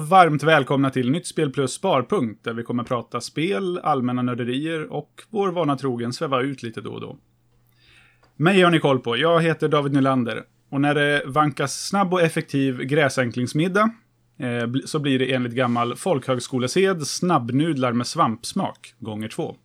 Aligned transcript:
Och 0.00 0.08
varmt 0.08 0.42
välkomna 0.42 0.90
till 0.90 1.10
Nytt 1.10 1.26
Spel 1.26 1.50
Plus 1.50 1.72
Sparpunkt, 1.72 2.44
där 2.44 2.52
vi 2.52 2.62
kommer 2.62 2.84
prata 2.84 3.20
spel, 3.20 3.78
allmänna 3.78 4.22
nörderier 4.22 4.92
och 4.92 5.22
vår 5.30 5.48
vana 5.48 5.76
trogen 5.76 6.12
sväva 6.12 6.40
ut 6.40 6.62
lite 6.62 6.80
då 6.80 6.90
och 6.90 7.00
då. 7.00 7.16
Mig 8.36 8.62
har 8.62 8.70
ni 8.70 8.78
koll 8.78 8.98
på, 8.98 9.16
jag 9.16 9.42
heter 9.42 9.68
David 9.68 9.92
Nylander. 9.92 10.42
Och 10.70 10.80
när 10.80 10.94
det 10.94 11.22
vankas 11.26 11.86
snabb 11.86 12.14
och 12.14 12.22
effektiv 12.22 12.78
gräsänklingsmiddag 12.78 13.90
eh, 14.38 14.72
så 14.84 14.98
blir 14.98 15.18
det 15.18 15.32
enligt 15.32 15.52
gammal 15.52 15.96
folkhögskolesed 15.96 17.06
snabbnudlar 17.06 17.92
med 17.92 18.06
svampsmak 18.06 18.94
gånger 18.98 19.28
två. 19.28 19.56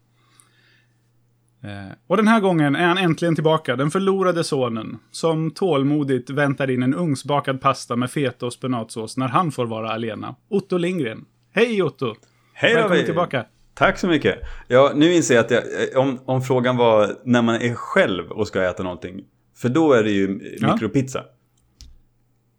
Eh, 1.66 1.92
och 2.08 2.18
den 2.18 2.28
här 2.28 2.40
gången 2.40 2.76
är 2.76 2.88
han 2.88 2.98
äntligen 2.98 3.36
tillbaka, 3.36 3.76
den 3.76 3.92
förlorade 3.92 4.44
sonen, 4.44 4.98
som 5.12 5.52
tålmodigt 5.52 6.30
väntar 6.30 6.70
in 6.70 6.84
en 6.84 6.94
ugnsbakad 6.96 7.62
pasta 7.62 7.96
med 7.96 8.12
feta 8.12 8.46
och 8.46 8.54
spenatsås 8.54 9.18
när 9.18 9.28
han 9.28 9.52
får 9.52 9.66
vara 9.66 9.90
alena. 9.92 10.36
Otto 10.50 10.78
Lindgren. 10.78 11.26
Hej 11.54 11.84
Otto! 11.84 12.16
Hej 12.54 12.74
Välkommen 12.74 12.90
David! 12.92 13.06
tillbaka! 13.06 13.46
Tack 13.74 13.98
så 14.00 14.08
mycket. 14.08 14.40
Ja, 14.68 14.92
nu 14.96 15.14
inser 15.14 15.36
jag 15.36 15.46
att 15.46 15.52
jag, 15.52 15.64
om, 15.96 16.20
om 16.26 16.42
frågan 16.42 16.78
var 16.78 17.12
när 17.24 17.42
man 17.42 17.56
är 17.56 17.74
själv 17.74 18.32
och 18.32 18.48
ska 18.48 18.64
äta 18.64 18.84
någonting. 18.84 19.24
För 19.56 19.70
då 19.70 19.94
är 19.94 20.04
det 20.04 20.12
ju 20.12 20.56
Ja. 20.62 20.74
mikropizza. 20.74 21.24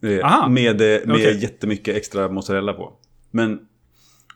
Eh, 0.03 0.25
Aha. 0.27 0.49
Med, 0.49 0.81
eh, 0.81 1.07
med 1.07 1.11
Okej. 1.17 1.39
jättemycket 1.43 1.97
extra 1.97 2.29
mozzarella 2.29 2.73
på. 2.73 2.93
Men, 3.31 3.59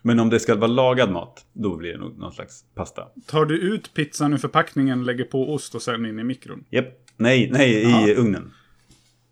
men 0.01 0.19
om 0.19 0.29
det 0.29 0.39
ska 0.39 0.55
vara 0.55 0.67
lagad 0.67 1.11
mat, 1.11 1.45
då 1.53 1.75
blir 1.77 1.91
det 1.91 1.97
nog 1.97 2.17
någon 2.17 2.31
slags 2.33 2.63
pasta. 2.75 3.07
Tar 3.25 3.45
du 3.45 3.57
ut 3.59 3.93
pizzan 3.93 4.33
ur 4.33 4.37
förpackningen, 4.37 5.03
lägger 5.03 5.23
på 5.23 5.53
ost 5.53 5.75
och 5.75 5.81
sen 5.81 6.05
in 6.05 6.19
i 6.19 6.23
mikron? 6.23 6.63
Japp. 6.69 6.85
Nej, 7.17 7.49
nej, 7.51 7.71
i 8.09 8.15
ugnen. 8.15 8.51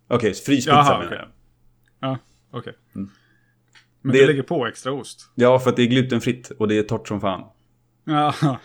Okej, 0.07 0.33
fryspizza 0.33 0.69
Jaha, 0.71 0.97
menar 0.99 1.05
okej. 1.05 1.17
jag. 1.99 2.09
Ja, 2.09 2.17
okej. 2.51 2.73
Men 2.93 3.09
Mm. 4.03 4.13
Det- 4.13 4.21
du 4.21 4.27
lägger 4.27 4.43
på 4.43 4.67
extra 4.67 4.91
ost? 4.91 5.29
Ja, 5.35 5.59
för 5.59 5.69
att 5.69 5.75
det 5.75 5.83
är 5.83 5.87
glutenfritt 5.87 6.49
och 6.51 6.67
det 6.67 6.77
är 6.77 6.83
torrt 6.83 7.07
som 7.07 7.21
fan. 7.21 7.43
Ja, 8.03 8.33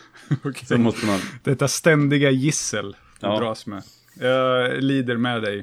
okej. 0.44 0.66
Så 0.66 0.78
måste 0.78 1.06
man... 1.06 1.20
Detta 1.44 1.68
ständiga 1.68 2.30
gissel 2.30 2.96
du 3.20 3.26
Ja. 3.26 3.38
dras 3.40 3.66
med. 3.66 3.82
Jag 4.20 4.82
lider 4.82 5.16
med 5.16 5.42
dig. 5.42 5.58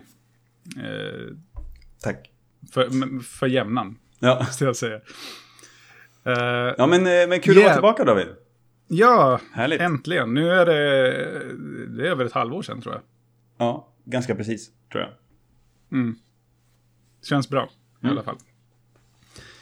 Eh, 0.78 1.36
Tack. 2.02 2.30
för, 2.74 3.20
för 3.24 3.48
jämnan, 3.48 3.98
Ja, 4.20 4.38
måste 4.40 4.66
jag 4.66 4.76
säga. 4.76 5.00
Eh, 6.26 6.34
ja 6.78 6.88
men, 6.88 7.00
eh, 7.08 7.28
men 7.30 7.40
kul 7.40 7.52
att 7.58 7.58
Yeah. 7.58 7.64
vara 7.64 7.74
tillbaka 7.74 8.04
David. 8.06 8.28
ja, 8.88 9.40
Härligt. 9.54 9.82
äntligen. 9.82 10.34
Nu 10.34 10.50
är 10.52 10.66
det, 10.66 10.76
det 11.98 12.08
är 12.08 12.12
över 12.12 12.26
ett 12.26 12.32
halvår 12.34 12.62
sedan 12.62 12.82
tror 12.82 12.94
jag. 12.96 13.02
Ja, 13.58 13.88
ganska 14.06 14.36
precis, 14.36 14.70
tror 14.92 15.04
jag. 15.04 15.12
Känns 17.24 17.50
bra 17.50 17.70
i 18.02 18.06
Mm. 18.06 18.12
alla 18.18 18.24
fall. 18.24 18.38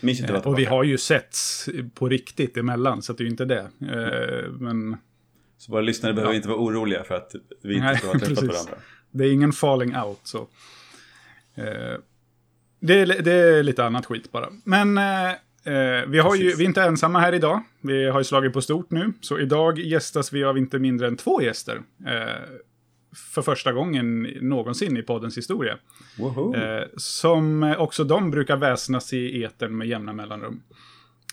Mysigt 0.01 0.23
att 0.29 0.29
vara 0.31 0.41
Eh, 0.43 0.47
och 0.47 0.59
vi 0.59 0.65
har 0.65 0.83
ju 0.83 0.97
setts 0.97 1.69
på 1.93 2.09
riktigt 2.09 2.57
emellan, 2.57 3.01
så 3.01 3.11
att 3.11 3.17
det 3.17 3.21
är 3.21 3.25
ju 3.25 3.31
inte 3.31 3.45
det. 3.45 3.69
Eh, 3.81 4.51
men 4.51 4.97
Så 5.57 5.71
våra 5.71 5.81
lyssnare 5.81 6.13
behöver 6.13 6.33
Ja. 6.33 6.37
inte 6.37 6.49
vara 6.49 6.59
oroliga 6.59 7.03
för 7.03 7.15
att 7.15 7.35
vi 7.63 7.73
inte 7.73 7.85
Nej, 7.85 7.97
ska 7.97 8.07
ha 8.07 8.19
träffat 8.19 8.43
varandra. 8.43 8.73
det 9.11 9.25
är 9.25 9.31
ingen 9.33 9.51
falling 9.53 9.95
out. 9.97 10.19
Så. 10.23 10.47
Det, 12.79 12.99
är, 12.99 13.21
det 13.21 13.31
är 13.31 13.63
lite 13.63 13.85
annat 13.85 14.05
skit 14.05 14.31
bara. 14.31 14.49
Men 14.63 14.99
eh, 15.63 16.07
vi, 16.07 16.19
har 16.19 16.35
ju, 16.35 16.55
vi 16.55 16.63
är 16.63 16.67
inte 16.67 16.81
ensamma 16.81 17.19
här 17.19 17.33
idag. 17.33 17.63
Vi 17.81 18.09
har 18.09 18.19
ju 18.19 18.23
slagit 18.23 18.53
på 18.53 18.61
stort 18.61 18.91
nu. 18.91 19.13
Så 19.21 19.39
idag 19.39 19.79
gästas 19.79 20.33
vi 20.33 20.43
av 20.43 20.57
inte 20.57 20.79
mindre 20.79 21.07
än 21.07 21.17
två 21.17 21.41
gäster. 21.41 21.81
Eh, 22.07 22.59
för 23.33 23.41
första 23.41 23.71
gången 23.71 24.21
någonsin 24.41 24.97
i 24.97 25.01
poddens 25.01 25.37
historia. 25.37 25.77
Eh, 26.55 26.87
som 26.97 27.75
också 27.77 28.03
de 28.03 28.31
brukar 28.31 28.57
väsnas 28.57 29.13
i 29.13 29.43
etern 29.43 29.77
med 29.77 29.87
jämna 29.87 30.13
mellanrum. 30.13 30.61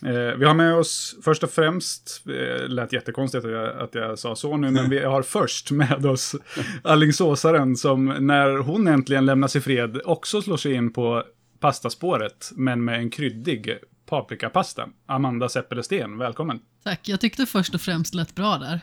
Eh, 0.04 0.38
vi 0.38 0.44
har 0.44 0.54
med 0.54 0.74
oss 0.74 1.16
först 1.24 1.42
och 1.42 1.50
främst, 1.50 2.22
eh, 2.26 2.68
lät 2.68 2.92
jättekonstigt 2.92 3.44
att 3.44 3.50
jag, 3.50 3.78
att 3.78 3.94
jag 3.94 4.18
sa 4.18 4.36
så 4.36 4.56
nu, 4.56 4.70
men 4.70 4.90
vi 4.90 5.04
har 5.04 5.22
först 5.38 5.70
med 5.70 6.06
oss 6.06 6.36
Alingsåsaren 6.82 7.76
som 7.76 8.06
när 8.06 8.58
hon 8.58 8.88
äntligen 8.88 9.26
lämnas 9.26 9.56
i 9.56 9.60
fred 9.60 10.00
också 10.04 10.42
slår 10.42 10.56
sig 10.56 10.72
in 10.72 10.92
på 10.92 11.22
pastaspåret, 11.60 12.50
men 12.56 12.84
med 12.84 12.98
en 12.98 13.10
kryddig 13.10 13.78
paprikapasta. 14.06 14.88
Amanda 15.06 15.48
Seppelesten, 15.48 16.18
välkommen. 16.18 16.58
Tack, 16.84 17.00
jag 17.08 17.20
tyckte 17.20 17.46
först 17.46 17.74
och 17.74 17.80
främst 17.80 18.14
lät 18.14 18.34
bra 18.34 18.58
där. 18.58 18.80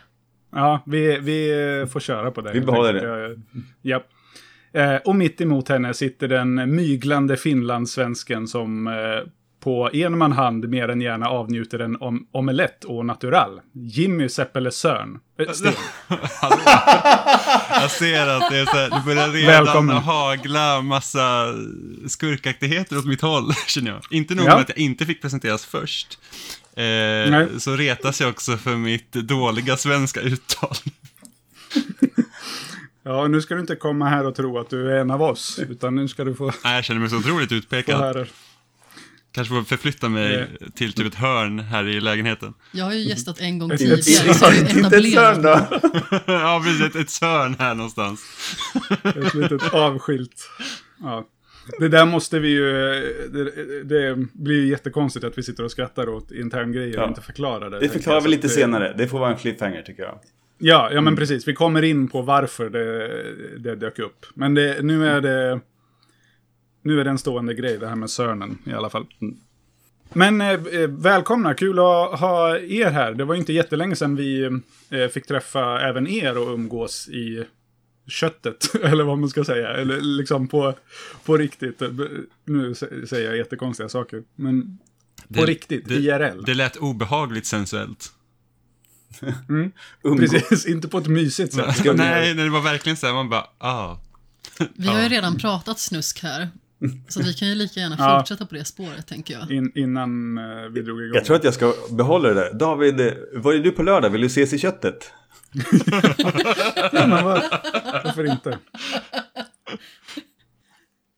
Ja, 0.51 0.84
vi, 0.85 1.19
vi 1.19 1.88
får 1.91 2.00
köra 2.00 2.31
på 2.31 2.41
det. 2.41 2.51
Vi 2.53 2.61
behåller. 2.61 2.94
Jag- 3.06 3.41
Ja. 3.81 4.03
Eh, 4.81 4.95
och 4.95 5.16
mitt 5.16 5.41
emot 5.41 5.69
henne 5.69 5.94
sitter 5.94 6.28
den 6.28 6.75
myglande 6.75 7.38
finlandssvensken 7.38 8.47
som 8.47 8.88
eh, 8.88 8.94
på 9.63 9.90
en 9.94 10.18
man 10.18 10.31
hand 10.31 10.69
mer 10.69 10.88
än 10.90 11.01
gärna 11.01 11.28
avnjuter 11.28 11.79
en 11.79 11.96
om 11.96 12.28
omelett 12.31 12.84
och 12.84 13.06
natural. 13.06 13.62
Jimmy 13.74 14.29
Seppele 14.29 14.72
Sörn. 14.81 15.19
Hallå. 16.41 16.62
Jag 17.69 17.91
ser 17.91 18.28
att 18.28 18.50
det, 18.52 18.57
är 18.57 18.66
så 18.66 18.78
här, 18.78 18.90
det 18.90 19.02
börjar 19.06 19.29
redan 19.29 19.66
Välkommen. 19.66 19.97
hagla 19.97 20.81
massa 20.81 21.46
skurkaktigheter 22.07 22.97
åt 22.97 23.06
mitt 23.06 23.22
håll, 23.22 23.53
känner 23.68 23.91
jag. 23.91 24.02
Inte 24.12 24.35
nog 24.35 24.46
Ja. 24.46 24.50
med 24.50 24.62
att 24.62 24.69
jag 24.69 24.78
inte 24.78 25.06
fick 25.06 25.22
presenteras 25.22 25.66
först, 25.66 26.19
eh, 26.75 27.47
så 27.57 27.75
retas 27.75 28.22
jag 28.22 28.29
också 28.29 28.57
för 28.57 28.75
mitt 28.75 29.12
dåliga 29.12 29.78
svenska 29.78 30.22
uttal. 30.22 30.75
Ja, 33.06 33.28
nu 33.28 33.41
ska 33.41 33.53
du 33.56 33.62
inte 33.62 33.75
komma 33.75 34.09
här 34.09 34.25
och 34.28 34.35
tro 34.35 34.59
att 34.59 34.69
du 34.69 34.91
är 34.91 34.96
en 35.00 35.12
av 35.12 35.22
oss, 35.22 35.59
utan 35.69 35.96
nu 35.96 36.07
ska 36.07 36.23
du 36.23 36.35
få, 36.35 36.52
Nej, 36.63 36.75
jag 36.75 36.84
känner 36.84 37.00
mig 37.02 37.09
så 37.09 37.18
otroligt 37.18 37.52
utpekad. 37.52 38.28
Kanske 39.33 39.53
får 39.53 39.63
förflytta 39.63 40.09
mig 40.09 40.35
Eh. 40.35 40.45
till 40.75 40.94
typ 40.94 41.07
ett 41.07 41.16
hörn 41.16 41.59
här 41.59 41.88
i 41.88 42.01
lägenheten. 42.01 42.53
Jag 42.71 42.85
har 42.85 42.94
ju 42.94 42.99
gästat 42.99 43.39
en 43.39 43.59
gång 43.59 43.71
Ett- 43.71 43.79
tidigare, 43.79 43.97
Inte 43.99 44.29
ett 44.31 44.38
sörn 44.38 44.77
etablerat. 44.77 45.44
då. 45.44 45.79
ja, 46.33 46.61
precis. 46.66 46.81
Ett, 46.85 46.95
ett 46.95 47.09
sörn 47.09 47.55
här 47.59 47.75
någonstans. 47.75 48.22
Ett 49.03 49.33
litet 49.33 49.73
avskilt. 49.73 50.49
Ja. 51.01 51.27
Det 51.79 51.88
där 51.89 52.05
måste 52.05 52.39
vi 52.39 52.49
ju... 52.49 52.63
Det, 53.31 53.43
det 53.83 54.16
blir 54.33 54.55
ju 54.61 54.67
jättekonstigt 54.67 55.25
att 55.25 55.38
vi 55.38 55.43
sitter 55.43 55.63
och 55.63 55.72
skrattar 55.72 56.09
åt 56.09 56.31
interngrejer 56.31 56.97
och 56.97 57.03
Ja. 57.03 57.07
inte 57.07 57.22
förklarar 57.22 57.69
det. 57.69 57.79
Det 57.79 57.89
förklarar 57.89 58.22
vi 58.22 58.29
lite 58.29 58.47
det- 58.47 58.53
senare. 58.53 58.93
Det 58.97 59.07
får 59.07 59.19
vara 59.19 59.31
en 59.31 59.38
cliffhanger 59.38 59.81
tycker 59.81 60.03
jag. 60.03 60.19
Ja, 60.57 60.89
ja 60.93 61.01
men 61.01 61.16
precis. 61.16 61.47
Vi 61.47 61.53
kommer 61.53 61.81
in 61.83 62.07
på 62.07 62.22
varför 62.22 62.69
det, 62.69 63.07
det 63.59 63.75
dök 63.75 63.99
upp. 63.99 64.25
Men 64.35 64.53
det, 64.53 64.81
nu 64.85 65.07
är 65.07 65.22
det... 65.22 65.59
Nu 66.83 66.99
är 66.99 67.03
det 67.03 67.09
en 67.09 67.17
stående 67.17 67.53
grej, 67.53 67.77
det 67.77 67.88
här 67.88 67.95
med 67.95 68.09
Sörnen 68.09 68.57
i 68.66 68.73
alla 68.73 68.89
fall. 68.89 69.05
Mm. 69.21 69.38
Men 70.13 70.41
eh, 70.41 70.47
eh, 70.49 70.88
välkomna, 70.89 71.53
kul 71.53 71.79
att 71.79 72.19
ha 72.19 72.57
er 72.57 72.89
här. 72.91 73.13
Det 73.13 73.25
var 73.25 73.35
inte 73.35 73.53
jättelänge 73.53 73.95
sedan 73.95 74.16
vi 74.16 74.44
eh, 74.89 75.07
fick 75.13 75.25
träffa 75.27 75.81
även 75.81 76.07
er 76.07 76.38
och 76.38 76.53
umgås 76.53 77.09
i 77.09 77.43
köttet, 78.07 78.75
eller 78.83 79.03
vad 79.03 79.17
man 79.17 79.29
ska 79.29 79.43
säga. 79.43 79.69
Eller 79.69 80.01
liksom 80.01 80.47
på, 80.47 80.73
på 81.25 81.38
riktigt. 81.38 81.79
Nu 82.45 82.73
sä- 82.73 83.05
säger 83.05 83.27
jag 83.29 83.38
jättekonstiga 83.38 83.89
saker. 83.89 84.23
Men 84.35 84.77
på 85.27 85.33
Det- 85.33 85.45
riktigt, 85.45 85.88
det- 85.88 85.95
IRL. 85.95 86.43
Det 86.45 86.53
lät 86.53 86.77
obehagligt 86.77 87.45
sensuellt. 87.45 88.11
Umgå. 90.03 90.17
Precis, 90.17 90.66
inte 90.66 90.87
på 90.87 90.97
ett 90.97 91.08
mysigt 91.08 91.53
sätt. 91.53 91.85
Nej, 91.85 91.96
nej, 91.96 92.34
det 92.34 92.49
var 92.49 92.61
verkligen 92.61 92.97
så 92.97 93.08
här, 93.08 93.13
man 93.13 93.29
bara, 93.29 93.47
ah. 93.58 93.97
Vi 94.75 94.87
har 94.87 95.02
ju 95.03 95.09
redan 95.09 95.37
pratat 95.37 95.79
snusk 95.79 96.23
här, 96.23 96.49
så 97.08 97.24
vi 97.24 97.34
kan 97.34 97.47
ju 97.47 97.56
lika 97.56 97.80
gärna 97.80 97.96
Ja. 98.00 98.20
fortsätta 98.20 98.46
på 98.46 98.56
det 98.56 98.66
spåret, 98.66 99.08
tänker 99.08 99.34
jag. 99.34 99.52
In, 99.52 99.72
innan 99.76 100.38
eh, 100.38 100.70
vi 100.72 100.82
drog 100.82 101.02
igång. 101.02 101.16
Jag 101.16 101.26
tror 101.26 101.35
att 101.35 101.44
jag 101.44 101.53
ska 101.53 101.74
behålla 101.91 102.30
det 102.30 102.35
där. 102.35 102.53
David, 102.53 103.00
eh, 103.00 103.14
var 103.34 103.53
är 103.53 103.59
du 103.59 103.72
på 103.72 103.84
lördag? 103.84 104.09
Vill 104.09 104.22
du 104.22 104.28
ses 104.28 104.53
i 104.53 104.58
köttet? 104.59 105.12
Ja, 106.91 107.08
men 107.08 107.26
vad, 107.26 107.41
varför 108.03 108.32
inte? 108.32 108.59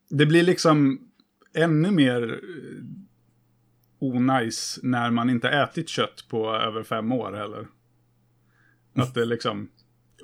Det 0.10 0.26
blir 0.26 0.44
liksom 0.44 1.00
ännu 1.54 1.92
mer 1.92 2.32
eh, 2.34 2.38
onajs 4.00 4.80
när 4.84 5.12
man 5.12 5.30
inte 5.30 5.50
ätit 5.50 5.90
kött 5.90 6.26
på 6.30 6.56
över 6.56 6.84
fem 6.84 7.12
år 7.12 7.34
heller. 7.34 7.68
Att 8.96 9.14
det 9.14 9.26
liksom... 9.26 9.70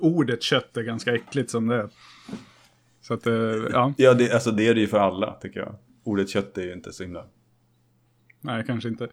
Ordet 0.00 0.42
kött 0.42 0.76
är 0.76 0.82
ganska 0.82 1.14
äckligt 1.14 1.50
som 1.50 1.66
det 1.66 1.76
är. 1.76 1.88
Så 3.02 3.14
att, 3.14 3.26
eh, 3.26 3.34
ja, 3.72 3.94
Ja, 3.96 4.14
det, 4.14 4.32
alltså 4.32 4.50
det 4.50 4.68
är 4.68 4.74
det 4.74 4.80
ju 4.80 4.88
för 4.88 4.98
alla 4.98 5.32
tycker 5.32 5.60
jag. 5.60 5.74
Ordet 6.04 6.30
kött 6.30 6.58
är 6.58 6.62
ju 6.62 6.72
inte 6.72 6.92
så 6.92 7.02
himla... 7.02 7.24
nej 8.40 8.64
kanske 8.66 8.88
inte. 8.88 9.08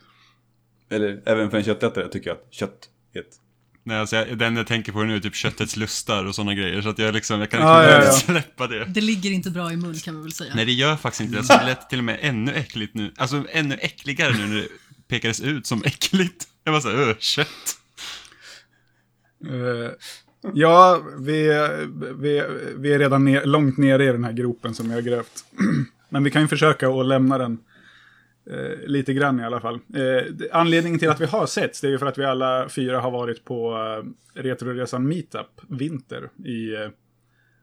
Eller 0.90 1.22
även 1.26 1.50
för 1.52 1.58
en 1.58 1.64
köttätare 1.64 2.08
tycker 2.08 2.30
jag 2.30 2.38
att 2.38 2.54
kött 2.54 2.90
är 3.14 3.20
ett... 3.20 3.36
Nej, 3.84 3.98
alltså 3.98 4.16
jag, 4.16 4.38
den 4.38 4.56
jag 4.56 4.68
tänker 4.68 4.92
på 4.92 5.04
nu 5.04 5.16
är 5.16 5.20
typ 5.20 5.36
köttets 5.36 5.78
lustar 5.78 6.26
och 6.26 6.36
sådana 6.36 6.54
grejer. 6.54 6.82
Så 6.82 6.90
att 6.90 7.00
jag 7.00 7.14
liksom, 7.14 7.40
jag 7.40 7.50
kan 7.50 7.60
liksom 7.60 7.76
ja, 7.76 8.04
ja. 8.04 8.12
släppa 8.12 8.68
det. 8.68 8.86
Det 8.86 9.02
ligger 9.02 9.32
inte 9.32 9.52
bra 9.52 9.72
i 9.72 9.78
mun, 9.78 9.94
kan 9.94 10.16
vi 10.16 10.22
väl 10.22 10.32
säga. 10.32 10.56
Nej, 10.56 10.66
det 10.66 10.72
gör 10.72 10.96
faktiskt 10.96 11.22
inte 11.22 11.38
det. 11.38 11.44
Så 11.44 11.54
det 11.54 11.66
lät 11.66 11.90
till 11.90 11.98
och 11.98 12.06
med 12.06 12.20
ännu 12.22 12.54
äckligt 12.54 12.96
nu. 12.96 13.14
Alltså 13.18 13.46
ännu 13.52 13.76
äckligare 13.76 14.34
nu 14.34 14.48
när 14.48 14.56
det 14.56 14.68
pekades 15.08 15.42
ut 15.42 15.68
som 15.68 15.84
äckligt. 15.86 16.48
Jag 16.64 16.72
var 16.72 16.80
såhär, 16.80 17.10
öh, 17.10 17.16
kött. 17.20 17.78
Eh, 19.46 19.92
ja, 20.54 21.02
vi, 21.20 21.48
vi, 22.20 22.44
vi 22.78 22.94
är 22.94 23.00
redan 23.00 23.26
ner, 23.26 23.46
långt 23.46 23.78
nere 23.78 24.04
i 24.04 24.08
den 24.08 24.24
här 24.24 24.34
gropen 24.34 24.74
som 24.74 24.88
vi 24.88 24.94
har 24.94 25.02
grävt. 25.02 25.46
Men 26.10 26.24
vi 26.24 26.32
kan 26.32 26.42
ju 26.42 26.48
försöka 26.48 26.90
att 26.90 27.06
lämna 27.06 27.38
den 27.38 27.58
Eh, 28.50 28.88
lite 28.88 29.14
grann 29.14 29.40
i 29.40 29.44
alla 29.44 29.60
fall. 29.60 29.76
Eh, 29.76 30.34
anledningen 30.52 31.00
till 31.00 31.10
att 31.10 31.22
vi 31.22 31.26
har 31.26 31.46
setts, 31.46 31.82
det 31.82 31.88
är 31.88 31.92
ju 31.92 31.98
för 31.98 32.06
att 32.06 32.18
vi 32.18 32.26
alla 32.26 32.70
fyra 32.70 33.00
har 33.00 33.12
varit 33.12 33.46
på 33.46 33.74
eh, 33.74 34.42
Retroresan 34.42 35.08
Meetup 35.08 35.62
Vinter 35.68 36.30
i 36.46 36.76
eh, 36.76 36.90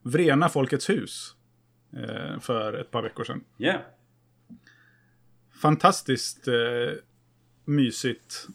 Vrena 0.03 0.49
Folkets 0.49 0.91
hus. 0.91 1.35
Eh, 1.93 2.41
för 2.41 2.73
ett 2.73 2.91
par 2.91 3.03
veckor 3.03 3.25
sedan. 3.25 3.45
Yeah. 3.59 3.81
Fantastiskt 5.63 6.49
eh, 6.49 6.55
mysigt. 7.65 8.47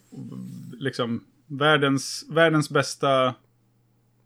Liksom 0.78 1.24
världens, 1.46 2.26
världens 2.30 2.70
bästa 2.70 3.34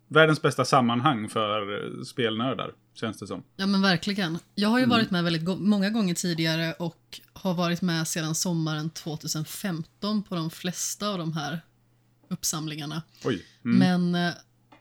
världens 0.09 0.43
bästa 0.43 0.65
sammanhang 0.65 1.29
för 1.29 1.85
eh, 1.99 2.03
spelnördar, 2.03 2.71
känns 2.95 3.19
det 3.19 3.27
som. 3.27 3.43
Ja 3.57 3.67
men 3.67 3.83
verkligen. 3.83 4.39
Jag 4.55 4.69
har 4.69 4.79
ju 4.79 4.87
varit 4.87 5.11
med 5.11 5.25
väldigt 5.25 5.45
go- 5.45 5.57
många 5.57 5.91
gånger 5.91 6.15
tidigare 6.15 6.73
och 6.73 7.21
har 7.33 7.55
varit 7.55 7.83
med 7.83 8.09
sedan 8.09 8.35
sommaren 8.35 8.91
2015 8.91 10.23
på 10.23 10.35
de 10.35 10.51
flesta 10.51 11.09
av 11.09 11.19
de 11.19 11.33
här 11.33 11.61
uppsamlingarna. 12.29 13.03
Oj. 13.25 13.45
Mm. 13.65 13.79
Men 13.79 14.29
eh, 14.29 14.35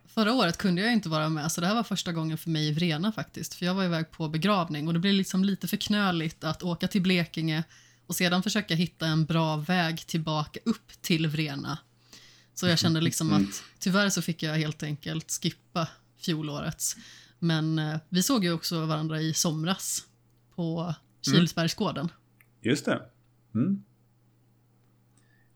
förra 0.07 0.33
året 0.33 0.57
kunde 0.57 0.81
jag 0.81 0.93
inte 0.93 1.09
vara 1.09 1.29
med 1.29 1.51
så 1.51 1.61
det 1.61 1.67
här 1.67 1.75
var 1.75 1.83
första 1.83 2.11
gången 2.11 2.37
för 2.37 2.49
mig 2.49 2.67
i 2.67 2.71
Vrena 2.71 3.11
faktiskt. 3.11 3.53
För 3.53 3.65
jag 3.65 3.73
var 3.73 3.83
iväg 3.83 4.11
på 4.11 4.27
begravning 4.29 4.87
och 4.87 4.93
det 4.93 4.99
blev 4.99 5.13
liksom 5.13 5.43
lite 5.43 5.67
för 5.67 5.77
knöligt 5.77 6.43
att 6.43 6.63
åka 6.63 6.87
till 6.87 7.01
Blekinge 7.01 7.63
och 8.07 8.15
sedan 8.15 8.43
försöka 8.43 8.75
hitta 8.75 9.05
en 9.07 9.25
bra 9.25 9.57
väg 9.57 10.07
tillbaka 10.07 10.59
upp 10.65 11.01
till 11.01 11.27
Vrena. 11.27 11.77
Så 12.55 12.67
jag 12.67 12.79
kände 12.79 13.01
liksom 13.01 13.33
att 13.33 13.63
tyvärr 13.79 14.09
så 14.09 14.21
fick 14.21 14.43
jag 14.43 14.53
helt 14.53 14.83
enkelt 14.83 15.31
skippa 15.31 15.87
fjolårets. 16.17 16.95
Men 17.39 17.79
eh, 17.79 17.97
vi 18.09 18.23
såg 18.23 18.43
ju 18.43 18.53
också 18.53 18.85
varandra 18.85 19.21
i 19.21 19.33
somras 19.33 20.07
på 20.55 20.95
Kilsbergsgården. 21.21 22.09
Just 22.61 22.85
det. 22.85 23.01
Mm. 23.55 23.83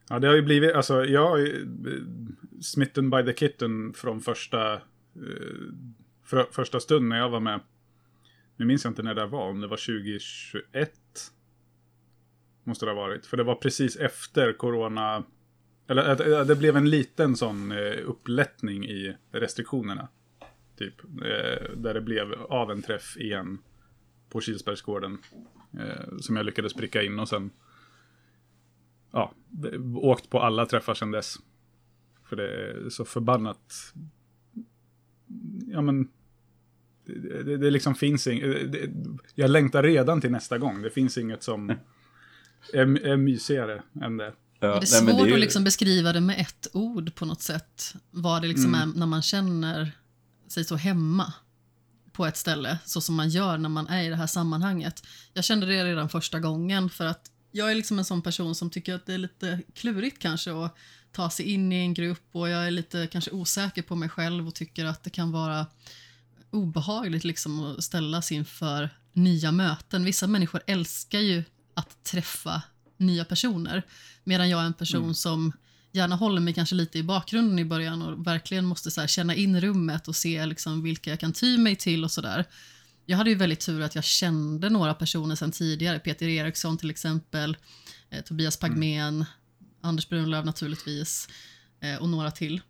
Ja, 0.10 0.19
det 0.19 0.28
har 0.28 0.36
ju 0.36 0.42
blivit, 0.42 0.74
alltså 0.74 1.06
jag 1.06 1.30
har 1.30 1.38
ju 1.38 1.62
eh, 1.62 2.62
smitten 2.62 3.10
by 3.10 3.24
the 3.25 3.34
kitten 3.34 3.94
från 3.94 4.22
första, 4.22 4.74
eh, 4.74 4.80
för, 6.25 6.48
första 6.51 6.80
stund 6.80 7.07
när 7.07 7.18
jag 7.18 7.30
var 7.30 7.40
med. 7.40 7.60
Nu 8.56 8.66
minns 8.66 8.84
jag 8.84 8.92
inte 8.92 9.04
när 9.04 9.16
det 9.16 9.25
var, 9.25 9.50
om 9.50 9.62
det 9.62 9.68
var 9.68 9.78
2021. 9.78 10.92
Måste 12.63 12.86
det 12.86 12.92
ha 12.92 13.01
varit, 13.01 13.25
för 13.25 13.38
det 13.38 13.44
var 13.44 13.56
precis 13.56 13.96
efter 13.96 14.54
corona. 14.54 15.24
Eller 15.89 16.03
att- 16.03 16.47
det 16.47 16.56
blev 16.56 16.77
en 16.77 16.89
liten 16.89 17.36
sån 17.36 17.71
eh, 17.71 17.97
upplättning 18.06 18.86
i 18.86 19.15
restriktionerna. 19.31 20.07
Typ, 20.77 21.03
eh, 21.03 21.75
där 21.77 21.94
det 21.94 22.01
blev 22.01 22.33
av 22.33 22.71
en 22.71 22.81
träff 22.81 23.18
igen 23.18 23.57
på 24.30 24.41
Kilsbergsgården. 24.41 25.18
Eh, 25.80 26.18
som 26.19 26.36
jag 26.36 26.45
lyckades 26.45 26.74
pricka 26.74 27.03
in 27.03 27.19
och 27.19 27.30
sen 27.30 27.50
ja, 29.12 29.33
åkt 29.95 30.30
på 30.30 30.39
alla 30.39 30.65
träffar 30.65 30.94
sedan 30.94 31.12
dess. 31.12 31.36
För 32.24 32.36
det 32.36 32.47
är 32.47 32.89
så 32.89 33.06
förbannat... 33.06 33.94
Ja 35.68 35.81
men... 35.81 36.09
Det, 37.06 37.44
det, 37.44 37.57
det 37.57 37.71
liksom 37.71 37.95
finns 37.95 38.27
inget... 38.27 38.75
Jag 39.36 39.50
längtar 39.50 39.83
redan 39.83 40.21
till 40.21 40.31
nästa 40.31 40.57
gång. 40.57 40.81
Det 40.81 40.89
finns 40.89 41.18
inget 41.18 41.44
som 41.44 41.69
är, 42.74 43.06
är 43.06 43.18
mysigare 43.18 43.83
än 44.01 44.18
det. 44.18 44.33
Ja, 44.59 44.75
är 44.75 44.81
det 44.81 44.88
svårt 44.88 45.06
det 45.07 45.11
är 45.23 45.27
ju- 45.27 45.33
att 45.33 45.39
liksom 45.39 45.63
beskriva 45.63 46.13
det 46.13 46.21
med 46.21 46.39
ett 46.39 46.67
ord 46.73 47.15
på 47.15 47.25
något 47.25 47.41
sätt? 47.41 47.94
Vad 48.11 48.41
det 48.41 48.47
liksom 48.47 48.75
är 48.75 48.85
när 48.85 49.06
man 49.06 49.21
känner 49.21 49.91
sig 50.47 50.63
så 50.65 50.75
hemma 50.75 51.33
på 52.11 52.25
ett 52.25 52.38
ställe, 52.38 52.77
så 52.85 53.01
som 53.01 53.15
man 53.15 53.29
gör 53.29 53.57
när 53.57 53.69
man 53.69 53.88
är 53.88 54.03
i 54.03 54.09
det 54.09 54.15
här 54.15 54.27
sammanhanget. 54.27 55.03
Jag 55.33 55.44
kände 55.44 55.65
det 55.65 55.83
redan 55.85 56.09
första 56.09 56.39
gången 56.39 56.89
för 56.89 57.06
att 57.06 57.31
jag 57.51 57.71
är 57.71 57.75
liksom 57.75 58.00
en 58.00 58.06
sån 58.06 58.21
person 58.21 58.56
som 58.56 58.69
tycker 58.69 58.95
att 58.95 59.06
det 59.06 59.13
är 59.13 59.17
lite 59.17 59.61
klurigt 59.75 60.19
kanske 60.19 60.65
att 60.65 60.75
ta 61.12 61.29
sig 61.29 61.45
in 61.45 61.71
i 61.71 61.75
en 61.75 61.94
grupp 61.94 62.23
och 62.31 62.50
jag 62.50 62.67
är 62.67 62.71
lite 62.71 63.07
kanske 63.12 63.31
osäker 63.31 63.81
på 63.81 63.95
mig 63.95 64.09
själv 64.09 64.47
och 64.47 64.55
tycker 64.55 64.85
att 64.85 65.03
det 65.03 65.09
kan 65.09 65.31
vara 65.31 65.65
obehagligt 66.51 67.23
liksom 67.23 67.59
att 67.59 67.83
ställas 67.83 68.31
inför 68.31 68.89
nya 69.13 69.51
möten. 69.51 70.05
Vissa 70.05 70.27
människor 70.27 70.62
älskar 70.67 71.19
ju 71.19 71.44
att 71.73 72.03
träffa 72.03 72.62
nya 73.00 73.25
personer 73.25 73.84
medan 74.24 74.50
jag 74.50 74.62
är 74.62 74.66
en 74.66 74.74
person 74.74 75.16
som 75.16 75.51
gärna 75.92 76.16
håller 76.16 76.42
mig 76.42 76.54
kanske 76.54 76.75
lite 76.75 77.00
i 77.00 77.04
bakgrunden 77.04 77.60
i 77.60 77.66
början 77.66 78.01
och 78.01 78.28
verkligen 78.28 78.66
måste 78.66 78.92
så 78.92 79.07
känna 79.07 79.36
in 79.36 79.62
rummet 79.62 80.07
och 80.07 80.16
se 80.16 80.46
liksom 80.46 80.84
vilka 80.84 81.10
jag 81.10 81.19
kan 81.19 81.34
ty 81.34 81.57
mig 81.57 81.75
till 81.75 82.04
och 82.04 82.12
sådär. 82.12 82.46
Jag 83.06 83.18
hade 83.18 83.30
ju 83.30 83.36
väldigt 83.36 83.60
tur 83.60 83.81
att 83.81 83.96
jag 83.96 84.04
kände 84.04 84.69
några 84.69 84.94
personer 84.94 85.36
sedan 85.36 85.51
tidigare, 85.51 86.00
Peter 86.00 86.28
Eriksson 86.28 86.78
till 86.78 86.90
exempel, 86.90 87.57
eh, 88.10 88.22
Tobias 88.22 88.57
Pagmen, 88.57 89.25
Anders 89.81 90.10
Brunlöv 90.10 90.46
naturligtvis 90.46 91.28
eh, 91.81 91.96
och 91.96 92.10
några 92.10 92.31
till. 92.31 92.62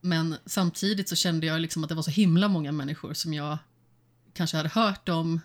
Men 0.00 0.36
samtidigt 0.46 1.08
så 1.08 1.16
kände 1.16 1.46
jag 1.46 1.60
liksom 1.60 1.84
att 1.84 1.88
det 1.88 1.94
var 1.94 2.02
så 2.02 2.10
himla 2.10 2.48
många 2.48 2.72
människor 2.72 3.14
som 3.14 3.34
jag 3.34 3.58
kanske 4.32 4.56
hade 4.56 4.68
hört 4.68 5.08
om 5.08 5.40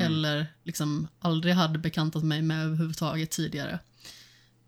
eller 0.00 0.46
liksom 0.64 1.08
aldrig 1.18 1.54
hade 1.54 1.78
bekantat 1.78 2.24
mig 2.24 2.42
med 2.42 2.64
överhuvudtaget 2.64 3.30
tidigare. 3.30 3.78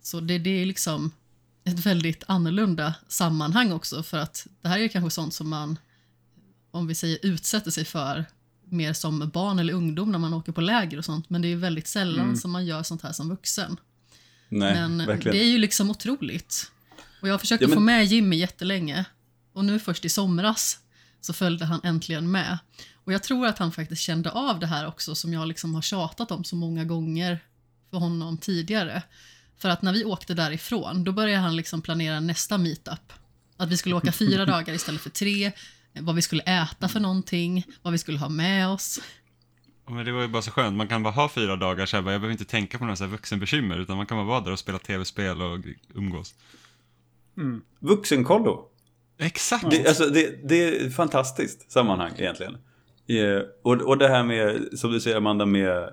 Så 0.03 0.21
det, 0.21 0.39
det 0.39 0.51
är 0.51 0.67
liksom 0.67 1.13
ett 1.65 1.87
väldigt 1.87 2.25
annorlunda 2.29 2.95
sammanhang 3.09 3.73
också 3.73 4.03
för 4.03 4.19
att 4.19 4.47
det 4.63 4.69
här 4.69 4.79
är 4.79 4.89
kanske 4.89 5.11
sånt 5.11 5.35
som 5.35 5.49
man, 5.49 5.79
om 6.71 6.87
vi 6.87 6.95
säger 6.95 7.19
utsätter 7.23 7.71
sig 7.71 7.85
för 7.85 8.25
mer 8.65 8.93
som 8.93 9.29
barn 9.35 9.59
eller 9.59 9.73
ungdom 9.73 10.13
när 10.13 10.19
man 10.19 10.35
åker 10.35 10.53
på 10.53 10.61
läger 10.61 10.99
och 10.99 11.05
sånt, 11.05 11.31
men 11.31 11.43
det 11.43 11.49
är 11.53 11.57
väldigt 11.57 11.87
sällan 11.89 12.37
som 12.37 12.51
man 12.51 12.67
gör 12.67 12.83
sånt 12.83 13.03
här 13.03 13.13
som 13.13 13.29
vuxen. 13.29 13.77
Nej, 14.49 14.75
Men 14.75 15.07
verkligen. 15.07 15.37
det 15.37 15.43
är 15.45 15.49
ju 15.49 15.59
liksom 15.59 15.91
otroligt. 15.91 16.71
Och 17.23 17.29
jag 17.29 17.41
försökte 17.41 17.65
Ja, 17.65 17.69
men- 17.69 17.77
få 17.77 17.81
med 17.81 18.05
Jimmy 18.07 18.37
jättelänge. 18.37 19.05
Och 19.53 19.65
nu 19.65 19.79
först 19.79 20.05
i 20.05 20.09
somras 20.09 20.79
så 21.21 21.33
följde 21.33 21.65
han 21.65 21.81
äntligen 21.85 22.31
med. 22.31 22.59
Och 23.05 23.13
jag 23.13 23.23
tror 23.23 23.47
att 23.47 23.59
han 23.59 23.73
faktiskt 23.73 24.03
kände 24.03 24.31
av 24.31 24.59
det 24.59 24.67
här 24.67 24.87
också 24.87 25.15
som 25.15 25.33
jag 25.33 25.49
liksom 25.49 25.75
har 25.75 25.83
tjatat 25.83 26.31
om 26.31 26.45
så 26.45 26.57
många 26.57 26.85
gånger 26.85 27.41
för 27.91 27.99
honom 27.99 28.39
tidigare. 28.39 29.03
För 29.59 29.69
att 29.69 29.83
när 29.83 29.93
vi 29.93 30.05
åkte 30.05 30.35
därifrån, 30.35 31.05
då 31.05 31.13
började 31.13 31.43
han 31.43 31.57
liksom 31.57 31.83
planera 31.83 32.21
nästa 32.21 32.59
meetup. 32.59 33.13
Att 33.57 33.69
vi 33.69 33.77
skulle 33.77 33.95
åka 33.95 34.13
fyra 34.13 34.45
dagar 34.55 34.75
istället 34.75 35.01
för 35.01 35.11
tre, 35.11 35.53
vad 36.01 36.15
vi 36.15 36.23
skulle 36.23 36.43
äta 36.43 36.89
för 36.89 37.01
någonting, 37.01 37.65
vad 37.83 37.93
vi 37.93 37.99
skulle 37.99 38.19
ha 38.19 38.29
med 38.29 38.69
oss. 38.69 39.01
Men 39.87 40.05
det 40.05 40.13
var 40.13 40.23
ju 40.23 40.29
bara 40.29 40.43
så 40.43 40.51
skönt, 40.51 40.77
man 40.77 40.89
kan 40.89 41.03
bara 41.03 41.15
ha 41.15 41.29
fyra 41.29 41.57
dagar 41.57 41.87
så 41.87 41.97
här, 41.97 42.03
jag 42.03 42.05
behöver 42.05 42.31
inte 42.31 42.45
tänka 42.45 42.79
på 42.79 42.85
några 42.85 42.97
så 42.97 43.05
här 43.05 43.11
vuxenbekymmer, 43.11 43.79
utan 43.79 43.97
man 43.97 44.07
kan 44.07 44.19
bara 44.19 44.27
vara 44.27 44.41
där 44.41 44.53
och 44.53 44.59
spela 44.59 44.79
tv-spel 44.79 45.43
och 45.43 45.59
umgås. 45.95 46.35
Vuxenkollo. 47.79 48.71
Exakt! 49.19 49.71
Det, 49.71 49.89
alltså, 49.89 50.07
det, 50.07 50.49
det 50.49 50.65
är 50.65 50.87
ett 50.87 50.97
fantastiskt 50.97 51.73
sammanhang 51.73 52.13
egentligen. 52.17 52.57
Eh, 53.07 53.43
och, 53.63 53.83
och 53.83 53.99
det 53.99 54.09
här 54.09 54.25
med, 54.25 54.79
som 54.79 54.93
du 54.93 55.01
säger 55.01 55.17
Amanda, 55.17 55.47
med, 55.47 55.91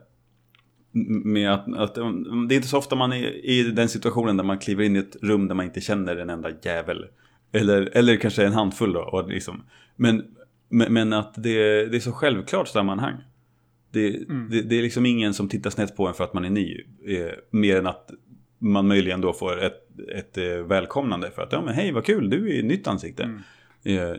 med 1.23 1.53
att, 1.53 1.73
att 1.77 1.97
um, 1.97 2.47
det 2.47 2.55
är 2.55 2.57
inte 2.57 2.67
så 2.67 2.77
ofta 2.77 2.95
man 2.95 3.13
är 3.13 3.45
i 3.45 3.63
den 3.63 3.89
situationen 3.89 4.37
där 4.37 4.43
man 4.43 4.59
kliver 4.59 4.83
in 4.83 4.95
i 4.95 4.99
ett 4.99 5.15
rum 5.21 5.47
där 5.47 5.55
man 5.55 5.65
inte 5.65 5.81
känner 5.81 6.15
en 6.15 6.29
enda 6.29 6.49
jävel. 6.63 7.05
Eller, 7.51 7.89
eller 7.93 8.15
kanske 8.15 8.45
en 8.45 8.53
handfull 8.53 8.93
då. 8.93 9.01
Och 9.01 9.29
liksom. 9.29 9.63
men, 9.95 10.23
men, 10.69 11.13
att 11.13 11.33
det, 11.37 11.85
det 11.85 11.97
är 11.97 11.99
så 11.99 12.11
självklart 12.11 12.67
sammanhang. 12.67 13.15
Det, 13.91 14.09
det, 14.49 14.61
det 14.61 14.75
är 14.75 14.81
liksom 14.81 15.05
ingen 15.05 15.33
som 15.33 15.49
tittar 15.49 15.69
snett 15.69 15.97
på 15.97 16.07
en 16.07 16.13
för 16.13 16.23
att 16.23 16.33
man 16.33 16.45
är 16.45 16.49
ny. 16.49 16.85
Eh, 17.07 17.31
mer 17.51 17.77
än 17.77 17.87
att 17.87 18.09
man 18.59 18.87
möjligen 18.87 19.21
då 19.21 19.33
får 19.33 19.63
ett, 19.63 19.81
ett 20.15 20.37
eh, 20.37 20.43
välkomnande 20.43 21.31
för 21.31 21.41
att 21.41 21.51
ja 21.51 21.61
men 21.61 21.73
hej 21.73 21.91
vad 21.91 22.05
kul, 22.05 22.29
du 22.29 22.59
är 22.59 22.63
nytt 22.63 22.87
ansikte. 22.87 23.41
Eh, 23.83 24.13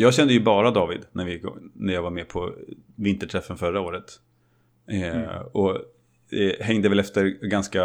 jag 0.00 0.14
kände 0.14 0.32
ju 0.32 0.40
bara 0.40 0.70
David 0.70 1.00
när, 1.12 1.24
vi, 1.24 1.42
när 1.74 1.92
jag 1.94 2.02
var 2.02 2.10
med 2.10 2.28
på 2.28 2.54
vinterträffen 2.96 3.56
förra 3.56 3.80
året. 3.80 4.04
Eh, 4.90 5.40
Och 5.52 5.70
eh, 6.32 6.52
hängde 6.60 6.88
väl 6.88 6.98
efter 6.98 7.24
ganska 7.48 7.82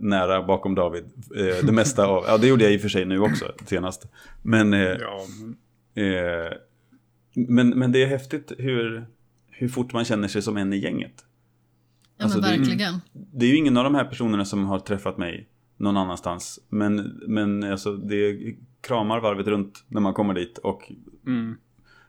nära 0.00 0.42
bakom 0.42 0.74
David. 0.74 1.04
Eh, 1.36 1.66
det 1.66 1.72
mesta 1.72 2.06
av, 2.06 2.24
ja 2.26 2.38
det 2.38 2.46
gjorde 2.48 2.64
jag 2.64 2.72
i 2.72 2.76
och 2.76 2.80
för 2.80 2.88
sig 2.88 3.04
nu 3.04 3.18
också 3.20 3.52
senast. 3.66 4.06
Men, 4.42 4.74
eh, 4.74 4.80
Ja, 4.80 5.20
men- 5.94 6.14
eh, 6.44 6.52
men, 7.34 7.68
men 7.68 7.92
det 7.92 8.02
är 8.02 8.06
häftigt 8.06 8.52
hur, 8.58 9.06
hur 9.50 9.68
fort 9.68 9.92
man 9.92 10.04
känner 10.04 10.28
sig 10.28 10.42
som 10.42 10.56
en 10.56 10.72
i 10.72 10.76
gänget. 10.78 11.14
Ja 12.16 12.24
Alltså, 12.24 12.40
men 12.40 12.50
det- 12.50 12.58
verkligen. 12.58 12.94
Det 13.12 13.46
är 13.46 13.50
ju 13.50 13.56
ingen 13.56 13.76
av 13.76 13.84
de 13.84 13.94
här 13.94 14.04
personerna 14.04 14.44
som 14.44 14.64
har 14.64 14.78
träffat 14.78 15.18
mig 15.18 15.48
någon 15.76 15.96
annanstans. 15.96 16.60
Men, 16.68 17.20
men 17.26 17.64
alltså, 17.64 17.96
det 17.96 18.38
kramar 18.80 19.20
varvet 19.20 19.46
runt 19.46 19.84
när 19.88 20.00
man 20.00 20.14
kommer 20.14 20.34
dit. 20.34 20.58
Och 20.58 20.92
mm. 21.28 21.56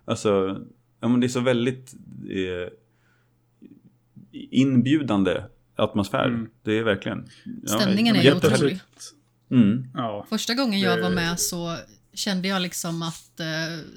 alltså, 0.06 0.62
ja, 1.00 1.08
men 1.08 1.20
det 1.20 1.28
är 1.28 1.30
så 1.30 1.40
väldigt 1.40 1.94
eh, 2.30 2.74
inbjudande 4.32 5.44
atmosfär. 5.76 6.28
Mm. 6.28 6.50
Det 6.64 6.78
är 6.78 6.84
verkligen... 6.84 7.30
Ja, 7.64 7.80
Stämningen 7.80 8.16
är 8.16 8.22
jättehärligt. 8.24 8.54
otrolig. 8.62 8.80
Mm. 9.64 9.88
Ja. 9.94 10.26
Första 10.30 10.54
gången 10.54 10.80
jag 10.80 10.98
Det- 10.98 11.02
var 11.02 11.10
med 11.10 11.40
så 11.40 11.78
kände 12.14 12.48
jag 12.48 12.62
liksom 12.62 13.02
att 13.02 13.40
eh, 13.40 13.48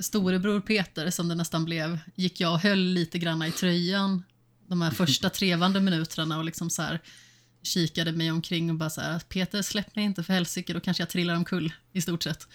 storebror 0.01 0.61
Peter, 0.61 1.11
som 1.11 1.29
det 1.29 1.35
nästan 1.35 1.65
blev, 1.65 1.99
gick 2.15 2.41
jag 2.41 2.53
och 2.53 2.61
höll 2.61 2.79
lite 2.79 3.19
grann 3.19 3.43
i 3.43 3.51
tröjan 3.51 4.23
de 4.67 4.83
här 4.83 4.91
första 4.91 5.31
trevande 5.41 5.81
minuterna 5.81 6.39
och 6.39 6.45
liksom 6.45 6.71
så 6.71 6.83
här 6.83 7.01
kikade 7.63 8.13
mig 8.13 8.31
omkring 8.31 8.71
och 8.71 8.77
bara 8.77 8.91
så 8.91 9.01
här, 9.01 9.19
Peter 9.19 9.63
släpp 9.63 9.97
mig 9.97 10.05
inte 10.05 10.23
för 10.23 10.33
helsike, 10.33 10.73
då 10.73 10.81
kanske 10.81 11.01
jag 11.03 11.09
trillar 11.09 11.37
omkull 11.37 11.73
i 11.93 12.01
stort 12.01 12.23
sett. 12.23 12.49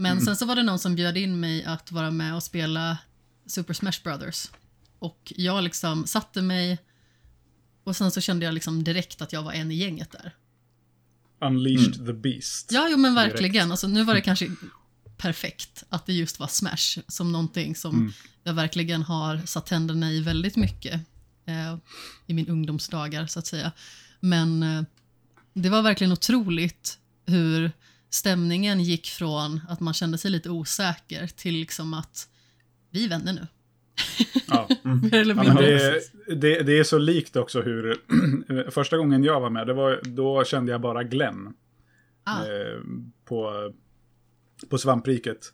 Men 0.00 0.20
sen 0.20 0.36
så 0.36 0.46
var 0.46 0.56
det 0.56 0.62
någon 0.62 0.78
som 0.78 0.94
bjöd 0.94 1.16
in 1.16 1.40
mig 1.40 1.64
att 1.64 1.92
vara 1.92 2.10
med 2.10 2.34
och 2.34 2.42
spela 2.42 2.98
Super 3.46 3.74
Smash 3.74 4.02
Brothers. 4.04 4.50
Och 4.98 5.32
jag 5.36 5.64
liksom 5.64 6.06
satte 6.06 6.42
mig 6.42 6.78
och 7.84 7.96
sen 7.96 8.10
så 8.10 8.20
kände 8.20 8.44
jag 8.44 8.54
liksom 8.54 8.84
direkt 8.84 9.22
att 9.22 9.32
jag 9.32 9.42
var 9.42 9.52
en 9.52 9.70
i 9.70 9.74
gänget 9.74 10.10
där. 10.10 10.34
Unleashed 11.40 12.06
the 12.06 12.12
Beast. 12.12 12.72
Ja, 12.72 12.88
jo 12.90 12.96
men 12.96 13.14
Direkt. 13.14 13.34
verkligen. 13.34 13.70
Alltså, 13.70 13.88
nu 13.88 14.04
var 14.04 14.14
det 14.14 14.20
kanske 14.20 14.50
perfekt 15.16 15.84
att 15.88 16.06
det 16.06 16.12
just 16.12 16.38
var 16.38 16.46
Smash 16.46 16.98
som 17.08 17.32
någonting 17.32 17.76
som 17.76 18.12
jag 18.44 18.52
verkligen 18.54 19.02
har 19.02 19.46
satt 19.46 19.66
tänderna 19.66 20.12
i 20.12 20.20
väldigt 20.20 20.56
mycket 20.56 21.00
eh, 21.46 21.76
i 22.26 22.34
min 22.34 22.48
ungdomsdagar 22.48 23.26
så 23.26 23.38
att 23.38 23.46
säga. 23.46 23.72
Men 24.20 24.62
eh, 24.62 24.82
det 25.54 25.68
var 25.68 25.82
verkligen 25.82 26.12
otroligt 26.12 26.98
hur 27.26 27.72
stämningen 28.10 28.80
gick 28.82 29.06
från 29.06 29.60
att 29.68 29.80
man 29.80 29.94
kände 29.94 30.18
sig 30.18 30.30
lite 30.30 30.50
osäker 30.50 31.26
till 31.26 31.54
liksom 31.54 31.94
att 31.94 32.28
vi 32.90 33.04
är 33.04 33.08
vänner 33.08 33.32
nu. 33.32 33.46
Ja. 34.48 34.68
Eller 35.12 35.34
Ja, 35.44 35.54
det, 35.54 36.02
det, 36.40 36.62
det 36.62 36.78
är 36.78 36.84
så 36.84 36.98
likt 36.98 37.36
också 37.36 37.60
hur... 37.62 37.96
första 38.70 38.96
gången 38.96 39.24
jag 39.24 39.40
var 39.40 39.50
med, 39.50 39.66
det 39.66 39.72
var, 39.74 40.00
då 40.04 40.44
kände 40.44 40.72
jag 40.72 40.80
bara 40.80 41.02
Glenn. 41.04 41.54
ah, 42.24 42.44
Eh, 42.44 42.80
på, 43.24 43.72
på 44.68 44.78
svampriket. 44.78 45.52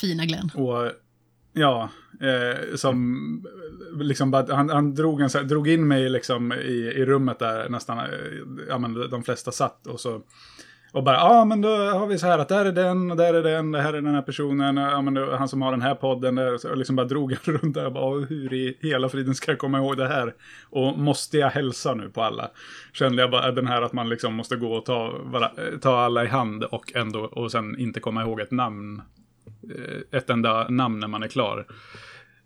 fina 0.00 0.24
Glenn. 0.24 0.50
Och 0.54 0.92
ja, 1.52 1.90
eh, 2.20 2.76
som 2.76 3.46
liksom 3.96 4.30
bara, 4.30 4.54
han, 4.56 4.70
han 4.70 4.94
drog, 4.94 5.20
en, 5.20 5.30
så 5.30 5.38
här- 5.38 5.44
drog 5.44 5.68
in 5.68 5.88
mig 5.88 6.08
liksom 6.10 6.52
i, 6.52 6.92
i 6.96 7.04
rummet 7.06 7.38
där 7.38 7.68
nästan, 7.68 7.98
eh, 7.98 8.04
ja 8.68 8.78
men 8.78 8.94
de 9.10 9.24
flesta 9.24 9.52
satt 9.52 9.86
och 9.86 10.00
så. 10.00 10.22
Och 10.94 11.02
bara, 11.02 11.16
ja 11.16 11.44
men 11.44 11.60
då 11.60 11.76
har 11.76 12.06
vi 12.06 12.18
så 12.18 12.26
här 12.26 12.38
att 12.38 12.48
där 12.48 12.64
är 12.64 12.72
den, 12.72 13.10
och 13.10 13.16
där 13.16 13.34
är 13.34 13.42
den, 13.42 13.72
det 13.72 13.80
här 13.80 13.92
är 13.92 14.02
den 14.02 14.14
här 14.14 14.22
personen, 14.22 14.76
ja 14.76 15.00
men 15.02 15.14
då, 15.14 15.36
han 15.36 15.48
som 15.48 15.62
har 15.62 15.70
den 15.70 15.82
här 15.82 15.94
podden 15.94 16.34
där. 16.34 16.70
Och 16.70 16.76
liksom 16.76 16.96
bara 16.96 17.06
drog 17.06 17.32
jag 17.32 17.38
runt 17.62 17.74
där 17.74 17.86
och 17.86 17.92
bara, 17.92 18.20
hur 18.20 18.52
i 18.52 18.78
hela 18.80 19.08
friden 19.08 19.34
ska 19.34 19.50
jag 19.52 19.58
komma 19.58 19.78
ihåg 19.78 19.96
det 19.96 20.08
här? 20.08 20.34
Och 20.70 20.98
måste 20.98 21.38
jag 21.38 21.50
hälsa 21.50 21.94
nu 21.94 22.10
på 22.10 22.22
alla? 22.22 22.50
Kände 22.92 23.22
jag 23.22 23.30
bara 23.30 23.52
den 23.52 23.66
här 23.66 23.82
att 23.82 23.92
man 23.92 24.08
liksom 24.08 24.34
måste 24.34 24.56
gå 24.56 24.72
och 24.74 24.84
ta, 24.84 25.18
vara, 25.24 25.50
ta 25.80 25.98
alla 25.98 26.24
i 26.24 26.28
hand 26.28 26.64
och 26.64 26.96
ändå, 26.96 27.20
och 27.20 27.52
sen 27.52 27.78
inte 27.78 28.00
komma 28.00 28.22
ihåg 28.22 28.40
ett 28.40 28.50
namn 28.50 29.02
eh, 29.76 30.18
ett 30.18 30.30
enda 30.30 30.68
namn 30.68 31.00
när 31.00 31.08
man 31.08 31.22
är 31.22 31.28
klar. 31.28 31.66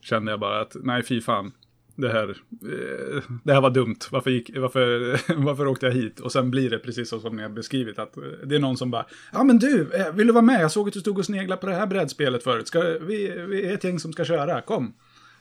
Kände 0.00 0.32
jag 0.32 0.40
bara 0.40 0.60
att 0.60 0.76
nej 0.82 1.02
fy 1.02 1.20
fan. 1.20 1.52
Det 1.98 2.08
här, 2.08 2.28
eh, 2.28 3.22
det 3.44 3.52
här 3.52 3.60
var 3.60 3.70
dumt. 3.70 3.98
Varför, 4.10 4.30
gick, 4.30 4.56
varför, 4.56 5.20
varför 5.44 5.66
åkte 5.66 5.86
jag 5.86 5.92
hit? 5.92 6.20
Och 6.20 6.32
sen 6.32 6.50
blir 6.50 6.70
det 6.70 6.78
precis 6.78 7.08
så 7.08 7.20
som 7.20 7.36
ni 7.36 7.42
har 7.42 7.48
beskrivit. 7.48 7.98
Att 7.98 8.16
eh, 8.16 8.22
det 8.22 8.54
är 8.54 8.58
någon 8.58 8.76
som 8.76 8.90
bara, 8.90 9.06
ja 9.32 9.44
men 9.44 9.58
du, 9.58 9.90
eh, 9.92 10.12
vill 10.12 10.26
du 10.26 10.32
vara 10.32 10.42
med? 10.42 10.62
Jag 10.62 10.72
såg 10.72 10.88
att 10.88 10.94
du 10.94 11.00
stod 11.00 11.18
och 11.18 11.24
sneglade 11.24 11.60
på 11.60 11.66
det 11.66 11.74
här 11.74 11.86
brädspelet 11.86 12.42
förut. 12.42 12.68
Ska, 12.68 12.80
vi, 12.82 13.46
vi 13.48 13.66
är 13.66 13.74
ett 13.74 13.84
gäng 13.84 13.98
som 13.98 14.12
ska 14.12 14.24
köra, 14.24 14.60
kom. 14.60 14.94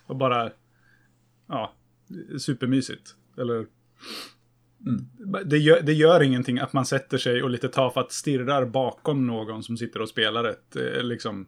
Och 0.06 0.16
bara, 0.16 0.52
ja, 1.48 1.74
supermysigt. 2.40 3.16
Eller, 3.38 3.56
mm. 3.56 5.50
det, 5.50 5.58
gör, 5.58 5.82
det 5.82 5.94
gör 5.94 6.24
ingenting 6.24 6.60
att 6.60 6.74
man 6.74 6.86
sätter 6.86 7.18
sig 7.18 7.44
och 7.44 7.50
lite 7.50 7.70
tafatt 7.70 8.12
stirrar 8.12 8.66
bakom 8.66 9.28
någon 9.28 9.64
som 9.64 9.78
sitter 9.78 10.02
och 10.02 10.10
spelar 10.10 10.44
ett, 10.44 10.76
eh, 10.76 11.04
liksom, 11.04 11.48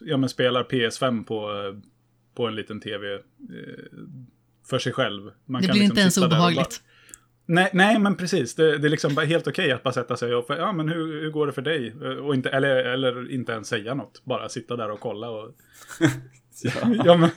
ja 0.00 0.16
men 0.16 0.28
spelar 0.28 0.64
PS5 0.64 1.24
på, 1.24 1.50
på 2.34 2.46
en 2.46 2.54
liten 2.54 2.80
tv 2.80 3.14
eh, 3.14 3.20
för 4.70 4.78
sig 4.78 4.92
själv. 4.92 5.22
Man 5.44 5.62
Det 5.62 5.68
kan 5.68 5.72
blir 5.74 5.82
liksom 5.82 5.92
inte 5.92 6.00
ens 6.00 6.18
obehagligt. 6.18 6.80
Nej, 7.46 7.70
nej, 7.72 7.98
men 7.98 8.16
precis. 8.16 8.54
Det, 8.54 8.78
det 8.78 8.88
är 8.88 8.90
liksom 8.90 9.14
bara 9.14 9.26
helt 9.26 9.46
okej 9.46 9.72
att 9.72 9.82
bara 9.82 9.94
sätta 9.94 10.16
sig 10.16 10.34
och, 10.34 10.46
ja 10.48 10.72
men 10.72 10.88
hur, 10.88 11.20
hur 11.22 11.30
går 11.30 11.46
det 11.46 11.52
för 11.52 11.62
dig? 11.62 11.94
Eh, 12.02 12.08
Och 12.10 12.34
inte, 12.34 12.50
eller, 12.50 12.76
eller 12.76 13.30
inte 13.30 13.52
ens 13.52 13.68
säga 13.68 13.94
något. 13.94 14.22
Bara 14.24 14.48
sitta 14.48 14.76
där 14.76 14.90
och 14.90 15.00
kolla 15.00 15.30
och, 15.30 15.50
Ja. 16.62 16.70
ja 17.04 17.16
men. 17.16 17.30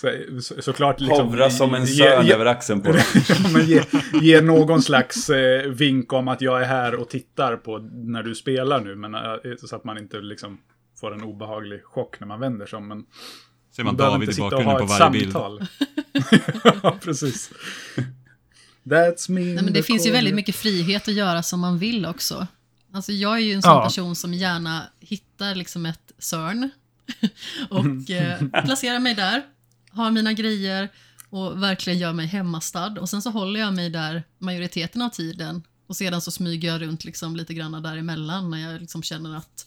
Så, 0.00 0.10
så, 0.40 0.62
såklart 0.62 1.00
liksom. 1.00 1.26
Hovra 1.28 1.50
som 1.50 1.74
en 1.74 1.86
sön 1.86 2.26
ge- 2.26 2.32
över 2.34 2.46
axeln 2.46 2.80
på 2.82 2.88
dem. 2.92 3.00
Ja, 3.28 3.34
men 3.52 3.62
ge, 3.66 3.82
ge 4.22 4.40
någon 4.40 4.82
slags 4.82 5.30
eh, 5.30 5.70
vink 5.70 6.12
om 6.12 6.28
att 6.28 6.40
jag 6.40 6.60
är 6.62 6.64
här 6.66 6.94
och 6.94 7.08
tittar 7.10 7.56
på 7.56 7.78
när 7.92 8.22
du 8.22 8.34
spelar 8.34 8.80
nu. 8.80 8.94
Men, 8.96 9.14
eh, 9.14 9.20
så 9.58 9.76
att 9.76 9.84
man 9.84 9.98
inte 9.98 10.20
liksom 10.20 10.58
får 11.00 11.14
en 11.14 11.22
obehaglig 11.22 11.84
chock 11.84 12.20
när 12.20 12.26
man 12.26 12.40
vänder 12.40 12.66
sig 12.66 12.76
om. 12.76 12.88
Men 12.88 13.04
Ser 13.76 13.84
man 13.84 13.96
David 13.96 14.28
inte 14.28 14.40
i 14.40 14.42
bakgrunden 14.42 14.78
på 14.78 14.84
varje 14.84 15.10
bild. 15.10 15.36
ja, 16.82 16.98
precis. 17.02 17.50
That's 18.84 19.30
me. 19.30 19.40
Nej, 19.40 19.64
men 19.64 19.72
det 19.72 19.82
finns 19.82 20.06
ju 20.06 20.10
väldigt 20.10 20.34
mycket 20.34 20.56
frihet 20.56 21.08
att 21.08 21.14
göra 21.14 21.42
som 21.42 21.60
man 21.60 21.78
vill 21.78 22.06
också. 22.06 22.46
Alltså 22.92 23.12
jag 23.12 23.34
är 23.34 23.40
ju 23.40 23.52
en 23.52 23.62
sån 23.62 23.72
Ja. 23.72 23.84
person 23.84 24.16
som 24.16 24.34
gärna 24.34 24.82
hittar 25.00 25.54
liksom 25.54 25.86
ett 25.86 26.12
CERN 26.18 26.70
och 27.70 28.10
eh, 28.10 28.62
placerar 28.64 28.98
mig 28.98 29.14
där, 29.14 29.42
har 29.90 30.10
mina 30.10 30.32
grejer 30.32 30.88
och 31.30 31.62
verkligen 31.62 31.98
gör 31.98 32.12
mig 32.12 32.26
hemmastad. 32.26 32.96
Och 33.00 33.08
sen 33.08 33.22
så 33.22 33.30
håller 33.30 33.60
jag 33.60 33.74
mig 33.74 33.90
där 33.90 34.22
majoriteten 34.38 35.02
av 35.02 35.08
tiden 35.10 35.62
och 35.86 35.96
sedan 35.96 36.20
så 36.20 36.30
smyger 36.30 36.68
jag 36.68 36.80
runt 36.80 37.04
liksom 37.04 37.36
lite 37.36 37.54
grann 37.54 37.82
däremellan 37.82 38.50
när 38.50 38.72
jag 38.72 38.80
liksom 38.80 39.02
känner 39.02 39.36
att 39.36 39.66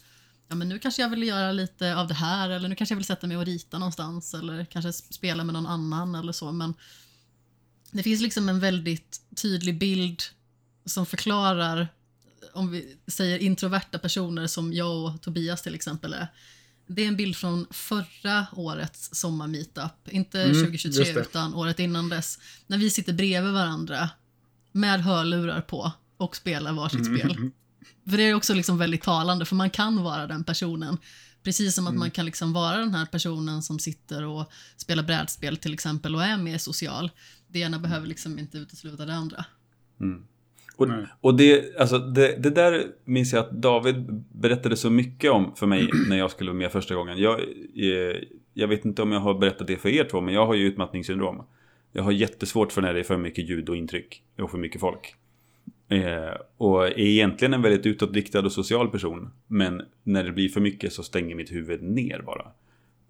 ja, 0.49 0.55
men 0.55 0.69
nu 0.69 0.79
kanske 0.79 1.01
jag 1.01 1.09
vill 1.09 1.23
göra 1.23 1.51
lite 1.51 1.95
av 1.95 2.07
det 2.07 2.13
här 2.13 2.49
eller 2.49 2.69
nu 2.69 2.75
kanske 2.75 2.93
jag 2.93 2.97
vill 2.97 3.05
sätta 3.05 3.27
mig 3.27 3.37
och 3.37 3.45
rita 3.45 3.79
någonstans 3.79 4.33
eller 4.33 4.65
kanske 4.65 4.93
spela 4.93 5.43
med 5.43 5.53
någon 5.53 5.65
annan 5.67 6.15
eller 6.15 6.31
så. 6.31 6.51
Men 6.51 6.73
det 7.91 8.03
finns 8.03 8.21
liksom 8.21 8.49
en 8.49 8.59
väldigt 8.59 9.21
tydlig 9.35 9.79
bild 9.79 10.21
som 10.85 11.05
förklarar, 11.05 11.87
om 12.53 12.71
vi 12.71 12.97
säger 13.07 13.37
introverta 13.39 13.99
personer 13.99 14.47
som 14.47 14.73
jag 14.73 15.05
och 15.05 15.21
Tobias 15.21 15.61
till 15.61 15.75
exempel 15.75 16.13
är. 16.13 16.27
Det 16.87 17.01
är 17.01 17.07
en 17.07 17.15
bild 17.17 17.35
från 17.35 17.67
förra 17.71 18.45
årets 18.55 19.09
sommarmeetup, 19.15 20.07
inte 20.09 20.41
Mm, 20.43 20.53
2023 20.63 20.99
just 21.03 21.13
det. 21.13 21.21
utan 21.21 21.53
året 21.55 21.79
innan 21.79 22.09
dess. 22.09 22.39
När 22.67 22.77
vi 22.77 22.89
sitter 22.89 23.13
bredvid 23.13 23.53
varandra 23.53 24.09
med 24.71 25.01
hörlurar 25.01 25.61
på 25.61 25.91
och 26.17 26.35
spelar 26.35 26.73
varsitt 26.73 27.07
Mm. 27.07 27.19
spel. 27.19 27.37
För 28.09 28.17
det 28.17 28.23
är 28.23 28.33
också 28.33 28.53
liksom 28.53 28.77
väldigt 28.77 29.01
talande, 29.01 29.45
för 29.45 29.55
man 29.55 29.69
kan 29.69 30.03
vara 30.03 30.27
den 30.27 30.43
personen. 30.43 30.97
Precis 31.43 31.75
som 31.75 31.85
att 31.87 31.91
Mm. 31.91 31.99
man 31.99 32.11
kan 32.11 32.25
liksom 32.25 32.53
vara 32.53 32.77
den 32.77 32.93
här 32.93 33.05
personen 33.05 33.61
som 33.61 33.79
sitter 33.79 34.25
och 34.25 34.51
spelar 34.77 35.03
brädspel 35.03 35.57
till 35.57 35.73
exempel 35.73 36.15
och 36.15 36.23
är 36.23 36.37
mer 36.37 36.57
social. 36.57 37.11
Det 37.47 37.59
ena 37.59 37.79
behöver 37.79 38.07
liksom 38.07 38.39
inte 38.39 38.57
utesluta 38.57 39.05
det 39.05 39.13
andra. 39.13 39.45
Och, 40.75 40.87
Nej. 40.87 41.05
och 41.21 41.35
det, 41.37 41.77
alltså 41.79 41.99
det, 41.99 42.35
det 42.43 42.49
där 42.49 42.85
minns 43.05 43.33
jag 43.33 43.39
att 43.39 43.51
David 43.51 44.23
berättade 44.31 44.77
så 44.77 44.89
mycket 44.89 45.31
om 45.31 45.55
för 45.55 45.67
mig 45.67 45.89
när 46.09 46.17
jag 46.17 46.31
skulle 46.31 46.51
vara 46.51 46.57
med 46.57 46.71
första 46.71 46.95
gången. 46.95 47.17
Jag, 47.17 47.39
eh, 47.39 48.17
jag 48.53 48.67
vet 48.67 48.85
inte 48.85 49.01
om 49.01 49.11
jag 49.11 49.19
har 49.19 49.33
berättat 49.33 49.67
det 49.67 49.77
för 49.77 49.89
er 49.89 50.03
två, 50.03 50.21
men 50.21 50.33
jag 50.33 50.45
har 50.47 50.53
ju 50.53 50.65
utmattningssyndrom. 50.67 51.43
Jag 51.91 52.03
har 52.03 52.11
jättesvårt 52.11 52.71
för 52.71 52.81
när 52.81 52.93
det 52.93 52.99
är 52.99 53.03
för 53.03 53.17
mycket 53.17 53.49
ljud 53.49 53.69
och 53.69 53.75
intryck 53.75 54.23
och 54.39 54.51
för 54.51 54.57
mycket 54.57 54.81
folk. 54.81 55.15
Eh, 55.89 56.33
och 56.57 56.85
är 56.85 56.99
egentligen 56.99 57.53
en 57.53 57.61
väldigt 57.61 57.85
utåtriktad 57.85 58.39
och 58.39 58.51
social 58.51 58.89
person. 58.89 59.29
Men 59.47 59.81
när 60.03 60.23
det 60.23 60.31
blir 60.31 60.49
för 60.49 60.61
mycket 60.61 60.93
så 60.93 61.03
stänger 61.03 61.35
mitt 61.35 61.51
huvud 61.51 61.83
ner 61.83 62.21
bara. 62.21 62.51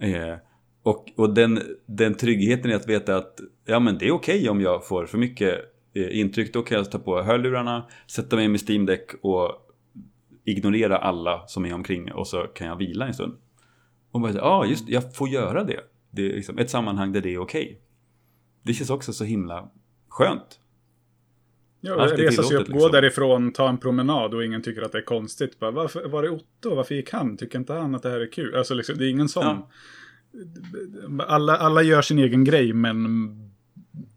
Eh, 0.09 0.37
och 0.83 1.09
och 1.15 1.33
den, 1.33 1.59
den 1.85 2.15
tryggheten 2.15 2.71
i 2.71 2.73
att 2.73 2.89
veta 2.89 3.17
att 3.17 3.39
ja, 3.65 3.79
men 3.79 3.97
det 3.97 4.07
är 4.07 4.11
okej 4.11 4.49
om 4.49 4.61
jag 4.61 4.87
får 4.87 5.05
för 5.05 5.17
mycket 5.17 5.59
eh, 5.93 6.19
intryck. 6.19 6.53
Då 6.53 6.61
kan 6.61 6.77
jag 6.77 6.91
ta 6.91 6.99
på 6.99 7.21
hörlurarna, 7.21 7.85
sätta 8.07 8.35
mig 8.35 8.47
med 8.47 8.69
Steam 8.69 8.85
Deck 8.85 9.09
och 9.21 9.51
ignorera 10.45 10.97
alla 10.97 11.47
som 11.47 11.65
är 11.65 11.73
omkring 11.73 12.11
och 12.11 12.27
så 12.27 12.43
kan 12.43 12.67
jag 12.67 12.75
vila 12.75 13.07
en 13.07 13.13
stund. 13.13 13.37
Och 14.11 14.21
bara, 14.21 14.31
ja 14.31 14.41
ah, 14.41 14.65
just 14.65 14.87
det, 14.87 14.93
jag 14.93 15.15
får 15.15 15.29
göra 15.29 15.63
det. 15.63 15.79
Det 16.11 16.31
är 16.31 16.35
liksom 16.35 16.57
ett 16.57 16.69
sammanhang 16.69 17.11
där 17.11 17.21
det 17.21 17.33
är 17.33 17.37
okej. 17.37 17.81
Det 18.63 18.73
känns 18.73 18.89
också 18.89 19.13
så 19.13 19.23
himla 19.23 19.71
skönt. 20.07 20.59
Ja, 21.81 22.01
Allt 22.01 22.13
resa 22.13 22.31
sig 22.31 22.43
upp, 22.43 22.47
tillåtet, 22.49 22.67
gå 22.67 22.73
liksom. 22.73 22.91
därifrån, 22.91 23.51
ta 23.51 23.69
en 23.69 23.77
promenad 23.77 24.33
och 24.33 24.45
ingen 24.45 24.61
tycker 24.61 24.81
att 24.81 24.91
det 24.91 24.97
är 24.97 25.01
konstigt. 25.05 25.59
Bara, 25.59 25.71
varför, 25.71 26.07
var 26.07 26.23
är 26.23 26.29
Otto? 26.29 26.75
Varför 26.75 26.95
gick 26.95 27.11
han? 27.11 27.37
Tycker 27.37 27.59
inte 27.59 27.73
han 27.73 27.95
att 27.95 28.03
det 28.03 28.09
här 28.09 28.19
är 28.19 28.31
kul? 28.31 28.55
Alltså, 28.55 28.73
liksom, 28.73 28.97
det 28.97 29.05
är 29.05 29.09
ingen 29.09 29.29
sån. 29.29 29.43
Ja. 29.45 29.69
Alla, 31.27 31.57
alla 31.57 31.81
gör 31.81 32.01
sin 32.01 32.19
egen 32.19 32.43
grej, 32.43 32.73
men 32.73 33.05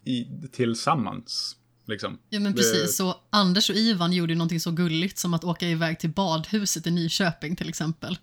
i, 0.05 0.27
tillsammans. 0.53 1.57
Liksom. 1.87 2.19
Ja 2.29 2.41
men 2.41 2.53
Det- 2.53 2.57
precis, 2.59 2.97
så 2.97 3.17
Anders 3.31 3.71
och 3.71 3.77
Ivan 3.77 4.13
gjorde 4.13 4.33
ju 4.33 4.39
någonting 4.39 4.61
så 4.61 4.71
gulligt 4.71 5.19
som 5.19 5.35
att 5.35 5.45
åka 5.45 5.69
iväg 5.69 5.99
till 5.99 6.11
badhuset 6.11 6.87
i 6.87 6.91
Nyköping 6.91 7.57
till 7.57 7.69
exempel. 7.69 8.19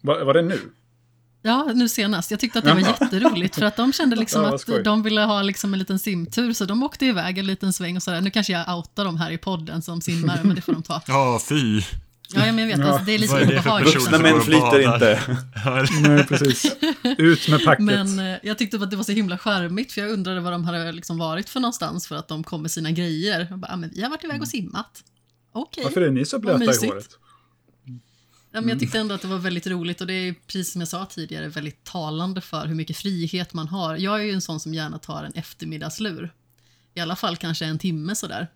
Var, 0.00 0.24
var 0.24 0.34
det 0.34 0.42
nu? 0.42 0.58
Ja, 1.42 1.70
nu 1.74 1.88
senast. 1.88 2.30
Jag 2.30 2.40
tyckte 2.40 2.58
att 2.58 2.64
det 2.64 2.74
var 2.74 2.80
jätteroligt 2.80 3.54
för 3.54 3.66
att 3.66 3.76
de 3.76 3.92
kände 3.92 4.16
liksom 4.20 4.42
Ja, 4.42 4.54
att 4.54 4.84
de 4.84 5.02
ville 5.02 5.20
ha 5.20 5.42
liksom 5.42 5.72
en 5.72 5.78
liten 5.78 5.98
simtur 5.98 6.52
så 6.52 6.64
de 6.64 6.82
åkte 6.82 7.06
iväg 7.06 7.38
en 7.38 7.46
liten 7.46 7.72
sväng 7.72 7.96
och 7.96 8.02
sådär. 8.02 8.20
Nu 8.20 8.30
kanske 8.30 8.52
jag 8.52 8.76
outar 8.76 9.04
dem 9.04 9.16
här 9.16 9.30
i 9.30 9.38
podden 9.38 9.82
som 9.82 10.00
simmare, 10.00 10.40
men 10.42 10.56
det 10.56 10.62
får 10.62 10.72
de 10.72 10.82
ta. 10.82 11.02
Ja, 11.06 11.40
fy. 11.48 11.82
Ja, 12.34 12.40
men 12.40 12.58
jag 12.58 12.66
vet. 12.66 12.86
Alltså, 12.86 13.04
det 13.04 13.14
är 13.14 13.18
lite 13.18 13.42
obehagligt. 13.42 13.94
Vuxna 13.94 14.18
män 14.18 14.40
flyter 14.40 14.94
inte. 14.94 15.20
Nej, 16.08 16.24
precis. 16.24 16.76
Ut 17.18 17.48
med 17.48 17.64
packet. 17.64 17.84
Men 17.84 18.18
eh, 18.18 18.38
jag 18.42 18.58
tyckte 18.58 18.76
att 18.76 18.90
det 18.90 18.96
var 18.96 19.04
så 19.04 19.12
himla 19.12 19.38
charmigt 19.38 19.92
för 19.92 20.00
jag 20.00 20.10
undrade 20.10 20.40
vad 20.40 20.52
de 20.52 20.64
hade 20.64 20.92
liksom 20.92 21.18
varit 21.18 21.48
för 21.48 21.60
någonstans 21.60 22.06
för 22.06 22.16
att 22.16 22.28
de 22.28 22.44
kom 22.44 22.62
med 22.62 22.70
sina 22.70 22.90
grejer. 22.90 23.46
Jag 23.50 23.58
bara, 23.58 23.72
ah, 23.72 23.76
men 23.76 23.90
vi 23.94 24.02
har 24.02 24.10
varit 24.10 24.24
iväg 24.24 24.42
och 24.42 24.48
simmat. 24.48 25.02
Okej. 25.52 25.84
Varför 25.84 26.00
är 26.00 26.10
ni 26.10 26.24
så 26.24 26.38
blöta 26.38 26.64
i 26.64 26.86
håret? 26.86 27.08
Ja, 28.50 28.60
men 28.60 28.68
jag 28.68 28.78
tyckte 28.78 28.98
ändå 28.98 29.14
att 29.14 29.22
det 29.22 29.28
var 29.28 29.38
väldigt 29.38 29.66
roligt 29.66 30.00
och 30.00 30.06
det 30.06 30.12
är 30.12 30.34
precis 30.46 30.72
som 30.72 30.80
jag 30.80 30.88
sa 30.88 31.06
tidigare 31.06 31.48
väldigt 31.48 31.84
talande 31.84 32.40
för 32.40 32.66
hur 32.66 32.74
mycket 32.74 32.96
frihet 32.96 33.52
man 33.52 33.68
har. 33.68 33.96
Jag 33.96 34.20
är 34.20 34.24
ju 34.24 34.32
en 34.32 34.40
sån 34.40 34.60
som 34.60 34.74
gärna 34.74 34.98
tar 34.98 35.24
en 35.24 35.32
eftermiddagslur. 35.32 36.32
I 36.94 37.00
alla 37.00 37.16
fall 37.16 37.36
kanske 37.36 37.64
en 37.64 37.78
timme 37.78 38.14
sådär. 38.14 38.48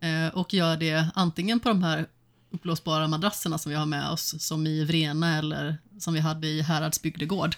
Eh, 0.00 0.34
och 0.34 0.54
gör 0.54 0.76
det 0.76 1.06
antingen 1.14 1.60
på 1.60 1.68
de 1.68 1.82
här 1.82 2.06
uppblåsbara 2.50 3.08
madrasserna 3.08 3.58
som 3.58 3.70
vi 3.70 3.76
har 3.76 3.86
med 3.86 4.10
oss, 4.10 4.34
som 4.42 4.66
i 4.66 4.84
Vrena 4.84 5.38
eller 5.38 5.78
som 5.98 6.14
vi 6.14 6.20
hade 6.20 6.46
i 6.46 6.62
Häradsbygdegård. 6.62 7.56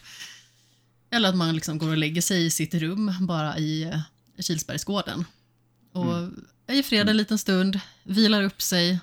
Eller 1.11 1.29
att 1.29 1.37
man 1.37 1.55
liksom 1.55 1.79
går 1.79 1.89
och 1.89 1.97
lägger 1.97 2.23
sig 2.23 2.47
i 2.47 2.51
sitt 2.51 2.75
rum 2.75 3.15
bara 3.21 3.59
i 3.59 3.83
eh, 3.83 4.01
Kilsbergsgården. 4.43 5.25
Och 5.93 6.17
är 6.67 6.75
i 6.75 6.83
fred 6.83 7.09
en 7.09 7.17
liten 7.17 7.39
stund, 7.39 7.81
vilar 8.03 8.43
upp 8.43 8.63
sig, 8.63 8.99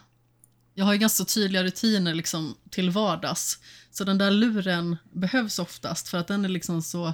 jag 0.78 0.86
har 0.86 0.94
ju 0.94 1.00
ganska 1.00 1.26
tydliga 1.26 1.64
rutiner 1.64 2.14
liksom 2.14 2.56
till 2.70 2.90
vardags. 2.90 3.60
Så 3.92 4.04
den 4.04 4.18
där 4.18 4.32
luren 4.32 4.98
behövs 5.12 5.60
oftast 5.60 6.08
för 6.08 6.18
att 6.18 6.28
den 6.28 6.46
är 6.46 6.50
liksom 6.50 6.82
så 6.82 7.14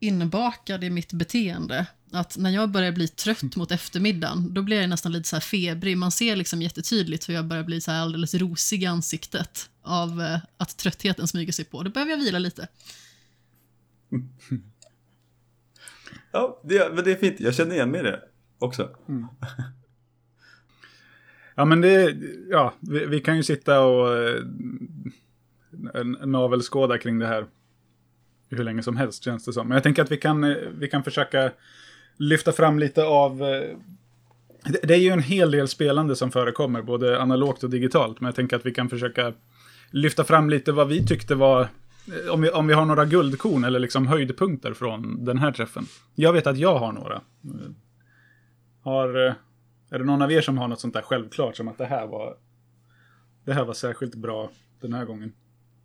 inbakad 0.00 0.84
i 0.84 0.90
mitt 0.90 1.12
beteende. 1.12 1.86
Att 2.12 2.36
när 2.36 2.50
jag 2.50 2.70
börjar 2.70 2.92
bli 2.92 3.08
trött 3.08 3.56
mot 3.56 3.70
eftermiddagen, 3.70 4.54
då 4.54 4.62
blir 4.62 4.80
jag 4.80 4.90
nästan 4.90 5.12
lite 5.12 5.28
så 5.28 5.36
här 5.36 5.40
febrig. 5.40 5.98
Man 5.98 6.12
ser 6.12 6.36
liksom 6.36 6.62
jättetydligt 6.62 7.28
hur 7.28 7.34
jag 7.34 7.46
börjar 7.46 7.64
bli 7.64 7.80
så 7.80 7.90
här 7.90 8.02
alldeles 8.02 8.34
rosig 8.34 8.82
i 8.82 8.86
ansiktet 8.86 9.70
av 9.82 10.22
eh, 10.22 10.38
att 10.56 10.76
tröttheten 10.76 11.28
smyger 11.28 11.52
sig 11.52 11.64
på. 11.64 11.82
Då 11.82 11.90
behöver 11.90 12.10
jag 12.10 12.18
vila 12.18 12.38
lite. 12.38 12.68
Ja, 16.32 16.62
det, 16.64 16.94
men 16.94 17.04
det 17.04 17.12
är 17.12 17.16
fint. 17.16 17.40
Jag 17.40 17.54
känner 17.54 17.74
igen 17.74 17.90
mig 17.90 18.00
i 18.00 18.04
det 18.04 18.20
också. 18.58 18.90
Ja, 21.58 21.64
men 21.64 21.80
det... 21.80 22.16
Ja, 22.50 22.72
vi, 22.80 23.06
vi 23.06 23.20
kan 23.20 23.36
ju 23.36 23.42
sitta 23.42 23.80
och 23.80 24.16
eh, 24.16 24.42
navelskåda 26.26 26.98
kring 26.98 27.18
det 27.18 27.26
här 27.26 27.46
hur 28.50 28.64
länge 28.64 28.82
som 28.82 28.96
helst, 28.96 29.24
känns 29.24 29.44
det 29.44 29.52
som. 29.52 29.68
Men 29.68 29.74
jag 29.74 29.82
tänker 29.82 30.02
att 30.02 30.12
vi 30.12 30.16
kan, 30.16 30.44
eh, 30.44 30.56
vi 30.78 30.88
kan 30.88 31.04
försöka 31.04 31.50
lyfta 32.16 32.52
fram 32.52 32.78
lite 32.78 33.04
av... 33.04 33.42
eh, 33.42 33.76
Det, 34.64 34.80
det 34.82 34.94
är 34.94 34.98
ju 34.98 35.10
en 35.10 35.22
hel 35.22 35.50
del 35.50 35.68
spelande 35.68 36.16
som 36.16 36.30
förekommer, 36.30 36.82
både 36.82 37.20
analogt 37.22 37.64
och 37.64 37.70
digitalt. 37.70 38.20
Men 38.20 38.26
jag 38.28 38.34
tänker 38.34 38.56
att 38.56 38.66
vi 38.66 38.74
kan 38.74 38.88
försöka 38.88 39.32
lyfta 39.90 40.24
fram 40.24 40.50
lite 40.50 40.72
vad 40.72 40.88
vi 40.88 41.06
tyckte 41.06 41.34
var... 41.34 41.60
Eh, 41.60 42.32
om 42.32 42.40
vi, 42.40 42.50
om 42.50 42.66
vi 42.66 42.74
har 42.74 42.86
några 42.86 43.04
guldkorn 43.04 43.64
eller 43.64 43.78
liksom 43.78 44.06
höjdpunkter 44.06 44.74
från 44.74 45.24
den 45.24 45.38
här 45.38 45.52
träffen. 45.52 45.86
Jag 46.14 46.32
vet 46.32 46.46
att 46.46 46.58
jag 46.58 46.78
har 46.78 46.92
några. 46.92 47.14
Eh, 47.14 47.70
Har... 48.82 49.26
Eh, 49.26 49.32
är 49.90 49.98
det 49.98 50.04
någon 50.04 50.22
av 50.22 50.32
er 50.32 50.40
som 50.40 50.58
har 50.58 50.68
något 50.68 50.80
sånt 50.80 50.94
där 50.94 51.02
självklart 51.02 51.56
som 51.56 51.68
att 51.68 51.78
det 51.78 51.86
här 51.86 52.06
var... 52.06 52.36
Det 53.44 53.54
här 53.54 53.64
var 53.64 53.74
särskilt 53.74 54.14
bra 54.14 54.50
den 54.80 54.92
här 54.92 55.04
gången? 55.04 55.32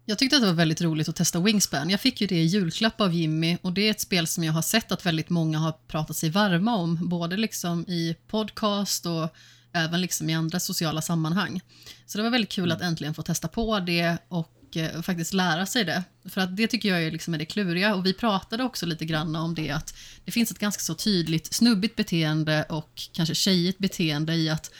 Jag 0.06 0.18
tyckte 0.18 0.36
att 0.36 0.42
det 0.42 0.48
var 0.48 0.54
väldigt 0.54 0.82
roligt 0.82 1.10
att 1.10 1.16
testa 1.16 1.40
Wingspan. 1.40 1.90
Jag 1.90 2.02
fick 2.02 2.22
ju 2.22 2.28
det 2.28 2.36
i 2.36 2.46
julklapp 2.46 3.02
av 3.02 3.14
Jimmy 3.14 3.58
och 3.62 3.74
det 3.74 3.88
är 3.88 3.92
ett 3.92 4.02
spel 4.02 4.28
som 4.28 4.44
jag 4.44 4.54
har 4.54 4.62
sett 4.62 4.92
att 4.92 5.06
väldigt 5.06 5.30
många 5.30 5.58
har 5.58 5.74
pratat 5.88 6.16
sig 6.16 6.30
varma 6.30 6.76
om, 6.76 7.10
både 7.10 7.38
liksom 7.38 7.82
i 7.88 8.16
podcast 8.28 9.06
och 9.06 9.30
även 9.74 10.02
liksom 10.02 10.30
i 10.30 10.34
andra 10.34 10.60
sociala 10.60 11.02
sammanhang. 11.02 11.62
Så 12.06 12.18
det 12.18 12.24
var 12.24 12.32
väldigt 12.32 12.52
kul 12.52 12.72
att 12.72 12.82
äntligen 12.82 13.14
få 13.14 13.22
testa 13.22 13.48
på 13.48 13.80
det 13.80 14.18
och 14.28 14.63
eh, 14.78 15.02
faktiskt 15.02 15.34
lära 15.34 15.66
sig 15.66 15.84
det. 15.84 16.04
För 16.30 16.42
att 16.42 16.58
det 16.58 16.68
tycker 16.68 16.90
jag 16.90 17.04
är, 17.04 17.12
liksom 17.12 17.34
är 17.34 17.38
det 17.38 17.46
kluriga 17.46 17.96
och 17.96 18.06
vi 18.06 18.14
pratade 18.14 18.64
också 18.64 18.86
lite 18.86 19.06
grann 19.06 19.36
om 19.36 19.56
det 19.56 19.70
att 19.70 19.96
det 20.26 20.32
finns 20.32 20.52
ett 20.52 20.60
ganska 20.60 20.82
så 20.82 20.94
tydligt 20.96 21.54
snubbigt 21.54 21.96
beteende 21.96 22.64
och 22.64 23.02
kanske 23.14 23.36
tjejigt 23.36 23.78
beteende 23.80 24.34
i 24.36 24.50
att 24.50 24.72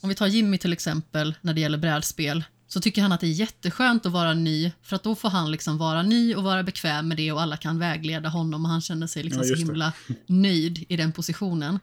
om 0.00 0.08
vi 0.08 0.14
tar 0.14 0.26
Jimmy 0.26 0.58
till 0.58 0.72
exempel 0.72 1.34
när 1.40 1.54
det 1.54 1.60
gäller 1.60 1.78
brädspel 1.78 2.44
så 2.68 2.80
tycker 2.80 3.02
han 3.02 3.12
att 3.12 3.20
det 3.20 3.26
är 3.26 3.30
jätteskönt 3.30 4.06
att 4.06 4.12
vara 4.12 4.34
ny 4.34 4.72
för 4.82 4.96
att 4.96 5.02
då 5.02 5.14
får 5.14 5.30
han 5.30 5.50
liksom 5.50 5.78
vara 5.78 6.02
ny 6.02 6.34
och 6.34 6.42
vara 6.42 6.62
bekväm 6.62 7.08
med 7.08 7.16
det 7.16 7.32
och 7.32 7.42
alla 7.42 7.56
kan 7.56 7.78
vägleda 7.78 8.28
honom 8.28 8.64
och 8.64 8.70
han 8.70 8.80
känner 8.80 9.06
sig 9.06 9.22
liksom 9.22 9.42
Ja, 9.42 9.48
så 9.48 9.54
det. 9.54 9.58
himla 9.58 9.92
nöjd 10.26 10.84
i 10.88 10.96
den 10.96 11.12
positionen. 11.12 11.78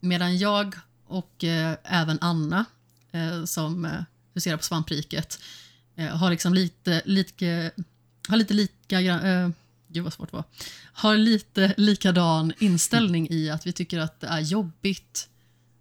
Medan 0.00 0.38
jag 0.38 0.74
och 1.06 1.44
eh, 1.44 1.76
även 1.84 2.18
Anna 2.20 2.64
eh, 3.12 3.44
som 3.44 3.84
eh, 3.84 3.90
huserar 4.34 4.56
på 4.56 4.62
svampriket 4.62 5.38
har 5.96 6.30
liksom 6.30 6.54
lite, 6.54 7.02
lite, 7.04 7.70
har 8.28 8.36
lite 8.36 8.54
lika, 8.54 9.00
eh, 9.00 9.48
gud 9.88 10.04
vad 10.04 10.12
svårt 10.12 10.30
det 10.30 10.36
var, 10.36 10.44
har 10.92 11.16
lite 11.16 11.74
likadan 11.76 12.52
inställning 12.58 13.28
i 13.30 13.50
att 13.50 13.66
vi 13.66 13.72
tycker 13.72 13.98
att 13.98 14.20
det 14.20 14.26
är 14.26 14.40
jobbigt 14.40 15.28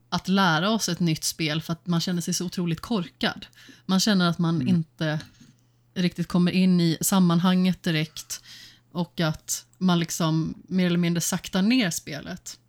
att 0.10 0.28
lära 0.28 0.70
oss 0.70 0.90
ett 0.90 1.00
nytt 1.00 1.24
spel 1.24 1.62
för 1.62 1.74
att 1.74 1.88
man 1.88 2.02
känner 2.02 2.22
sig 2.22 2.34
så 2.34 2.46
otroligt 2.46 2.80
korkad. 2.80 3.46
Man 3.86 4.00
känner 4.00 4.30
att 4.30 4.40
man 4.40 4.68
inte 4.68 5.20
riktigt 5.94 6.28
kommer 6.28 6.52
in 6.52 6.82
i 6.82 6.98
sammanhanget 7.02 7.84
direkt 7.84 8.44
och 8.92 9.20
att 9.20 9.66
man 9.78 10.00
liksom 10.00 10.54
mer 10.68 10.86
eller 10.86 10.98
mindre 10.98 11.22
saktar 11.22 11.62
ner 11.62 11.90
spelet. 11.90 12.60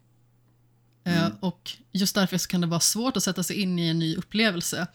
Eh, 1.05 1.29
och 1.41 1.73
just 1.93 2.15
därför 2.15 2.39
så 2.39 2.49
kan 2.49 2.61
det 2.61 2.67
vara 2.67 2.81
svårt 2.81 3.17
att 3.17 3.23
sätta 3.23 3.43
sig 3.43 3.57
in 3.57 3.79
i 3.79 3.89
en 3.89 3.99
ny 3.99 4.17
upplevelse. 4.17 4.87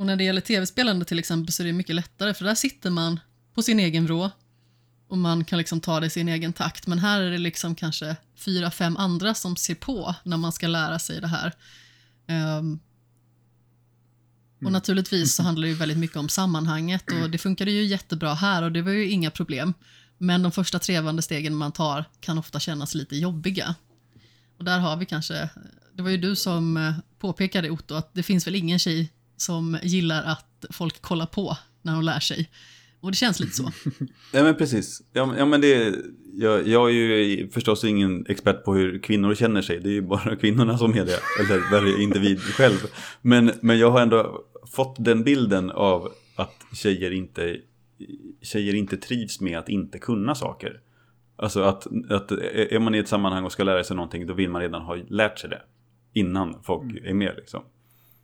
Och 0.00 0.06
när 0.06 0.16
det 0.16 0.24
gäller 0.24 0.40
tv-spelande 0.40 1.04
till 1.04 1.18
exempel 1.18 1.52
så 1.52 1.62
är 1.62 1.66
det 1.66 1.72
mycket 1.72 1.94
lättare 1.94 2.34
för 2.34 2.44
där 2.44 2.54
sitter 2.54 2.90
man 2.90 3.20
på 3.54 3.62
sin 3.62 3.80
egen 3.80 4.06
vrå 4.06 4.30
och 5.08 5.18
man 5.18 5.44
kan 5.44 5.58
liksom 5.58 5.80
ta 5.80 6.00
det 6.00 6.06
i 6.06 6.10
sin 6.10 6.28
egen 6.28 6.52
takt. 6.52 6.86
Men 6.86 6.98
här 6.98 7.20
är 7.20 7.30
det 7.30 7.38
liksom 7.38 7.74
kanske 7.74 8.16
fyra, 8.36 8.70
fem 8.70 8.96
andra 8.96 9.34
som 9.34 9.56
ser 9.56 9.74
på 9.74 10.14
när 10.22 10.36
man 10.36 10.52
ska 10.52 10.66
lära 10.66 10.98
sig 10.98 11.20
det 11.20 11.26
här. 11.26 11.52
Ehm, 12.26 12.78
och 14.64 14.72
naturligtvis 14.72 15.34
så 15.34 15.42
handlar 15.48 15.62
det 15.62 15.68
ju 15.68 15.74
väldigt 15.74 15.98
mycket 15.98 16.16
om 16.16 16.28
sammanhanget 16.28 17.04
och 17.12 17.30
det 17.30 17.38
funkade 17.38 17.70
ju 17.70 17.84
jättebra 17.84 18.34
här 18.34 18.62
och 18.62 18.72
det 18.72 18.82
var 18.82 18.92
ju 18.92 19.10
inga 19.10 19.30
problem. 19.30 19.74
Men 20.18 20.42
de 20.42 20.52
första 20.52 20.78
trevande 20.78 21.22
stegen 21.22 21.54
man 21.54 21.72
tar 21.72 22.04
kan 22.20 22.38
ofta 22.38 22.60
kännas 22.60 22.94
lite 22.94 23.16
jobbiga. 23.16 23.74
Och 24.58 24.64
där 24.64 24.78
har 24.78 24.96
vi 24.96 25.06
kanske, 25.06 25.50
det 25.94 26.02
var 26.02 26.10
ju 26.10 26.16
du 26.16 26.36
som 26.36 26.76
eh, 26.76 26.94
påpekade 27.18 27.70
Otto 27.70 27.94
att 27.94 28.14
det 28.14 28.22
finns 28.22 28.46
väl 28.46 28.54
ingen 28.54 28.78
tjej 28.78 29.12
som 29.40 29.78
gillar 29.82 30.22
att 30.22 30.64
folk 30.70 31.02
kollar 31.02 31.26
på 31.26 31.56
när 31.82 31.92
de 31.92 32.02
lär 32.02 32.20
sig. 32.20 32.50
Och 33.00 33.10
det 33.10 33.16
känns 33.16 33.40
lite 33.40 33.52
så. 33.52 33.72
Ja 34.32 34.42
men 34.42 34.56
precis. 34.56 35.02
Ja, 35.12 35.26
men- 35.26 35.38
ja, 35.38 35.44
men 35.44 35.60
det, 35.60 35.94
jag, 36.34 36.68
jag 36.68 36.90
är 36.90 36.94
ju 36.94 37.48
förstås 37.50 37.84
ingen 37.84 38.26
expert 38.28 38.64
på 38.64 38.74
hur 38.74 38.98
kvinnor 38.98 39.34
känner 39.34 39.62
sig. 39.62 39.80
Det 39.80 39.88
är 39.88 39.92
ju 39.92 40.02
bara 40.02 40.36
kvinnorna 40.36 40.78
som 40.78 40.90
är 40.90 41.04
det. 41.04 41.20
Eller 41.40 41.70
varje 41.72 42.02
individ 42.02 42.40
själv. 42.40 42.78
Men, 43.22 43.52
men 43.62 43.78
jag 43.78 43.90
har 43.90 44.00
ändå 44.00 44.40
fått 44.72 44.96
den 44.98 45.24
bilden 45.24 45.70
av 45.70 46.12
att 46.36 46.54
tjejer 46.74 47.10
inte, 47.10 47.56
tjejer 48.42 48.74
inte 48.74 48.96
trivs 48.96 49.40
med 49.40 49.58
att 49.58 49.68
inte 49.68 49.98
kunna 49.98 50.34
saker. 50.34 50.80
Alltså 51.36 51.60
att, 51.62 51.86
att 52.10 52.32
är 52.32 52.78
man 52.78 52.94
i 52.94 52.98
ett 52.98 53.08
sammanhang 53.08 53.44
och 53.44 53.52
ska 53.52 53.64
lära 53.64 53.84
sig 53.84 53.96
någonting 53.96 54.26
då 54.26 54.34
vill 54.34 54.50
man 54.50 54.60
redan 54.62 54.82
ha 54.82 54.94
lärt 54.94 55.38
sig 55.38 55.50
det. 55.50 55.62
Innan 56.12 56.62
folk 56.62 56.96
är 57.04 57.14
med 57.14 57.32
liksom. 57.36 57.62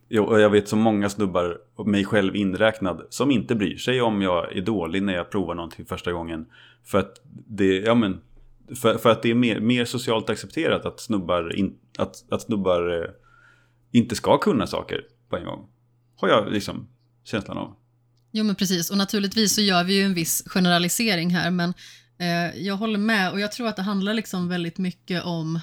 Jo, 0.09 0.39
jag 0.39 0.49
vet 0.49 0.67
så 0.67 0.75
många 0.75 1.09
snubbar, 1.09 1.57
mig 1.85 2.05
själv 2.05 2.35
inräknad, 2.35 3.01
som 3.09 3.31
inte 3.31 3.55
bryr 3.55 3.77
sig 3.77 4.01
om 4.01 4.21
jag 4.21 4.57
är 4.57 4.61
dålig 4.61 5.03
när 5.03 5.13
jag 5.13 5.29
provar 5.29 5.55
någonting 5.55 5.85
första 5.85 6.11
gången. 6.11 6.45
För 6.83 6.99
att 6.99 7.21
det, 7.47 7.77
ja 7.77 7.95
men, 7.95 8.21
för, 8.75 8.97
för 8.97 9.09
att 9.09 9.21
det 9.21 9.31
är 9.31 9.35
mer, 9.35 9.59
mer 9.59 9.85
socialt 9.85 10.29
accepterat 10.29 10.85
att 10.85 10.99
snubbar, 10.99 11.55
in, 11.55 11.75
att, 11.97 12.31
att 12.31 12.41
snubbar 12.41 13.01
eh, 13.01 13.09
inte 13.91 14.15
ska 14.15 14.37
kunna 14.37 14.67
saker 14.67 15.01
på 15.29 15.37
en 15.37 15.45
gång. 15.45 15.67
Har 16.15 16.29
jag 16.29 16.51
liksom 16.51 16.87
känslan 17.23 17.57
av. 17.57 17.75
Jo, 18.31 18.43
men 18.43 18.55
precis. 18.55 18.91
Och 18.91 18.97
naturligtvis 18.97 19.55
så 19.55 19.61
gör 19.61 19.83
vi 19.83 19.93
ju 19.93 20.03
en 20.03 20.13
viss 20.13 20.43
generalisering 20.47 21.29
här, 21.29 21.51
men 21.51 21.73
eh, 22.19 22.61
jag 22.61 22.75
håller 22.75 22.99
med 22.99 23.31
och 23.31 23.39
jag 23.39 23.51
tror 23.51 23.67
att 23.67 23.75
det 23.75 23.81
handlar 23.81 24.13
liksom 24.13 24.49
väldigt 24.49 24.77
mycket 24.77 25.23
om 25.23 25.59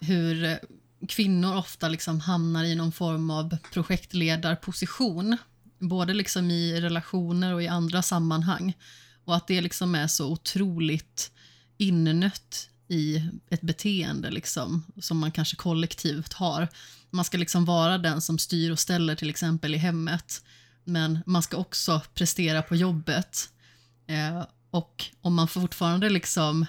hur 0.00 0.58
kvinnor 1.08 1.56
ofta 1.56 1.88
liksom 1.88 2.20
hamnar 2.20 2.64
i 2.64 2.74
någon 2.74 2.92
form 2.92 3.30
av 3.30 3.56
projektledarposition, 3.72 5.36
både 5.78 6.14
liksom 6.14 6.50
i 6.50 6.80
relationer 6.80 7.54
och 7.54 7.62
i 7.62 7.68
andra 7.68 8.02
sammanhang. 8.02 8.76
Och 9.24 9.36
att 9.36 9.46
det 9.46 9.60
liksom 9.60 9.94
är 9.94 10.06
så 10.06 10.32
otroligt 10.32 11.32
innött 11.76 12.68
i 12.88 13.30
ett 13.50 13.60
beteende 13.60 14.30
liksom, 14.30 14.84
som 15.00 15.18
man 15.18 15.32
kanske 15.32 15.56
kollektivt 15.56 16.32
har. 16.32 16.68
Man 17.10 17.24
ska 17.24 17.38
liksom 17.38 17.64
vara 17.64 17.98
den 17.98 18.20
som 18.20 18.38
styr 18.38 18.70
och 18.70 18.78
ställer 18.78 19.14
till 19.14 19.30
exempel 19.30 19.74
i 19.74 19.78
hemmet. 19.78 20.44
Men 20.84 21.18
man 21.26 21.42
ska 21.42 21.56
också 21.56 22.02
prestera 22.14 22.62
på 22.62 22.76
jobbet. 22.76 23.48
Eh, 24.06 24.44
och 24.70 25.04
om 25.20 25.34
man 25.34 25.48
fortfarande 25.48 26.08
liksom 26.08 26.66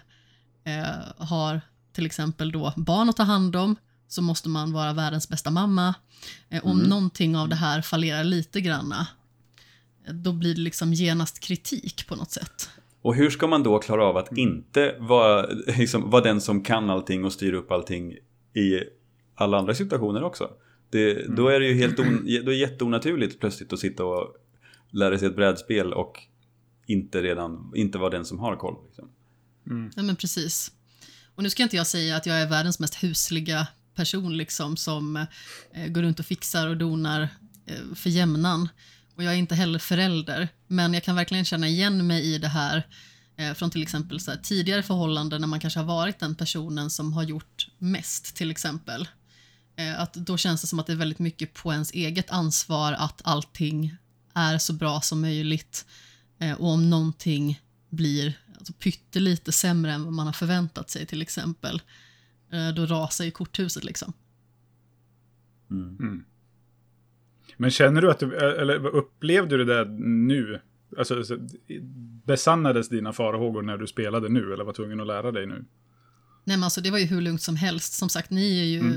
eh, 0.63 1.25
har 1.25 1.61
till 1.93 2.05
exempel 2.05 2.51
då 2.51 2.73
barn 2.77 3.09
att 3.09 3.17
ta 3.17 3.23
hand 3.23 3.55
om 3.55 3.75
så 4.09 4.21
måste 4.21 4.49
man 4.49 4.73
vara 4.73 4.93
världens 4.93 5.29
bästa 5.29 5.51
mamma. 5.51 5.95
Eh, 6.49 6.65
om 6.65 6.79
någonting 6.79 7.37
av 7.37 7.49
det 7.49 7.55
här 7.55 7.81
fallerar 7.81 8.23
lite 8.23 8.61
granna 8.61 9.07
då 10.13 10.33
blir 10.33 10.55
det 10.55 10.61
liksom 10.61 10.93
genast 10.93 11.39
kritik 11.39 12.07
på 12.07 12.15
något 12.15 12.31
sätt. 12.31 12.69
Och 13.01 13.15
hur 13.15 13.29
ska 13.29 13.47
man 13.47 13.63
då 13.63 13.79
klara 13.79 14.05
av 14.05 14.17
att 14.17 14.37
inte 14.37 14.95
vara, 14.99 15.45
liksom, 15.77 16.09
vara 16.09 16.23
den 16.23 16.41
som 16.41 16.63
kan 16.63 16.89
allting 16.89 17.25
och 17.25 17.33
styra 17.33 17.57
upp 17.57 17.71
allting 17.71 18.13
i 18.53 18.79
alla 19.35 19.57
andra 19.57 19.73
situationer 19.73 20.23
också? 20.23 20.49
Det, 20.89 21.35
Då 21.35 21.47
är 21.47 21.59
det 21.59 21.67
ju 21.67 21.73
helt 21.73 21.99
on, 21.99 22.25
då 22.25 22.31
är 22.31 22.43
det 22.43 22.55
jätteonaturligt 22.55 23.39
plötsligt 23.39 23.73
att 23.73 23.79
sitta 23.79 24.05
och 24.05 24.35
lära 24.91 25.17
sig 25.17 25.27
ett 25.27 25.35
brädspel 25.35 25.93
och 25.93 26.23
inte 26.85 27.21
redan, 27.21 27.71
inte 27.75 27.97
vara 27.97 28.09
den 28.09 28.25
som 28.25 28.39
har 28.39 28.55
koll. 28.55 28.75
Liksom. 28.85 29.09
Ja, 29.95 30.03
men 30.03 30.15
precis. 30.15 30.71
Och 31.35 31.43
nu 31.43 31.49
ska 31.49 31.63
inte 31.63 31.75
jag 31.75 31.87
säga 31.87 32.15
att 32.15 32.25
jag 32.25 32.41
är 32.41 32.49
världens 32.49 32.79
mest 32.79 33.03
husliga 33.03 33.67
person 33.99 34.37
liksom 34.37 34.77
som 34.77 35.15
eh, 35.73 35.87
går 35.87 36.01
runt 36.01 36.19
och 36.19 36.25
fixar 36.25 36.67
och 36.67 36.77
donar 36.77 37.29
eh, 37.65 37.95
för 37.95 38.09
jämnan. 38.09 38.69
Och 39.15 39.23
jag 39.23 39.33
är 39.33 39.37
inte 39.37 39.55
heller 39.55 39.79
förälder, 39.79 40.47
men 40.67 40.93
jag 40.93 41.03
kan 41.03 41.15
verkligen 41.15 41.45
känna 41.45 41.67
igen 41.67 42.07
mig 42.07 42.33
i 42.33 42.37
det 42.37 42.47
här 42.47 42.87
eh, 43.37 43.53
från 43.53 43.71
till 43.71 43.81
exempel 43.81 44.19
så 44.19 44.31
här, 44.31 44.37
tidigare 44.37 44.83
förhållanden 44.83 45.41
när 45.41 45.47
man 45.47 45.59
kanske 45.59 45.79
har 45.79 45.87
varit 45.87 46.19
den 46.19 46.35
personen 46.35 46.89
som 46.89 47.13
har 47.13 47.23
gjort 47.23 47.67
mest 47.77 48.35
till 48.35 48.51
exempel. 48.51 49.07
Eh, 49.75 49.99
att 49.99 50.13
då 50.13 50.37
känns 50.37 50.61
det 50.61 50.67
som 50.67 50.79
att 50.79 50.87
det 50.87 50.93
är 50.93 50.97
väldigt 50.97 51.19
mycket 51.19 51.53
på 51.53 51.73
ens 51.73 51.91
eget 51.91 52.29
ansvar 52.29 52.93
att 52.93 53.21
allting 53.23 53.95
är 54.33 54.57
så 54.57 54.73
bra 54.73 55.01
som 55.01 55.21
möjligt. 55.21 55.85
Eh, 56.39 56.53
och 56.53 56.69
om 56.69 56.89
någonting 56.89 57.61
blir 57.89 58.33
alltså, 58.57 58.73
pyttelite 58.73 59.51
sämre 59.51 59.91
än 59.91 60.03
vad 60.03 60.13
man 60.13 60.25
har 60.25 60.33
förväntat 60.33 60.89
sig 60.89 61.05
till 61.05 61.21
exempel, 61.21 61.75
eh, 61.75 61.81
då 62.75 62.85
rasar 62.85 63.25
ju 63.25 63.31
korthuset 63.31 63.83
liksom. 63.83 64.13
Men 67.57 67.71
känner 67.71 68.01
du 68.01 68.11
att 68.11 68.19
du, 68.19 68.35
eller 68.37 68.85
upplevde 68.87 69.57
du 69.57 69.65
det 69.65 69.73
där 69.75 69.85
nu? 70.29 70.59
Alltså, 70.97 71.23
så- 71.23 71.47
besannades 72.25 72.89
dina 72.89 73.13
farhågor 73.13 73.61
när 73.61 73.77
du 73.77 73.87
spelade 73.87 74.29
nu, 74.29 74.53
eller 74.53 74.63
var 74.63 74.73
tvungen 74.73 74.99
att 75.01 75.07
lära 75.07 75.31
dig 75.31 75.47
nu? 75.47 75.65
Nej 76.43 76.57
men 76.57 76.63
alltså 76.63 76.81
det 76.81 76.91
var 76.91 76.97
ju 76.97 77.05
hur 77.05 77.21
lugnt 77.21 77.41
som 77.41 77.55
helst. 77.55 77.93
Som 77.93 78.09
sagt, 78.09 78.29
ni 78.29 78.59
är 78.59 78.63
ju 78.63 78.93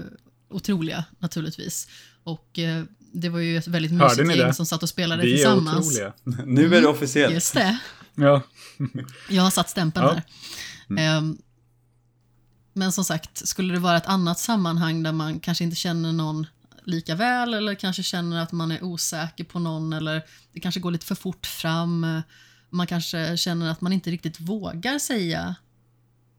otroliga 0.49 1.05
naturligtvis. 1.19 1.89
Och 2.25 2.59
eh, 2.59 2.85
det 3.13 3.29
var 3.29 3.39
ju 3.39 3.57
ett 3.57 3.67
väldigt 3.69 3.93
mysigt 3.93 4.29
gäng 4.29 4.39
det? 4.47 4.55
som 4.55 4.67
satt 4.67 4.83
och 4.83 4.89
spelade 4.89 5.23
Vi 5.23 5.33
är 5.33 5.37
tillsammans. 5.37 5.87
otroliga. 5.87 6.13
Nu 6.47 6.75
är 6.75 6.81
det 6.81 6.87
officiellt. 6.87 7.35
Just 7.35 7.55
det. 7.55 7.79
Ja. 8.15 8.43
Jag 9.31 9.43
har 9.43 9.51
satt 9.51 9.71
stämpeln 9.71 10.07
Ja. 10.07 10.13
här. 10.13 11.19
Ehm, 11.19 11.39
men 12.73 12.93
som 12.93 13.05
sagt, 13.05 13.49
skulle 13.49 13.75
det 13.75 13.81
vara 13.81 13.97
ett 13.97 14.07
annat 14.07 14.39
sammanhang 14.39 15.03
där 15.03 15.13
man 15.13 15.41
kanske 15.41 15.65
inte 15.65 15.77
känner 15.77 16.13
någon 16.13 16.47
lika 16.85 17.15
väl 17.15 17.55
eller 17.55 17.75
kanske 17.75 18.03
känner 18.03 18.43
att 18.43 18.53
man 18.53 18.73
är 18.73 18.85
osäker 18.85 19.45
på 19.45 19.59
någon 19.59 19.93
eller 19.93 20.23
det 20.53 20.61
kanske 20.61 20.81
går 20.81 20.91
lite 20.91 21.07
för 21.07 21.15
fort 21.15 21.47
fram. 21.47 22.23
Man 22.71 22.87
kanske 22.87 23.37
känner 23.37 23.71
att 23.71 23.81
man 23.81 23.93
inte 23.93 24.11
riktigt 24.11 24.41
vågar 24.41 24.99
säga 24.99 25.55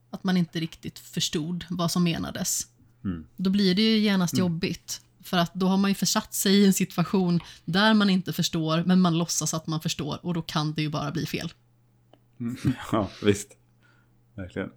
att 0.10 0.24
man 0.24 0.38
inte 0.38 0.60
riktigt 0.60 1.00
förstod 1.00 1.66
vad 1.70 1.92
som 1.92 2.04
menades. 2.04 2.68
Mm. 3.04 3.28
Då 3.36 3.50
blir 3.50 3.76
det 3.76 3.82
ju 3.82 3.98
genast 3.98 4.38
jobbigt. 4.38 5.02
För 5.24 5.38
att 5.38 5.54
då 5.54 5.68
har 5.68 5.78
man 5.78 5.92
ju 5.92 5.96
försatt 5.96 6.34
sig 6.34 6.56
i 6.56 6.66
en 6.66 6.74
situation 6.74 7.40
där 7.66 7.94
man 7.94 8.10
inte 8.10 8.34
förstår, 8.34 8.84
men 8.86 9.02
man 9.02 9.18
låtsas 9.18 9.54
att 9.54 9.68
man 9.68 9.82
förstår 9.82 10.26
och 10.26 10.34
då 10.34 10.42
kan 10.42 10.74
det 10.74 10.82
ju 10.82 10.90
bara 10.90 11.12
bli 11.12 11.26
fel. 11.26 11.54
Ja, 12.92 13.10
visst. 13.24 13.52
Verkligen. 14.36 14.70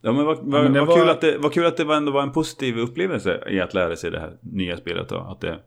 Ja, 0.00 0.12
men 0.12 0.24
vad, 0.24 0.36
vad, 0.38 0.62
men 0.64 0.72
det 0.72 0.78
vad, 0.80 0.88
var- 0.88 0.96
kul 0.96 1.08
att 1.08 1.20
det, 1.20 1.38
vad 1.38 1.52
kul 1.52 1.66
att 1.66 1.76
det 1.76 1.84
var 1.84 1.96
ändå 1.96 2.12
var 2.12 2.22
en 2.22 2.32
positiv 2.32 2.78
upplevelse 2.78 3.42
i 3.50 3.60
att 3.60 3.74
lära 3.74 3.96
sig 3.96 4.10
det 4.10 4.20
här 4.20 4.38
nya 4.40 4.76
spelet. 4.76 5.08
Då. 5.08 5.18
Att 5.18 5.40
det, 5.40 5.60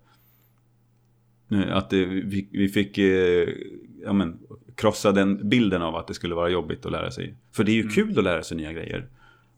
att 1.72 1.90
det, 1.90 2.06
vi, 2.06 2.50
vi 2.52 2.70
fick 2.70 2.98
eh, 2.98 3.50
ja, 4.04 4.14
men, 4.14 4.40
krossa 4.76 5.12
den 5.12 5.50
bilden 5.50 5.82
av 5.82 5.96
att 5.96 6.08
det 6.08 6.14
skulle 6.14 6.36
vara 6.36 6.50
jobbigt 6.50 6.86
att 6.86 6.92
lära 6.92 7.12
sig. 7.12 7.38
För 7.52 7.64
det 7.64 7.72
är 7.72 7.76
ju 7.76 7.90
kul 7.90 8.18
att 8.18 8.24
lära 8.24 8.44
sig 8.44 8.58
nya 8.58 8.74
grejer. 8.74 9.10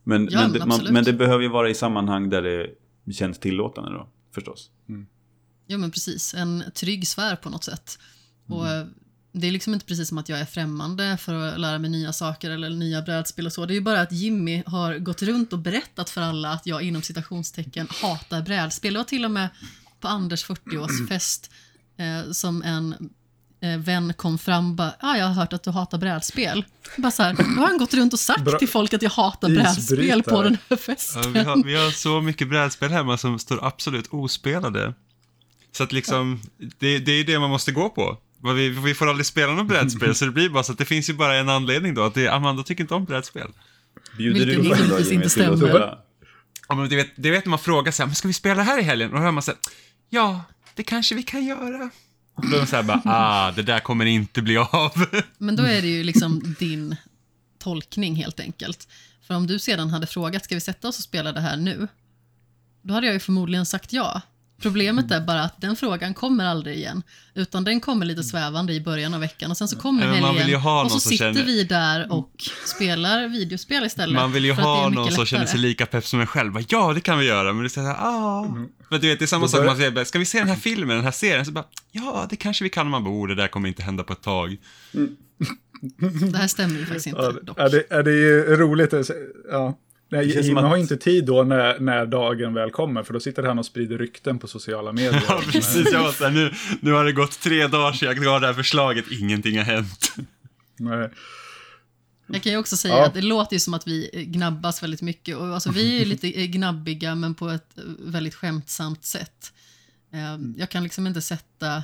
Men, 0.03 0.27
Ja, 0.31 0.41
men, 0.41 0.53
det, 0.53 0.65
man, 0.65 0.79
men 0.91 1.03
det 1.03 1.13
behöver 1.13 1.43
ju 1.43 1.49
vara 1.49 1.69
i 1.69 1.73
sammanhang 1.73 2.29
där 2.29 2.41
det 2.41 3.13
känns 3.13 3.39
tillåtande 3.39 3.91
då, 3.91 4.09
förstås. 4.35 4.71
Ja 5.67 5.77
men 5.77 5.91
precis, 5.91 6.33
en 6.33 6.63
trygg 6.75 7.07
sfär 7.07 7.35
på 7.35 7.49
något 7.49 7.63
sätt. 7.63 7.99
Och 8.47 8.67
eh, 8.67 8.85
Det 9.35 9.47
är 9.47 9.51
liksom 9.51 9.73
inte 9.73 9.85
precis 9.85 10.09
som 10.09 10.17
att 10.17 10.29
jag 10.29 10.39
är 10.39 10.45
främmande 10.45 11.17
för 11.17 11.33
att 11.33 11.59
lära 11.59 11.79
mig 11.79 11.89
nya 11.89 12.13
saker 12.13 12.51
eller 12.51 12.69
nya 12.69 13.01
brädspel 13.01 13.45
och 13.45 13.53
så. 13.53 13.65
Det 13.65 13.73
är 13.73 13.75
ju 13.75 13.81
bara 13.81 14.01
att 14.01 14.11
Jimmy 14.11 14.63
har 14.65 14.97
gått 14.97 15.21
runt 15.21 15.53
och 15.53 15.59
berättat 15.59 16.09
för 16.09 16.21
alla 16.21 16.51
att 16.51 16.65
jag 16.65 16.81
inom 16.81 17.01
citationstecken 17.01 17.87
hatar 18.01 18.41
brädspel. 18.41 18.93
Det 18.93 18.99
var 18.99 19.03
till 19.03 19.25
och 19.25 19.31
med 19.31 19.49
på 19.99 20.07
Anders 20.07 20.45
40-årsfest 20.45 21.49
eh, 21.97 22.31
som 22.31 22.63
en 22.63 23.09
eh, 23.61 23.77
vän 23.79 24.13
kom 24.13 24.37
fram 24.37 24.69
och 24.69 24.75
bara, 24.75 24.95
ah, 24.99 25.15
jag 25.17 25.25
har 25.25 25.33
hört 25.33 25.53
att 25.53 25.63
du 25.63 25.71
hatar 25.71 25.97
brädspel. 25.97 26.65
Bara 26.97 27.11
så 27.11 27.23
här, 27.23 27.33
då 27.33 27.43
har 27.43 27.67
han 27.67 27.77
gått 27.77 27.93
runt 27.93 28.13
och 28.13 28.19
sagt 28.19 28.43
Bra- 28.43 28.59
till 28.59 28.69
folk 28.69 28.93
att 28.93 29.01
jag 29.01 29.09
hatar 29.09 29.49
brädspel 29.49 30.23
på 30.23 30.43
den 30.43 30.57
här 30.69 30.77
festen. 30.77 31.23
Ja, 31.23 31.29
vi, 31.29 31.39
har, 31.43 31.63
vi 31.63 31.75
har 31.75 31.91
så 31.91 32.21
mycket 32.21 32.49
brädspel 32.49 32.91
hemma 32.91 33.17
som 33.17 33.39
står 33.39 33.67
absolut 33.67 34.07
ospelade. 34.13 34.93
Så 35.71 35.83
att 35.83 35.91
liksom, 35.91 36.41
det, 36.79 36.99
det 36.99 37.11
är 37.11 37.23
det 37.23 37.39
man 37.39 37.49
måste 37.49 37.71
gå 37.71 37.89
på. 37.89 38.17
Vi, 38.43 38.69
vi 38.69 38.93
får 38.93 39.09
aldrig 39.09 39.25
spela 39.25 39.53
något 39.53 39.67
brädspel, 39.67 40.15
så 40.15 40.25
det 40.25 40.31
blir 40.31 40.49
bara 40.49 40.63
så 40.63 40.71
att 40.71 40.77
det 40.77 40.85
finns 40.85 41.09
ju 41.09 41.13
bara 41.13 41.35
en 41.35 41.49
anledning 41.49 41.93
då, 41.93 42.03
att 42.03 42.13
det, 42.13 42.27
Amanda 42.27 42.63
tycker 42.63 42.83
inte 42.83 42.93
om 42.93 43.05
brädspel. 43.05 43.47
Bjuder 44.17 44.45
Vilket 44.45 44.63
du 44.63 44.69
själv 44.69 44.89
då 44.89 44.95
givetvis 44.95 45.11
inte 45.11 45.29
stämmer. 45.29 45.97
Ja, 46.67 46.75
men 46.75 46.89
du 46.89 46.95
vet, 46.95 47.09
det 47.15 47.31
vet 47.31 47.45
när 47.45 47.49
man 47.49 47.59
frågar 47.59 47.91
så 47.91 48.03
här, 48.03 48.07
men 48.07 48.15
ska 48.15 48.27
vi 48.27 48.33
spela 48.33 48.63
här 48.63 48.79
i 48.79 48.81
helgen? 48.81 49.09
Och 49.09 49.15
då 49.15 49.23
hör 49.23 49.31
man 49.31 49.43
så 49.43 49.51
här, 49.51 49.59
ja, 50.09 50.43
det 50.75 50.83
kanske 50.83 51.15
vi 51.15 51.23
kan 51.23 51.45
göra. 51.45 51.89
Och 52.35 52.49
då 52.49 52.55
är 52.55 52.59
de 52.59 52.67
så 52.67 52.75
här 52.75 52.83
bara, 52.83 53.01
ah, 53.05 53.51
det 53.51 53.61
där 53.61 53.79
kommer 53.79 54.05
inte 54.05 54.41
bli 54.41 54.57
av. 54.57 55.05
Men 55.37 55.55
då 55.55 55.63
är 55.63 55.81
det 55.81 55.87
ju 55.87 56.03
liksom 56.03 56.55
din 56.59 56.95
tolkning 57.59 58.15
helt 58.15 58.39
enkelt. 58.39 58.87
För 59.27 59.33
om 59.35 59.47
du 59.47 59.59
sedan 59.59 59.89
hade 59.89 60.07
frågat, 60.07 60.45
ska 60.45 60.55
vi 60.55 60.61
sätta 60.61 60.87
oss 60.87 60.97
och 60.97 61.03
spela 61.03 61.31
det 61.31 61.41
här 61.41 61.57
nu? 61.57 61.87
Då 62.81 62.93
hade 62.93 63.07
jag 63.07 63.13
ju 63.13 63.19
förmodligen 63.19 63.65
sagt 63.65 63.93
ja. 63.93 64.21
Problemet 64.63 65.11
är 65.11 65.21
bara 65.21 65.43
att 65.43 65.61
den 65.61 65.75
frågan 65.75 66.13
kommer 66.13 66.45
aldrig 66.45 66.77
igen. 66.77 67.03
Utan 67.33 67.63
den 67.63 67.81
kommer 67.81 68.05
lite 68.05 68.23
svävande 68.23 68.73
i 68.73 68.81
början 68.81 69.13
av 69.13 69.19
veckan 69.19 69.51
och 69.51 69.57
sen 69.57 69.67
så 69.67 69.79
kommer 69.79 70.07
Men 70.07 70.21
man 70.21 70.35
vill 70.35 70.37
ju 70.37 70.39
helgen 70.43 70.59
ha 70.61 70.83
och 70.83 70.91
så 70.91 70.99
sitter 70.99 71.33
känner- 71.33 71.45
vi 71.45 71.63
där 71.63 72.11
och 72.11 72.31
spelar 72.65 73.27
videospel 73.27 73.85
istället. 73.85 74.15
Man 74.15 74.31
vill 74.31 74.45
ju 74.45 74.51
är 74.51 74.55
ha 74.55 74.89
någon 74.89 75.11
som 75.11 75.25
känner 75.25 75.45
sig 75.45 75.59
lika 75.59 75.85
pepp 75.85 76.05
som 76.05 76.19
en 76.19 76.27
själv. 76.27 76.53
Bara, 76.53 76.63
ja, 76.67 76.93
det 76.93 77.01
kan 77.01 77.19
vi 77.19 77.25
göra. 77.25 77.53
Men 77.53 77.63
det 77.63 77.67
är 77.67 77.69
så 77.69 77.81
här, 77.81 77.95
ah. 77.99 78.43
Men 78.89 79.01
du 79.01 79.07
vet, 79.07 79.19
det 79.19 79.25
är 79.25 79.27
samma 79.27 79.47
sak 79.47 79.65
man 79.65 79.77
säger, 79.77 80.03
ska 80.03 80.19
vi 80.19 80.25
se 80.25 80.39
den 80.39 80.47
här 80.47 80.55
filmen, 80.55 80.95
den 80.95 81.05
här 81.05 81.11
serien? 81.11 81.45
Så 81.45 81.51
bara, 81.51 81.65
ja, 81.91 82.27
det 82.29 82.35
kanske 82.35 82.63
vi 82.63 82.69
kan. 82.69 82.87
Och 82.87 82.91
Man 82.91 83.03
bara, 83.03 83.13
oh, 83.13 83.27
det 83.27 83.35
där 83.35 83.47
kommer 83.47 83.67
inte 83.67 83.83
hända 83.83 84.03
på 84.03 84.13
ett 84.13 84.21
tag. 84.21 84.57
Det 86.31 86.37
här 86.37 86.47
stämmer 86.47 86.79
ju 86.79 86.85
faktiskt 86.85 87.07
inte 87.07 87.21
Ja, 87.21 87.31
dock. 87.31 87.59
ja, 87.59 87.69
det, 87.69 87.83
ja, 87.89 88.03
det 88.03 88.11
är 88.11 88.15
ju 88.15 88.55
roligt. 88.55 88.93
Ja. 89.51 89.77
Nej, 90.17 90.45
Jimmy 90.45 90.59
att- 90.59 90.65
har 90.65 90.77
inte 90.77 90.97
tid 90.97 91.25
då 91.25 91.43
när, 91.43 91.79
när 91.79 92.05
dagen 92.05 92.53
väl 92.53 92.71
kommer, 92.71 93.03
för 93.03 93.13
då 93.13 93.19
sitter 93.19 93.43
han 93.43 93.59
och 93.59 93.65
sprider 93.65 93.97
rykten 93.97 94.39
på 94.39 94.47
sociala 94.47 94.91
medier. 94.91 95.23
Ja, 95.27 95.41
precis. 95.51 95.91
Jag 95.91 96.03
var 96.03 96.11
så 96.11 96.23
här, 96.23 96.31
nu, 96.31 96.53
nu 96.79 96.91
har 96.91 97.05
det 97.05 97.11
gått 97.11 97.39
tre 97.39 97.67
dagar 97.67 97.93
sedan 97.93 98.07
jag 98.15 98.23
gav 98.23 98.41
det 98.41 98.47
här 98.47 98.53
förslaget, 98.53 99.05
ingenting 99.11 99.57
har 99.57 99.65
hänt. 99.65 100.13
Nej. 100.77 101.09
Jag 102.27 102.43
kan 102.43 102.51
ju 102.51 102.57
också 102.57 102.77
säga 102.77 102.93
Ja. 102.97 103.05
att 103.05 103.13
det 103.13 103.21
låter 103.21 103.55
ju 103.55 103.59
som 103.59 103.73
att 103.73 103.87
vi 103.87 104.09
gnabbas 104.27 104.83
väldigt 104.83 105.01
mycket. 105.01 105.37
Och 105.37 105.47
alltså, 105.47 105.71
vi 105.71 105.95
är 105.95 105.99
ju 105.99 106.05
lite 106.05 106.29
gnabbiga, 106.47 107.15
men 107.15 107.35
på 107.35 107.49
ett 107.49 107.69
väldigt 107.99 108.35
skämtsamt 108.35 109.05
sätt. 109.05 109.53
Eh, 110.13 110.37
Jag 110.57 110.69
kan 110.69 110.83
liksom 110.83 111.07
inte 111.07 111.21
sätta 111.21 111.83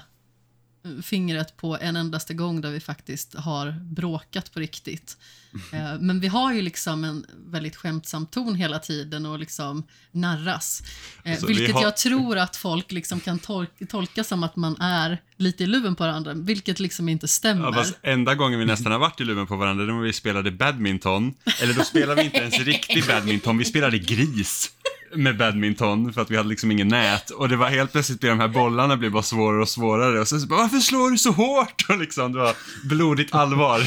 fingret 1.04 1.58
på 1.58 1.78
en 1.82 1.96
endaste 1.96 2.34
gång 2.34 2.62
där 2.62 2.72
vi 2.72 2.80
faktiskt 2.80 3.36
har 3.36 3.72
bråkat 3.72 4.54
på 4.54 4.60
riktigt. 4.60 5.18
Eh, 5.74 6.00
Men 6.00 6.20
vi 6.20 6.28
har 6.28 6.54
ju 6.54 6.62
liksom 6.62 7.04
en 7.04 7.26
väldigt 7.46 7.76
skämtsam 7.76 8.26
ton 8.26 8.56
hela 8.56 8.80
tiden 8.80 9.26
och 9.26 9.39
liksom 9.39 9.84
narras. 10.12 10.84
Eh, 11.24 11.32
Alltså, 11.32 11.48
vi 11.48 11.54
vilket 11.54 11.76
har- 11.76 11.84
jag 11.84 11.98
tror 11.98 12.38
att 12.38 12.56
folk 12.56 12.92
liksom 12.92 13.20
kan 13.20 13.39
tol- 13.39 13.68
tolka 13.89 14.24
som 14.24 14.44
att 14.44 14.56
man 14.56 14.82
är 14.82 15.22
lite 15.38 15.63
i 15.63 15.68
luven 15.68 15.96
på 15.96 16.04
varandra, 16.04 16.34
vilket 16.34 16.80
liksom 16.80 17.10
inte 17.10 17.28
stämmer. 17.28 17.65
Ja, 17.65 17.74
fast 17.74 17.94
enda 18.04 18.36
gången 18.36 18.60
vi 18.60 18.65
nästan 18.65 18.92
har 18.92 19.00
varit 19.00 19.22
i 19.22 19.24
luven 19.26 19.48
på 19.48 19.56
varandra, 19.56 19.86
det 19.86 19.92
var 19.92 20.00
när 20.00 20.06
vi 20.08 20.13
spelade 20.13 20.52
badminton. 20.52 21.34
Eller 21.62 21.74
då 21.74 21.84
spelade 21.84 22.22
vi 22.22 22.26
inte 22.26 22.38
ens 22.38 22.60
riktig 22.65 23.06
badminton, 23.08 23.58
vi 23.58 23.65
spelade 23.65 24.00
gris 24.00 24.72
med 25.15 25.38
badminton 25.38 26.13
för 26.13 26.22
att 26.22 26.32
vi 26.32 26.38
hade 26.38 26.50
liksom 26.50 26.72
ingen 26.72 26.88
nät. 26.88 27.30
Och 27.30 27.50
det 27.50 27.56
var 27.56 27.67
helt 27.67 27.91
plötsligt 27.91 28.19
blev 28.19 28.32
de 28.32 28.39
här 28.39 28.48
bollarna 28.48 28.98
blev 28.98 29.12
bara 29.12 29.24
svårare 29.24 29.62
och 29.62 29.69
svårare. 29.69 30.19
Och 30.19 30.28
sen 30.28 30.41
så 30.41 30.48
bara, 30.48 30.62
varför 30.62 30.78
slår 30.78 31.12
du 31.12 31.17
så 31.17 31.32
hårt? 31.32 31.86
Och 31.89 31.98
liksom, 31.98 32.34
det 32.34 32.39
var 32.39 32.56
blodigt 32.84 33.36
allvar. 33.36 33.82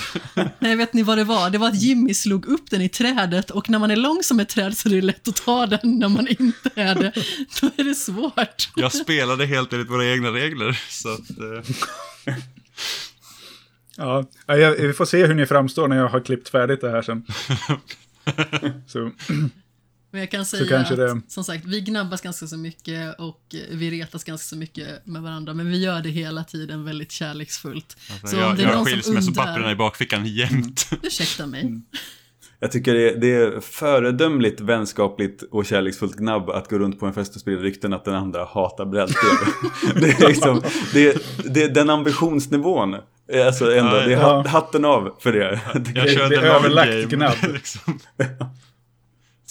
Nej, 0.59 0.77
vet 0.77 0.93
ni 0.93 1.03
vad 1.03 1.19
det 1.19 1.25
var? 1.25 1.51
Det 1.51 1.59
var 1.59 1.69
att 1.69 1.83
Jimmy 1.83 2.15
slog 2.15 2.47
upp 2.47 2.71
den 2.71 2.83
i 2.83 2.89
trädet 2.89 3.51
och 3.51 3.71
när 3.71 3.79
man 3.79 3.91
är 3.91 3.97
lång 3.97 4.23
som 4.23 4.41
ett 4.41 4.49
träd 4.49 4.77
så 4.77 4.89
är 4.89 4.95
det 4.95 5.01
lätt 5.01 5.29
att 5.29 5.37
ta 5.37 5.67
den. 5.67 5.99
När 5.99 6.09
man 6.09 6.29
inte 6.29 6.71
är 6.75 6.95
det, 6.95 7.13
då 7.61 7.71
är 7.77 7.85
det 7.85 7.95
svårt. 7.95 8.69
Jag 8.77 8.93
spelade 8.93 9.47
helt 9.47 9.73
enligt 9.73 9.91
våra 9.91 10.07
egna 10.07 10.29
regler. 10.29 10.81
Så 10.89 11.09
att, 11.09 11.31
eh, 11.31 12.37
Ja, 13.97 14.27
jag, 14.47 14.77
vi 14.77 14.93
får 14.93 15.05
se 15.05 15.27
hur 15.27 15.35
ni 15.35 15.47
framstår 15.47 15.89
när 15.89 15.97
jag 15.97 16.09
har 16.09 16.21
klippt 16.21 16.49
färdigt 16.49 16.81
det 16.81 16.91
här 16.91 17.03
sen. 17.03 17.27
Så. 18.87 19.11
Men 20.13 20.21
jag 20.21 20.31
kan 20.31 20.45
säga 20.47 20.79
att, 20.81 20.97
det- 20.97 21.21
som 21.29 21.45
sagt, 21.45 21.65
vi 21.65 21.81
gnabbas 21.81 22.21
ganska 22.21 22.47
så 22.47 22.57
mycket 22.57 23.19
och 23.19 23.41
vi 23.71 23.91
retas 23.91 24.25
ganska 24.25 24.45
så 24.49 24.57
mycket 24.57 25.07
med 25.07 25.23
varandra, 25.23 25.55
men 25.55 25.71
vi 25.71 25.79
gör 25.85 26.01
det 26.01 26.09
hela 26.11 26.45
tiden 26.45 26.85
väldigt 26.85 27.13
kärleksfullt. 27.13 27.97
Alltså, 28.11 28.27
Så 28.27 28.37
om 28.37 28.43
jag 28.43 28.57
det 28.57 28.63
är 28.63 28.67
jag 28.67 28.71
har 28.71 28.77
någon 28.77 28.87
som 28.87 28.93
skilsmässopapperna 28.95 29.57
undrar- 29.57 29.73
i 29.73 29.77
bakfickan 29.77 30.27
jämt. 30.27 30.91
Ursäkta 31.03 31.47
mig. 31.47 31.61
Mm. 31.63 31.83
Jag 32.61 32.73
tycker 32.73 32.95
det 32.95 33.11
är, 33.11 33.17
det 33.17 33.33
är 33.35 33.61
föredömligt 33.61 34.61
vänskapligt 34.61 35.43
och 35.51 35.67
kärleksfullt 35.67 36.17
gnabb 36.17 36.51
att 36.51 36.69
gå 36.71 36.79
runt 36.79 37.01
på 37.01 37.07
en 37.07 37.15
fest 37.15 37.35
och 37.35 37.41
sprida 37.41 37.63
rykten 37.63 37.93
att 37.93 38.05
den 38.05 38.15
andra 38.15 38.45
hatar 38.45 38.85
brädspel. 38.87 39.31
det 40.03 40.09
är 40.11 40.29
liksom, 40.29 40.63
det, 40.93 41.23
det, 41.45 41.69
den 41.69 41.91
ambitionsnivån. 41.91 42.97
är 43.33 43.47
Alltså 43.47 43.75
ändå, 43.77 43.97
Ja, 43.97 44.01
det 44.01 44.05
är 44.05 44.11
ja. 44.11 44.37
hat- 44.37 44.47
hatten 44.47 44.85
av 44.85 45.17
för 45.21 45.33
det. 45.33 45.61
Jag 45.75 45.83
Det- 45.85 45.93
det 46.29 46.37
är 46.37 46.43
överlagt 46.43 47.09
gnabb. 47.09 47.35
liksom. 47.53 47.99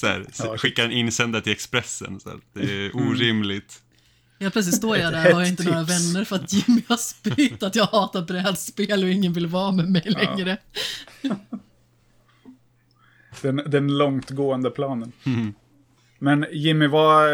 Så 0.02 0.08
här, 0.08 0.26
Ja. 0.40 0.58
skickar 0.58 0.86
en 0.86 0.92
insändare 0.92 1.42
till 1.42 1.52
Expressen. 1.52 2.20
Så 2.20 2.30
här. 2.30 2.40
Det 2.54 2.86
är 2.86 2.96
orimligt. 2.96 3.82
Helt 4.40 4.54
plötsligt 4.54 4.76
står 4.78 4.98
jag 4.98 5.14
där 5.14 5.30
och 5.30 5.36
har 5.40 5.46
inte 5.46 5.64
några 5.64 5.84
vänner 5.84 6.26
för 6.26 6.36
att 6.36 6.54
Jimmy 6.54 6.82
har 6.88 6.98
spytt 6.98 7.64
att 7.64 7.76
jag 7.76 7.86
hatar 7.86 8.22
brädspel 8.22 9.04
och 9.04 9.10
ingen 9.10 9.34
vill 9.34 9.48
vara 9.48 9.72
med 9.72 9.90
mig 9.92 10.04
längre. 10.06 10.58
Den, 13.42 13.56
den 13.68 13.98
långtgående 13.98 14.70
planen. 14.70 15.12
Mm. 15.24 15.54
Men 16.20 16.46
Jimmy, 16.52 16.88
vad... 16.88 17.30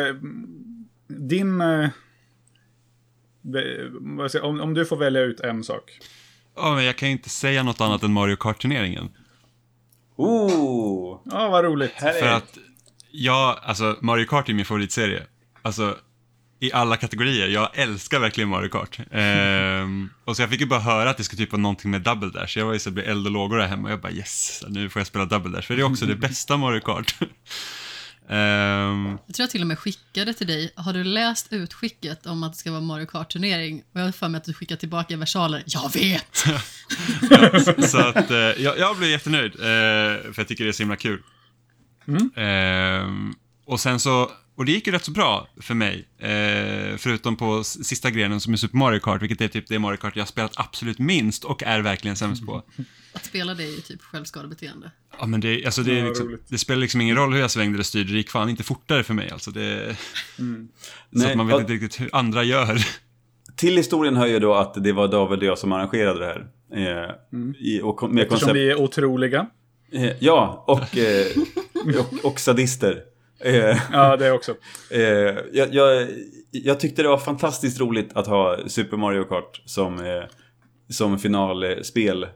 Din... 1.08 1.62
eh, 1.62 1.90
Om, 4.42 4.62
om 4.62 4.74
du 4.74 4.86
får 4.86 4.98
välja 4.98 5.22
ut 5.22 5.40
en 5.40 5.64
sak. 5.64 6.00
Ja, 6.56 6.76
men 6.76 6.84
jag 6.86 6.96
kan 6.96 7.08
ju 7.10 7.12
inte 7.12 7.30
säga 7.30 7.64
något 7.64 7.82
annat 7.82 8.04
än 8.04 8.14
Mario 8.14 8.36
Kart-turneringen. 8.36 9.10
Oh, 10.18 11.22
Ja, 11.26 11.50
vad 11.50 11.64
roligt. 11.64 11.92
För 11.92 12.28
att 12.28 12.58
jag, 13.12 13.60
alltså 13.64 13.98
Mario 14.02 14.26
Kart 14.26 14.50
är 14.50 14.54
min 14.54 14.66
favoritserie. 14.66 15.24
Alltså, 15.62 15.98
i 16.60 16.74
alla 16.74 16.98
kategorier. 16.98 17.48
Jag 17.48 17.70
älskar 17.74 18.20
verkligen 18.20 18.50
Mario 18.50 18.70
Kart. 18.70 19.00
Ehm, 19.12 20.10
och 20.26 20.36
så 20.36 20.42
jag 20.42 20.50
fick 20.50 20.60
ju 20.62 20.66
bara 20.66 20.80
höra 20.80 21.10
att 21.10 21.18
det 21.18 21.24
skulle 21.24 21.38
typ 21.38 21.52
vara 21.52 21.62
någonting 21.62 21.92
med 21.92 22.02
Double 22.02 22.30
Dash. 22.30 22.58
Jag 22.58 22.66
var 22.66 22.74
ju 22.74 22.80
så 22.80 22.92
blev 22.92 23.10
eld 23.10 23.26
och 23.26 23.32
lågor 23.32 23.58
där 23.58 23.68
hemma 23.68 23.88
och 23.88 23.92
jag 23.92 24.02
bara 24.02 24.12
yes, 24.12 24.64
nu 24.68 24.90
får 24.90 25.00
jag 25.00 25.08
spela 25.08 25.26
Double 25.26 25.52
Dash. 25.52 25.62
För 25.68 25.76
det 25.76 25.82
är 25.82 25.92
också 25.92 26.06
det 26.06 26.16
bästa 26.16 26.58
Mario 26.58 26.80
Kart. 26.80 27.16
Ehm, 28.30 29.18
Jag 29.26 29.36
tror 29.36 29.44
jag 29.44 29.50
till 29.50 29.62
och 29.62 29.68
med 29.68 29.80
skickade 29.80 30.34
till 30.34 30.48
dig, 30.48 30.72
har 30.76 30.94
du 30.94 31.04
läst 31.04 31.54
utskicket 31.54 32.26
om 32.26 32.44
att 32.44 32.54
det 32.54 32.58
ska 32.60 32.72
vara 32.72 32.82
Mario 32.82 33.06
Kart-turnering? 33.06 33.84
Och 33.94 34.00
jag 34.00 34.06
har 34.06 34.12
för 34.12 34.28
mig 34.30 34.38
att 34.38 34.44
du 34.44 34.54
skickade 34.54 34.80
tillbaka 34.80 35.18
versaler. 35.18 35.64
Jag 35.66 35.94
vet! 35.94 36.38
så 37.90 37.98
att 37.98 38.32
eh, 38.32 38.38
jag, 38.38 38.80
jag 38.80 38.98
blev 38.98 39.10
jättenöjd. 39.10 39.52
Eh, 39.56 39.60
för 39.60 40.34
jag 40.38 40.48
tycker 40.48 40.64
det 40.64 40.70
är 40.70 40.72
så 40.72 40.84
himla 40.84 40.96
kul. 40.96 41.22
Ehm, 42.36 43.34
och 43.66 43.80
sen 43.80 44.00
så, 44.00 44.32
och 44.58 44.66
det 44.66 44.72
gick 44.72 44.88
ju 44.88 44.94
rätt 44.94 45.06
så 45.06 45.12
bra 45.12 45.48
för 45.62 45.74
mig. 45.74 46.08
Eh, 46.18 46.98
förutom 46.98 47.36
på 47.36 47.64
sista 47.64 48.12
grenen 48.12 48.40
som 48.40 48.54
är 48.54 48.58
Super 48.58 48.78
Mario 48.78 49.00
Kart, 49.00 49.22
vilket 49.22 49.42
är 49.42 49.48
typ 49.48 49.68
det 49.68 49.80
Mario 49.80 49.98
Kart 49.98 50.16
jag 50.16 50.24
har 50.24 50.28
spelat 50.28 50.52
absolut 50.56 51.00
minst 51.00 51.44
och 51.44 51.64
är 51.64 51.82
verkligen 51.82 52.16
sämst 52.16 52.46
på. 52.46 52.64
Att 53.14 53.26
spela 53.26 53.54
det 53.54 53.64
är 53.64 53.76
ju 53.76 53.82
typ 53.82 54.02
självskadebeteende. 54.02 54.92
Ja 55.20 55.26
men 55.26 55.42
det, 55.42 55.66
alltså 55.66 55.84
det, 55.84 56.04
liksom, 56.04 56.38
det 56.48 56.58
spelar 56.58 56.82
liksom 56.82 57.02
ingen 57.02 57.16
roll 57.16 57.34
hur 57.34 57.40
jag 57.40 57.52
svängde 57.52 57.76
eller 57.76 57.84
styrde, 57.84 58.12
det 58.12 58.18
gick 58.18 58.30
fan 58.30 58.50
inte 58.50 58.64
fortare 58.64 59.04
för 59.04 59.14
mig 59.14 59.32
alltså. 59.32 59.52
Det, 59.52 59.98
så 60.36 60.44
Nej, 61.10 61.32
att 61.32 61.38
man 61.38 61.48
vet 61.48 61.60
inte 61.60 61.74
riktigt 61.74 62.02
hur 62.02 62.10
andra 62.14 62.44
gör. 62.44 62.86
Till 63.56 63.78
historien 63.78 64.16
hör 64.16 64.28
ju 64.28 64.40
då 64.40 64.54
att 64.56 64.84
det 64.84 64.94
var 64.94 65.08
David 65.08 65.40
och 65.40 65.46
jag 65.46 65.58
som 65.58 65.72
arrangerade 65.72 66.20
det 66.20 66.26
här. 66.26 66.48
Eh, 66.74 67.12
i, 67.60 67.82
och 67.82 68.10
med 68.12 68.24
Eftersom 68.24 68.40
koncept... 68.40 68.56
vi 68.56 68.72
är 68.72 68.76
otroliga. 68.82 69.48
Eh, 69.92 70.12
ja, 70.20 70.64
och, 70.68 70.98
eh, 70.98 71.28
och, 72.00 72.26
och 72.26 72.40
sadister. 72.40 73.04
Eh, 73.40 73.78
Ja, 73.92 74.18
det 74.18 74.32
också. 74.32 74.56
Eh, 74.92 75.02
jag, 75.54 75.74
jag, 75.74 76.08
jag 76.52 76.80
tyckte 76.80 77.02
det 77.02 77.08
var 77.08 77.18
fantastiskt 77.18 77.80
roligt 77.80 78.10
att 78.14 78.28
ha 78.28 78.58
Super 78.68 78.98
Mario 78.98 79.24
Kart 79.24 79.62
som, 79.66 80.06
eh, 80.06 80.24
som 80.90 81.20
finalspel. 81.20 82.28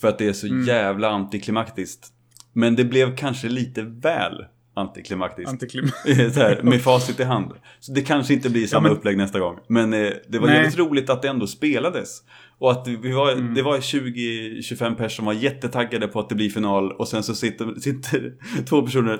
För 0.00 0.08
att 0.08 0.18
det 0.18 0.26
är 0.26 0.32
så 0.32 0.46
jävla 0.46 1.08
antiklimaktiskt. 1.08 2.08
Men 2.52 2.76
det 2.76 2.84
blev 2.84 3.16
kanske 3.16 3.48
lite 3.48 3.82
väl 3.82 4.44
antiklimaktiskt. 4.80 5.50
Antiklim. 5.50 5.88
så 6.32 6.40
här, 6.40 6.62
med 6.62 6.82
facit 6.82 7.20
i 7.20 7.24
hand. 7.24 7.52
Så 7.80 7.92
det 7.92 8.02
kanske 8.02 8.34
inte 8.34 8.50
blir 8.50 8.66
samma 8.66 8.88
men- 8.88 8.96
upplägg 8.96 9.16
nästa 9.16 9.38
gång. 9.40 9.58
Men 9.68 9.92
eh, 9.92 10.10
det 10.28 10.38
var 10.38 10.46
Nej. 10.46 10.56
jävligt 10.56 10.78
roligt 10.78 11.10
att 11.10 11.22
det 11.22 11.28
ändå 11.28 11.46
spelades. 11.46 12.18
Och 12.58 12.70
att 12.72 12.88
vi 12.88 13.12
var, 13.12 13.32
Mm. 13.32 13.54
det 13.54 13.62
var 13.62 13.78
20-25 13.78 14.78
personer 14.94 15.08
som 15.08 15.24
var 15.24 15.32
jättetaggade 15.32 16.08
på 16.08 16.20
att 16.20 16.28
det 16.28 16.34
blir 16.34 16.50
final. 16.50 16.92
Och 16.92 17.08
sen 17.08 17.22
så 17.22 17.34
sitter, 17.34 17.80
sitter 17.80 18.32
två 18.68 18.82
personer 18.82 19.14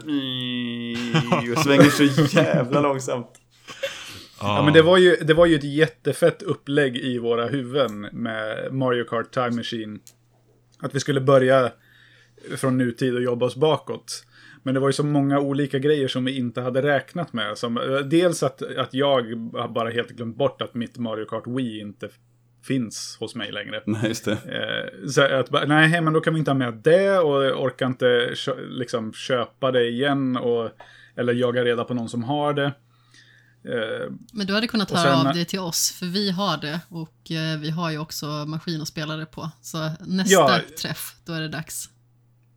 och 1.53 1.59
svänger 1.59 1.91
så 1.91 2.05
jävla 2.37 2.81
långsamt. 2.81 3.31
Ja, 4.41 4.63
men 4.65 4.73
det 4.75 4.83
var, 4.83 4.99
ju, 4.99 5.17
det 5.17 5.35
var 5.35 5.47
ju 5.47 5.55
ett 5.55 5.65
jättefett 5.65 6.43
upplägg 6.43 6.97
i 6.97 7.19
våra 7.19 7.47
huvuden 7.47 8.01
med 8.01 8.73
Mario 8.75 9.05
Kart 9.05 9.31
Time 9.35 9.51
Machine. 9.51 9.99
Att 10.83 10.95
vi 10.95 11.01
skulle 11.01 11.21
börja 11.21 11.73
från 12.57 12.79
nutid 12.79 13.15
och 13.15 13.23
jobba 13.23 13.47
oss 13.47 13.57
bakåt. 13.57 14.25
Men 14.63 14.75
det 14.75 14.81
var 14.81 14.89
ju 14.89 14.93
så 14.93 15.05
många 15.05 15.39
olika 15.41 15.79
grejer 15.79 16.09
som 16.09 16.25
vi 16.25 16.37
inte 16.37 16.61
hade 16.61 16.83
räknat 16.83 17.33
med. 17.33 17.59
Som, 17.59 17.77
eh, 17.77 17.99
dels 17.99 18.43
att, 18.43 18.63
att 18.77 18.95
jag 18.95 19.23
har 19.53 19.69
bara 19.69 19.91
helt 19.91 20.11
glömt 20.11 20.37
bort 20.37 20.63
att 20.63 20.75
mitt 20.75 20.99
Mario 20.99 21.25
Kart 21.25 21.47
Wii 21.47 21.81
inte 21.81 22.09
finns 22.65 23.17
hos 23.21 23.35
mig 23.35 23.53
längre. 23.53 23.83
Nej, 23.87 24.09
just 24.09 24.25
det. 24.25 24.33
Eh, 24.33 25.09
så 25.09 25.23
att, 25.23 25.69
nej, 25.69 26.01
men 26.01 26.13
då 26.13 26.21
kan 26.21 26.35
vi 26.35 26.39
inte 26.39 26.51
ha 26.51 26.59
med 26.59 26.75
det 26.75 27.19
och 27.19 27.63
orkar 27.65 27.87
inte 27.87 28.33
kö- 28.37 28.67
liksom, 28.69 29.13
köpa 29.13 29.71
det 29.71 29.89
igen. 29.89 30.37
Och, 30.37 30.71
eller 31.17 31.33
jaga 31.35 31.65
reda 31.65 31.85
på 31.85 31.95
någon 31.95 32.09
som 32.09 32.23
har 32.23 32.55
det. 32.55 32.73
Eh, 33.65 34.13
Men 34.33 34.47
du 34.47 34.55
hade 34.55 34.67
kunnat 34.67 34.91
höra 34.91 35.17
sen- 35.17 35.27
av 35.27 35.35
dig 35.35 35.45
till 35.45 35.59
oss, 35.61 35.91
för 35.99 36.07
vi 36.07 36.31
har 36.31 36.57
det 36.57 36.81
och 36.89 37.15
vi 37.61 37.71
har 37.71 37.91
ju 37.91 37.99
också 37.99 38.27
maskin 38.27 38.81
att 38.83 38.89
spela 38.89 39.17
det 39.17 39.27
på. 39.27 39.51
Så 39.63 39.91
nästa 40.01 40.33
Ja. 40.35 40.61
träff, 40.83 41.15
då 41.25 41.33
är 41.33 41.41
det 41.41 41.49
dags. 41.49 41.89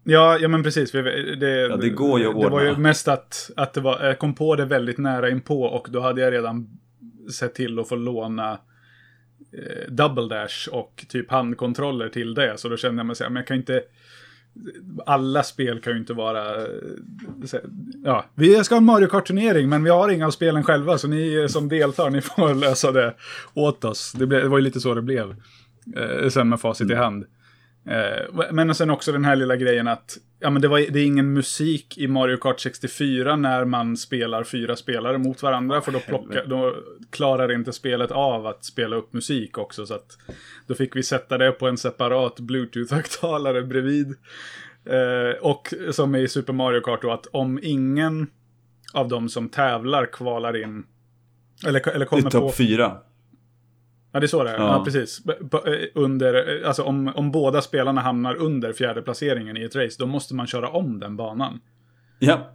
Ja, 0.03 0.37
ja 0.37 0.47
men 0.47 0.63
precis. 0.63 0.91
Det, 0.91 1.67
Ja, 1.69 1.77
det 1.77 1.89
går 1.89 2.19
ju 2.19 2.27
att 2.27 2.41
Det 2.41 2.49
var 2.49 2.61
ju 2.61 2.69
ordna. 2.69 2.79
mest 2.79 3.07
att, 3.07 3.51
att 3.55 3.73
det 3.73 3.81
var, 3.81 4.03
jag 4.03 4.19
kom 4.19 4.35
på 4.35 4.55
det 4.55 4.65
väldigt 4.65 4.97
nära 4.97 5.29
inpå 5.29 5.63
och 5.63 5.87
då 5.91 5.99
hade 5.99 6.21
jag 6.21 6.33
redan 6.33 6.67
sett 7.33 7.55
till 7.55 7.79
att 7.79 7.89
få 7.89 7.95
låna 7.95 8.51
eh, 9.53 9.89
Double 9.91 10.27
Dash 10.35 10.69
och 10.71 11.05
typ 11.09 11.31
handkontroller 11.31 12.09
till 12.09 12.33
det. 12.33 12.57
Så 12.57 12.69
då 12.69 12.77
kände 12.77 12.99
jag 12.99 13.05
mig 13.05 13.15
så 13.15 13.23
här, 13.23 13.31
men 13.31 13.39
jag 13.39 13.47
kan 13.47 13.57
inte... 13.57 13.81
Alla 15.05 15.43
spel 15.43 15.79
kan 15.81 15.93
ju 15.93 15.99
inte 15.99 16.13
vara... 16.13 16.55
eh, 16.61 16.67
så 17.45 17.59
Ja, 18.03 18.25
vi 18.35 18.63
ska 18.63 18.75
ha 18.75 18.77
en 18.77 18.85
Mario 18.85 19.07
Kart-turnering 19.07 19.69
men 19.69 19.83
vi 19.83 19.89
har 19.89 20.09
inga 20.09 20.27
av 20.27 20.31
spelen 20.31 20.63
själva 20.63 20.97
så 20.97 21.07
ni 21.07 21.47
som 21.49 21.69
deltar, 21.69 22.09
ni 22.09 22.21
får 22.21 22.53
lösa 22.61 22.91
det 22.91 23.13
åt 23.53 23.85
oss. 23.85 24.11
Det, 24.11 24.25
blev, 24.27 24.41
det 24.41 24.49
var 24.49 24.57
ju 24.57 24.63
lite 24.63 24.79
så 24.79 24.93
det 24.93 25.01
blev. 25.01 25.35
Eh, 25.97 26.29
sen 26.29 26.49
med 26.49 26.59
facit 26.59 26.91
i 26.91 26.95
hand. 26.95 27.25
Eh, 27.85 28.45
men 28.51 28.75
sen 28.75 28.89
också 28.89 29.11
den 29.11 29.25
här 29.25 29.35
lilla 29.35 29.55
grejen 29.55 29.87
att 29.87 30.17
ja, 30.39 30.49
men 30.49 30.61
det, 30.61 30.67
var, 30.67 30.79
det 30.79 30.99
är 30.99 31.05
ingen 31.05 31.33
musik 31.33 31.97
i 31.97 32.07
Mario 32.07 32.37
Kart 32.37 32.59
64 32.59 33.35
när 33.35 33.65
man 33.65 33.97
spelar 33.97 34.43
fyra 34.43 34.75
spelare 34.75 35.17
mot 35.17 35.43
varandra. 35.43 35.81
För 35.81 35.91
då, 35.91 35.99
plocka, 35.99 36.45
då 36.45 36.75
klarar 37.09 37.51
inte 37.51 37.73
spelet 37.73 38.11
av 38.11 38.47
att 38.47 38.65
spela 38.65 38.95
upp 38.95 39.13
musik 39.13 39.57
också. 39.57 39.85
Så 39.85 39.93
att 39.93 40.17
då 40.67 40.75
fick 40.75 40.95
vi 40.95 41.03
sätta 41.03 41.37
det 41.37 41.51
på 41.51 41.67
en 41.67 41.77
separat 41.77 42.39
Bluetooth-högtalare 42.39 43.61
bredvid. 43.61 44.07
Eh, 44.85 45.41
och 45.41 45.73
som 45.91 46.15
i 46.15 46.27
Super 46.27 46.53
Mario 46.53 46.81
Kart 46.81 47.01
då, 47.01 47.11
att 47.11 47.25
om 47.25 47.59
ingen 47.63 48.27
av 48.93 49.07
de 49.07 49.29
som 49.29 49.49
tävlar 49.49 50.05
kvalar 50.05 50.63
in 50.63 50.85
eller, 51.67 51.89
eller 51.89 52.05
kommer 52.05 52.23
på 52.23 52.29
topp 52.29 52.55
fyra. 52.55 52.97
Ja, 54.13 54.19
det 54.19 54.25
är 54.25 54.27
så 54.27 54.43
det 54.43 54.49
är. 54.49 54.57
Ja, 54.57 54.77
Ja. 54.77 54.83
precis. 54.85 55.21
Eh, 55.25 55.73
Under, 55.95 56.61
eh, 56.61 56.67
alltså 56.67 56.83
om, 56.83 57.07
om 57.15 57.31
båda 57.31 57.61
spelarna 57.61 58.01
hamnar 58.01 58.35
under 58.35 58.73
fjärde 58.73 59.01
placeringen 59.01 59.57
i 59.57 59.63
ett 59.63 59.75
race, 59.75 59.95
då 59.99 60.05
måste 60.05 60.35
man 60.35 60.47
köra 60.47 60.69
om 60.69 60.99
den 60.99 61.17
banan. 61.17 61.59
Ja. 62.19 62.49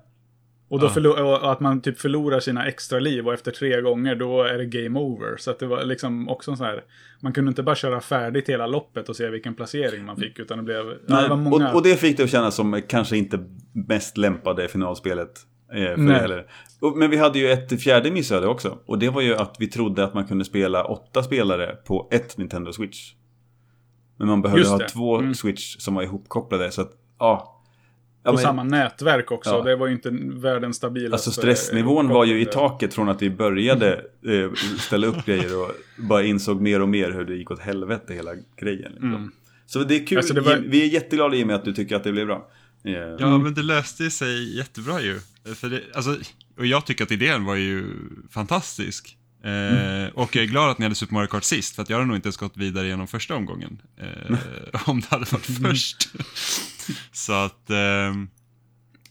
Och, 0.70 0.80
då 0.80 0.86
Ja. 0.86 0.90
förlo- 0.90 1.22
och 1.42 1.52
att 1.52 1.60
man 1.60 1.80
typ 1.80 1.98
förlorar 2.00 2.40
sina 2.40 2.66
extra 2.66 2.98
liv 2.98 3.26
och 3.26 3.34
efter 3.34 3.50
tre 3.50 3.80
gånger 3.80 4.14
då 4.14 4.42
är 4.42 4.58
det 4.58 4.66
game 4.66 5.00
over. 5.00 5.36
Så 5.36 5.50
att 5.50 5.58
det 5.58 5.66
var 5.66 5.84
liksom 5.84 6.28
också 6.28 6.56
sån 6.56 6.66
här, 6.66 6.84
man 7.20 7.32
kunde 7.32 7.48
inte 7.48 7.62
bara 7.62 7.74
köra 7.74 8.00
färdigt 8.00 8.48
hela 8.48 8.66
loppet 8.66 9.08
och 9.08 9.16
se 9.16 9.28
vilken 9.30 9.54
placering 9.54 10.04
man 10.04 10.16
fick, 10.16 10.38
utan 10.38 10.58
det 10.58 10.64
blev, 10.64 10.76
ja, 10.76 10.84
det 11.06 11.14
Nej, 11.14 11.28
var 11.28 11.36
många. 11.36 11.68
och, 11.70 11.74
och 11.76 11.82
det 11.82 11.96
fick 12.00 12.16
det 12.16 12.22
att 12.22 12.30
kännas 12.30 12.54
som 12.54 12.82
kanske 12.88 13.16
inte 13.16 13.38
mest 13.88 14.16
lämpade 14.16 14.68
finalspelet. 14.68 15.30
Eh, 15.72 15.94
för 15.94 16.44
men 16.98 17.10
vi 17.10 17.16
hade 17.16 17.38
ju 17.38 17.50
ett 17.50 17.82
fjärde 17.82 18.10
missöde 18.10 18.46
också. 18.46 18.78
Och 18.86 18.98
det 18.98 19.08
var 19.10 19.20
ju 19.20 19.34
att 19.34 19.56
vi 19.58 19.66
trodde 19.66 20.04
att 20.04 20.14
man 20.14 20.26
kunde 20.26 20.44
spela 20.44 20.84
åtta 20.84 21.22
spelare 21.22 21.76
på 21.86 22.08
ett 22.10 22.36
Nintendo 22.38 22.72
Switch. 22.72 23.12
Men 24.16 24.28
man 24.28 24.42
behövde 24.42 24.68
ha 24.68 24.78
två 24.78 25.18
Mm. 25.18 25.34
Switch 25.34 25.76
som 25.78 25.94
var 25.94 26.02
ihopkopplade. 26.02 26.70
Så 26.70 26.80
att, 26.82 26.92
ja. 27.18 27.62
ja 28.24 28.30
och 28.30 28.40
samma 28.40 28.62
nätverk 28.64 29.32
också. 29.32 29.50
Ja. 29.50 29.62
Det 29.62 29.76
var 29.76 29.86
ju 29.86 29.92
inte 29.92 30.10
världens 30.22 30.76
stabilaste. 30.76 31.14
Alltså 31.14 31.30
stressnivån 31.40 32.08
var 32.08 32.24
ju 32.24 32.40
i 32.40 32.44
taket 32.44 32.94
från 32.94 33.08
att 33.08 33.22
vi 33.22 33.30
började 33.30 33.94
eh, 34.26 34.52
ställa 34.78 35.06
upp 35.06 35.26
grejer 35.26 35.62
och 35.62 35.70
bara 36.08 36.22
insåg 36.22 36.60
mer 36.60 36.82
och 36.82 36.88
mer 36.88 37.10
hur 37.10 37.24
det 37.24 37.34
gick 37.34 37.50
åt 37.50 37.60
helvete 37.60 38.14
hela 38.14 38.30
grejen. 38.56 38.92
Liksom. 38.92 39.14
Mm. 39.14 39.32
Så 39.66 39.78
det 39.78 39.96
är 39.96 40.06
kul. 40.06 40.18
Alltså, 40.18 40.34
det 40.34 40.40
var- 40.40 40.56
Vi 40.66 40.82
är 40.82 40.88
jätteglada 40.88 41.36
i 41.36 41.42
och 41.42 41.46
med 41.46 41.56
att 41.56 41.64
du 41.64 41.72
tycker 41.72 41.96
att 41.96 42.04
det 42.04 42.12
blev 42.12 42.26
bra. 42.26 42.48
Ja, 42.82 43.38
men 43.38 43.54
det 43.54 43.62
löste 43.62 44.10
sig 44.10 44.56
jättebra 44.56 45.00
ju. 45.00 45.20
För 45.54 45.70
det, 45.70 45.82
alltså, 45.94 46.18
och 46.58 46.66
jag 46.66 46.84
tycker 46.84 47.04
att 47.04 47.10
idén 47.10 47.44
var 47.44 47.54
ju 47.54 47.94
fantastisk. 48.30 49.14
Eh, 49.44 50.08
och 50.14 50.36
jag 50.36 50.42
är 50.44 50.48
glad 50.48 50.70
att 50.70 50.78
ni 50.78 50.84
hade 50.84 50.94
Super 50.94 51.14
Mario 51.14 51.26
Kart 51.26 51.44
sist, 51.44 51.74
för 51.74 51.82
att 51.82 51.90
jag 51.90 51.96
hade 51.96 52.06
nog 52.06 52.16
inte 52.16 52.26
ens 52.26 52.36
gått 52.36 52.56
vidare 52.56 52.86
genom 52.86 53.06
första 53.06 53.34
omgången. 53.36 53.82
Eh, 54.00 54.36
om 54.88 55.00
det 55.00 55.06
hade 55.10 55.24
varit 55.30 55.46
först. 55.62 56.08
Så 57.12 57.32
att... 57.32 57.70
Eh, 57.70 57.76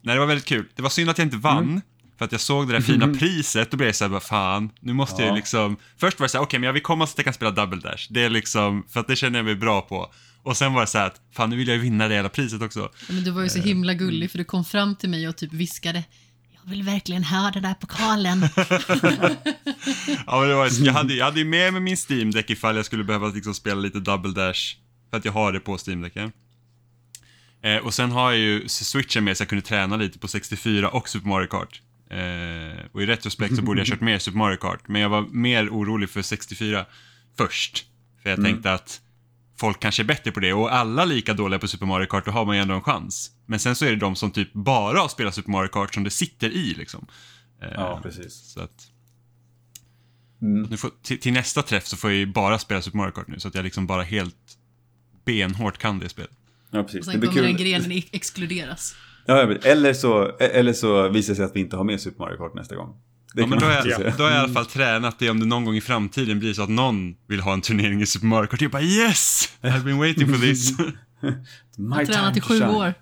nej, 0.01 0.13
det 0.15 0.19
var 0.19 0.25
väldigt 0.25 0.45
kul. 0.45 0.65
Det 0.75 0.81
var 0.81 0.89
synd 0.89 1.09
att 1.09 1.17
jag 1.17 1.25
inte 1.25 1.37
vann. 1.37 1.81
För 2.17 2.25
att 2.25 2.31
jag 2.31 2.41
såg 2.41 2.67
det 2.67 2.73
där 2.73 2.81
fina 2.81 3.13
priset, 3.13 3.71
då 3.71 3.77
blev 3.77 3.87
jag 3.87 3.95
såhär, 3.95 4.09
vad 4.09 4.23
fan, 4.23 4.69
nu 4.79 4.93
måste 4.93 5.21
jag 5.21 5.29
Ja. 5.29 5.33
ju 5.33 5.37
liksom... 5.37 5.77
Först 5.97 6.19
var 6.19 6.25
det 6.25 6.29
såhär, 6.29 6.45
okej, 6.45 6.59
men 6.59 6.67
jag 6.67 6.73
vill 6.73 6.83
komma 6.83 7.07
så 7.07 7.11
att 7.11 7.17
jag 7.17 7.23
kan 7.25 7.33
spela 7.33 7.51
Double 7.51 7.79
Dash. 7.79 8.07
Det 8.09 8.23
är 8.23 8.29
liksom, 8.29 8.83
för 8.89 8.99
att 8.99 9.07
det 9.07 9.15
känner 9.15 9.39
jag 9.39 9.45
mig 9.45 9.55
bra 9.55 9.81
på. 9.81 10.11
Och 10.47 10.57
sen 10.57 10.73
var 10.73 10.81
det 10.81 10.87
så 10.87 10.97
här 10.97 11.07
att, 11.07 11.21
fan 11.31 11.49
nu 11.49 11.55
vill 11.55 11.67
jag 11.67 11.77
vinna 11.77 12.07
det 12.07 12.15
hela 12.15 12.29
priset 12.29 12.61
också. 12.61 12.91
Men 13.09 13.23
du 13.23 13.31
var 13.31 13.43
ju 13.43 13.49
så 13.49 13.59
himla 13.59 13.93
gullig 13.93 14.31
för 14.31 14.37
du 14.37 14.43
kom 14.43 14.65
fram 14.65 14.95
till 14.95 15.09
mig 15.09 15.27
och 15.27 15.37
typ 15.37 15.53
viskade 15.53 16.03
Jag 16.53 16.69
vill 16.69 16.83
verkligen 16.83 17.23
ha 17.23 17.51
den 17.51 17.63
där 17.63 17.73
pokalen. 17.73 18.39
Ja, 20.25 20.39
men 20.39 20.49
det 20.49 20.55
var, 20.55 20.85
jag, 20.85 20.93
hade, 20.93 21.13
jag 21.13 21.25
hade 21.25 21.39
ju 21.39 21.45
med 21.45 21.73
mig 21.73 21.81
min 21.81 21.97
Steam 22.09 22.31
Deck 22.31 22.49
ifall 22.49 22.75
jag 22.75 22.85
skulle 22.85 23.03
behöva 23.03 23.27
liksom 23.27 23.53
spela 23.53 23.81
lite 23.81 23.99
Double 23.99 24.31
Dash. 24.31 24.75
För 25.09 25.17
att 25.17 25.25
jag 25.25 25.31
har 25.31 25.51
det 25.51 25.59
på 25.59 25.77
Steam 25.87 26.01
Decken. 26.01 26.31
Eh, 27.63 27.77
och 27.77 27.93
sen 27.93 28.11
har 28.11 28.31
jag 28.31 28.39
ju 28.39 28.67
switchen 28.67 29.23
med 29.23 29.37
så 29.37 29.41
jag 29.41 29.49
kunde 29.49 29.65
träna 29.65 29.97
lite 29.97 30.19
på 30.19 30.27
64 30.27 30.89
och 30.89 31.09
Super 31.09 31.27
Mario 31.27 31.47
Kart. 31.47 31.81
Eh, 32.09 32.85
och 32.91 33.03
i 33.03 33.05
retrospekt 33.05 33.55
så 33.55 33.61
borde 33.61 33.79
jag 33.79 33.87
kört 33.87 34.01
mer 34.11 34.19
Super 34.19 34.37
Mario 34.37 34.57
Kart. 34.57 34.87
Men 34.87 35.01
jag 35.01 35.09
var 35.09 35.21
mer 35.21 35.69
orolig 35.69 36.09
för 36.09 36.21
64 36.21 36.85
först. 37.37 37.85
För 38.23 38.29
jag 38.29 38.43
tänkte 38.43 38.73
att 38.73 39.01
folk 39.59 39.79
kanske 39.79 40.01
är 40.01 40.05
bättre 40.05 40.31
på 40.31 40.39
det. 40.39 40.53
Och 40.53 40.73
alla 40.73 41.05
lika 41.05 41.33
dåliga 41.33 41.59
på 41.59 41.67
Super 41.67 41.85
Mario 41.85 42.05
Kart, 42.05 42.25
då 42.25 42.31
har 42.31 42.45
man 42.45 42.55
ju 42.55 42.61
ändå 42.61 42.73
en 42.73 42.81
chans. 42.81 43.31
Men 43.45 43.59
sen 43.59 43.75
så 43.75 43.85
är 43.85 43.89
det 43.89 43.95
de 43.95 44.15
som 44.15 44.31
typ 44.31 44.53
bara 44.53 44.99
har 44.99 45.07
spelat 45.07 45.35
Super 45.35 45.51
Mario 45.51 45.67
Kart 45.67 45.93
som 45.93 46.03
det 46.03 46.09
sitter 46.09 46.49
i 46.49 46.73
liksom. 46.73 47.07
Eh, 47.61 47.69
Ja, 47.73 47.99
precis. 48.03 48.33
Så 48.33 48.61
att... 48.61 48.87
Mm. 50.41 50.61
Nu 50.69 50.77
får, 50.77 50.91
till, 51.01 51.19
till 51.19 51.33
nästa 51.33 51.61
träff 51.61 51.87
så 51.87 51.97
får 51.97 52.09
jag 52.09 52.17
ju 52.17 52.25
bara 52.25 52.59
spela 52.59 52.81
Super 52.81 52.97
Mario 52.97 53.11
Kart 53.11 53.27
nu, 53.27 53.39
så 53.39 53.47
att 53.47 53.55
jag 53.55 53.63
liksom 53.63 53.87
bara 53.87 54.03
helt 54.03 54.57
benhårt 55.25 55.77
kan 55.77 55.99
det 55.99 56.09
spelet. 56.09 56.31
Ja, 56.71 56.79
Och 56.79 56.85
precis. 56.85 57.05
Det 57.05 57.11
sen 57.11 57.21
kommer 57.21 57.41
den 57.41 57.57
grenen 57.57 58.01
exkluderas. 58.11 58.95
Ja, 59.25 59.53
eller, 59.63 59.93
så, 59.93 60.37
eller 60.37 60.73
så 60.73 61.09
visar 61.09 61.33
det 61.33 61.35
sig 61.35 61.45
att 61.45 61.55
vi 61.55 61.59
inte 61.59 61.77
har 61.77 61.83
med 61.83 62.01
Super 62.01 62.19
Mario 62.19 62.37
Kart 62.37 62.53
nästa 62.53 62.75
gång. 62.75 62.95
Det 63.33 63.41
Ja, 63.41 63.47
men 63.47 63.59
då 63.59 63.65
säga. 63.65 64.13
då 64.17 64.23
har 64.23 64.29
jag 64.29 64.37
i 64.39 64.43
alla 64.43 64.53
fall 64.53 64.65
tränat 64.65 65.19
det 65.19 65.29
om 65.29 65.39
det 65.39 65.45
någon 65.45 65.65
gång 65.65 65.75
i 65.75 65.81
framtiden 65.81 66.39
blir 66.39 66.53
så 66.53 66.63
att 66.63 66.69
någon 66.69 67.15
vill 67.27 67.39
ha 67.39 67.53
en 67.53 67.61
turnering 67.61 68.01
i 68.01 68.05
Super 68.05 68.25
Mario 68.27 68.47
Kart. 68.47 68.61
Jag 68.61 68.71
bara 68.71 68.81
yes! 68.81 69.49
I've 69.61 69.83
been 69.83 69.97
waiting 69.97 70.27
for 70.27 70.37
this. 70.41 70.71
Jag 71.77 71.89
har 71.95 72.05
tränat 72.05 72.37
i 72.37 72.41
sju 72.41 72.61
år. 72.63 72.93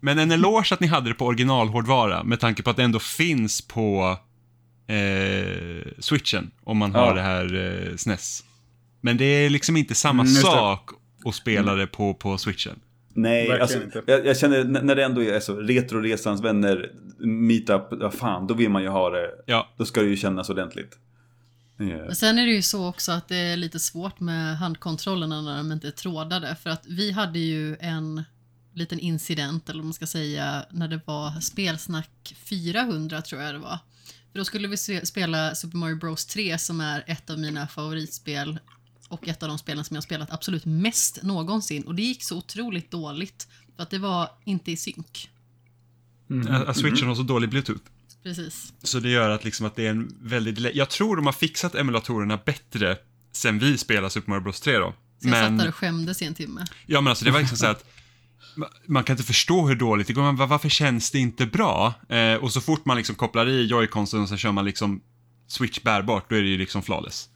Men 0.00 0.18
en 0.18 0.30
eloge 0.32 0.72
att 0.74 0.80
ni 0.80 0.86
hade 0.86 1.08
det 1.10 1.14
på 1.14 1.26
originalhårdvara 1.26 2.24
med 2.24 2.40
tanke 2.40 2.62
på 2.62 2.70
att 2.70 2.76
det 2.76 2.82
ändå 2.82 2.98
finns 2.98 3.60
på 3.68 4.18
eh, 4.86 5.92
switchen 5.98 6.50
om 6.64 6.78
man 6.78 6.94
har 6.94 7.06
Ja. 7.08 7.14
det 7.14 7.22
här 7.22 7.54
eh, 7.90 7.96
SNES. 7.96 8.44
Men 9.00 9.16
det 9.16 9.24
är 9.24 9.50
liksom 9.50 9.76
inte 9.76 9.94
samma 9.94 10.22
Mm, 10.22 10.34
sak 10.34 10.90
att 11.26 11.34
spela 11.34 11.74
det 11.74 11.86
på, 11.86 12.14
på 12.14 12.38
switchen. 12.38 12.78
Nej, 13.14 13.48
Verkligen 13.48 13.62
alltså, 13.62 13.82
inte. 13.82 14.02
jag, 14.06 14.26
jag 14.26 14.36
känner 14.36 14.64
när 14.64 14.94
det 14.94 15.04
ändå 15.04 15.22
är 15.22 15.40
så, 15.40 15.56
Retroresans 15.56 16.40
vänner, 16.40 16.92
meetup, 17.18 17.82
ja 18.00 18.10
fan, 18.10 18.46
då 18.46 18.54
vill 18.54 18.70
man 18.70 18.82
ju 18.82 18.88
ha 18.88 19.10
det. 19.10 19.30
Ja, 19.46 19.68
Då 19.76 19.84
ska 19.84 20.00
det 20.02 20.08
ju 20.08 20.16
kännas 20.16 20.50
ordentligt. 20.50 20.98
Men 21.76 22.14
sen 22.14 22.38
är 22.38 22.46
det 22.46 22.52
ju 22.52 22.62
så 22.62 22.88
också 22.88 23.12
att 23.12 23.28
det 23.28 23.36
är 23.36 23.56
lite 23.56 23.80
svårt 23.80 24.20
med 24.20 24.58
handkontrollerna 24.58 25.42
när 25.42 25.56
de 25.56 25.72
inte 25.72 25.86
är 25.86 25.90
trådade. 25.90 26.56
För 26.62 26.70
att 26.70 26.86
vi 26.86 27.10
hade 27.10 27.38
ju 27.38 27.76
en 27.80 28.22
liten 28.72 28.98
incident, 28.98 29.68
eller 29.68 29.78
vad 29.78 29.84
man 29.84 29.94
ska 29.94 30.06
säga, 30.06 30.64
när 30.70 30.88
det 30.88 31.00
var 31.04 31.40
spelsnack 31.40 32.36
400 32.44 33.22
tror 33.22 33.42
jag 33.42 33.54
det 33.54 33.58
var. 33.58 33.78
För 34.32 34.38
då 34.38 34.44
skulle 34.44 34.68
vi 34.68 34.76
spela 35.06 35.54
Super 35.54 35.76
Mario 35.76 35.96
Bros 35.96 36.26
3 36.26 36.58
som 36.58 36.80
är 36.80 37.04
ett 37.06 37.30
av 37.30 37.38
mina 37.38 37.66
favoritspel 37.66 38.58
och 39.14 39.28
ett 39.28 39.42
av 39.42 39.48
de 39.48 39.58
spelen 39.58 39.84
som 39.84 39.94
jag 39.94 40.04
spelat 40.04 40.30
absolut 40.32 40.64
mest 40.64 41.22
någonsin. 41.22 41.82
Och 41.82 41.94
det 41.94 42.02
gick 42.02 42.22
så 42.24 42.36
otroligt 42.38 42.90
dåligt 42.90 43.48
för 43.76 43.82
att 43.82 43.90
det 43.90 43.98
var 43.98 44.28
inte 44.44 44.70
i 44.72 44.76
synk. 44.76 45.30
att 46.66 46.76
switchen 46.76 47.08
har 47.08 47.14
så 47.14 47.22
dålig 47.22 47.50
bluetooth. 47.50 47.80
Precis. 48.22 48.72
Så 48.82 49.00
det 49.00 49.08
gör 49.10 49.30
att, 49.30 49.44
liksom 49.44 49.66
att 49.66 49.76
det 49.76 49.86
är 49.86 49.90
en 49.90 50.16
väldigt... 50.20 50.74
Jag 50.74 50.90
tror 50.90 51.16
de 51.16 51.26
har 51.26 51.32
fixat 51.32 51.74
emulatorerna 51.74 52.38
bättre 52.46 52.96
sen 53.32 53.58
vi 53.58 53.78
spelade 53.78 54.10
Super 54.10 54.30
Mario 54.30 54.42
Bros 54.42 54.60
3 54.60 54.78
då. 54.78 54.94
Så 55.22 55.28
jag 55.28 55.30
Men, 55.30 55.50
satt 55.50 55.58
där 55.58 55.68
och 55.68 55.74
skämdes 55.74 56.22
i 56.22 56.24
en 56.24 56.34
timme. 56.34 56.64
ja, 56.86 57.00
men 57.00 57.10
alltså 57.10 57.24
det 57.24 57.30
var 57.30 57.40
liksom 57.40 57.58
så 57.58 57.66
att 57.66 57.84
ma- 58.56 58.68
man 58.86 59.04
kan 59.04 59.14
inte 59.14 59.24
förstå 59.26 59.66
hur 59.68 59.76
dåligt 59.76 60.06
det 60.06 60.12
går. 60.12 60.22
Man, 60.22 60.36
varför 60.36 60.68
känns 60.68 61.10
det 61.10 61.18
inte 61.18 61.46
bra? 61.46 61.94
Eh, 62.08 62.34
och 62.34 62.52
så 62.52 62.60
fort 62.60 62.84
man 62.84 62.96
liksom 62.96 63.14
kopplar 63.14 63.48
i 63.48 63.64
joyconsen 63.66 64.20
och 64.20 64.28
så 64.28 64.36
kör 64.36 64.52
man 64.52 64.64
liksom 64.64 65.02
switch 65.46 65.80
bärbart, 65.82 66.30
då 66.30 66.36
är 66.36 66.42
det 66.42 66.48
ju 66.48 66.58
liksom 66.58 66.82
flawless. 66.82 67.28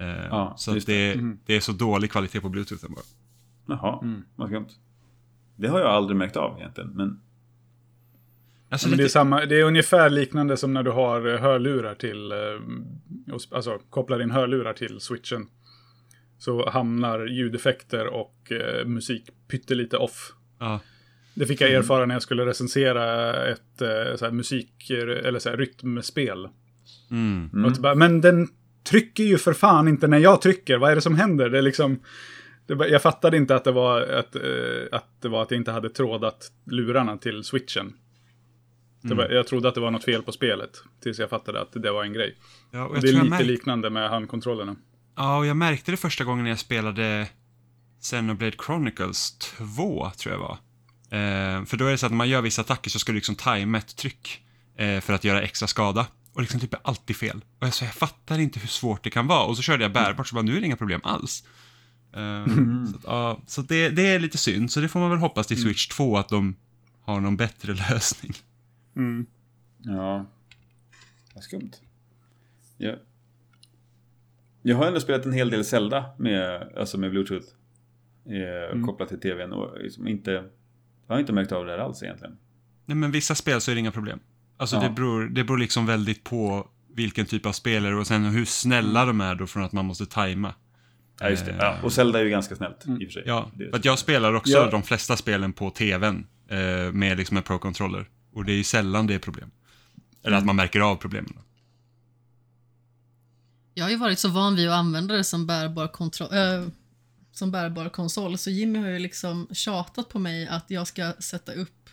Eh, 0.00 0.06
Ja, 0.30 0.54
så 0.58 0.70
att 0.70 0.74
just 0.74 0.86
det, 0.86 1.12
Mm. 1.12 1.38
det 1.46 1.56
är 1.56 1.60
så 1.60 1.72
dålig 1.72 2.10
kvalitet 2.12 2.40
på 2.40 2.48
bluetoothen 2.48 2.94
bara. 2.94 3.04
Jaha, 3.76 3.98
Mm. 4.02 4.22
vad 4.36 4.48
skumt. 4.48 4.66
Det 5.56 5.68
har 5.68 5.80
jag 5.80 5.88
aldrig 5.88 6.16
märkt 6.16 6.36
av 6.36 6.58
egentligen, 6.58 6.90
men... 6.90 7.20
Alltså, 8.70 8.86
Ja, 8.86 8.90
men 8.90 8.98
det, 8.98 9.04
är 9.04 9.08
samma, 9.08 9.44
det 9.44 9.60
är 9.60 9.64
ungefär 9.64 10.10
liknande 10.10 10.56
som 10.56 10.72
när 10.74 10.82
du 10.82 10.90
har 10.90 11.34
eh, 11.34 11.40
hörlurar 11.40 11.94
till, 11.94 12.32
eh, 12.32 12.36
alltså 13.50 13.78
kopplar 13.90 14.22
in 14.22 14.30
hörlurar 14.30 14.72
till 14.72 15.00
switchen. 15.00 15.46
Så 16.38 16.70
hamnar 16.70 17.26
ljudeffekter 17.26 18.06
och 18.06 18.52
eh, 18.52 18.86
musik 18.86 19.30
pyttelite 19.48 19.96
off. 19.96 20.32
ja. 20.58 20.80
Det 21.36 21.46
fick 21.46 21.60
jag 21.60 21.70
erfara 21.72 22.06
när 22.06 22.14
jag 22.14 22.22
skulle 22.22 22.46
recensera 22.46 23.34
ett 23.46 23.82
eh, 24.22 24.30
musik, 24.32 24.90
eller 24.90 25.38
så 25.38 25.50
här, 25.50 25.56
rytmspel. 25.56 26.48
Mm. 27.10 27.50
Mm. 27.52 27.72
Bara, 27.80 27.94
men 27.94 28.20
den 28.20 28.48
trycker 28.94 29.24
ju 29.24 29.38
för 29.38 29.52
fan 29.52 29.88
inte 29.88 30.06
när 30.08 30.18
jag 30.18 30.40
trycker. 30.42 30.78
Vad 30.78 30.90
är 30.90 30.94
det 30.94 31.00
som 31.00 31.14
händer? 31.16 31.50
Det 31.50 31.58
är 31.58 31.62
liksom... 31.62 32.00
Det, 32.66 32.88
jag 32.88 33.02
fattade 33.02 33.36
inte 33.36 33.54
att 33.56 33.64
det, 33.64 33.72
var 33.72 34.00
att, 34.02 34.36
eh, 34.36 34.42
att 34.92 35.08
det 35.22 35.28
var 35.28 35.42
att 35.42 35.50
jag 35.50 35.58
inte 35.60 35.72
hade 35.72 35.90
trådat 35.90 36.52
lurarna 36.66 37.16
till 37.16 37.44
switchen. 37.44 37.92
Det 39.02 39.14
var, 39.14 39.28
jag 39.28 39.46
trodde 39.46 39.68
att 39.68 39.74
det 39.74 39.80
var 39.80 39.90
något 39.90 40.04
fel 40.04 40.22
på 40.22 40.32
spelet. 40.32 40.70
Tills 41.02 41.18
jag 41.18 41.30
fattade 41.30 41.60
att 41.60 41.72
det 41.72 41.90
var 41.92 42.04
en 42.04 42.12
grej. 42.12 42.36
Ja, 42.70 42.90
Det 43.00 43.08
är 43.08 43.12
lite 43.12 43.24
märk- 43.24 43.46
liknande 43.46 43.90
med 43.90 44.10
handkontrollerna. 44.10 44.76
Ja, 45.16 45.38
och 45.38 45.46
jag 45.46 45.56
märkte 45.56 45.90
det 45.90 45.96
första 45.96 46.24
gången 46.24 46.44
när 46.44 46.50
jag 46.50 46.58
spelade 46.58 47.28
Xenoblade 48.02 48.56
Chronicles 48.66 49.38
2, 49.38 50.10
tror 50.18 50.34
jag 50.34 50.40
var. 50.40 50.52
Eh, 51.18 51.64
för 51.64 51.76
då 51.76 51.86
är 51.86 51.90
det 51.90 51.98
så 51.98 52.06
att 52.06 52.12
när 52.12 52.16
man 52.16 52.28
gör 52.28 52.42
vissa 52.42 52.60
attacker 52.62 52.90
så 52.90 52.98
ska 52.98 53.12
du 53.12 53.16
liksom 53.16 53.34
tajma 53.34 53.78
ett 53.78 53.96
tryck 53.96 54.42
eh, 54.76 55.00
för 55.00 55.12
att 55.12 55.24
göra 55.24 55.42
extra 55.42 55.66
skada. 55.68 56.06
Och 56.34 56.40
liksom 56.40 56.60
typ 56.60 56.74
är 56.74 56.80
alltid 56.84 57.16
fel. 57.16 57.44
Och 57.58 57.66
jag, 57.66 57.74
så 57.74 57.84
jag 57.84 57.94
fattar 57.94 58.38
inte 58.38 58.60
hur 58.60 58.68
svårt 58.68 59.04
det 59.04 59.10
kan 59.10 59.26
vara. 59.26 59.44
Och 59.44 59.56
så 59.56 59.62
körde 59.62 59.82
jag 59.84 59.92
bärbart 59.92 60.28
så 60.28 60.34
bara, 60.34 60.42
nu 60.42 60.56
är 60.56 60.60
det 60.60 60.66
inga 60.66 60.76
problem 60.76 61.00
alls. 61.04 61.44
Eh, 62.12 62.46
Så, 62.90 62.96
att, 62.96 63.04
ja, 63.04 63.40
så 63.46 63.62
det, 63.62 63.88
det 63.88 64.06
är 64.06 64.18
lite 64.20 64.38
synd, 64.38 64.72
så 64.72 64.80
det 64.80 64.88
får 64.88 65.00
man 65.00 65.10
väl 65.10 65.18
hoppas 65.18 65.46
till 65.46 65.62
Switch 65.62 65.88
2 65.88 66.16
att 66.16 66.28
de 66.28 66.56
har 67.02 67.20
någon 67.20 67.36
bättre 67.36 67.74
lösning. 67.90 68.32
Mm. 68.96 69.26
Ja. 69.78 70.26
Vad 71.34 71.44
skumt. 71.44 71.70
Ja. 72.78 72.94
Jag 74.62 74.76
har 74.76 74.86
ändå 74.86 75.00
spelat 75.00 75.24
en 75.26 75.32
hel 75.32 75.50
del 75.50 75.64
Zelda 75.64 76.04
med, 76.18 76.72
alltså 76.76 76.98
med 76.98 77.10
Bluetooth. 77.10 77.46
Eh, 78.26 78.84
Kopplat 78.86 79.08
till 79.08 79.20
tvn 79.20 79.52
och 79.52 79.78
liksom 79.82 80.08
inte... 80.08 80.30
Jag 81.06 81.14
har 81.14 81.20
inte 81.20 81.32
märkt 81.32 81.52
av 81.52 81.66
det 81.66 81.72
här 81.72 81.78
alls 81.78 82.02
egentligen. 82.02 82.36
Nej, 82.86 82.96
men 82.96 83.10
vissa 83.10 83.34
spel 83.34 83.60
så 83.60 83.70
är 83.70 83.74
det 83.74 83.78
inga 83.80 83.92
problem. 83.92 84.20
Alltså 84.56 84.76
Ja. 84.76 84.82
det, 84.82 84.90
beror, 84.90 85.24
det 85.28 85.44
beror 85.44 85.58
liksom 85.58 85.86
väldigt 85.86 86.24
på 86.24 86.68
vilken 86.94 87.26
typ 87.26 87.46
av 87.46 87.52
spelare 87.52 87.96
och 87.96 88.06
sen 88.06 88.24
hur 88.24 88.44
snälla 88.44 89.04
de 89.04 89.20
är 89.20 89.34
då 89.34 89.46
från 89.46 89.64
att 89.64 89.72
man 89.72 89.84
måste 89.84 90.06
tajma. 90.06 90.54
Ja, 91.20 91.30
just 91.30 91.44
det. 91.46 91.50
Eh, 91.52 91.56
Ja. 91.58 91.76
Och 91.82 91.92
Zelda 91.92 92.18
är 92.20 92.24
ju 92.24 92.30
ganska 92.30 92.56
snällt 92.56 92.84
i 92.86 92.90
och 92.90 92.98
för 92.98 93.10
sig. 93.12 93.22
Ja, 93.26 93.50
för 93.70 93.76
att 93.76 93.84
jag 93.84 93.98
spelar 93.98 94.34
också 94.34 94.52
Ja. 94.52 94.70
de 94.70 94.82
flesta 94.82 95.16
spelen 95.16 95.52
på 95.52 95.70
tvn 95.70 96.26
eh, 96.48 96.58
med 96.92 97.16
liksom 97.18 97.36
en 97.36 97.42
pro-controller. 97.42 98.08
Och 98.32 98.44
det 98.44 98.52
är 98.52 98.56
ju 98.56 98.64
sällan 98.64 99.06
det 99.06 99.14
är 99.14 99.18
problem. 99.18 99.50
Eller 100.24 100.36
att 100.36 100.44
man 100.44 100.56
märker 100.56 100.80
av 100.80 100.96
problemen. 100.96 101.32
Jag 103.74 103.84
har 103.84 103.90
ju 103.90 103.96
varit 103.96 104.18
så 104.18 104.28
van 104.28 104.56
vid 104.56 104.68
att 104.68 104.74
använda 104.74 105.14
det 105.14 105.24
som 105.24 105.46
bärbar, 105.46 105.86
kontro- 105.86 106.34
äh, 106.62 106.68
som 107.32 107.50
bärbar 107.50 107.88
konsol, 107.88 108.38
så 108.38 108.50
Jimmy 108.50 108.78
har 108.78 108.88
ju 108.88 108.98
liksom 108.98 109.48
tjatat 109.52 110.08
på 110.08 110.18
mig 110.18 110.48
att 110.48 110.64
jag 110.70 110.86
ska 110.86 111.12
sätta 111.12 111.52
upp 111.52 111.90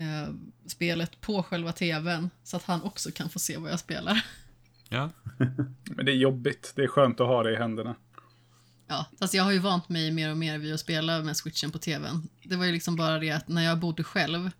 eh, 0.00 0.34
spelet 0.66 1.20
på 1.20 1.42
själva 1.42 1.72
tvn 1.72 2.30
så 2.42 2.56
att 2.56 2.64
han 2.64 2.82
också 2.82 3.10
kan 3.10 3.28
få 3.28 3.38
se 3.38 3.56
vad 3.56 3.70
jag 3.70 3.80
spelar. 3.80 4.24
Ja, 4.88 5.10
Men 5.84 6.06
det 6.06 6.12
är 6.12 6.16
jobbigt. 6.16 6.72
Det 6.76 6.82
är 6.82 6.88
skönt 6.88 7.20
att 7.20 7.26
ha 7.26 7.42
det 7.42 7.52
i 7.52 7.56
händerna. 7.56 7.94
Ja, 8.86 9.06
fast 9.18 9.34
jag 9.34 9.44
har 9.44 9.52
ju 9.52 9.58
vant 9.58 9.88
mig 9.88 10.10
mer 10.10 10.30
och 10.30 10.36
mer 10.36 10.58
vid 10.58 10.74
att 10.74 10.80
spela 10.80 11.22
med 11.22 11.36
switchen 11.36 11.70
på 11.70 11.78
tvn. 11.78 12.28
Det 12.44 12.56
var 12.56 12.64
ju 12.64 12.72
liksom 12.72 12.96
bara 12.96 13.18
det 13.18 13.30
att 13.30 13.48
när 13.48 13.62
jag 13.62 13.78
bodde 13.78 14.04
själv, 14.04 14.50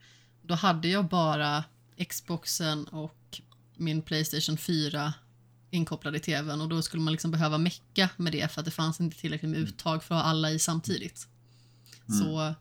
då 0.43 0.55
hade 0.55 0.89
jag 0.89 1.09
bara 1.09 1.65
Xboxen 2.09 2.85
och 2.85 3.41
min 3.77 4.03
Playstation 4.03 4.57
4 4.57 5.13
inkopplade 5.71 6.17
i 6.17 6.21
tvn 6.21 6.61
och 6.61 6.69
då 6.69 6.83
skulle 6.83 7.03
man 7.03 7.13
liksom 7.13 7.31
behöva 7.31 7.59
mecka 7.59 8.09
med 8.17 8.33
det 8.33 8.53
för 8.53 8.61
att 8.61 8.65
det 8.65 8.71
fanns 8.71 9.01
inte 9.01 9.19
tillräckligt 9.19 9.51
med 9.51 9.61
uttag 9.61 10.05
för 10.05 10.15
att 10.15 10.23
ha 10.23 10.31
alla 10.31 10.51
i 10.51 10.59
samtidigt. 10.59 11.27
Så 12.21 12.55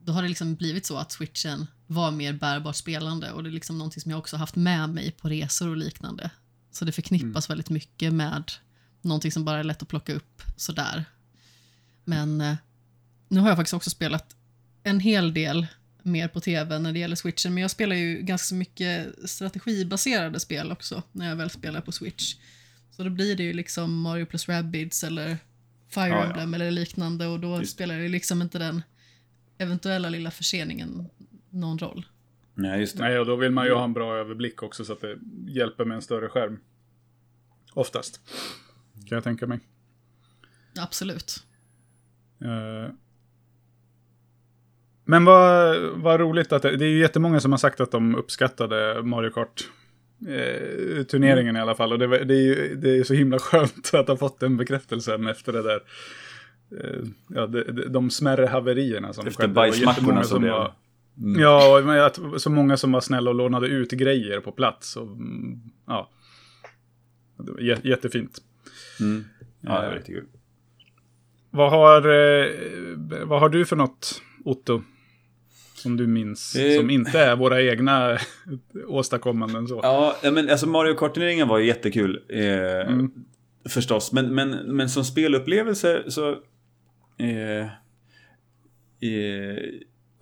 då 0.00 0.12
har 0.12 0.22
det 0.22 0.28
liksom 0.28 0.54
blivit 0.54 0.86
så 0.86 0.96
att 0.96 1.12
switchen 1.12 1.66
var 1.92 2.10
mer 2.10 2.32
bärbart 2.32 2.76
spelande 2.76 3.32
och 3.32 3.42
det 3.42 3.48
är 3.48 3.52
liksom 3.52 3.78
någonting 3.78 4.00
som 4.00 4.10
jag 4.10 4.18
också 4.18 4.36
haft 4.36 4.56
med 4.56 4.88
mig 4.88 5.10
på 5.10 5.28
resor 5.28 5.68
och 5.68 5.76
liknande. 5.76 6.30
Så 6.70 6.84
det 6.84 6.92
förknippas 6.92 7.50
väldigt 7.50 7.70
mycket 7.70 8.12
med 8.12 8.52
någonting 9.02 9.32
som 9.32 9.44
bara 9.44 9.58
är 9.58 9.64
lätt 9.64 9.82
att 9.82 9.88
plocka 9.88 10.14
upp 10.14 10.42
sådär. 10.56 11.04
Men 12.04 12.40
eh, 12.40 12.54
nu 13.28 13.40
har 13.40 13.48
jag 13.48 13.56
faktiskt 13.56 13.74
också 13.74 13.90
spelat 13.90 14.36
en 14.82 15.00
hel 15.00 15.34
del 15.34 15.66
mer 16.02 16.28
på 16.28 16.40
tv 16.40 16.78
när 16.78 16.92
det 16.92 16.98
gäller 16.98 17.16
switchen, 17.16 17.54
men 17.54 17.62
jag 17.62 17.70
spelar 17.70 17.96
ju 17.96 18.22
ganska 18.22 18.54
mycket 18.54 19.14
strategibaserade 19.30 20.40
spel 20.40 20.72
också 20.72 21.02
när 21.12 21.28
jag 21.28 21.36
väl 21.36 21.50
spelar 21.50 21.80
på 21.80 21.92
switch. 21.92 22.34
Så 22.90 23.04
då 23.04 23.10
blir 23.10 23.36
det 23.36 23.42
ju 23.42 23.52
liksom 23.52 24.00
Mario 24.00 24.26
plus 24.26 24.48
Rabbids 24.48 25.04
eller 25.04 25.38
Fire 25.88 26.08
Ja, 26.08 26.14
ja. 26.14 26.26
Emblem 26.26 26.54
eller 26.54 26.70
liknande 26.70 27.26
och 27.26 27.40
då 27.40 27.58
Just. 27.60 27.72
spelar 27.72 27.94
ju 27.94 28.08
liksom 28.08 28.42
inte 28.42 28.58
den 28.58 28.82
eventuella 29.58 30.08
lilla 30.08 30.30
förseningen 30.30 31.08
någon 31.52 31.78
roll. 31.78 32.06
Nej, 32.54 32.80
just 32.80 32.96
det. 32.96 33.02
Nej, 33.02 33.18
och 33.18 33.26
då 33.26 33.36
vill 33.36 33.50
man 33.50 33.66
ju 33.66 33.72
ha 33.74 33.84
en 33.84 33.92
bra 33.92 34.16
överblick 34.16 34.62
också 34.62 34.84
så 34.84 34.92
att 34.92 35.00
det 35.00 35.18
hjälper 35.46 35.84
med 35.84 35.94
en 35.94 36.02
större 36.02 36.28
skärm. 36.28 36.58
Oftast. 37.74 38.20
Kan 39.08 39.16
jag 39.16 39.24
tänka 39.24 39.46
mig. 39.46 39.60
Absolut. 40.78 41.44
Eh, 42.40 42.94
Men 45.04 45.24
vad, 45.24 45.76
vad 45.94 46.20
roligt 46.20 46.52
att 46.52 46.62
det, 46.62 46.76
det 46.76 46.84
är 46.84 46.88
ju 46.88 46.98
jättemånga 46.98 47.40
som 47.40 47.50
har 47.52 47.58
sagt 47.58 47.80
att 47.80 47.90
de 47.90 48.14
uppskattade 48.14 49.02
Mario 49.02 49.30
Kart. 49.30 49.70
Eh, 50.28 51.02
turneringen 51.04 51.56
i 51.56 51.60
alla 51.60 51.74
fall. 51.74 51.92
Och 51.92 51.98
det, 51.98 52.06
var- 52.06 52.18
det, 52.18 52.34
är 52.34 52.42
ju, 52.42 52.74
det 52.76 52.98
är 52.98 53.04
så 53.04 53.14
himla 53.14 53.38
skönt 53.38 53.90
att 53.94 54.08
ha 54.08 54.16
fått 54.16 54.40
den 54.40 54.56
bekräftelsen 54.56 55.26
efter 55.26 55.52
det 55.52 55.62
där. 55.62 55.80
Eh, 56.80 57.00
ja, 57.28 57.46
det, 57.46 57.88
de 57.88 58.10
smärre 58.10 58.46
haverierna 58.46 59.12
som 59.12 59.26
Efter 59.26 59.42
skedde. 59.42 59.54
Var 59.54 59.62
bajsmackorna 59.62 59.92
jättemånga 59.92 60.24
som 60.24 60.40
blev- 60.42 60.52
var- 61.14 61.94
Ja, 61.96 62.10
så 62.38 62.50
många 62.50 62.76
som 62.76 62.92
var 62.92 63.00
snälla 63.00 63.30
och 63.30 63.36
lånade 63.36 63.66
ut 63.66 63.90
grejer 63.90 64.40
på 64.40 64.52
plats. 64.52 64.96
Och, 64.96 65.06
mm, 65.06 65.60
ja. 65.86 66.10
Var 67.36 67.86
jättefint. 67.86 68.38
Mm. 69.00 69.24
Ja, 69.60 69.80
det 69.80 69.86
är 69.86 69.94
riktigt 69.94 70.14
kul. 70.16 70.26
Vad 71.50 71.70
har, 71.70 71.96
eh, 71.98 72.46
vad 73.26 73.40
har 73.40 73.48
du 73.48 73.64
för 73.64 73.76
något, 73.76 74.22
Otto? 74.44 74.82
Som 75.74 75.96
du 75.96 76.06
minns? 76.06 76.56
Eh. 76.56 76.76
Som 76.80 76.90
inte 76.90 77.18
är 77.20 77.36
våra 77.36 77.62
egna 77.62 78.18
åstadkommanden 78.86 79.68
så. 79.68 79.80
Ja, 79.82 80.16
ja, 80.22 80.30
men 80.30 80.50
alltså 80.50 80.68
Mario 80.68 80.94
Kart-turneringen 80.94 81.48
var 81.48 81.58
ju 81.58 81.66
jättekul. 81.66 82.22
Eh, 82.28 82.88
Mm. 82.92 83.10
Förstås, 83.68 84.12
men, 84.12 84.34
men, 84.34 84.50
men 84.76 84.88
som 84.88 85.04
spelupplevelse 85.04 86.02
så... 86.10 86.30
Eh, 87.18 87.60
eh, 89.00 89.58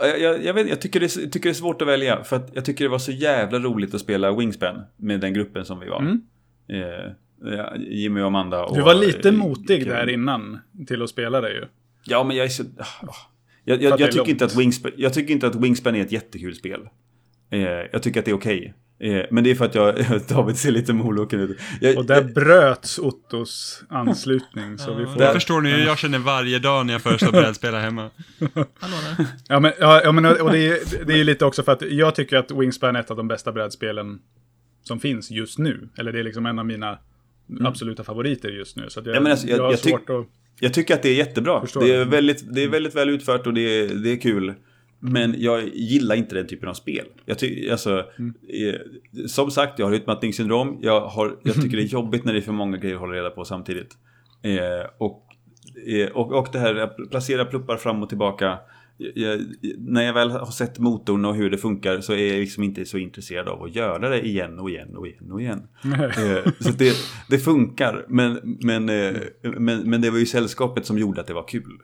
jag, 0.01 0.20
jag, 0.20 0.44
jag, 0.44 0.55
vet, 0.55 0.68
jag 0.68 0.80
tycker, 0.80 1.01
det 1.01 1.09
tycker 1.09 1.40
det 1.40 1.48
är 1.48 1.55
svårt 1.55 1.82
att 1.82 1.88
välja. 1.88 2.24
För 2.24 2.36
att 2.36 2.51
jag 2.55 2.64
tycker 2.64 2.84
det 2.84 2.90
var 2.90 2.98
så 2.98 3.12
jävla 3.12 3.59
roligt 3.59 3.94
att 3.94 4.01
spela 4.01 4.36
Wingspan 4.36 4.82
med 4.96 5.20
den 5.20 5.34
gruppen 5.34 5.64
som 5.64 5.80
vi 5.80 5.88
var. 5.88 6.01
Mm. 6.01 6.22
Eh, 6.68 7.12
Jimmy 7.78 8.20
och 8.20 8.26
Amanda 8.26 8.64
och... 8.64 8.76
Du 8.76 8.82
var 8.82 8.94
lite 8.94 9.28
eh, 9.28 9.34
motig 9.34 9.66
Kevin. 9.78 9.88
där 9.88 10.09
innan 10.09 10.59
till 10.86 11.03
att 11.03 11.11
spela 11.11 11.40
det 11.40 11.53
ju. 11.53 11.64
Ja, 12.05 12.24
men 12.24 12.36
jag 12.36 12.44
är 12.44 12.51
så... 12.51 12.62
ah, 12.78 13.14
Jag, 13.64 13.82
jag, 13.82 14.01
jag, 14.01 14.12
tycker 14.12 14.30
inte 14.30 14.44
att 14.44 14.57
Wingspan, 14.57 14.92
jag 14.96 15.14
tycker 15.14 15.34
inte 15.34 15.46
att 15.46 15.55
Wingspan 15.55 15.94
är 15.94 16.01
ett 16.01 16.12
jättekul 16.12 16.55
spel. 16.55 16.88
Eh, 17.51 17.61
jag 17.62 18.03
tycker 18.03 18.20
att 18.20 18.24
det 18.24 18.30
är 18.30 18.36
okej. 18.36 18.66
Eh, 18.66 18.72
men 19.30 19.44
det 19.44 19.51
är 19.51 19.55
för 19.55 19.64
att 19.64 19.74
jag, 19.74 19.94
David 20.28 20.57
ser 20.57 20.70
lite 20.70 20.92
moloken 20.92 21.40
ut. 21.40 21.59
Jag, 21.80 21.98
Och 21.98 22.05
där 22.07 22.22
bröts 22.24 22.98
Ottos 22.98 23.82
anslutning. 23.88 24.78
Så 24.78 24.94
vi 24.94 25.05
får... 25.07 25.18
Det 25.18 25.32
förstår 25.32 25.61
ni 25.61 25.84
jag 25.84 25.98
känner 25.98 26.18
varje 26.18 26.59
dag 26.59 26.86
när 26.86 26.92
jag 26.94 27.03
föreslår 27.03 27.32
brädspel 27.32 27.74
hemma. 27.74 28.11
Där. 28.38 29.26
Ja, 29.48 29.61
men, 29.61 29.72
ja, 29.80 30.01
ja, 30.05 30.12
men 30.12 30.24
och 30.26 30.53
det 30.53 30.59
är, 30.68 31.05
det 31.07 31.20
är 31.20 31.24
lite 31.24 31.44
också 31.44 31.62
för 31.62 31.72
att 31.72 31.82
jag 31.82 32.14
tycker 32.14 32.36
att 32.36 32.51
Wingspan 32.51 32.96
är 32.96 33.01
ett 33.01 33.11
av 33.11 33.16
de 33.16 33.28
bästa 33.28 33.53
brädspelen 33.53 34.18
som 34.82 35.01
finns 35.01 35.30
just 35.30 35.59
nu. 35.59 35.88
Eller 35.98 36.12
det 36.12 36.18
är 36.20 36.24
liksom 36.24 36.46
en 36.46 36.59
av 36.59 36.66
mina 36.66 36.98
absoluta 37.64 38.05
favoriter 38.05 38.48
just 38.48 38.76
nu. 38.76 38.84
Så 38.90 39.01
att 39.01 39.07
jag, 39.07 39.16
Ja, 39.16 39.20
men 39.20 39.32
alltså, 39.32 39.46
jag- 39.46 39.59
jag 39.59 39.64
har 39.64 39.76
svårt 39.76 40.11
att... 40.11 40.26
Jag 40.61 40.74
tycker 40.74 40.94
att 40.94 41.03
det 41.03 41.09
är 41.09 41.14
jättebra. 41.14 41.61
Förstår 41.61 41.80
Det 41.80 41.94
är, 41.94 41.98
det. 41.98 42.05
väldigt, 42.05 42.55
det 42.55 42.62
är 42.64 42.68
väldigt 42.68 42.94
väl 42.96 43.09
utfört 43.11 43.46
och 43.46 43.55
det 43.55 43.61
är, 43.61 43.88
det 43.94 44.11
är 44.12 44.16
kul. 44.16 44.55
Men 45.01 45.34
jag 45.38 45.68
gillar 45.74 46.14
inte 46.16 46.34
den 46.34 46.46
typen 46.46 46.68
av 46.68 46.74
spel. 46.74 47.05
Jag 47.26 47.38
ty, 47.38 47.70
alltså, 47.70 48.05
Mm. 48.18 48.34
eh, 48.68 48.80
som 49.26 49.51
sagt, 49.51 49.78
jag 49.78 49.86
har 49.86 49.92
utmattningssyndrom. 49.92 50.78
Jag, 50.82 51.01
har, 51.01 51.36
jag 51.44 51.55
tycker 51.55 51.76
det 51.76 51.82
är 51.82 51.86
jobbigt 51.92 52.24
när 52.24 52.32
det 52.32 52.38
är 52.38 52.42
för 52.42 52.53
många 52.53 52.76
grejer 52.76 52.94
att 52.94 53.01
hålla 53.01 53.14
reda 53.14 53.30
på 53.30 53.44
samtidigt. 53.44 53.96
Eh, 54.42 54.90
och, 54.98 55.26
eh, 55.88 56.09
och, 56.11 56.32
och 56.32 56.48
det 56.53 56.59
här 56.59 56.74
att 56.74 56.96
placera 57.11 57.44
pluppar 57.44 57.76
fram 57.76 58.03
och 58.03 58.09
tillbaka. 58.09 58.59
Jag, 59.14 59.40
när 59.78 60.03
jag 60.03 60.12
väl 60.14 60.30
har 60.30 60.46
sett 60.51 60.78
motorn 60.78 61.24
och 61.24 61.34
hur 61.34 61.51
det 61.51 61.59
funkar 61.59 62.01
så 62.01 62.12
är 62.12 62.28
jag 62.32 62.40
liksom 62.40 62.62
inte 62.62 62.84
så 62.84 62.98
intresserad 62.98 63.48
av 63.48 63.62
att 63.62 63.74
göra 63.74 64.09
det 64.09 64.26
igen 64.26 64.59
och 64.59 64.70
igen 64.70 64.96
och 64.96 65.07
igen 65.07 65.30
och 65.32 65.40
igen. 65.40 65.62
Eh, 66.03 66.53
så 66.61 66.70
det, 66.78 66.96
det 67.28 67.38
funkar, 67.38 68.05
men, 68.09 68.40
men, 68.61 68.88
eh, 68.88 69.16
men, 69.42 69.90
men 69.90 70.01
det 70.01 70.11
var 70.11 70.18
ju 70.18 70.26
sällskapet 70.26 70.86
som 70.86 70.98
gjorde 70.98 71.20
att 71.20 71.26
det 71.26 71.34
var 71.34 71.48
kul. 71.48 71.78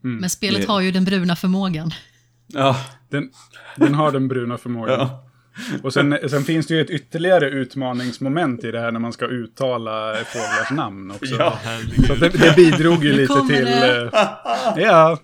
Men 0.00 0.30
spelet 0.30 0.60
Det- 0.60 0.66
har 0.68 0.80
ju 0.80 0.90
den 0.90 1.04
bruna 1.04 1.36
förmågan. 1.36 1.90
Ja, 2.52 2.76
Den, 3.10 3.30
den 3.76 3.94
har 3.94 4.12
den 4.12 4.28
bruna 4.28 4.58
förmågan. 4.58 4.98
ja. 5.00 5.28
Och 5.82 5.92
sen, 5.92 6.18
sen 6.30 6.44
finns 6.44 6.66
det 6.66 6.74
ju 6.74 6.80
ett 6.80 6.90
ytterligare 6.90 7.50
utmaningsmoment 7.50 8.64
i 8.64 8.70
det 8.70 8.80
här 8.80 8.92
när 8.92 9.00
man 9.00 9.12
ska 9.12 9.26
uttala 9.26 10.14
fåglars 10.14 10.70
namn 10.70 11.10
också. 11.10 11.34
Ja. 11.38 11.58
Så 12.06 12.14
det, 12.14 12.28
det 12.28 12.56
bidrog 12.56 13.04
ju 13.04 13.12
lite 13.12 13.34
till... 13.48 13.64
det. 13.64 14.02
eh, 14.02 14.82
ja. 14.82 15.18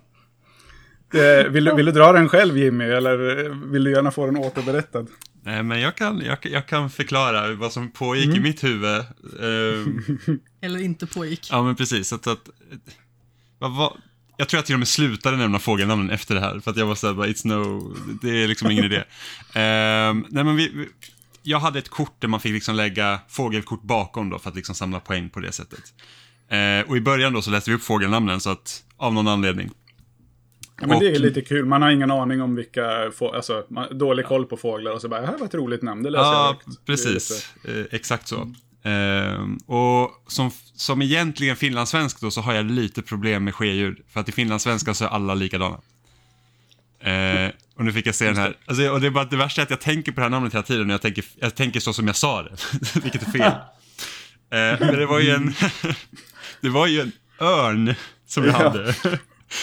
Eh, 1.15 1.51
vill, 1.51 1.65
du- 1.65 1.75
vill 1.75 1.87
du 1.87 1.93
dra 1.93 2.13
den 2.13 2.29
själv 2.29 2.59
Jimmy, 2.59 2.85
eller 2.85 3.45
eh, 3.47 3.57
vill 3.57 3.85
du 3.85 3.91
gärna 3.91 4.11
få 4.11 4.27
den 4.27 4.37
återberättad? 4.37 5.07
Nej, 5.43 5.63
men 5.63 5.81
jag 5.81 5.95
kan, 5.97 6.21
jag, 6.21 6.39
jag 6.43 6.67
kan 6.67 6.91
förklara 6.91 7.55
vad 7.55 7.73
som 7.73 7.91
pågick 7.91 8.37
i 8.37 8.41
mitt 8.41 8.65
huvud. 8.65 9.03
Ehm, 9.43 10.03
Eller 10.61 10.81
inte 10.85 11.07
pågick. 11.07 11.49
ja, 11.51 11.63
men 11.63 11.77
precis. 11.77 12.13
Att, 12.13 12.27
att, 12.27 12.49
vad, 13.59 13.93
jag 14.41 14.49
tror 14.49 14.59
jag 14.59 14.67
till 14.67 14.75
och 14.75 14.79
med 14.79 14.89
slutade 14.89 15.37
nämna 15.37 15.59
fågelnamnen 15.59 16.11
efter 16.11 16.35
det 16.35 16.41
här, 16.41 16.61
för 16.61 16.71
att 16.71 16.77
jag 16.77 16.87
var 16.87 16.95
såhär, 16.95 17.15
bara, 17.15 17.27
it's 17.27 17.47
no, 17.47 17.95
det 18.23 18.43
är 18.43 18.49
liksom 18.49 18.71
ingen 18.71 18.85
idé. 18.85 19.05
Ehm, 19.55 20.27
nej, 20.29 20.45
men 20.45 20.57
vi, 20.57 20.69
vi, 20.75 20.89
jag 21.43 21.59
hade 21.61 21.79
ett 21.79 21.89
kort 21.89 22.17
där 22.21 22.29
man 22.29 22.41
fick 22.41 22.53
liksom 22.53 22.75
lägga 22.75 23.21
fågelkort 23.29 23.83
bakom 23.83 24.31
då, 24.31 24.39
för 24.39 24.51
att 24.51 24.57
liksom 24.57 24.75
samla 24.75 25.01
poäng 25.01 25.29
på 25.31 25.41
det 25.41 25.53
sättet. 25.53 25.83
Eh, 26.51 26.91
och 26.91 26.97
i 26.97 27.01
början 27.01 27.33
då 27.33 27.43
så 27.43 27.51
läste 27.51 27.71
vi 27.71 27.77
upp 27.77 27.83
fågelnamnen, 27.83 28.41
så 28.41 28.51
att, 28.51 28.83
av 28.97 29.15
någon 29.15 29.29
anledning. 29.29 29.71
Ja, 30.81 30.87
men 30.87 30.99
det 30.99 31.07
är 31.07 31.13
Och- 31.15 31.21
lite 31.21 31.41
kul, 31.41 31.65
man 31.67 31.83
har 31.83 31.91
ingen 31.91 32.11
aning 32.11 32.43
om 32.43 32.55
vilka, 32.55 33.11
få, 33.15 33.33
alltså, 33.35 33.65
man, 33.71 33.99
dålig 33.99 34.27
koll 34.27 34.47
på 34.47 34.57
fåglar 34.57 34.93
och 34.93 35.01
så 35.01 35.09
bara, 35.09 35.21
det 35.21 35.27
här 35.27 35.39
var 35.39 35.47
ett 35.47 35.55
roligt 35.55 35.83
namn, 35.83 36.03
det 36.03 36.11
läser 36.11 36.25
jag 36.25 36.35
Ja. 36.35 36.59
Det 36.67 36.73
är 36.73 36.97
precis. 36.97 37.55
Eh, 37.65 37.85
exakt 37.91 38.29
så. 38.29 38.55
Ehm, 38.85 39.57
och 39.57 40.11
som, 40.29 40.51
som 40.75 41.03
egentligen 41.03 41.57
finlandssvensk 41.57 42.21
då 42.21 42.31
så 42.31 42.41
har 42.41 42.55
jag 42.55 42.71
lite 42.71 43.03
problem 43.03 43.45
med 43.45 43.55
skedjur. 43.55 44.03
För 44.09 44.21
att 44.21 44.29
i 44.29 44.33
finlandssvenska 44.33 44.95
så 44.95 45.05
är 45.05 45.09
alla 45.09 45.35
likadana. 45.35 45.81
Eh, 47.01 47.51
och 47.77 47.85
nu 47.85 47.93
fick 47.93 48.07
jag 48.07 48.15
se 48.15 48.25
den 48.27 48.37
här. 48.37 48.57
Alltså, 48.67 48.89
och 48.89 49.01
det, 49.01 49.07
är 49.07 49.11
bara, 49.11 49.25
det 49.25 49.37
värsta 49.37 49.61
är 49.61 49.65
att 49.65 49.71
jag 49.71 49.81
tänker 49.81 50.13
på 50.13 50.21
det 50.21 50.25
här 50.25 50.31
namnet 50.31 50.55
hela 50.55 50.63
tiden 50.63 50.87
och 50.91 50.95
jag 50.95 51.03
tänker, 51.03 51.25
jag 51.41 51.55
tänker 51.55 51.81
så 51.81 51.93
som 51.93 52.07
jag 52.07 52.17
sa 52.17 52.43
det. 52.43 52.57
Vilket 53.03 53.23
är 53.23 53.31
fel. 53.31 53.53
Eh, 54.51 54.81
men 54.81 54.95
det 54.99 55.07
var 55.07 55.21
ju 55.21 55.31
en, 55.31 55.55
det 56.61 56.69
var 56.69 56.87
ju 56.87 57.01
en 57.01 57.13
örn 57.41 57.95
som 58.27 58.45
jag 58.45 58.55
Ja. 58.55 58.59
hade. 58.59 58.95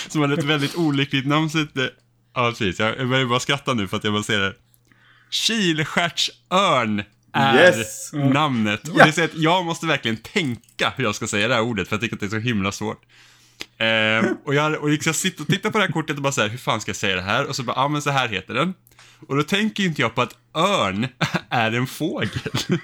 som 0.07 0.22
hade 0.22 0.34
ett 0.34 0.43
väldigt 0.43 0.76
olyckligt 0.76 1.28
namn. 1.28 1.49
Så 1.49 1.57
det, 1.74 1.91
ja, 2.34 2.49
precis. 2.49 2.80
Jag, 2.80 2.97
jag 2.99 3.09
börjar 3.09 3.26
bara 3.26 3.39
skratta 3.39 3.74
nu 3.74 3.88
för 3.88 3.97
att 3.97 4.03
jag 4.03 4.13
bara 4.13 4.24
ser 4.24 4.39
det. 4.39 4.53
Kilstjärtsörn 5.30 7.03
är 7.36 7.77
Yes! 7.77 8.13
namnet. 8.13 8.88
Och 8.88 8.97
det 8.97 9.03
är 9.03 9.11
så 9.11 9.23
att 9.23 9.36
jag 9.36 9.65
måste 9.65 9.86
verkligen 9.86 10.17
tänka 10.17 10.93
hur 10.95 11.03
jag 11.03 11.15
ska 11.15 11.27
säga 11.27 11.47
det 11.47 11.53
här 11.53 11.61
ordet, 11.61 11.88
för 11.88 11.95
jag 11.95 12.01
tycker 12.01 12.15
att 12.15 12.19
det 12.19 12.25
är 12.25 12.29
så 12.29 12.38
himla 12.38 12.71
svårt. 12.71 13.01
Eh, 13.77 14.25
och 14.45 14.55
jag, 14.55 14.81
och 14.81 14.89
liksom 14.89 15.09
jag 15.09 15.15
sitter 15.15 15.41
och 15.41 15.47
tittar 15.47 15.71
på 15.71 15.77
det 15.77 15.83
här 15.83 15.91
kortet 15.91 16.17
och 16.17 16.23
bara 16.23 16.31
så 16.31 16.41
här, 16.41 16.49
hur 16.49 16.57
fan 16.57 16.81
ska 16.81 16.89
jag 16.89 16.95
säga 16.95 17.15
det 17.15 17.21
här? 17.21 17.45
Och 17.45 17.55
så 17.55 17.63
bara, 17.63 17.75
ja 17.75 17.83
ah, 17.83 17.88
men 17.88 18.01
så 18.01 18.09
här 18.09 18.27
heter 18.27 18.53
den. 18.53 18.73
Och 19.27 19.36
då 19.36 19.43
tänker 19.43 19.83
inte 19.83 20.01
jag 20.01 20.15
på 20.15 20.21
att 20.21 20.36
örn 20.55 21.07
är 21.49 21.71
en 21.71 21.88
fågel. 21.88 22.51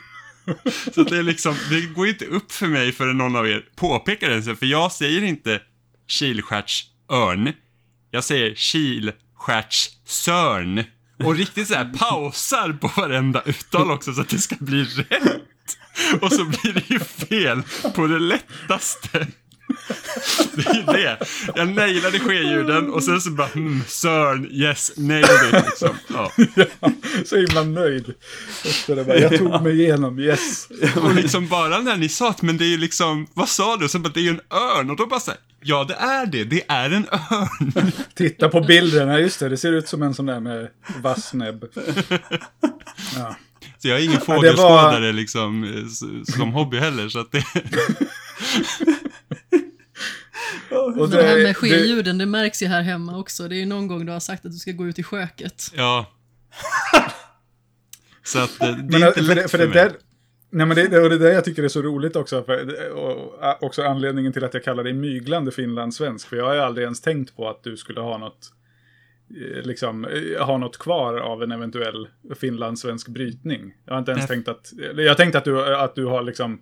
så 0.94 1.04
det 1.04 1.18
är 1.18 1.24
liksom, 1.24 1.56
det 1.70 1.82
går 1.82 2.08
inte 2.08 2.26
upp 2.26 2.52
för 2.52 2.68
mig 2.68 2.92
förrän 2.92 3.18
någon 3.18 3.36
av 3.36 3.48
er 3.48 3.66
påpekar 3.76 4.30
det. 4.30 4.56
För 4.56 4.66
jag 4.66 4.92
säger 4.92 5.24
inte 5.24 5.62
kilstjärtsörn. 6.08 7.54
Jag 8.12 8.24
säger 8.24 8.56
kilstjärtssörn. 8.56 10.84
Och 11.26 11.36
riktigt 11.36 11.68
så 11.68 11.74
här 11.74 11.94
pausar 11.98 12.74
på 12.74 12.92
varenda 13.02 13.42
uttal 13.46 13.92
också 13.92 14.14
så 14.14 14.22
att 14.22 14.30
det 14.30 14.38
ska 14.38 14.56
bli 14.60 14.84
rätt. 14.84 15.42
Och 16.22 16.34
så 16.34 16.46
blir 16.46 16.74
det 16.74 16.90
ju 16.90 17.00
fel 17.00 17.62
på 17.96 18.08
det 18.08 18.20
lättaste. 18.20 19.28
Det 20.54 20.70
är 20.70 20.76
ju 20.76 20.82
det. 20.82 21.18
Jag 21.56 21.68
nailade 21.68 22.20
skeljuden 22.20 22.90
och 22.90 23.04
sen 23.04 23.22
så 23.22 23.30
bara 23.30 23.48
hmm, 23.48 23.84
Sörn, 23.88 24.48
yes, 24.52 24.92
nailed 24.98 25.54
it 25.54 25.66
liksom. 25.66 25.96
Ja. 26.08 26.32
Så 27.26 27.38
himla 27.38 27.64
nöjd. 27.64 28.14
Efter 28.66 28.96
det 28.96 29.04
bara, 29.04 29.18
jag 29.18 29.38
tog 29.38 29.62
mig 29.64 29.82
igenom, 29.82 30.20
yes. 30.20 30.68
Och 30.96 31.16
liksom 31.16 31.48
bara 31.48 31.80
när 31.80 31.98
ni 31.98 32.10
sa 32.10 32.30
att 32.30 32.42
men 32.42 32.58
det 32.58 32.66
är 32.66 32.70
ju 32.70 32.78
liksom, 32.78 33.28
vad 33.34 33.50
sa 33.50 33.78
du? 33.78 33.86
Och 33.86 33.92
så 33.92 34.00
bara, 34.00 34.14
det 34.14 34.20
är 34.20 34.24
ju 34.24 34.30
en 34.30 34.42
örn. 34.50 34.90
Och 34.90 34.96
då 34.96 35.06
bara 35.06 35.20
så 35.20 35.32
här, 35.32 35.40
Ja, 35.64 35.84
det 35.84 35.94
är 35.94 36.26
det. 36.26 36.44
Det 36.44 36.64
är 36.68 36.90
en 36.90 37.06
örn. 37.12 37.92
Titta 38.16 38.50
på 38.50 38.62
bilderna, 38.62 39.20
just 39.20 39.40
det, 39.40 39.50
det 39.50 39.58
ser 39.58 39.72
ut 39.74 39.88
som 39.88 40.04
en 40.04 40.14
sån 40.14 40.26
där 40.26 40.40
med 40.40 40.70
vass 41.02 41.34
näbb. 41.34 41.66
Ja. 43.18 43.36
Så 43.78 43.88
jag 43.88 44.00
är 44.00 44.04
ingen 44.04 44.20
det 44.20 44.28
var- 44.28 44.36
fågelskådare 44.36 45.12
liksom, 45.12 45.64
eh, 45.64 46.24
som 46.34 46.52
hobby 46.54 46.78
heller. 46.78 47.10
Så 47.10 47.20
att 47.20 47.32
det... 47.32 47.44
Och 51.00 51.10
Det 51.10 51.24
här 51.24 51.36
med 51.38 51.46
det, 51.46 51.54
skeljuden, 51.54 52.18
det 52.18 52.26
märks 52.26 52.62
ju 52.64 52.68
här 52.68 52.82
hemma 52.82 53.18
också. 53.18 53.48
Det 53.48 53.56
är 53.56 53.60
ju 53.60 53.66
någon 53.66 53.88
gång 53.88 54.06
du 54.06 54.12
har 54.12 54.20
sagt 54.20 54.46
att 54.46 54.52
du 54.52 54.58
ska 54.58 54.72
gå 54.72 54.88
ut 54.88 55.00
i 55.00 55.04
sköket. 55.04 55.64
Ja. 55.76 56.12
Så 58.24 58.40
att 58.40 58.62
eh, 58.62 58.68
det 58.78 58.96
är 58.96 59.00
men, 59.00 59.08
inte 59.08 59.14
för, 59.14 59.22
lätt 59.24 59.36
det, 59.36 59.42
för 59.42 59.48
för 59.48 59.58
det 59.58 59.68
mig. 59.68 59.74
där, 59.74 59.92
nej 60.52 60.66
men 60.66 60.76
det, 60.76 60.88
det, 60.88 61.00
och 61.00 61.10
det 61.10 61.18
där 61.18 61.32
jag 61.32 61.46
tycker 61.46 61.64
är 61.64 61.68
så 61.68 61.82
roligt 61.82 62.16
också, 62.16 62.44
för, 62.44 62.90
och 62.92 63.64
också 63.64 63.84
anledningen 63.84 64.34
till 64.34 64.44
att 64.44 64.54
jag 64.54 64.64
kallar 64.64 64.84
dig 64.84 64.94
myglande 64.94 65.52
finlandssvensk, 65.52 66.28
för 66.28 66.38
jag 66.38 66.46
har 66.46 66.54
ju 66.54 66.60
aldrig 66.60 66.84
ens 66.84 67.02
tänkt 67.02 67.36
på 67.36 67.50
att 67.50 67.64
du 67.64 67.78
skulle 67.78 68.02
ha 68.02 68.18
något, 68.18 68.52
eh, 69.30 69.64
liksom, 69.64 70.06
eh, 70.06 70.46
ha 70.46 70.58
något 70.58 70.78
kvar 70.78 71.18
av 71.18 71.44
en 71.44 71.52
eventuell 71.52 72.08
finlandssvensk 72.36 73.08
brytning. 73.08 73.74
Jag 73.86 73.94
har 73.94 74.00
inte 74.00 74.12
ens 74.12 74.30
Nej. 74.30 74.38
tänkt 74.38 74.48
att, 74.48 74.74
jag 74.96 75.08
har 75.08 75.16
tänkt 75.16 75.36
att 75.36 75.46
du, 75.46 75.76
att 75.76 75.96
du 75.96 76.06
har 76.06 76.24
liksom, 76.24 76.62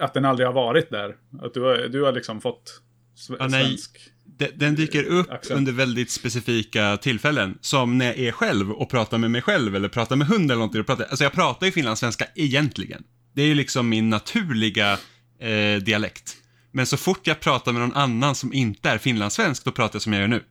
att 0.00 0.14
den 0.14 0.24
aldrig 0.24 0.46
har 0.48 0.54
varit 0.54 0.90
där. 0.90 1.16
Att 1.42 1.54
du 1.54 1.60
har, 1.60 1.76
du 1.76 2.02
har 2.02 2.12
liksom 2.12 2.40
fått 2.40 2.80
sve- 3.28 3.36
Ja, 3.38 3.48
svensk. 3.50 3.98
De- 4.38 4.50
Den 4.56 4.74
dyker 4.74 5.04
upp 5.04 5.30
Accent. 5.30 5.58
under 5.58 5.72
väldigt 5.72 6.10
specifika 6.10 6.96
tillfällen. 6.96 7.58
Som 7.60 7.98
när 7.98 8.06
jag 8.06 8.18
är 8.18 8.32
själv 8.32 8.70
och 8.72 8.90
pratar 8.90 9.18
med 9.18 9.30
mig 9.30 9.42
själv 9.42 9.76
eller 9.76 9.88
pratar 9.88 10.16
med 10.16 10.26
hund 10.26 10.44
eller 10.44 10.54
någonting. 10.58 10.80
Och 10.80 10.86
pratar, 10.86 11.04
alltså 11.04 11.24
jag 11.24 11.32
pratar 11.32 11.66
ju 11.66 11.72
finlandssvenska 11.72 12.24
egentligen. 12.34 13.02
Det 13.34 13.42
är 13.42 13.46
ju 13.46 13.54
liksom 13.54 13.88
min 13.88 14.10
naturliga 14.10 14.92
eh, 15.40 15.82
dialekt. 15.82 16.36
Men 16.72 16.86
så 16.86 16.96
fort 16.96 17.26
jag 17.26 17.40
pratar 17.40 17.72
med 17.72 17.80
någon 17.82 17.94
annan 17.94 18.34
som 18.34 18.52
inte 18.52 18.90
är 18.90 18.98
finlandssvensk, 18.98 19.64
då 19.64 19.72
pratar 19.72 19.94
jag 19.96 20.02
som 20.02 20.12
jag 20.12 20.20
gör 20.20 20.28
nu. 20.28 20.42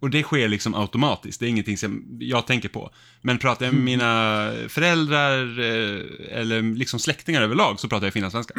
Och 0.00 0.10
det 0.10 0.22
sker 0.22 0.48
liksom 0.48 0.74
automatiskt, 0.74 1.40
det 1.40 1.46
är 1.46 1.48
ingenting 1.50 1.78
som 1.78 2.18
jag 2.20 2.46
tänker 2.46 2.68
på. 2.68 2.90
Men 3.22 3.38
pratar 3.38 3.66
jag 3.66 3.74
med 3.74 3.84
mina 3.84 4.52
föräldrar 4.68 5.58
eh, 5.58 6.38
eller 6.40 6.74
liksom 6.74 6.98
släktingar 7.00 7.42
överlag 7.42 7.80
så 7.80 7.88
pratar 7.88 8.06
jag 8.06 8.12
finlandssvenska. 8.12 8.54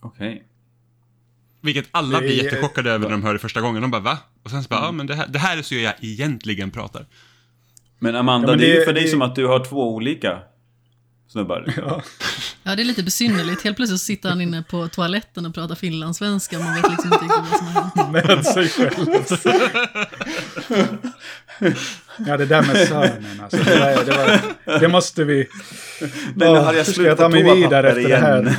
Okej. 0.00 0.42
Vilket 1.62 1.88
alla 1.90 2.20
Det 2.20 2.26
blir 2.26 2.44
jättechockade 2.44 2.90
över 2.90 3.04
när 3.04 3.10
de 3.12 3.22
hör 3.24 3.32
det 3.32 3.38
första 3.38 3.60
gången. 3.60 3.82
De 3.82 3.90
bara 3.90 4.00
va? 4.02 4.18
Och 4.44 4.50
sen 4.50 4.62
så 4.62 4.68
bara, 4.68 4.80
ja 4.80 4.92
men 4.92 5.06
det 5.06 5.14
här, 5.14 5.26
det 5.28 5.38
här 5.38 5.56
är 5.58 5.62
så 5.62 5.74
jag 5.74 5.94
egentligen 6.00 6.70
pratar. 6.70 7.06
Men 7.98 8.16
Amanda, 8.16 8.48
Ja, 8.48 8.52
men 8.52 8.58
det, 8.58 8.66
är 8.66 8.74
ju 8.74 8.78
det- 8.78 8.84
för 8.84 8.92
dig 8.92 9.02
det- 9.02 9.08
som 9.08 9.22
att 9.22 9.34
du 9.34 9.46
har 9.46 9.64
två 9.64 9.94
olika 9.94 10.38
snubbar. 11.28 11.72
Ja. 11.76 12.02
Ja, 12.64 12.76
det 12.76 12.82
är 12.82 12.84
lite 12.84 13.02
besynnerligt. 13.02 13.62
Helt 13.64 13.76
plötsligt 13.76 14.00
sitter 14.00 14.28
han 14.28 14.40
inne 14.40 14.62
på 14.70 14.88
toaletten 14.88 15.46
och 15.46 15.54
pratar 15.54 15.74
finlandssvenska. 15.74 16.58
Man 16.58 16.74
vet 16.74 16.90
liksom 16.90 17.12
inte 17.12 17.24
vad 17.26 17.58
som 17.58 17.66
har 17.66 17.82
hänt. 17.82 18.12
Med 18.28 18.46
sig 18.46 18.68
själv. 18.68 19.06
ja, 22.26 22.36
det 22.36 22.46
där 22.46 22.62
med 22.62 22.88
sönen 22.88 23.40
alltså. 23.42 23.56
Det, 23.64 23.78
var, 23.78 24.04
det, 24.04 24.12
var, 24.66 24.78
det 24.80 24.88
måste 24.88 25.24
vi... 25.24 25.48
Nej, 26.34 26.52
nu 26.52 26.58
hade 26.58 26.78
jag 26.78 26.86
slut 26.86 27.10
på 27.10 27.16
ta 27.16 27.28
mig 27.28 27.42
toapapper 27.42 27.62
vidare 27.62 27.88
efter 27.88 28.08
det 28.08 28.16
här? 28.16 28.56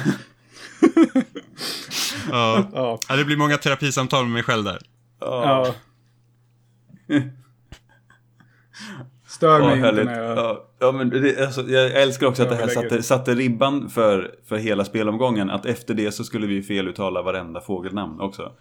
Ja. 2.32 2.70
Ja, 2.74 3.00
ja, 3.10 3.16
det 3.16 3.26
blir 3.26 3.38
många 3.38 3.58
terapisamtal 3.58 4.24
med 4.24 4.34
mig 4.34 4.44
själv 4.44 4.64
där. 4.64 4.80
ja. 5.20 5.76
Stör 9.28 9.60
Ja, 9.60 9.66
mig 9.66 9.76
inte 9.76 9.86
härligt. 9.88 10.06
när 10.06 10.20
jag... 10.24 10.38
Ja, 10.38 10.68
ja, 10.80 10.92
men 10.92 11.10
det, 11.10 11.46
alltså, 11.46 11.62
jag 11.70 11.92
älskar 12.02 12.28
också 12.28 12.44
att 12.44 12.50
det 12.50 12.56
här 12.56 12.68
satte, 12.68 13.04
satte 13.04 13.36
ribban 13.36 13.90
för, 13.90 14.36
för 14.48 14.56
hela 14.58 14.86
spelomgången. 14.86 15.50
Att 15.50 15.66
efter 15.66 15.94
det 15.94 16.12
så 16.12 16.24
skulle 16.24 16.48
vi 16.48 16.62
feluttala 16.64 17.22
varenda 17.22 17.62
fågelnamn 17.62 18.20
också. 18.20 18.52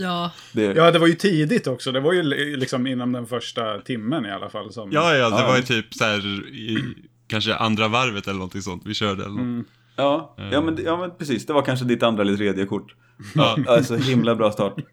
Ja, 0.00 0.30
Det, 0.52 0.62
Ja, 0.62 0.90
det 0.90 0.98
var 0.98 1.06
ju 1.06 1.14
tidigt 1.14 1.66
också. 1.66 1.92
Det 1.92 2.00
var 2.00 2.12
ju 2.12 2.22
li- 2.22 2.56
liksom 2.56 2.86
inom 2.86 3.12
den 3.12 3.26
första 3.26 3.78
timmen 3.80 4.26
i 4.26 4.30
alla 4.30 4.48
fall. 4.50 4.72
Som... 4.72 4.92
Ja, 4.92 5.14
ja, 5.16 5.30
det 5.30 5.40
Ja. 5.40 5.46
var 5.48 5.56
ju 5.56 5.62
typ 5.62 5.94
så 5.94 6.04
här 6.04 6.48
i 6.48 6.94
kanske 7.26 7.54
andra 7.54 7.88
varvet 7.88 8.24
eller 8.26 8.38
någonting 8.38 8.62
sånt 8.62 8.82
vi 8.86 8.94
körde 8.94 9.22
eller 9.22 9.30
något. 9.34 9.40
Mm. 9.40 9.64
Ja, 10.00 10.34
ja, 10.52 10.60
men, 10.60 10.78
ja, 10.84 10.96
men 10.96 11.10
precis. 11.18 11.46
Det 11.46 11.52
var 11.52 11.62
kanske 11.62 11.84
ditt 11.84 12.02
andra 12.02 12.22
eller 12.22 12.36
tredje 12.36 12.66
kort. 12.66 12.94
Ja. 13.34 13.56
Alltså 13.66 13.96
himla 13.96 14.34
bra 14.34 14.52
start. 14.52 14.74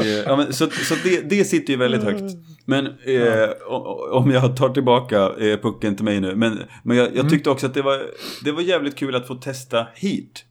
Eh, 0.00 0.06
ja, 0.06 0.36
men, 0.36 0.52
så 0.52 0.70
så 0.70 0.94
det, 1.04 1.20
det 1.30 1.44
sitter 1.44 1.72
ju 1.72 1.78
väldigt 1.78 2.02
högt. 2.02 2.36
Men 2.64 2.86
eh, 2.86 3.48
om 4.12 4.30
jag 4.30 4.56
tar 4.56 4.68
tillbaka 4.68 5.16
eh, 5.16 5.60
pucken 5.60 5.96
till 5.96 6.04
mig 6.04 6.20
nu. 6.20 6.36
Men, 6.36 6.58
men 6.82 6.96
jag, 6.96 7.16
jag 7.16 7.30
tyckte 7.30 7.50
också 7.50 7.66
att 7.66 7.74
det 7.74 7.82
var, 7.82 8.02
det 8.44 8.52
var 8.52 8.62
jävligt 8.62 8.96
kul 8.96 9.14
att 9.14 9.26
få 9.26 9.34
testa 9.34 9.86
Heat. 9.94 10.44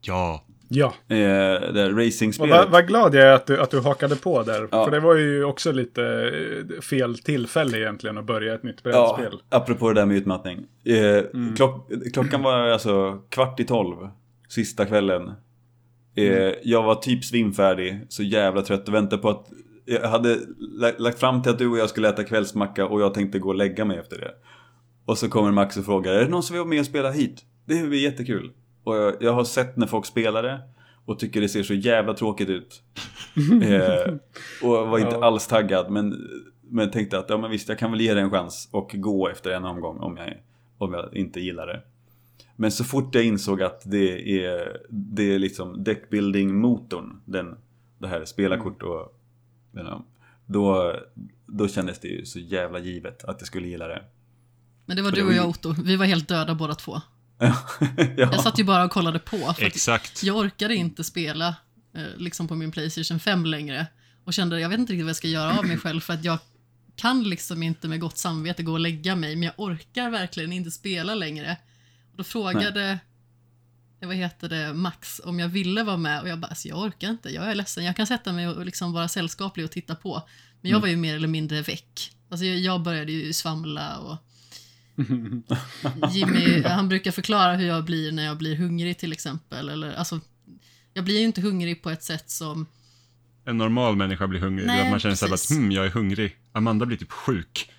Ja. 0.00 0.44
Ja. 0.68 0.94
Eh, 1.08 1.94
racingspelet. 1.96 2.50
vad, 2.56 2.70
vad 2.70 2.86
glad 2.86 3.14
jag 3.14 3.22
är 3.24 3.32
att 3.32 3.46
du, 3.46 3.60
att 3.60 3.70
du 3.70 3.80
hakade 3.80 4.16
på 4.16 4.42
där. 4.42 4.68
Ja. 4.70 4.84
För 4.84 4.90
det 4.90 5.00
var 5.00 5.14
ju 5.16 5.44
också 5.44 5.72
lite 5.72 6.02
eh, 6.74 6.80
fel 6.80 7.18
tillfälle 7.18 7.78
egentligen 7.78 8.18
att 8.18 8.26
börja 8.26 8.54
ett 8.54 8.62
nytt 8.62 8.80
Ja, 8.82 9.16
brädspel. 9.18 9.40
apropå 9.50 9.88
det 9.88 9.94
där 10.00 10.06
med 10.06 10.16
utmattning. 10.16 10.58
Eh, 10.84 11.24
klock, 11.56 11.90
klockan 12.12 12.42
var 12.42 12.58
alltså 12.68 13.18
kvart 13.30 13.60
i 13.60 13.64
tolv, 13.64 13.96
sista 14.48 14.86
kvällen. 14.86 15.30
Eh, 16.16 16.52
Jag 16.62 16.82
var 16.82 16.94
typ 16.94 17.24
svimfärdig, 17.24 18.00
så 18.08 18.22
jävla 18.22 18.62
trött 18.62 18.88
och 18.88 18.94
väntade 18.94 19.22
på 19.22 19.28
att... 19.30 19.46
Jag 19.84 20.08
hade 20.08 20.36
la- 20.80 20.92
lagt 20.98 21.18
fram 21.20 21.42
till 21.42 21.52
att 21.52 21.58
du 21.58 21.68
och 21.68 21.78
jag 21.78 21.88
skulle 21.90 22.08
äta 22.08 22.24
kvällsmacka 22.24 22.86
och 22.86 23.00
jag 23.00 23.14
tänkte 23.14 23.38
gå 23.38 23.48
och 23.48 23.54
lägga 23.54 23.84
mig 23.84 23.98
efter 23.98 24.18
det. 24.18 24.30
Och 25.06 25.18
så 25.18 25.28
kommer 25.28 25.52
Max 25.52 25.76
och 25.76 25.84
frågar, 25.84 26.12
är 26.12 26.24
det 26.24 26.30
någon 26.30 26.42
som 26.42 26.54
vill 26.54 26.60
vara 26.60 26.68
med 26.68 26.80
och 26.80 26.86
spela 26.86 27.10
hit? 27.10 27.42
Det 27.64 27.88
blir 27.88 27.98
jättekul. 28.02 28.50
Och 28.88 28.96
jag, 28.96 29.14
jag 29.20 29.32
har 29.32 29.44
sett 29.44 29.76
när 29.76 29.86
folk 29.86 30.06
spelar 30.06 30.42
det 30.42 30.60
och 31.04 31.18
tycker 31.18 31.40
det 31.40 31.48
ser 31.48 31.62
så 31.62 31.74
jävla 31.74 32.14
tråkigt 32.14 32.48
ut. 32.48 32.82
eh, 33.62 34.14
och 34.62 34.88
var 34.88 34.98
inte 34.98 35.14
Ja. 35.14 35.26
alls 35.26 35.46
taggad, 35.46 35.90
men, 35.90 36.28
men 36.62 36.90
tänkte 36.90 37.18
att 37.18 37.30
ja, 37.30 37.38
men 37.38 37.50
visst, 37.50 37.68
jag 37.68 37.78
kan 37.78 37.90
väl 37.90 38.00
ge 38.00 38.14
det 38.14 38.20
en 38.20 38.30
chans 38.30 38.68
och 38.72 38.90
gå 38.94 39.28
efter 39.28 39.50
en 39.50 39.64
omgång 39.64 39.98
om 39.98 40.16
jag, 40.16 40.42
om 40.78 40.94
jag 40.94 41.14
inte 41.16 41.40
gillar 41.40 41.66
det. 41.66 41.82
Men 42.56 42.72
så 42.72 42.84
fort 42.84 43.14
jag 43.14 43.24
insåg 43.24 43.62
att 43.62 43.82
det 43.84 44.44
är, 44.44 44.80
det 44.88 45.34
är 45.34 45.38
liksom 45.38 45.84
deckbuilding-motorn, 45.84 47.20
den, 47.24 47.56
det 47.98 48.08
här 48.08 48.24
spela 48.24 48.58
kort 48.58 48.82
och 48.82 49.14
då, 50.46 50.94
då 51.46 51.68
kändes 51.68 51.98
det 51.98 52.08
ju 52.08 52.24
så 52.24 52.38
jävla 52.38 52.78
givet 52.78 53.24
att 53.24 53.36
jag 53.40 53.46
skulle 53.46 53.68
gilla 53.68 53.88
det. 53.88 54.02
men 54.86 54.96
det 54.96 55.02
var 55.02 55.10
För 55.10 55.16
du 55.16 55.26
och 55.26 55.32
jag 55.32 55.48
Otto. 55.48 55.74
Vi 55.84 55.96
var 55.96 56.06
helt 56.06 56.28
döda 56.28 56.54
båda 56.54 56.74
två. 56.74 57.00
ja. 58.16 58.16
Jag 58.16 58.40
satt 58.40 58.58
ju 58.58 58.64
bara 58.64 58.84
och 58.84 58.90
kollade 58.90 59.18
på. 59.18 59.54
Exakt. 59.58 60.22
jag 60.22 60.36
orkade 60.36 60.74
inte 60.74 61.04
spela 61.04 61.48
eh, 61.94 62.16
liksom 62.16 62.48
på 62.48 62.54
min 62.54 62.70
Playstation 62.70 63.20
5 63.20 63.44
längre. 63.46 63.86
Och 64.24 64.34
kände, 64.34 64.60
jag 64.60 64.68
vet 64.68 64.78
inte 64.78 64.92
riktigt 64.92 65.04
vad 65.04 65.10
jag 65.10 65.16
ska 65.16 65.28
göra 65.28 65.58
av 65.58 65.66
mig 65.66 65.78
själv 65.78 66.00
för 66.00 66.14
att 66.14 66.24
jag 66.24 66.38
kan 66.96 67.22
liksom 67.22 67.62
inte 67.62 67.88
med 67.88 68.00
gott 68.00 68.18
samvete 68.18 68.62
gå 68.62 68.72
och 68.72 68.80
lägga 68.80 69.16
mig, 69.16 69.36
men 69.36 69.42
jag 69.42 69.54
orkar 69.56 70.10
verkligen 70.10 70.52
inte 70.52 70.70
spela 70.70 71.14
längre. 71.14 71.56
Och 72.10 72.16
då 72.16 72.24
frågade, 72.24 72.98
eh, 74.00 74.08
vad 74.08 74.16
heter 74.16 74.48
det, 74.48 74.74
Max 74.74 75.20
om 75.24 75.38
jag 75.38 75.48
ville 75.48 75.82
vara 75.82 75.96
med 75.96 76.20
och 76.20 76.28
jag 76.28 76.38
bara, 76.38 76.46
alltså, 76.46 76.68
jag 76.68 76.78
orkar 76.78 77.10
inte, 77.10 77.30
jag 77.30 77.50
är 77.50 77.54
ledsen, 77.54 77.84
jag 77.84 77.96
kan 77.96 78.06
sätta 78.06 78.32
mig 78.32 78.48
och 78.48 78.66
liksom 78.66 78.92
vara 78.92 79.08
sällskaplig 79.08 79.64
och 79.64 79.70
titta 79.70 79.94
på. 79.94 80.22
Men 80.60 80.70
jag 80.70 80.80
var 80.80 80.88
ju 80.88 80.96
mer 80.96 81.16
eller 81.16 81.28
mindre 81.28 81.62
väck. 81.62 82.12
Alltså 82.30 82.44
jag, 82.44 82.58
jag 82.58 82.82
började 82.82 83.12
ju 83.12 83.32
svamla 83.32 83.98
och 83.98 84.16
Jimmy, 86.12 86.62
han 86.62 86.88
brukar 86.88 87.10
förklara 87.10 87.56
hur 87.56 87.66
jag 87.66 87.84
blir 87.84 88.12
när 88.12 88.24
jag 88.24 88.38
blir 88.38 88.56
hungrig 88.56 88.98
till 88.98 89.12
exempel. 89.12 89.68
Eller, 89.68 89.92
alltså, 89.94 90.20
jag 90.94 91.04
blir 91.04 91.18
ju 91.18 91.24
inte 91.24 91.40
hungrig 91.40 91.82
på 91.82 91.90
ett 91.90 92.02
sätt 92.02 92.30
som... 92.30 92.66
En 93.44 93.58
normal 93.58 93.96
människa 93.96 94.26
blir 94.26 94.40
hungrig. 94.40 94.66
Nej, 94.66 94.82
att 94.82 94.90
man 94.90 95.00
känner 95.00 95.16
precis. 95.16 95.50
att 95.50 95.56
hm, 95.58 95.72
jag 95.72 95.86
är 95.86 95.90
hungrig. 95.90 96.36
Amanda 96.52 96.86
blir 96.86 96.96
typ 96.96 97.12
sjuk. 97.12 97.70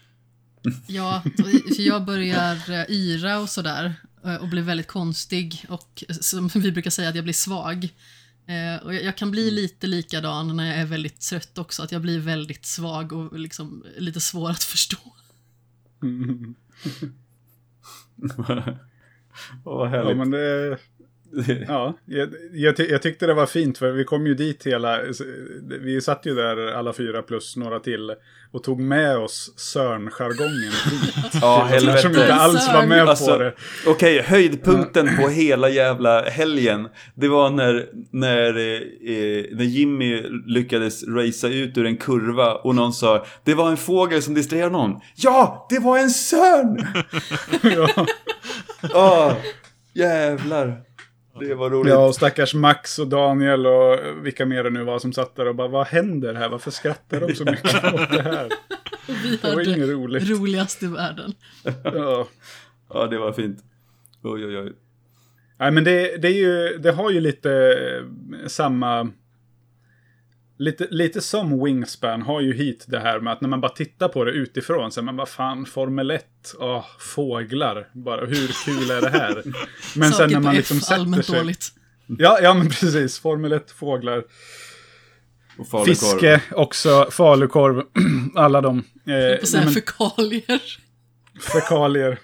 Ja, 0.88 1.22
för 1.38 1.82
jag 1.82 2.05
börjar 2.05 2.70
eh, 2.70 2.86
yra 2.89 3.39
och 3.39 3.49
sådär 3.49 3.95
eh, 4.26 4.36
och 4.36 4.47
blir 4.47 4.61
väldigt 4.61 4.88
konstig 4.88 5.65
och 5.70 6.03
som 6.09 6.47
vi 6.55 6.72
brukar 6.72 6.91
säga 6.91 7.09
att 7.09 7.15
jag 7.15 7.24
blir 7.24 7.34
svag. 7.34 7.84
Eh, 8.47 8.84
Och 8.86 8.93
jag 8.95 9.17
kan 9.17 9.32
bli 9.32 9.51
lite 9.51 9.88
likadan 9.88 10.57
när 10.57 10.65
jag 10.65 10.78
är 10.78 10.86
väldigt 10.86 11.22
trött 11.22 11.57
också, 11.57 11.84
att 11.84 11.91
jag 11.91 12.01
blir 12.01 12.20
väldigt 12.20 12.65
svag 12.65 13.13
och 13.13 13.39
liksom 13.39 13.86
lite 13.97 14.20
svår 14.20 14.49
att 14.49 14.63
förstå. 14.63 14.97
Åh, 16.01 16.09
vad 19.63 19.89
härligt. 19.89 20.09
Ja, 20.09 20.15
men 20.15 20.32
det... 20.32 20.77
Ja, 21.67 21.97
jag, 22.05 22.30
jag, 22.53 22.77
ty- 22.77 22.88
jag 22.89 23.01
tyckte 23.01 23.25
det 23.27 23.34
var 23.34 23.45
fint 23.45 23.77
för 23.77 23.91
vi 23.91 24.03
kom 24.03 24.27
ju 24.27 24.34
dit 24.34 24.67
hela, 24.67 24.99
vi 25.82 26.01
satt 26.01 26.25
ju 26.25 26.36
där 26.36 26.73
alla 26.73 26.93
fyra 26.93 27.21
plus 27.21 27.55
några 27.55 27.80
till 27.80 28.13
och 28.51 28.63
tog 28.63 28.80
med 28.80 29.17
oss 29.17 29.53
Sörn-jargongen. 29.57 30.71
Ja, 31.41 31.67
Som 31.80 31.86
inte 31.86 31.95
helvete. 32.01 32.34
alls 32.34 32.67
var 32.73 32.86
med 32.86 33.03
på 33.05 33.09
Alltså, 33.09 33.38
det. 33.38 33.53
Okej, 33.88 34.21
höjdpunkten 34.21 35.09
på 35.21 35.27
hela 35.30 35.69
jävla 35.69 36.21
helgen. 36.30 36.88
Det 37.15 37.27
var 37.27 37.49
när, 37.49 37.86
när, 38.11 38.47
eh, 38.57 39.45
när 39.57 39.63
Jimmy 39.63 40.21
lyckades 40.45 41.07
racea 41.07 41.49
ut 41.49 41.77
ur 41.77 41.86
en 41.86 41.97
kurva 41.97 42.53
och 42.53 42.75
någon 42.75 42.93
sa 42.93 43.25
Det 43.43 43.53
var 43.53 43.69
en 43.69 43.77
fågel 43.77 44.21
som 44.21 44.34
distraherade 44.34 44.71
någon. 44.71 44.99
Ja, 45.15 45.67
det 45.69 45.80
var 45.80 45.97
en 45.99 46.09
sörn! 46.09 46.86
Ja, 47.75 48.05
Åh, 48.93 49.34
jävlar. 49.93 50.82
Det 51.39 51.55
var 51.55 51.69
roligt. 51.69 51.93
Ja, 51.93 52.05
och 52.07 52.15
stackars 52.15 52.53
Max 52.53 52.99
och 52.99 53.07
Daniel 53.07 53.65
och 53.67 53.99
vilka 54.25 54.45
mer 54.45 54.63
det 54.63 54.69
nu 54.69 54.83
var 54.83 54.99
som 54.99 55.13
satt 55.13 55.35
där 55.35 55.47
och 55.47 55.55
bara, 55.55 55.67
vad 55.67 55.87
händer 55.87 56.33
här? 56.33 56.49
Varför 56.49 56.71
skrattar 56.71 57.19
de 57.19 57.35
så 57.35 57.45
mycket 57.51 57.93
åt 57.93 58.11
det 58.11 58.21
här? 58.23 58.49
Vi 59.23 59.39
Det 59.41 59.55
var 59.55 59.75
inget 59.75 59.89
roligt. 59.89 60.29
roligast 60.29 60.83
i 60.83 60.87
världen. 60.87 61.33
Ja. 61.83 62.27
Ja, 62.93 63.07
det 63.07 63.17
var 63.17 63.33
fint. 63.33 63.59
Oj, 64.23 64.45
oj, 64.45 64.57
oj. 64.57 64.73
Nej, 65.59 65.71
men 65.71 65.83
det, 65.83 66.17
det, 66.21 66.27
är 66.27 66.31
ju, 66.33 66.77
det 66.77 66.91
har 66.91 67.11
ju 67.11 67.19
lite 67.21 67.51
eh, 68.41 68.47
samma... 68.47 69.09
Lite, 70.62 70.88
lite 70.91 71.22
som 71.22 71.64
Wingspan 71.64 72.22
har 72.22 72.41
ju 72.41 72.53
hit 72.53 72.86
det 72.88 72.99
här 72.99 73.20
med 73.20 73.34
att 73.34 73.41
när 73.41 73.49
man 73.49 73.62
bara 73.62 73.72
tittar 73.72 74.07
på 74.07 74.24
det 74.24 74.32
utifrån 74.32 74.91
så 74.91 74.99
är 74.99 75.03
man 75.03 75.16
bara 75.18 75.28
fan 75.28 75.66
Formel 75.66 76.12
1, 76.12 76.26
åh, 76.60 76.86
fåglar, 76.99 77.88
bara 77.93 78.26
hur 78.26 78.66
kul 78.66 78.91
är 78.91 79.01
det 79.01 79.10
här? 79.10 79.43
Men 79.99 80.12
sen 80.12 80.30
när 80.32 80.39
man 80.39 80.51
F, 80.51 80.57
liksom 80.57 80.80
sätter 80.80 81.22
sig... 81.22 81.39
dåligt. 81.39 81.66
Ja, 82.18 82.39
ja 82.41 82.53
men 82.53 82.68
precis, 82.70 83.20
Formel 83.20 83.51
1, 83.51 83.72
fåglar, 83.72 84.24
Och 85.57 85.68
falukorv. 85.68 85.86
fiske 85.95 86.41
också, 86.51 87.07
falukorv, 87.12 87.84
alla 88.36 88.62
de. 88.62 88.78
Eh, 88.80 88.84
nej, 89.03 89.45
säga 89.45 89.64
men- 89.64 89.74
fekalier. 89.74 90.62
fekalier. 91.53 92.20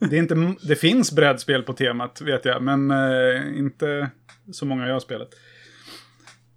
Det, 0.00 0.16
är 0.16 0.20
inte, 0.20 0.54
det 0.62 0.76
finns 0.76 1.12
brädspel 1.12 1.62
på 1.62 1.72
temat, 1.72 2.20
vet 2.20 2.44
jag, 2.44 2.62
men 2.62 2.90
eh, 2.90 3.58
inte 3.58 4.10
så 4.52 4.64
många 4.66 4.86
jag 4.86 4.92
har 4.92 5.00
spelat. 5.00 5.28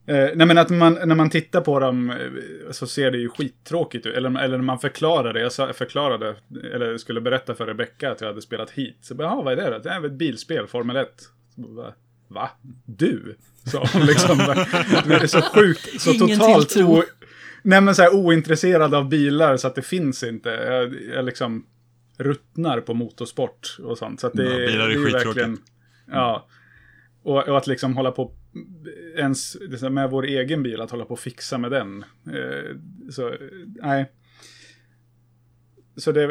Eh, 0.05 0.29
nej, 0.35 0.47
men 0.47 0.57
att 0.57 0.69
man, 0.69 0.93
när 1.05 1.15
man 1.15 1.29
tittar 1.29 1.61
på 1.61 1.79
dem 1.79 2.09
eh, 2.09 2.71
så 2.71 2.87
ser 2.87 3.11
det 3.11 3.17
ju 3.17 3.29
skittråkigt 3.29 4.05
ut. 4.05 4.15
Eller, 4.15 4.39
eller 4.43 4.57
när 4.57 4.63
man 4.65 4.79
förklarar 4.79 5.33
det. 5.33 5.39
Jag 5.41 5.75
förklarade, 5.75 6.35
eller 6.73 6.97
skulle 6.97 7.21
berätta 7.21 7.55
för 7.55 7.65
Rebecca 7.65 8.11
att 8.11 8.21
jag 8.21 8.27
hade 8.27 8.41
spelat 8.41 8.69
hit. 8.71 8.97
Så 9.01 9.15
bara, 9.15 9.27
"Jaha, 9.27 9.41
vad 9.41 9.53
är 9.53 9.57
det 9.57 9.69
då? 9.69 9.79
Det 9.79 9.89
är 9.89 10.05
ett 10.05 10.11
bilspel, 10.11 10.67
Formel 10.67 10.95
1. 10.95 11.07
Så 11.55 11.61
bara, 11.61 11.93
Va? 12.27 12.49
Du? 12.85 13.35
Sa 13.65 13.85
hon 13.93 14.01
liksom. 14.05 14.37
Det 15.07 15.15
är 15.15 15.27
så 15.27 15.41
sjukt, 15.41 16.01
så 16.01 16.11
Ingen 16.11 16.39
totalt 16.39 16.69
tilltro. 16.69 16.97
o, 16.99 17.03
Nej 17.63 17.81
men 17.81 17.95
så 17.95 18.01
här 18.01 18.15
ointresserad 18.15 18.93
av 18.95 19.09
bilar 19.09 19.57
så 19.57 19.67
att 19.67 19.75
det 19.75 19.81
finns 19.81 20.23
inte. 20.23 20.49
Jag, 20.49 20.95
jag 21.15 21.25
liksom 21.25 21.65
ruttnar 22.17 22.79
på 22.81 22.93
motorsport 22.93 23.77
och 23.83 23.97
sånt. 23.97 24.19
Så 24.19 24.27
att 24.27 24.33
det, 24.33 24.43
Ja, 24.43 24.67
bilar 24.67 24.83
är 24.85 24.87
det 24.87 24.93
ju 24.93 25.05
skittråkigt. 25.05 25.61
Ja. 26.11 26.47
Och, 27.23 27.47
och 27.47 27.57
att 27.57 27.67
liksom 27.67 27.97
hålla 27.97 28.11
på 28.11 28.31
ens 29.17 29.57
med 29.91 30.09
vår 30.09 30.25
egen 30.25 30.63
bil, 30.63 30.81
att 30.81 30.91
hålla 30.91 31.05
på 31.05 31.13
och 31.13 31.19
fixa 31.19 31.57
med 31.57 31.71
den. 31.71 32.03
Eh, 32.27 32.75
så, 33.11 33.35
nej. 33.81 34.11
Så 35.95 36.11
det, 36.11 36.27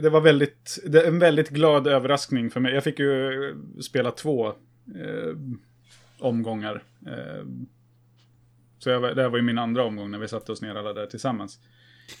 det 0.00 0.10
var 0.10 0.20
väldigt, 0.20 0.78
det 0.86 1.02
är 1.02 1.08
en 1.08 1.18
väldigt 1.18 1.48
glad 1.48 1.86
överraskning 1.86 2.50
för 2.50 2.60
mig. 2.60 2.74
Jag 2.74 2.84
fick 2.84 2.98
ju 2.98 3.54
spela 3.82 4.10
två 4.10 4.46
eh, 4.48 5.34
omgångar. 6.18 6.82
Eh, 7.06 7.46
så 8.78 8.90
jag, 8.90 9.00
var- 9.00 9.14
det 9.14 9.22
här 9.22 9.28
var 9.28 9.38
ju 9.38 9.44
min 9.44 9.58
andra 9.58 9.84
omgång 9.84 10.10
när 10.10 10.18
vi 10.18 10.28
satte 10.28 10.52
oss 10.52 10.62
ner 10.62 10.74
alla 10.74 10.92
där 10.92 11.06
tillsammans. 11.06 11.58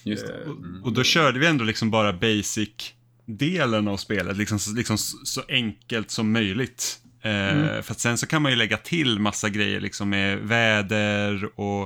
Just 0.04 0.26
det. 0.26 0.44
Och, 0.44 0.86
och 0.86 0.92
då 0.92 1.02
körde 1.02 1.38
vi 1.38 1.46
ändå 1.46 1.64
liksom 1.64 1.90
bara 1.90 2.12
basic-delen 2.12 3.88
av 3.88 3.96
spelet, 3.96 4.36
liksom, 4.36 4.58
liksom 4.76 4.98
så, 4.98 5.16
så 5.24 5.42
enkelt 5.48 6.10
som 6.10 6.32
möjligt. 6.32 7.00
Eh, 7.22 7.82
För 7.82 7.90
att 7.92 8.00
sen 8.00 8.18
så 8.18 8.26
kan 8.26 8.42
man 8.42 8.52
ju 8.52 8.56
lägga 8.58 8.76
till 8.76 9.18
massa 9.18 9.48
grejer 9.48 9.80
liksom 9.80 10.08
med 10.10 10.38
väder 10.38 11.60
och, 11.60 11.82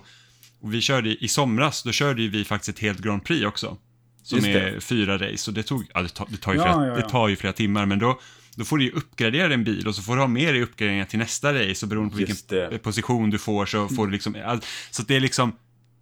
och 0.60 0.74
vi 0.74 0.80
körde 0.80 1.24
i 1.24 1.28
somras, 1.28 1.82
då 1.82 1.92
körde 1.92 2.22
ju 2.22 2.28
vi 2.28 2.44
faktiskt 2.44 2.68
ett 2.78 2.82
helt 2.82 2.98
Grand 3.00 3.24
Prix 3.24 3.46
också. 3.46 3.76
Som 4.22 4.38
Just 4.38 4.46
det. 4.52 4.60
är 4.60 4.80
fyra 4.80 5.18
race 5.18 5.50
och 5.50 5.54
det 5.54 5.62
tog, 5.62 5.84
ja, 5.94 6.02
det 6.02 6.08
tar, 6.08 6.26
det 6.30 6.36
tar, 6.36 6.52
ju, 6.52 6.58
Ja, 6.58 6.64
flera, 6.74 6.86
ja, 6.88 6.96
det 6.96 7.08
tar 7.08 7.28
ju 7.28 7.36
flera 7.36 7.52
timmar 7.52 7.86
men 7.86 7.98
då, 7.98 8.20
då 8.56 8.64
får 8.64 8.78
du 8.78 8.84
ju 8.84 8.90
uppgradera 8.90 9.48
din 9.48 9.64
bil 9.64 9.88
och 9.88 9.94
så 9.94 10.02
får 10.02 10.14
du 10.16 10.22
ha 10.22 10.28
med 10.28 10.54
dig 10.54 10.62
uppgraderingar 10.62 11.04
till 11.04 11.18
nästa 11.18 11.54
race 11.54 11.86
och 11.86 11.90
beroende 11.90 12.14
på 12.14 12.20
Just 12.20 12.52
vilken 12.52 12.70
det. 12.70 12.78
position 12.78 13.30
du 13.30 13.38
får 13.38 13.66
så 13.66 13.88
får 13.88 14.06
du 14.06 14.12
liksom, 14.12 14.36
all, 14.46 14.60
så 14.90 15.02
det 15.02 15.16
är 15.16 15.20
liksom, 15.20 15.52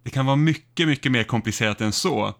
det 0.03 0.09
kan 0.09 0.25
vara 0.25 0.35
mycket, 0.35 0.87
mycket 0.87 1.11
mer 1.11 1.23
komplicerat 1.23 1.81
än 1.81 1.91
så. 1.91 2.35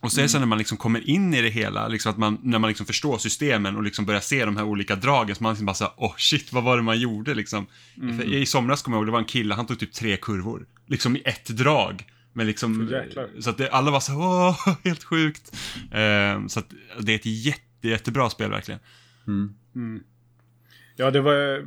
Och 0.00 0.12
så 0.12 0.20
är 0.20 0.22
det 0.22 0.28
så 0.28 0.38
när 0.38 0.46
man 0.46 0.58
liksom 0.58 0.76
kommer 0.76 1.10
in 1.10 1.34
i 1.34 1.42
det 1.42 1.48
hela, 1.48 1.88
liksom 1.88 2.10
att 2.10 2.18
man, 2.18 2.38
när 2.42 2.58
man 2.58 2.68
liksom 2.68 2.86
förstår 2.86 3.18
systemen 3.18 3.76
och 3.76 3.82
liksom 3.82 4.06
börjar 4.06 4.20
se 4.20 4.44
de 4.44 4.56
här 4.56 4.64
olika 4.64 4.96
dragen, 4.96 5.36
så 5.36 5.42
man 5.42 5.52
liksom 5.52 5.66
bara 5.66 5.74
såhär, 5.74 5.92
åh 5.96 6.10
oh 6.10 6.16
shit, 6.16 6.52
vad 6.52 6.64
var 6.64 6.76
det 6.76 6.82
man 6.82 7.00
gjorde 7.00 7.34
liksom? 7.34 7.66
För 8.18 8.34
I 8.34 8.46
somras 8.46 8.82
kommer 8.82 8.96
jag 8.96 9.00
ihåg, 9.00 9.06
det 9.08 9.12
var 9.12 9.18
en 9.18 9.24
kille, 9.24 9.54
han 9.54 9.66
tog 9.66 9.78
typ 9.78 9.92
tre 9.92 10.16
kurvor, 10.16 10.66
liksom 10.86 11.16
i 11.16 11.22
ett 11.24 11.48
drag. 11.48 12.04
Men 12.32 12.46
liksom, 12.46 12.88
så 13.40 13.50
att 13.50 13.58
det, 13.58 13.70
alla 13.70 13.90
var 13.90 14.00
så 14.00 14.12
åh, 14.12 14.76
helt 14.84 15.04
sjukt. 15.04 15.56
Eh, 15.90 16.46
så 16.46 16.58
att 16.58 16.70
det 17.00 17.12
är 17.12 17.16
ett 17.16 17.26
jätte, 17.26 17.88
jättebra 17.88 18.30
spel 18.30 18.50
verkligen. 18.50 18.80
Ja, 21.00 21.10
det 21.10 21.20
var... 21.20 21.32
Ja. 21.32 21.64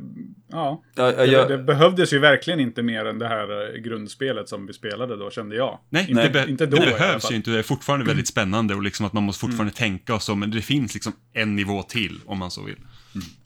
Ja, 0.50 0.82
ja, 0.96 1.12
Det, 1.16 1.26
jag- 1.26 1.48
det 1.48 1.58
behövdes 1.58 2.12
ju 2.12 2.18
verkligen 2.18 2.60
inte 2.60 2.82
mer 2.82 3.04
än 3.04 3.18
det 3.18 3.28
här 3.28 3.74
eh, 3.74 3.80
grundspelet 3.80 4.48
som 4.48 4.66
vi 4.66 4.72
spelade 4.72 5.16
då, 5.16 5.30
kände 5.30 5.56
jag. 5.56 5.78
Nej, 5.90 6.06
inte, 6.10 6.22
det, 6.22 6.30
be- 6.30 6.50
inte 6.50 6.66
då 6.66 6.76
det 6.76 6.82
behövs 6.98 7.30
ju 7.32 7.36
inte. 7.36 7.50
Det 7.50 7.58
är 7.58 7.62
fortfarande 7.62 8.06
väldigt 8.06 8.28
spännande 8.28 8.74
och 8.74 8.82
liksom 8.82 9.06
att 9.06 9.12
man 9.12 9.22
måste 9.22 9.40
fortfarande 9.40 9.72
tänka 9.74 10.14
och 10.14 10.22
så, 10.22 10.34
men 10.34 10.50
det 10.50 10.60
finns 10.62 10.94
liksom 10.94 11.12
en 11.32 11.56
nivå 11.56 11.82
till 11.82 12.20
om 12.26 12.38
man 12.38 12.50
så 12.50 12.62
vill. 12.64 12.76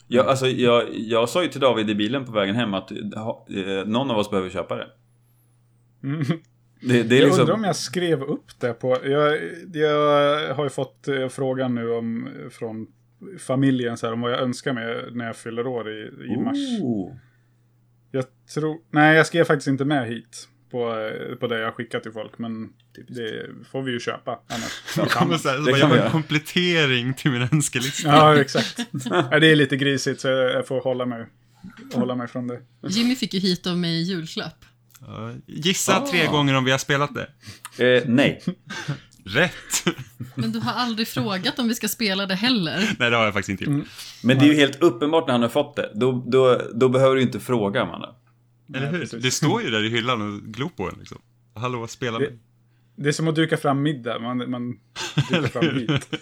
Jag, 0.09 0.27
alltså, 0.27 0.47
jag, 0.49 0.85
jag 0.93 1.29
sa 1.29 1.43
ju 1.43 1.49
till 1.49 1.61
David 1.61 1.91
i 1.91 1.95
bilen 1.95 2.25
på 2.25 2.33
vägen 2.33 2.55
hem 2.55 2.75
att 2.75 2.91
ha, 3.15 3.47
eh, 3.51 3.87
någon 3.87 4.11
av 4.11 4.19
oss 4.19 4.31
behöver 4.31 4.51
köpa 4.51 4.77
det. 4.77 4.87
Mm. 6.05 6.23
Det, 6.81 7.03
det 7.03 7.17
är 7.17 7.19
Jag 7.21 7.27
liksom... 7.27 7.41
undrar 7.41 7.55
om 7.55 7.65
jag 7.65 7.77
skrev 7.77 8.23
upp 8.23 8.61
det 8.61 8.73
på... 8.73 8.99
Jag, 9.05 9.39
jag 9.73 10.55
har 10.55 10.65
ju 10.65 10.71
fått 10.71 11.09
eh, 11.09 11.29
frågan 11.29 11.75
nu 11.75 11.91
om, 11.91 12.29
från 12.51 12.87
familjen 13.39 13.97
så 13.99 14.07
här, 14.07 14.13
om 14.13 14.21
vad 14.21 14.33
jag 14.33 14.41
önskar 14.41 14.73
mig 14.73 15.05
när 15.13 15.27
jag 15.27 15.37
fyller 15.37 15.67
år 15.67 15.91
i, 15.91 16.11
i 16.33 16.37
mars. 16.37 16.57
Oh. 16.83 17.17
Jag 18.11 18.25
tror... 18.55 18.77
Nej, 18.91 19.17
jag 19.17 19.27
skrev 19.27 19.45
faktiskt 19.45 19.69
inte 19.69 19.85
med 19.85 20.09
hit 20.09 20.49
på, 20.71 21.11
på 21.41 21.47
det 21.47 21.61
jag 21.61 21.75
skickat 21.75 22.03
till 22.03 22.13
folk, 22.13 22.39
men 22.39 22.69
det 23.09 23.47
får 23.71 23.83
vi 23.83 23.93
ju 23.93 24.01
köpa 24.01 24.41
annars. 24.49 24.83
Jag 24.97 25.11
kommer 25.11 25.37
så 25.39 25.49
här, 25.49 25.57
så 25.57 25.63
det 25.63 25.79
jag 25.79 25.87
har 25.87 25.97
en 25.97 26.11
komplettering 26.11 27.15
till 27.15 27.31
min 27.31 27.49
önskelista. 27.53 28.09
Ja, 28.09 28.41
exakt. 28.41 28.77
Det 29.41 29.47
är 29.47 29.57
lite 29.57 29.77
grisigt 29.77 30.21
så 30.21 30.29
jag 30.29 30.67
får 30.67 30.81
hålla 30.81 31.07
mig, 31.07 31.27
hålla 31.95 32.15
mig 32.15 32.29
från 32.29 32.47
det. 32.47 32.61
Jimmy 32.89 33.17
fick 33.17 33.35
ju 33.35 33.41
hit 33.41 33.67
av 33.67 33.79
mig 33.79 33.91
i 34.01 34.03
julklapp. 34.03 34.65
Gissa 35.47 35.97
Ah. 35.97 36.07
tre 36.07 36.27
gånger 36.27 36.55
om 36.57 36.65
vi 36.65 36.71
har 36.71 36.79
spelat 36.79 37.11
det. 37.15 37.97
Eh, 37.97 38.03
nej. 38.07 38.43
Rätt! 39.29 39.85
Men 40.35 40.53
du 40.53 40.59
har 40.59 40.73
aldrig 40.73 41.09
frågat 41.09 41.59
om 41.59 41.69
vi 41.69 41.75
ska 41.75 41.89
spela 41.89 42.27
det 42.27 42.35
heller. 42.35 42.97
Nej, 42.99 43.11
det 43.11 43.17
har 43.17 43.25
jag 43.25 43.35
faktiskt 43.35 43.61
inte 43.61 43.65
gjort. 43.73 43.87
Men 44.23 44.39
det 44.39 44.45
är 44.45 44.49
ju 44.49 44.55
helt 44.55 44.83
uppenbart 44.83 45.27
när 45.27 45.33
han 45.33 45.43
har 45.43 45.49
fått 45.49 45.77
det. 45.77 45.91
Då, 45.95 46.25
då, 46.27 46.63
då 46.75 46.89
behöver 46.89 47.17
du 47.17 47.23
inte 47.23 47.41
fråga, 47.41 47.83
Amanda. 47.83 48.15
Eller 48.75 48.91
hur? 48.93 49.19
Det 49.23 49.31
står 49.31 49.63
ju 49.63 49.71
där 49.71 49.85
i 49.85 49.89
hyllan 49.91 50.23
och 50.35 50.43
glor 50.43 50.69
på 50.77 50.89
den 50.91 50.99
liksom. 50.99 51.19
Hallå, 51.55 51.87
spela 51.87 52.19
Det- 52.19 52.25
med. 52.31 52.39
Det 53.01 53.09
är 53.09 53.13
som 53.13 53.29
att 53.29 53.35
duka 53.35 53.57
fram 53.57 53.83
middag, 53.83 54.19
man, 54.19 54.51
man 54.51 54.79
dukar 55.31 55.49
fram 55.49 55.77
hit. 55.79 56.15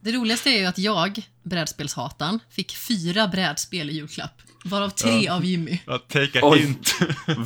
Det 0.00 0.12
roligaste 0.12 0.50
är 0.50 0.58
ju 0.58 0.64
att 0.66 0.78
jag, 0.78 1.22
brädspelshatan, 1.42 2.38
fick 2.50 2.76
fyra 2.76 3.28
brädspel 3.28 3.90
i 3.90 3.92
julklapp. 3.92 4.42
Varav 4.64 4.88
tre 4.90 5.28
av 5.28 5.44
Jimmy. 5.44 5.78
Ja, 5.86 5.98
take 5.98 6.38
a 6.38 6.42
Oj. 6.42 6.58
hint. 6.58 6.94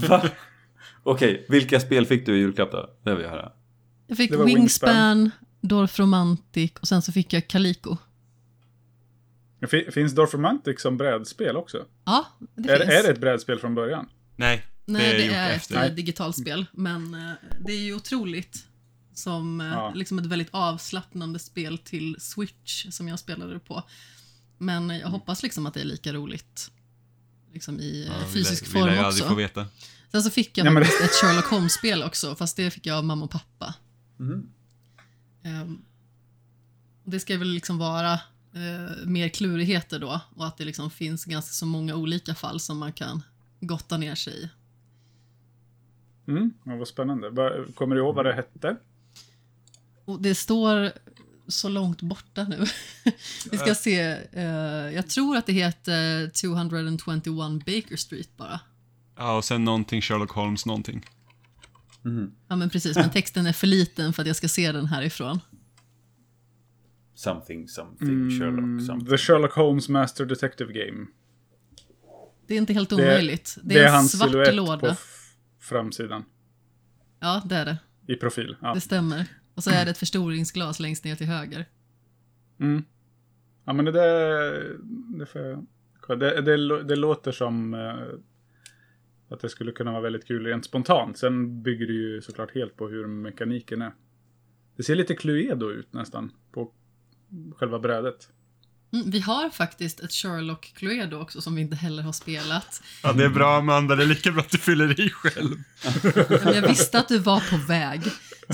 Va? 0.09 0.23
Okej, 1.03 1.47
vilka 1.49 1.81
spel 1.81 2.07
fick 2.07 2.27
du 2.27 2.37
i 2.37 2.39
julklapp 2.39 2.73
då? 2.73 2.91
Det 3.05 3.15
vill 3.15 3.23
jag 3.25 3.31
höra. 3.31 3.53
Jag 4.07 4.17
fick 4.17 4.35
var 4.35 4.45
Wingspan, 4.45 5.31
Dorf 5.61 5.99
Romantic 5.99 6.73
och 6.81 6.89
sen 6.89 7.03
så 7.03 7.13
fick 7.13 7.33
jag 7.33 7.49
Calico. 7.49 7.97
Fin- 9.71 9.93
Finns 9.93 10.13
Dorfromantic 10.15 10.81
som 10.81 10.97
brädspel 10.97 11.57
också? 11.57 11.85
Ja, 12.05 12.27
det 12.55 12.71
Är, 12.73 12.79
finns. 12.79 12.91
är 12.91 13.03
det 13.03 13.09
ett 13.09 13.21
brädspel 13.21 13.59
från 13.59 13.75
början? 13.75 14.09
Nej, 14.37 14.67
Nej, 14.85 15.03
det 15.03 15.25
är 15.25 15.29
det 15.29 15.35
är 15.35 15.51
ett 15.51 15.57
efter. 15.57 15.89
eh, 15.89 15.95
digitalt 15.95 16.37
spel. 16.37 16.67
Men 16.73 17.15
eh, 17.15 17.33
det 17.67 17.73
är 17.73 17.81
ju 17.81 17.95
otroligt. 17.95 18.67
Som 19.15 19.61
eh, 19.61 19.67
Ja. 19.67 19.93
liksom 19.95 20.19
ett 20.19 20.27
väldigt 20.27 20.49
avslappnande 20.51 21.39
spel 21.39 21.79
till 21.79 22.17
Switch 22.21 22.87
som 22.91 23.09
jag 23.09 23.19
spelade 23.19 23.59
på. 23.59 23.83
Men 24.59 24.91
jag 24.91 25.09
hoppas 25.09 25.43
liksom 25.43 25.67
att 25.67 25.75
det 25.75 25.81
är 25.81 25.85
lika 25.85 26.13
roligt 26.13 26.71
liksom 27.53 27.81
i 27.81 28.03
eh, 28.07 28.13
Ja, 28.13 28.19
lär- 28.27 28.33
fysisk 28.33 28.67
Vi 28.67 28.71
form 28.71 28.87
lär 28.87 28.93
ju 28.93 28.99
aldrig 28.99 29.23
få 29.25 29.27
också. 29.27 29.35
veta. 29.37 29.67
Sen 30.13 30.23
så 30.23 30.31
fick 30.31 30.59
jag 30.59 30.65
Nej, 30.65 30.73
men- 30.73 30.83
ett 30.83 31.11
Sherlock 31.23 31.45
Holmes-spel 31.47 32.03
också, 32.03 32.35
fast 32.35 32.57
det 32.57 32.71
fick 32.71 32.87
jag 32.87 32.97
av 32.99 33.05
mamma 33.05 33.25
och 33.25 33.31
pappa. 33.31 33.75
Mhm. 34.17 34.49
Ehm, 35.43 35.83
det 37.05 37.21
ska 37.21 37.39
väl 37.39 37.49
liksom 37.49 37.79
vara 37.79 38.13
eh, 38.13 39.07
mer 39.07 39.29
klurigheter 39.29 39.99
då 39.99 40.21
och 40.35 40.47
att 40.47 40.57
det 40.57 40.65
liksom 40.65 40.91
finns 40.91 41.25
ganska 41.25 41.53
så 41.53 41.67
många 41.67 41.95
olika 41.95 42.35
fall 42.35 42.61
som 42.61 42.79
man 42.79 42.93
kan 42.93 43.23
gotta 43.61 43.97
ner 43.97 44.15
sig 44.15 44.35
i. 44.45 44.49
Mm, 46.29 46.53
ja, 46.65 46.77
vad 46.77 46.89
spännande. 46.89 47.31
Kommer 47.75 47.95
du 47.97 48.01
ihåg 48.03 48.15
vad 48.15 48.25
det 48.27 48.33
hette? 48.35 48.77
Och 50.05 50.23
det 50.23 50.35
står 50.35 50.93
så 51.49 51.69
långt 51.69 52.03
borta 52.03 52.45
nu. 52.45 52.65
Vi 53.51 53.59
ska 53.59 53.75
se. 53.75 54.01
eh, 54.33 54.45
jag 54.95 55.09
tror 55.09 55.37
att 55.37 55.47
det 55.47 55.53
heter 55.53 56.29
221 56.29 57.65
Baker 57.67 57.97
Street 57.97 58.37
bara. 58.37 58.61
Ja, 59.17 59.37
och 59.37 59.45
sen 59.45 59.65
någonting 59.65 60.03
Sherlock 60.03 60.31
Holmes 60.31 60.67
någonting. 60.67 61.05
Ja 62.49 62.57
men 62.57 62.71
precis, 62.71 62.97
men 62.97 63.11
texten 63.11 63.47
är 63.47 63.53
för 63.53 63.67
liten 63.67 64.13
för 64.13 64.23
att 64.23 64.27
jag 64.27 64.37
ska 64.37 64.49
se 64.49 64.73
den 64.73 64.87
härifrån. 64.87 65.41
Something, 67.15 67.69
something, 67.69 68.31
Sherlock, 68.39 68.87
something. 68.87 69.07
The 69.11 69.19
Sherlock 69.19 69.53
Holmes 69.53 69.89
Master 69.89 70.27
Detective 70.27 70.73
Game. 70.73 71.07
Det 72.47 72.55
är 72.55 72.59
inte 72.59 72.73
helt 72.73 72.89
Det- 72.89 72.95
omöjligt. 72.95 73.59
Det, 73.63 73.75
Det 73.75 73.81
är 73.81 73.93
är 73.93 73.99
en 73.99 74.05
svart 74.05 74.33
på 74.33 74.53
låda. 74.53 74.91
f- 74.91 75.35
framsidan. 75.61 76.25
Ja, 77.21 77.43
det 77.47 77.55
är 77.57 77.65
det. 77.65 77.79
I 78.07 78.17
profil. 78.17 78.57
Ja. 78.61 78.75
Det 78.75 78.81
stämmer. 78.81 79.27
Och 79.55 79.65
så 79.65 79.71
är 79.71 79.85
det 79.85 79.91
ett 79.91 79.99
förstoringsglas 79.99 80.81
längst 80.81 81.05
ner 81.05 81.17
till 81.17 81.27
höger. 81.27 81.65
Mm. 82.61 82.85
Ja, 83.65 83.73
men 83.73 83.85
det 83.85 83.93
där... 83.93 84.53
Det, 85.19 85.27
får 85.27 85.41
jag- 85.41 86.19
det, 86.21 86.41
det, 86.41 86.83
det 86.85 86.97
låter 86.97 87.33
som 87.33 87.75
eh, 87.75 87.95
att 89.31 89.41
det 89.41 89.49
skulle 89.49 89.73
kunna 89.73 89.93
vara 89.93 90.03
väldigt 90.03 90.27
kul 90.27 90.47
rent 90.47 90.65
spontant. 90.65 91.19
Sen 91.19 91.63
bygger 91.63 91.87
det 91.87 91.93
ju 91.93 92.23
såklart 92.23 92.55
helt 92.55 92.77
på 92.77 92.89
hur 92.89 93.07
mekaniken 93.07 93.83
är. 93.83 93.93
Det 94.77 94.83
ser 94.83 94.95
lite 94.95 95.15
Cluedo 95.15 95.71
ut 95.71 95.93
nästan 95.93 96.33
på 96.53 96.73
själva 97.57 97.79
brädet. 97.79 98.29
Mm, 98.93 99.11
vi 99.11 99.21
har 99.21 99.51
faktiskt 99.51 100.01
ett 100.01 100.13
Sherlock 100.13 100.73
Cluedo 100.77 101.17
också 101.17 101.41
som 101.41 101.55
vi 101.55 101.61
inte 101.63 101.77
heller 101.77 102.03
har 102.03 102.13
spelat. 102.13 102.83
Ja, 103.03 103.13
det 103.13 103.25
är 103.25 103.29
bra 103.29 103.59
Amanda, 103.59 103.97
det 103.97 104.03
är 104.03 104.07
lika 104.07 104.33
bra 104.33 104.41
att 104.41 104.51
du 104.51 104.59
fyller 104.59 105.01
i 105.01 105.11
själv. 105.11 105.57
Men 106.45 106.55
jag 106.55 106.69
visste 106.69 106.99
att 106.99 107.09
du 107.09 107.19
var 107.19 107.51
på 107.51 107.57
väg. 107.57 108.03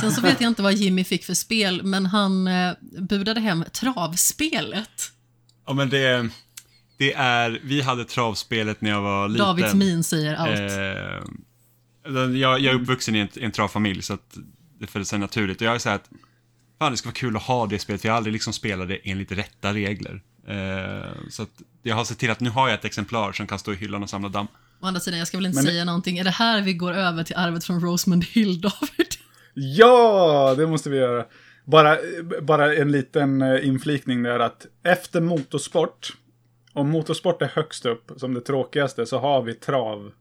Sen 0.01 0.13
så 0.13 0.21
vet 0.21 0.41
jag 0.41 0.49
inte 0.49 0.63
vad 0.63 0.75
Jimmy 0.75 1.05
fick 1.05 1.25
för 1.25 1.35
spel, 1.35 1.83
men 1.83 2.07
han 2.07 2.47
eh, 2.47 2.73
budade 2.99 3.41
hem 3.41 3.65
travspelet. 3.73 5.13
Ja, 5.67 5.73
men 5.73 5.89
det, 5.89 6.29
det 7.03 7.13
är, 7.15 7.61
vi 7.65 7.81
hade 7.81 8.05
travspelet 8.05 8.81
när 8.81 8.91
jag 8.91 9.03
var 9.03 9.29
liten. 9.29 9.47
Davids 9.47 9.75
min 9.75 10.05
säger 10.05 10.35
allt. 10.35 10.61
Eh, 10.61 12.23
jag, 12.41 12.61
jag 12.61 12.65
är 12.65 12.75
uppvuxen 12.75 13.15
i 13.17 13.19
en, 13.19 13.29
i 13.35 13.45
en 13.45 13.51
travfamilj, 13.53 14.03
så 14.03 14.15
att 14.15 14.37
det 14.79 14.87
föll 14.87 15.05
sig 15.05 15.19
naturligt. 15.19 15.61
Och 15.61 15.67
jag 15.67 15.75
är 15.75 15.79
så 15.79 15.89
här 15.89 15.97
att, 15.97 16.11
fan 16.79 16.93
det 16.93 16.99
ska 16.99 17.09
vara 17.09 17.15
kul 17.15 17.37
att 17.37 17.43
ha 17.43 17.67
det 17.67 17.79
spelet, 17.79 18.01
för 18.01 18.09
jag 18.09 18.13
har 18.13 18.17
aldrig 18.17 18.33
liksom 18.33 18.53
spelat 18.53 18.89
det 18.89 18.99
enligt 19.05 19.33
rätta 19.33 19.75
regler. 19.75 20.23
Eh, 20.49 21.11
så 21.31 21.43
att 21.43 21.63
jag 21.83 21.97
har 21.97 22.05
sett 22.05 22.19
till 22.19 22.31
att 22.31 22.41
nu 22.41 22.51
har 22.51 22.69
jag 22.69 22.75
ett 22.79 22.85
exemplar 22.85 23.33
som 23.33 23.47
kan 23.47 23.59
stå 23.59 23.73
i 23.73 23.77
hyllan 23.77 24.03
och 24.03 24.11
samla 24.11 24.29
damm. 24.29 24.47
Å 24.81 24.87
andra 24.87 25.01
sidan, 25.01 25.19
jag 25.19 25.29
ska 25.29 25.37
väl 25.37 25.47
inte 25.47 25.57
Men- 25.57 25.65
säga 25.65 25.85
någonting. 25.85 26.19
Är 26.19 26.25
det 26.25 26.31
här 26.31 26.63
vi 26.63 26.73
går 26.75 26.93
över 26.93 27.25
till 27.25 27.37
arvet 27.37 27.65
från 27.65 27.81
Rosamund 27.81 28.25
Hill, 28.25 28.61
David? 28.61 29.07
Ja, 29.55 30.55
det 30.59 30.67
måste 30.67 30.91
vi 30.91 30.97
göra. 30.97 31.25
Bara, 31.65 31.99
bara 32.43 32.75
en 32.75 32.93
liten 32.93 33.43
eh, 33.43 33.67
inflikning 33.67 34.23
där 34.23 34.39
att 34.39 34.67
efter 34.85 35.21
motorsport, 35.21 36.13
om 36.73 36.91
motorsport 36.91 37.43
är 37.43 37.47
högst 37.47 37.87
upp 37.87 38.13
som 38.17 38.35
det 38.35 38.41
tråkigaste, 38.41 39.07
så 39.07 39.19
har 39.19 39.43
vi 39.43 39.55
trav. 39.55 40.13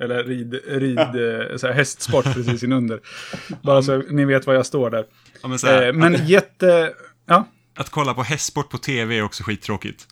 Eller 0.00 0.24
rid, 0.24 0.54
rid 0.66 0.98
eh, 0.98 1.56
så 1.56 1.66
här, 1.66 1.74
hästsport 1.74 2.24
precis 2.24 2.62
inunder. 2.62 3.00
Bara 3.62 3.82
så 3.82 3.96
ni 3.96 4.24
vet 4.24 4.46
var 4.46 4.54
jag 4.54 4.66
står 4.66 4.90
där. 4.90 5.06
Ja, 5.42 5.48
men 5.48 5.58
här, 5.62 5.86
Eh, 5.86 5.92
men 5.92 6.26
jätte... 6.26 6.94
Ja, 7.26 7.48
Att 7.74 7.90
kolla 7.90 8.14
på 8.14 8.22
hästsport 8.22 8.70
på 8.70 8.78
tv 8.78 9.18
är 9.18 9.22
också 9.22 9.42
skittråkigt. 9.42 10.06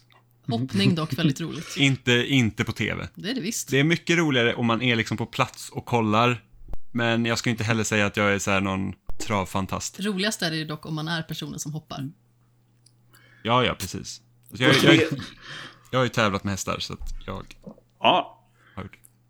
Hoppning 0.48 0.94
dock 0.94 1.18
väldigt 1.18 1.40
roligt. 1.40 1.74
Inte, 1.76 2.12
inte 2.12 2.64
på 2.64 2.72
tv. 2.72 3.08
Det 3.14 3.30
är 3.30 3.34
det 3.34 3.40
visst. 3.40 3.68
Det 3.70 3.80
är 3.80 3.84
mycket 3.84 4.18
roligare 4.18 4.54
om 4.54 4.66
man 4.66 4.82
är 4.82 4.96
liksom 4.96 5.16
på 5.16 5.26
plats 5.26 5.70
och 5.70 5.84
kollar. 5.86 6.42
Men 6.92 7.24
jag 7.24 7.38
ska 7.38 7.50
inte 7.50 7.64
heller 7.64 7.84
säga 7.84 8.06
att 8.06 8.16
jag 8.16 8.34
är 8.34 8.38
så 8.38 8.50
här 8.50 8.60
någon 8.60 8.92
travfantast. 9.26 10.00
Roligast 10.00 10.42
är 10.42 10.50
det 10.50 10.56
ju 10.56 10.64
dock 10.64 10.86
om 10.86 10.94
man 10.94 11.08
är 11.08 11.22
personen 11.22 11.58
som 11.58 11.72
hoppar. 11.72 12.10
Ja, 13.42 13.64
ja, 13.64 13.74
precis. 13.74 14.20
Alltså, 14.50 14.64
jag, 14.64 14.74
jag, 14.74 14.94
jag, 14.94 15.20
jag 15.90 15.98
har 15.98 16.04
ju 16.04 16.08
tävlat 16.08 16.44
med 16.44 16.50
hästar, 16.50 16.78
så 16.78 16.92
att 16.92 17.14
jag 17.26 17.56
Ja, 18.00 18.32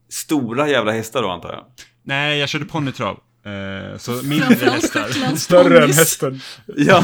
stora 0.08 0.68
jävla 0.68 0.92
hästar 0.92 1.22
då 1.22 1.30
antar 1.30 1.52
jag. 1.52 1.64
Nej, 2.02 2.38
jag 2.38 2.48
körde 2.48 2.64
ponnytrav. 2.64 3.20
Eh, 3.44 3.98
så 3.98 4.12
mindre 4.22 4.70
hästar. 4.70 5.36
större 5.36 5.84
än 5.84 5.92
hästen. 5.92 6.40
Ja, 6.66 7.02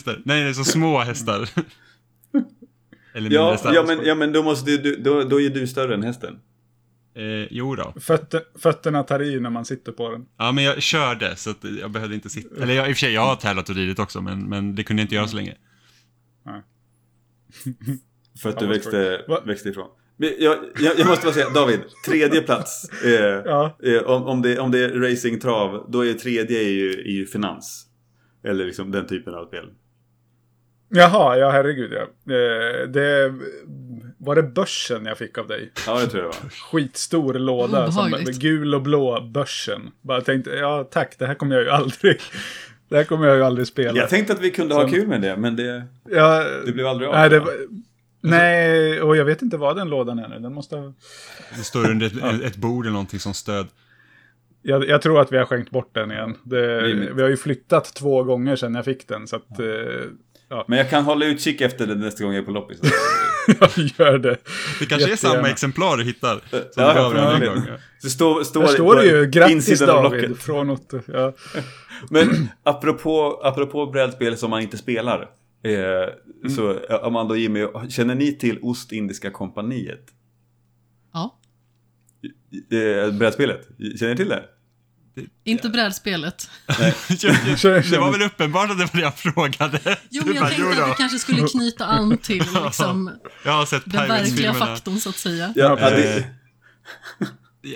större. 0.00 0.18
Nej, 0.24 0.42
det 0.42 0.48
är 0.48 0.52
så 0.52 0.64
små 0.64 0.98
hästar. 0.98 1.48
Eller 3.14 3.30
ja, 3.30 3.50
hästar. 3.50 3.74
ja, 3.74 3.84
men, 3.86 4.04
ja 4.04 4.14
men 4.14 4.32
då 4.32 4.42
måste 4.42 4.70
du, 4.76 4.96
då, 4.96 5.22
då 5.22 5.40
är 5.40 5.50
du 5.50 5.66
större 5.66 5.94
än 5.94 6.02
hästen. 6.02 6.38
Eh, 7.14 7.46
jo 7.50 7.74
då. 7.74 7.94
Fötter, 8.00 8.42
fötterna 8.58 9.02
tar 9.02 9.22
i 9.22 9.40
när 9.40 9.50
man 9.50 9.64
sitter 9.64 9.92
på 9.92 10.10
den. 10.10 10.26
Ja, 10.38 10.52
men 10.52 10.64
jag 10.64 10.82
körde, 10.82 11.36
så 11.36 11.50
att 11.50 11.64
jag 11.80 11.90
behövde 11.90 12.14
inte 12.14 12.28
sitta. 12.30 12.62
Eller 12.62 12.74
jag, 12.74 12.88
i 12.88 12.92
och 12.92 12.96
för 12.96 13.00
sig, 13.00 13.12
jag 13.12 13.26
har 13.26 13.36
tävlat 13.36 13.68
och 13.68 13.74
ridit 13.76 13.98
också, 13.98 14.20
men, 14.20 14.48
men 14.48 14.74
det 14.74 14.84
kunde 14.84 15.02
jag 15.02 15.04
inte 15.04 15.14
göra 15.14 15.28
så 15.28 15.36
länge. 15.36 15.54
För 18.42 18.48
att 18.48 18.58
du 18.58 18.66
växte, 18.66 19.24
Va? 19.28 19.40
växte 19.46 19.68
ifrån. 19.68 19.88
Men 20.16 20.30
Jag, 20.38 20.56
jag, 20.80 20.98
jag 20.98 21.06
måste 21.06 21.24
bara 21.24 21.34
säga, 21.34 21.50
David, 21.50 21.80
tredje 22.06 22.40
plats. 22.42 23.02
Eh, 23.04 23.12
Ja. 23.44 23.76
eh, 23.82 24.02
om, 24.02 24.22
om, 24.26 24.42
det, 24.42 24.58
om 24.58 24.70
det 24.70 24.78
är 24.84 24.88
racing 25.10 25.40
trav, 25.40 25.86
då 25.88 26.06
är 26.06 26.12
tredje 26.14 26.58
är 26.60 26.68
ju, 26.70 26.90
är 26.90 27.12
ju 27.12 27.26
finans. 27.26 27.84
Eller 28.44 28.64
liksom 28.66 28.90
den 28.90 29.06
typen 29.06 29.34
av 29.34 29.46
spel. 29.46 29.64
Jaha, 30.90 31.38
ja 31.38 31.50
herregud 31.50 31.92
ja. 31.92 32.00
Eh, 32.34 32.88
det, 32.88 33.34
var 34.18 34.34
det 34.36 34.42
börsen 34.42 35.06
jag 35.06 35.18
fick 35.18 35.38
av 35.38 35.46
dig? 35.46 35.72
Ja, 35.86 36.00
det 36.00 36.06
tror 36.06 36.22
jag 36.22 36.28
var. 36.28 36.50
skitstor 36.50 37.34
låda. 37.34 37.92
Som, 37.92 38.06
Obehagligt. 38.06 38.38
gul 38.38 38.74
och 38.74 38.82
blå 38.82 39.20
börsen. 39.20 39.80
Bara 40.02 40.20
tänkte, 40.20 40.50
ja 40.50 40.88
tack, 40.90 41.18
det 41.18 41.26
här 41.26 41.34
kommer 41.34 41.54
jag 41.56 41.64
ju 41.64 41.70
aldrig. 41.70 42.20
Det 42.88 42.96
här 42.96 43.04
kommer 43.04 43.26
jag 43.26 43.36
ju 43.36 43.42
aldrig 43.42 43.66
spela. 43.66 43.98
Jag 43.98 44.08
tänkte 44.08 44.32
att 44.32 44.40
vi 44.40 44.50
kunde 44.50 44.74
ha 44.74 44.88
kul 44.88 45.06
med 45.08 45.20
det, 45.22 45.36
men 45.36 45.56
det, 45.56 45.82
ja, 46.10 46.44
det 46.66 46.72
blev 46.72 46.86
aldrig 46.86 47.08
av. 47.08 47.14
nej, 47.14 47.30
det, 47.30 47.44
nej, 48.30 49.00
och 49.02 49.16
jag 49.16 49.24
vet 49.24 49.42
inte 49.42 49.56
vad 49.56 49.76
den 49.76 49.88
lådan 49.88 50.18
är 50.18 50.28
nu. 50.28 50.38
Den 50.38 50.54
måste 50.54 50.76
ha- 50.76 50.92
Det 51.56 51.64
står 51.64 51.90
under 51.90 52.06
ett, 52.34 52.42
ett 52.42 52.56
bord 52.56 52.84
eller 52.84 52.92
någonting 52.92 53.20
som 53.20 53.34
stöd. 53.34 53.66
jag, 54.62 54.88
jag 54.88 55.02
tror 55.02 55.20
att 55.20 55.32
vi 55.32 55.36
har 55.38 55.44
skänkt 55.44 55.70
bort 55.70 55.94
den 55.94 56.10
igen. 56.10 56.34
Det, 56.42 56.82
vi 57.14 57.22
har 57.22 57.28
ju 57.28 57.36
flyttat 57.36 57.94
två 57.94 58.24
gånger 58.24 58.56
sedan 58.56 58.74
jag 58.74 58.84
fick 58.84 59.08
den. 59.08 59.26
Så 59.26 59.36
att, 59.36 59.60
eh, 59.60 60.64
Men 60.66 60.78
jag 60.78 60.90
kan 60.90 61.04
hålla 61.04 61.26
utkik 61.26 61.60
efter 61.60 61.86
det 61.86 61.94
nästa 61.94 62.24
gång 62.24 62.32
jag 62.32 62.42
är 62.42 62.46
på 62.46 62.50
loppis. 62.52 62.78
jag 63.60 63.70
gör 63.98 64.18
det. 64.18 64.36
Det 64.80 64.86
kanske 64.86 65.12
är 65.12 65.16
samma 65.16 65.32
Jättegärna. 65.32 65.48
exemplar 65.52 65.96
du 65.96 66.04
hittar. 66.04 66.40
Som 66.50 66.60
Ja, 66.76 66.92
du 67.10 67.18
ja, 67.18 67.28
mig 67.30 67.34
en 67.36 67.42
ja. 67.42 67.54
gång. 67.54 67.62
Det 68.02 68.08
står, 68.10 68.42
står, 68.44 68.60
Där 68.62 68.68
står 68.68 68.96
det 68.96 69.04
ju, 69.06 69.26
grattis 69.26 69.80
David. 69.80 70.22
locket. 70.22 70.42
Från 70.42 70.70
Otto. 70.70 71.00
Ja. 71.06 71.32
Men 72.10 72.48
apropå, 72.62 73.40
apropå 73.44 73.86
brädspel 73.86 74.36
som 74.36 74.50
man 74.50 74.62
inte 74.62 74.76
spelar. 74.76 75.28
Eh, 75.64 76.14
Mm. 76.44 76.56
Så 76.56 76.70
eh, 76.70 77.04
Amanda 77.04 77.32
och 77.34 77.38
Jimmy, 77.38 77.66
känner 77.88 78.14
ni 78.14 78.32
till 78.32 78.58
Ostindiska 78.62 79.30
kompaniet? 79.30 80.06
Ja. 81.12 81.38
Eh, 83.06 83.12
brädspelet? 83.14 83.68
Känner 83.98 84.10
ni 84.10 84.16
till 84.16 84.28
det? 84.28 84.44
Inte 85.44 85.68
brädspelet. 85.68 86.50
Det 87.90 87.98
var 87.98 88.12
väl 88.12 88.22
uppenbart 88.22 88.70
att 88.70 88.78
det 88.78 88.84
var 88.84 88.96
det 88.96 89.00
jag 89.02 89.18
frågade. 89.18 89.98
Jo, 90.10 90.22
men 90.26 90.34
jag 90.34 90.42
bara, 90.42 90.48
tänkte 90.48 90.64
"Jo 90.66 90.70
att 90.70 90.76
då." 90.78 90.86
vi 90.86 90.94
kanske 90.98 91.18
skulle 91.18 91.48
knyta 91.48 91.86
an 91.86 92.18
till 92.18 92.44
liksom, 92.64 93.10
Jag 93.44 93.52
har 93.52 93.66
sett 93.66 93.82
den 93.84 94.08
verkliga 94.08 94.54
faktorn, 94.54 94.96
så 94.98 95.08
att 95.08 95.16
säga. 95.16 95.52
Ja, 95.56 95.78
Ja, 95.80 95.90
det, 95.90 96.24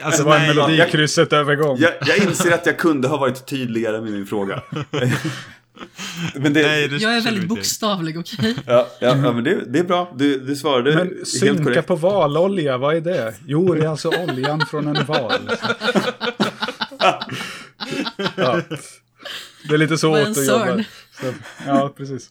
Alltså, 0.02 0.22
Det 0.22 0.28
var 0.28 0.36
en 0.36 0.42
nej, 0.42 0.54
melodikrysset 0.54 1.32
övergång. 1.32 1.78
jag, 1.80 1.92
jag 2.06 2.18
inser 2.18 2.52
att 2.52 2.66
jag 2.66 2.78
kunde 2.78 3.08
ha 3.08 3.16
varit 3.16 3.46
tydligare 3.46 4.00
med 4.00 4.12
min 4.12 4.26
fråga. 4.26 4.62
Men 6.34 6.52
det, 6.52 6.62
nej, 6.62 6.88
det 6.88 6.96
Jag 6.96 7.16
är 7.16 7.20
väldigt 7.20 7.48
bokstavlig, 7.48 8.18
okej? 8.18 8.54
ja, 8.66 8.88
ja, 9.00 9.16
ja, 9.16 9.32
men 9.32 9.44
det, 9.44 9.64
det 9.66 9.78
är 9.78 9.84
bra. 9.84 10.12
Du, 10.16 10.40
du 10.40 10.56
svarade 10.56 10.94
Men 10.96 11.08
helt 11.08 11.28
synka 11.28 11.64
korrekt. 11.64 11.86
på 11.88 11.96
valolja, 11.96 12.78
vad 12.78 12.96
är 12.96 13.00
det? 13.00 13.34
Jo, 13.46 13.74
det 13.74 13.84
är 13.84 13.88
alltså 13.88 14.08
oljan 14.28 14.60
från 14.70 14.96
en 14.96 15.06
val. 15.06 15.50
ja. 18.36 18.60
Det 19.68 19.74
är 19.74 19.78
lite 19.78 19.98
så 19.98 20.10
åt 20.22 20.28
att 20.28 20.46
jobba. 20.46 20.84
Så, 21.20 21.26
ja, 21.66 21.92
precis. 21.96 22.30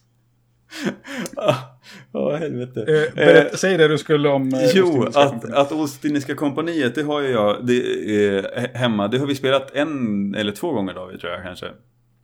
Ja, 2.12 2.36
helvete. 2.36 2.80
Eh, 2.80 3.14
berätta, 3.14 3.56
säg 3.56 3.76
det 3.78 3.88
du 3.88 3.98
skulle 3.98 4.28
om... 4.28 4.54
Eh, 4.54 4.60
Jo, 4.74 5.06
att, 5.14 5.52
att 5.52 5.72
Ostindiska 5.72 6.34
kompaniet, 6.34 6.94
det 6.94 7.02
har 7.02 7.20
ju 7.20 7.28
jag 7.28 7.66
det, 7.66 8.36
eh, 8.36 8.44
hemma. 8.74 9.08
Det 9.08 9.18
har 9.18 9.26
vi 9.26 9.34
spelat 9.34 9.70
en 9.74 10.34
eller 10.34 10.52
två 10.52 10.72
gånger 10.72 10.94
David, 10.94 11.20
tror 11.20 11.32
jag 11.32 11.42
kanske. 11.42 11.66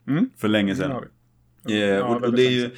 Mm. 0.09 0.29
För 0.37 0.47
länge 0.47 0.71
Det 0.73 0.77
sedan. 0.77 0.91
Eh, 0.91 1.73
Ja, 1.73 2.03
och, 2.03 2.15
och 2.15 2.23
väldigt 2.23 2.37
det 2.37 2.45
är 2.45 2.51
ju 2.51 2.71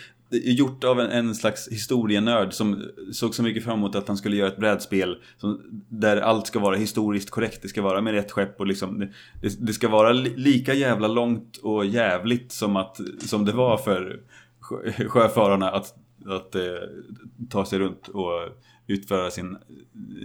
gjort 0.53 0.83
av 0.83 0.99
en, 0.99 1.09
en 1.11 1.35
slags 1.35 1.67
historienörd 1.69 2.53
som 2.53 2.83
såg 3.13 3.35
så 3.35 3.43
mycket 3.43 3.63
fram 3.63 3.77
emot 3.77 3.95
att 3.95 4.07
han 4.07 4.17
skulle 4.17 4.35
göra 4.35 4.47
ett 4.47 4.57
brädspel 4.57 5.17
som, 5.37 5.61
där 5.89 6.17
allt 6.17 6.47
ska 6.47 6.59
vara 6.59 6.75
historiskt 6.75 7.29
korrekt. 7.29 7.61
Det 7.61 7.67
ska 7.67 7.81
vara 7.81 8.01
med 8.01 8.13
rätt 8.13 8.31
skepp 8.31 8.59
och 8.59 8.67
liksom 8.67 8.99
det, 9.41 9.65
det, 9.67 9.73
ska 9.73 9.89
vara 9.89 10.11
li, 10.11 10.33
lika 10.35 10.73
jävla 10.73 11.07
långt 11.07 11.57
och 11.57 11.85
jävligt 11.85 12.51
som, 12.51 12.75
att, 12.75 12.99
som 13.19 13.45
det 13.45 13.51
var 13.51 13.77
för 13.77 14.19
sjö, 14.59 15.07
sjöfararna 15.07 15.71
att, 15.71 15.95
att 16.25 16.55
eh, 16.55 16.61
ta 17.49 17.65
sig 17.65 17.79
runt 17.79 18.07
och 18.07 18.31
utföra 18.87 19.31
sin, 19.31 19.57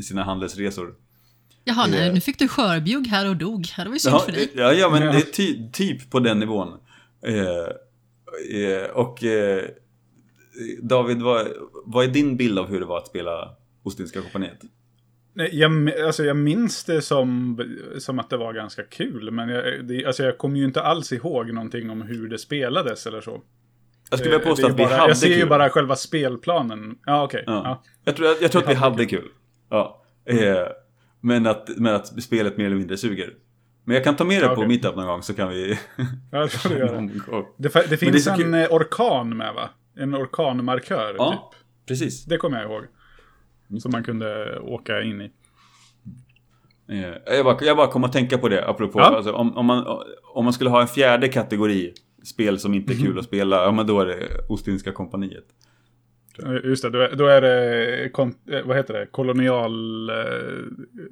sina 0.03 0.23
handelsresor. 0.25 0.95
Jaha, 1.65 1.87
nej, 1.91 2.09
Eh. 2.09 2.15
nu 2.15 2.21
fick 2.21 2.39
du 2.39 2.49
skörbjugg 2.49 3.07
här 3.07 3.29
och 3.29 3.37
dog. 3.37 3.67
Det 3.77 3.85
var 3.85 3.93
ju 3.93 3.99
synd 3.99 4.15
Ja, 4.15 4.19
för 4.21 4.33
dig. 4.33 4.51
ja, 4.55 4.73
ja, 4.73 4.91
men 4.91 5.03
det 5.03 5.09
är 5.19 5.21
ty, 5.21 5.69
typ 5.73 6.11
på 6.11 6.21
den 6.21 6.39
nivån. 6.39 6.69
Eh, 7.27 8.63
eh, 8.63 8.91
och 8.91 9.25
eh, 9.25 9.65
David, 10.83 11.23
vad, 11.23 11.47
vad 11.85 12.05
är 12.05 12.09
din 12.09 12.37
bild 12.37 12.59
av 12.59 12.67
hur 12.67 12.81
det 12.81 12.87
var 12.87 12.99
att 12.99 13.07
spela 13.07 13.57
Ostindiska 13.83 14.21
kompaniet? 14.21 14.59
Jag, 15.53 15.91
alltså 16.01 16.25
jag 16.25 16.37
minns 16.37 16.85
det 16.85 17.03
som, 17.03 17.59
som 17.99 18.19
att 18.19 18.31
det 18.31 18.37
var 18.37 18.53
ganska 18.53 18.83
kul, 18.83 19.31
men 19.31 19.49
jag, 19.49 19.85
det, 19.85 20.07
alltså 20.07 20.23
jag 20.23 20.39
kommer 20.39 20.59
ju 20.59 20.65
inte 20.65 20.83
alls 20.83 21.13
ihåg 21.13 21.53
någonting 21.53 21.91
om 21.91 22.03
hur 22.03 22.29
det 22.29 22.39
spelades 22.39 23.07
eller 23.07 23.21
så. 23.21 23.43
Jag 24.11 24.19
skulle 24.19 24.31
vilja 24.35 24.45
Eh, 24.45 24.51
påstå 24.51 24.69
det 24.69 24.69
är 24.69 24.73
att 24.73 24.79
vi 24.81 24.85
bara, 24.85 24.97
hade 24.97 25.11
Jag 25.11 25.17
ser 25.17 25.29
kul. 25.29 25.39
ju 25.39 25.47
bara 25.47 25.71
själva 25.71 25.97
spelplanen. 25.97 26.99
Ja, 27.07 27.25
okej. 27.25 27.45
Ja. 27.47 27.53
Ja. 27.65 27.83
Jag, 28.05 28.17
tror, 28.17 28.29
jag, 28.29 28.37
jag 28.41 28.53
tror 28.53 28.63
att 28.63 28.69
vi 28.69 28.75
hade 28.75 28.93
hade 28.93 29.07
kul. 29.07 29.29
Ja. 29.71 30.03
Eh, 30.25 30.37
men, 31.21 31.47
att, 31.47 31.69
men 31.77 31.95
att 31.95 32.23
spelet 32.23 32.57
mer 32.57 32.67
eller 32.67 32.77
mindre 32.77 32.97
suger. 32.97 33.33
Men 33.89 33.95
jag 33.95 34.05
kan 34.05 34.17
ta 34.17 34.25
med 34.25 34.43
det 34.43 34.47
Ja, 34.47 34.55
på 34.55 34.61
okej. 34.61 34.69
meetup 34.69 34.97
någon 34.97 35.07
gång 35.07 35.23
så 35.23 35.35
kan 35.35 35.49
vi... 35.49 35.79
Ja, 36.33 36.39
det 36.43 36.49
får 36.49 36.69
du 36.69 36.79
göra. 36.79 37.01
Det, 37.57 37.91
det 37.91 37.97
finns 37.97 38.27
en 38.27 38.37
kul. 38.37 38.55
orkan 38.71 39.37
med 39.37 39.55
va? 39.55 39.71
En 39.97 40.15
orkanmarkör 40.15 41.15
Ja, 41.19 41.31
typ. 41.53 41.61
precis. 41.89 42.25
Det 42.25 42.37
kommer 42.37 42.63
jag 42.63 42.71
ihåg. 42.73 42.85
Som 43.81 43.93
man 43.93 44.05
kunde 44.05 44.59
åka 44.59 45.03
in 45.03 45.21
i. 45.21 45.31
Eh, 46.89 47.35
Jag 47.37 47.45
bara, 47.45 47.59
jag 47.61 47.77
bara 47.77 47.87
kom 47.87 48.05
att 48.05 48.13
tänka 48.13 48.39
på 48.39 48.49
det, 48.49 48.69
apropå. 48.69 48.99
Ja. 49.01 49.05
Alltså, 49.17 49.33
om, 49.33 49.57
om, 49.57 49.67
man, 49.67 49.85
om 50.35 50.45
man 50.45 50.53
skulle 50.53 50.71
ha 50.71 50.81
en 50.81 50.89
fjärde 50.89 51.29
kategori 51.29 51.95
spel 52.25 52.59
som 52.59 52.75
inte 52.75 52.93
är 52.93 52.97
Mhm. 52.97 53.05
kul 53.07 53.19
att 53.19 53.25
spela, 53.25 53.65
ja 53.65 53.73
men 53.73 53.87
då 53.87 54.01
är 54.01 54.07
det 54.07 54.29
Ostindiska 54.49 54.93
kompaniet. 54.93 55.45
Eh, 56.39 56.53
Just 56.65 56.83
det, 56.83 56.91
då 56.91 56.99
är, 57.01 57.17
då 57.17 57.27
är 57.27 57.41
det, 57.41 58.11
kon, 58.13 58.35
eh, 58.51 58.63
vad 58.65 58.77
heter 58.77 58.95
det, 58.95 59.07
kolonial, 59.07 60.11
eh, 60.11 60.17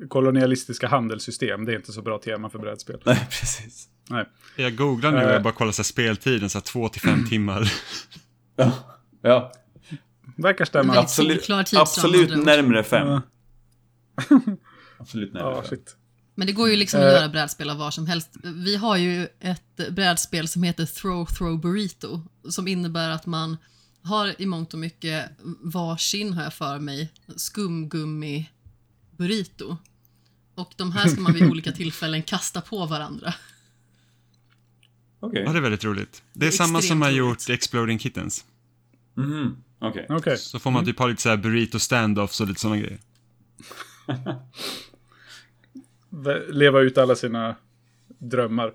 kolonialistiska 0.08 0.88
handelssystem. 0.88 1.64
Det 1.64 1.72
är 1.72 1.76
inte 1.76 1.92
så 1.92 2.02
bra 2.02 2.18
tema 2.18 2.50
för 2.50 2.58
brädspel. 2.58 3.00
Nej, 3.04 3.26
precis. 3.30 3.88
Nej. 4.10 4.24
Jag 4.56 4.76
googlar 4.76 5.10
nu 5.10 5.16
och 5.16 5.22
Eh. 5.22 5.32
jag 5.32 5.42
bara 5.42 5.52
kollar 5.54 5.72
så 5.72 5.80
här 5.82 5.84
speltiden, 5.84 6.50
så 6.50 6.58
här 6.58 6.62
två 6.64 6.88
till 6.88 7.00
fem 7.02 7.26
timmar. 7.28 7.72
Ja, 8.56 8.72
ja. 9.22 9.52
Verkar 10.36 10.64
stämma. 10.64 10.96
Absolut, 10.98 11.50
absolut 11.76 12.44
närmare 12.44 12.82
fem. 12.84 13.20
Absolut 14.98 15.32
närmare 15.32 15.54
Ja, 15.54 15.62
fem. 15.62 15.68
shit. 15.70 15.96
Men 16.34 16.46
det 16.46 16.52
går 16.52 16.68
ju 16.70 16.76
liksom 16.76 17.00
att 17.00 17.06
Eh. 17.06 17.12
göra 17.12 17.28
brädspel 17.28 17.70
av 17.70 17.76
var 17.78 17.90
som 17.90 18.06
helst. 18.06 18.30
Vi 18.42 18.76
har 18.76 18.96
ju 18.96 19.26
ett 19.40 19.90
brädspel 19.90 20.48
som 20.48 20.62
heter 20.62 20.86
Throw 20.86 21.26
Throw 21.26 21.60
Burrito 21.60 22.20
som 22.48 22.68
innebär 22.68 23.10
att 23.10 23.26
man 23.26 23.56
har 24.04 24.42
i 24.42 24.46
mångt 24.46 24.72
och 24.72 24.78
mycket 24.80 25.30
varsin, 25.60 26.32
har 26.32 26.42
jag 26.42 26.54
för 26.54 26.78
mig, 26.78 27.12
skumgummi 27.36 28.50
burrito. 29.10 29.76
Och 30.54 30.72
de 30.76 30.92
här 30.92 31.08
ska 31.08 31.20
man 31.20 31.32
vid 31.32 31.50
olika 31.50 31.72
tillfällen 31.82 32.22
kasta 32.22 32.60
på 32.60 32.86
varandra. 32.86 33.34
Okej. 35.20 35.42
Ja, 35.46 35.52
det 35.52 35.58
är 35.58 35.62
väldigt 35.62 35.84
roligt. 35.84 36.22
Det 36.32 36.38
är 36.38 36.40
Det 36.40 36.46
är 36.46 36.50
samma 36.56 36.82
som 36.82 37.02
har 37.02 37.10
gjort 37.10 37.48
Exploding 37.50 37.98
Kittens. 37.98 38.44
Mhm, 39.14 39.56
Okej. 39.78 40.06
Okej. 40.08 40.38
Så 40.38 40.58
får 40.58 40.70
man 40.70 40.84
typ 40.84 40.98
ha 40.98 41.06
lite 41.06 41.22
så 41.22 41.28
här 41.28 41.36
burrito 41.36 41.78
standoffs 41.78 42.40
och 42.40 42.48
lite 42.48 42.60
sådana 42.60 42.80
grejer. 42.80 42.98
Leva 46.52 46.80
ut 46.80 46.98
alla 46.98 47.16
sina 47.16 47.56
drömmar. 48.18 48.72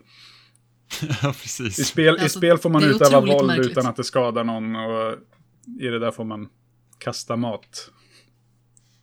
ja, 1.21 1.29
I 1.29 1.33
precis. 1.33 1.87
spel, 1.87 2.05
I 2.05 2.19
Alltså, 2.19 2.39
spel 2.39 2.57
får 2.57 2.69
man 2.69 2.83
utöva 2.83 3.19
våld 3.19 3.47
märkligt. 3.47 3.71
utan 3.71 3.85
att 3.85 3.95
det 3.95 4.03
skadar 4.03 4.43
någon. 4.43 4.75
Och 4.75 5.15
i 5.79 5.87
det 5.87 5.99
där 5.99 6.11
får 6.11 6.23
man 6.23 6.47
kasta 6.97 7.35
mat. 7.35 7.89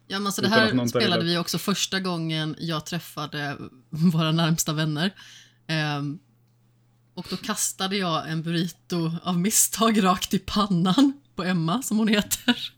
Ja, 0.08 0.18
men 0.18 0.26
alltså 0.26 0.42
det 0.42 0.48
här 0.48 0.86
spelade 0.86 1.24
vi 1.24 1.38
också 1.38 1.58
första 1.58 2.00
gången 2.00 2.56
jag 2.58 2.86
träffade 2.86 3.56
våra 3.90 4.32
närmsta 4.32 4.72
vänner. 4.72 5.14
Ehm, 5.68 6.18
och 7.14 7.26
då 7.30 7.36
kastade 7.36 7.96
jag 7.96 8.30
en 8.30 8.42
burrito 8.42 9.12
av 9.22 9.38
misstag 9.38 10.04
rakt 10.04 10.34
i 10.34 10.38
pannan 10.38 11.12
på 11.34 11.42
Emma, 11.44 11.82
som 11.82 11.98
hon 11.98 12.08
heter. 12.08 12.56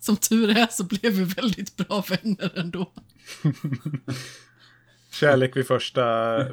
Som 0.00 0.16
tur 0.16 0.50
är 0.58 0.66
så 0.70 0.84
blev 0.84 1.12
vi 1.12 1.24
väldigt 1.24 1.76
bra 1.76 2.04
vänner 2.08 2.58
ändå. 2.58 2.92
Kärlek 5.12 5.56
vid 5.56 5.66
första 5.66 6.02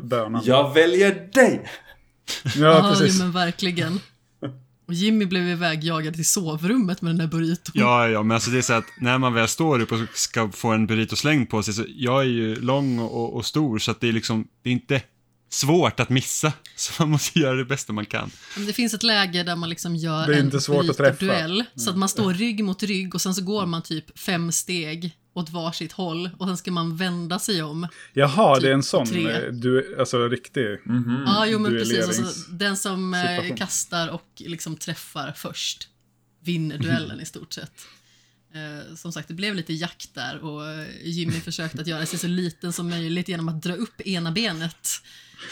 bönan. 0.01 0.41
Jag 0.45 0.73
väljer 0.73 1.29
dig! 1.33 1.69
Ja, 2.55 2.95
precis. 2.99 3.19
men 3.19 3.31
verkligen. 3.31 3.99
Och 4.87 4.93
Jimmy 4.93 5.25
blev 5.25 5.47
ivägjagad 5.47 6.13
till 6.13 6.25
sovrummet 6.25 7.01
med 7.01 7.09
den 7.09 7.17
där 7.17 7.27
burriton. 7.27 7.71
Ja, 7.73 8.07
ja, 8.07 8.23
men 8.23 8.35
alltså 8.35 8.49
det 8.51 8.57
är 8.57 8.61
så 8.61 8.73
att 8.73 8.85
när 8.99 9.17
man 9.17 9.33
väl 9.33 9.47
står 9.47 9.79
upp 9.79 9.91
och 9.91 9.99
ska 10.13 10.51
få 10.51 10.71
en 10.71 10.87
burrito 10.87 11.15
slängd 11.15 11.49
på 11.49 11.63
sig, 11.63 11.73
så 11.73 11.85
jag 11.95 12.21
är 12.21 12.27
ju 12.27 12.55
lång 12.55 12.99
och, 12.99 13.35
och 13.35 13.45
stor, 13.45 13.79
så 13.79 13.91
att 13.91 14.01
det 14.01 14.07
är 14.07 14.11
liksom, 14.11 14.47
det 14.63 14.69
är 14.69 14.73
inte 14.73 15.01
svårt 15.49 15.99
att 15.99 16.09
missa. 16.09 16.53
Så 16.75 17.03
man 17.03 17.09
måste 17.09 17.39
göra 17.39 17.55
det 17.55 17.65
bästa 17.65 17.93
man 17.93 18.05
kan. 18.05 18.31
Men 18.57 18.65
Det 18.65 18.73
finns 18.73 18.93
ett 18.93 19.03
läge 19.03 19.43
där 19.43 19.55
man 19.55 19.69
liksom 19.69 19.95
gör 19.95 20.27
Det 20.27 20.33
är 20.33 20.39
en 20.39 20.45
inte 20.45 20.61
svårt 20.61 20.89
att 20.89 20.97
träffa. 20.97 21.25
duell 21.25 21.63
Så 21.75 21.89
att 21.89 21.97
man 21.97 22.09
står 22.09 22.33
rygg 22.33 22.63
mot 22.63 22.83
rygg 22.83 23.15
och 23.15 23.21
sen 23.21 23.35
så 23.35 23.41
går 23.43 23.65
man 23.65 23.81
typ 23.81 24.19
fem 24.19 24.51
steg 24.51 25.11
åt 25.35 25.49
varsitt 25.49 25.91
håll 25.91 26.29
och 26.37 26.47
sen 26.47 26.57
ska 26.57 26.71
man 26.71 26.97
vända 26.97 27.39
sig 27.39 27.63
om. 27.63 27.87
Jaha, 28.13 28.55
Typ 28.55 28.63
det 28.63 28.69
är 28.69 28.73
en 28.73 28.83
sån, 28.83 29.05
tre. 29.05 29.31
eh, 29.31 29.51
du, 29.51 29.95
alltså 29.99 30.27
riktig. 30.27 30.79
Ja, 31.25 31.45
jo 31.47 31.59
men 31.59 31.71
precis. 31.71 32.07
Alltså, 32.07 32.51
den 32.51 32.77
som 32.77 33.13
eh, 33.13 33.21
situation. 33.21 33.57
kastar 33.57 34.07
och 34.07 34.27
liksom 34.35 34.75
träffar 34.77 35.33
först 35.35 35.89
vinner 36.43 36.77
duellen 36.77 37.21
i 37.21 37.25
stort 37.25 37.53
sett. 37.53 37.71
Eh, 38.53 38.95
som 38.95 39.11
sagt, 39.11 39.27
det 39.27 39.33
blev 39.33 39.55
lite 39.55 39.73
jakt 39.73 40.13
där 40.13 40.39
och 40.43 40.67
eh, 40.69 40.87
Jimmy 41.03 41.39
försökte 41.39 41.81
att 41.81 41.87
göra 41.87 42.05
sig 42.05 42.19
så 42.19 42.27
liten 42.27 42.73
som 42.73 42.89
möjligt 42.89 43.27
genom 43.27 43.49
att 43.49 43.61
dra 43.63 43.73
upp 43.73 44.01
ena 44.01 44.31
benet. 44.31 44.87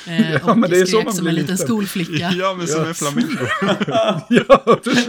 Eh, 0.07 0.31
Ja, 0.33 0.39
och 0.51 0.57
men 0.57 0.69
det 0.69 0.79
är 0.79 0.85
så 0.85 1.01
man 1.01 1.13
som 1.13 1.23
blir 1.23 1.29
en 1.29 1.35
liten 1.35 1.53
liten. 1.53 1.67
skolflicka. 1.67 2.31
Ja, 2.37 2.55
men 2.57 2.67
som 2.67 2.83
en 2.85 2.93
flamingo. 2.95 3.45
ja, 4.29 4.79
precis. 4.83 5.07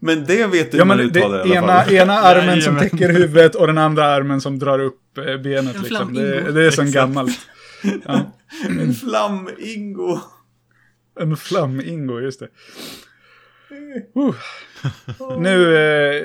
Men 0.00 0.24
det 0.24 0.46
vet 0.46 0.72
du 0.72 0.78
Ja, 0.78 0.84
hur 0.84 0.88
man 0.88 0.96
men 0.96 1.12
det, 1.12 1.20
uttalar 1.20 1.38
i 1.46 1.56
alla 1.56 1.72
ena, 1.74 1.84
fall. 1.84 1.94
ena 1.94 2.12
armen 2.20 2.62
som 2.62 2.74
Jajamän. 2.76 2.90
täcker 2.90 3.12
huvudet 3.12 3.54
och 3.54 3.66
den 3.66 3.78
andra 3.78 4.04
armen 4.04 4.40
som 4.40 4.58
drar 4.58 4.78
upp 4.78 5.18
eh, 5.18 5.36
benet. 5.36 5.76
En 5.76 5.82
Liksom. 5.82 6.14
Det, 6.14 6.52
det 6.52 6.66
är 6.66 6.70
så 6.70 6.82
Exakt. 6.82 6.94
gammalt. 6.94 7.38
Ja. 8.04 8.20
En 8.68 8.94
flam-Ingo. 8.94 10.20
En 11.20 11.36
flamingo, 11.36 12.20
just 12.20 12.40
det. 12.40 12.48
Uh. 14.16 14.34
Nu, 15.38 15.76
eh, 15.76 16.22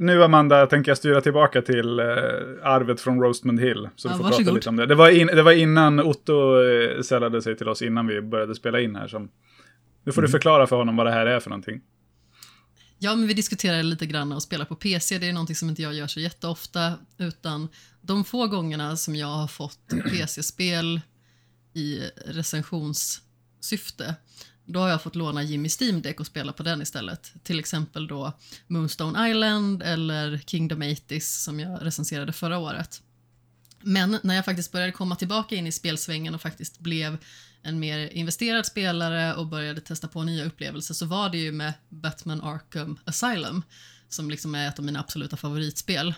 nu, 0.00 0.24
Amanda, 0.24 0.66
tänker 0.66 0.90
jag 0.90 0.98
styra 0.98 1.20
tillbaka 1.20 1.62
till 1.62 1.98
eh, 1.98 2.04
arvet 2.62 3.00
från 3.00 3.20
Roastman 3.22 3.58
Hill. 3.58 3.88
Så 3.96 4.08
du 4.08 4.14
Ja, 4.14 4.18
får 4.18 4.24
prata 4.24 4.36
varsågod. 4.36 4.54
lite 4.54 4.68
om 4.68 4.76
det. 4.76 4.86
Det 4.86 4.94
var, 4.94 5.08
in, 5.10 5.26
det 5.26 5.42
var 5.42 5.52
innan 5.52 6.00
Otto 6.00 6.62
eh, 6.62 7.00
sällade 7.02 7.42
sig 7.42 7.56
till 7.56 7.68
oss, 7.68 7.82
innan 7.82 8.06
vi 8.06 8.20
började 8.22 8.54
spela 8.54 8.80
in 8.80 8.96
här. 8.96 9.08
Som, 9.08 9.28
nu 10.04 10.12
får 10.12 10.22
du 10.22 10.28
förklara 10.28 10.66
för 10.66 10.76
honom 10.76 10.96
vad 10.96 11.06
det 11.06 11.12
här 11.12 11.26
är 11.26 11.40
för 11.40 11.50
någonting. 11.50 11.80
Ja, 12.98 13.16
men 13.16 13.26
vi 13.28 13.34
diskuterade 13.34 13.82
lite 13.82 14.06
grann 14.06 14.32
att 14.32 14.42
spela 14.42 14.64
på 14.64 14.74
PC. 14.74 15.18
Det 15.18 15.28
är 15.28 15.32
någonting 15.32 15.56
som 15.56 15.68
inte 15.68 15.82
jag 15.82 15.94
gör 15.94 16.06
så 16.06 16.20
jätteofta. 16.20 16.92
Utan 17.18 17.68
de 18.00 18.24
få 18.24 18.46
gångerna 18.46 18.96
som 18.96 19.16
jag 19.16 19.26
har 19.26 19.46
fått 19.48 19.88
PC-spel 20.10 21.00
i 21.74 22.00
recensionssyfte, 22.26 24.14
då 24.66 24.80
har 24.80 24.88
jag 24.88 25.02
fått 25.02 25.14
låna 25.14 25.42
Jimmy 25.42 25.68
Steam 25.80 26.02
Deck 26.02 26.20
och 26.20 26.26
spela 26.26 26.52
på 26.52 26.62
den 26.62 26.82
istället. 26.82 27.32
Till 27.42 27.58
exempel 27.58 28.06
då 28.06 28.32
Moonstone 28.66 29.30
Island 29.30 29.82
eller 29.82 30.38
Kingdom 30.46 30.82
80 30.92 31.20
som 31.20 31.60
jag 31.60 31.86
recenserade 31.86 32.32
förra 32.32 32.58
året. 32.58 33.02
Men 33.80 34.18
när 34.22 34.34
jag 34.34 34.44
faktiskt 34.44 34.72
började 34.72 34.92
komma 34.92 35.16
tillbaka 35.16 35.54
in 35.54 35.66
i 35.66 35.72
spelsvängen 35.72 36.34
och 36.34 36.42
faktiskt 36.42 36.78
blev 36.78 37.18
en 37.62 37.78
mer 37.78 37.98
investerad 37.98 38.66
spelare 38.66 39.34
och 39.34 39.46
började 39.46 39.80
testa 39.80 40.08
på 40.08 40.22
nya 40.22 40.44
upplevelser 40.44 40.94
så 40.94 41.06
var 41.06 41.28
det 41.28 41.38
ju 41.38 41.52
med 41.52 41.72
Batman 41.88 42.42
Arkham 42.42 42.98
Asylum 43.04 43.62
som 44.08 44.30
liksom 44.30 44.54
är 44.54 44.68
ett 44.68 44.78
av 44.78 44.84
mina 44.84 45.00
absoluta 45.00 45.36
favoritspel. 45.36 46.14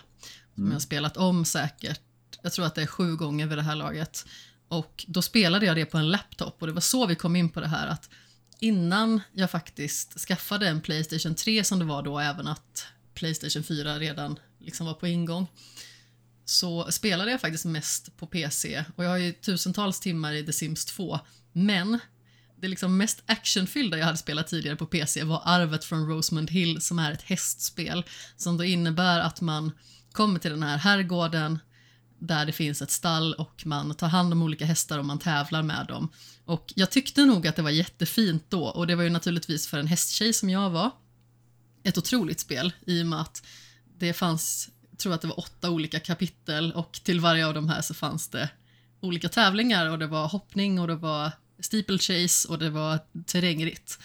Som 0.55 0.65
jag 0.65 0.73
har 0.73 0.79
spelat 0.79 1.17
om 1.17 1.45
säkert, 1.45 2.01
jag 2.41 2.53
tror 2.53 2.65
att 2.65 2.75
det 2.75 2.81
är 2.81 2.87
sju 2.87 3.15
gånger 3.15 3.47
vid 3.47 3.57
det 3.57 3.61
här 3.61 3.75
laget. 3.75 4.25
Och 4.67 5.05
då 5.07 5.21
spelade 5.21 5.65
jag 5.65 5.75
det 5.75 5.85
på 5.85 5.97
en 5.97 6.09
laptop 6.09 6.61
och 6.61 6.67
det 6.67 6.73
var 6.73 6.81
så 6.81 7.05
vi 7.05 7.15
kom 7.15 7.35
in 7.35 7.49
på 7.49 7.59
det 7.59 7.67
här 7.67 7.87
att 7.87 8.09
innan 8.59 9.21
jag 9.33 9.51
faktiskt 9.51 10.19
skaffade 10.19 10.67
en 10.67 10.81
Playstation 10.81 11.35
3 11.35 11.63
som 11.63 11.79
det 11.79 11.85
var 11.85 12.03
då, 12.03 12.19
även 12.19 12.47
att 12.47 12.85
Playstation 13.13 13.63
4 13.63 13.99
redan 13.99 14.39
liksom 14.59 14.85
var 14.85 14.93
på 14.93 15.07
ingång, 15.07 15.47
så 16.45 16.91
spelade 16.91 17.31
jag 17.31 17.41
faktiskt 17.41 17.65
mest 17.65 18.17
på 18.17 18.27
PC 18.27 18.83
och 18.95 19.03
jag 19.03 19.09
har 19.09 19.17
ju 19.17 19.33
tusentals 19.33 19.99
timmar 19.99 20.33
i 20.33 20.45
The 20.45 20.53
Sims 20.53 20.85
2. 20.85 21.19
Men 21.51 21.99
det 22.61 22.67
liksom 22.67 22.97
mest 22.97 23.23
actionfyllda 23.25 23.97
jag 23.97 24.05
hade 24.05 24.17
spelat 24.17 24.47
tidigare 24.47 24.75
på 24.75 24.85
PC 24.85 25.23
var 25.23 25.41
Arvet 25.45 25.85
från 25.85 26.07
Rosemond 26.07 26.49
Hill 26.49 26.81
som 26.81 26.99
är 26.99 27.11
ett 27.11 27.21
hästspel 27.21 28.05
som 28.37 28.57
då 28.57 28.63
innebär 28.63 29.19
att 29.19 29.41
man 29.41 29.71
kommer 30.11 30.39
till 30.39 30.51
den 30.51 30.63
här 30.63 30.77
herrgården 30.77 31.59
där 32.19 32.45
det 32.45 32.51
finns 32.51 32.81
ett 32.81 32.91
stall 32.91 33.33
och 33.33 33.65
man 33.65 33.95
tar 33.95 34.07
hand 34.07 34.33
om 34.33 34.41
olika 34.41 34.65
hästar 34.65 34.99
och 34.99 35.05
man 35.05 35.19
tävlar 35.19 35.63
med 35.63 35.85
dem. 35.87 36.09
Och 36.45 36.73
jag 36.75 36.89
tyckte 36.89 37.25
nog 37.25 37.47
att 37.47 37.55
det 37.55 37.61
var 37.61 37.69
jättefint 37.69 38.45
då 38.49 38.63
och 38.63 38.87
det 38.87 38.95
var 38.95 39.03
ju 39.03 39.09
naturligtvis 39.09 39.67
för 39.67 39.77
en 39.77 39.87
hästtjej 39.87 40.33
som 40.33 40.49
jag 40.49 40.69
var 40.69 40.91
ett 41.83 41.97
otroligt 41.97 42.39
spel 42.39 42.73
i 42.85 43.03
och 43.03 43.07
med 43.07 43.21
att 43.21 43.45
det 43.97 44.13
fanns, 44.13 44.69
jag 44.89 44.99
tror 44.99 45.13
att 45.13 45.21
det 45.21 45.27
var 45.27 45.39
åtta 45.39 45.69
olika 45.69 45.99
kapitel 45.99 46.73
och 46.73 46.99
till 47.03 47.19
varje 47.19 47.47
av 47.47 47.53
de 47.53 47.69
här 47.69 47.81
så 47.81 47.93
fanns 47.93 48.27
det 48.27 48.49
olika 49.01 49.29
tävlingar 49.29 49.89
och 49.89 49.99
det 49.99 50.07
var 50.07 50.27
hoppning 50.27 50.79
och 50.79 50.87
det 50.87 50.95
var 50.95 51.31
steeplechase 51.59 52.47
och 52.47 52.59
det 52.59 52.69
var 52.69 52.99
terrängritt. 53.25 53.99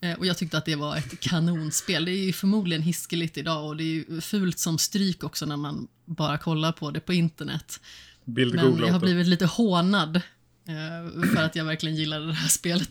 Eh, 0.00 0.18
Och 0.18 0.26
jag 0.26 0.38
tyckte 0.38 0.58
att 0.58 0.64
det 0.64 0.76
var 0.76 0.96
ett 0.96 1.20
kanonspel. 1.20 2.04
Det 2.04 2.10
är 2.12 2.24
ju 2.24 2.32
förmodligen 2.32 2.82
hiskeligt 2.82 3.38
idag 3.38 3.66
och 3.66 3.76
det 3.76 3.82
är 3.84 3.86
ju 3.86 4.20
fult 4.20 4.58
som 4.58 4.78
stryk 4.78 5.24
också 5.24 5.46
när 5.46 5.56
man 5.56 5.88
bara 6.04 6.38
kollar 6.38 6.72
på 6.72 6.90
det 6.90 7.00
på 7.00 7.12
internet. 7.12 7.80
Men 8.24 8.34
Bildgoogla 8.34 8.86
jag 8.86 8.92
har 8.92 9.00
blivit 9.00 9.26
lite 9.26 9.46
hånad 9.46 10.16
eh, 10.16 11.22
för 11.34 11.42
att 11.44 11.56
jag 11.56 11.64
verkligen 11.64 11.96
gillade 11.96 12.26
det 12.26 12.32
här 12.32 12.48
spelet. 12.48 12.88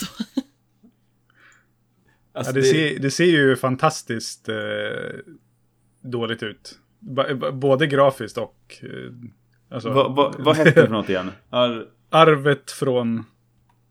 Alltså, 2.34 2.52
Ja, 2.52 2.62
det, 2.62 2.64
ser, 2.64 3.00
det 3.00 3.12
ser 3.12 3.26
ju 3.26 3.56
fantastiskt 3.56 4.50
eh, 4.50 4.56
dåligt 6.02 6.44
ut. 6.44 6.80
ba- 7.00 7.52
både 7.52 7.88
grafiskt 7.88 8.38
och... 8.38 8.76
eh, 8.82 8.90
Alltså, 9.72 9.90
Vad 9.90 10.16
vad- 10.16 10.36
vad 10.40 10.56
hette 10.58 10.70
det 10.72 10.82
för 10.82 10.88
något 10.94 11.10
igen? 11.10 11.32
Ar 11.50 11.86
Arvet 12.10 12.72
från 12.72 13.24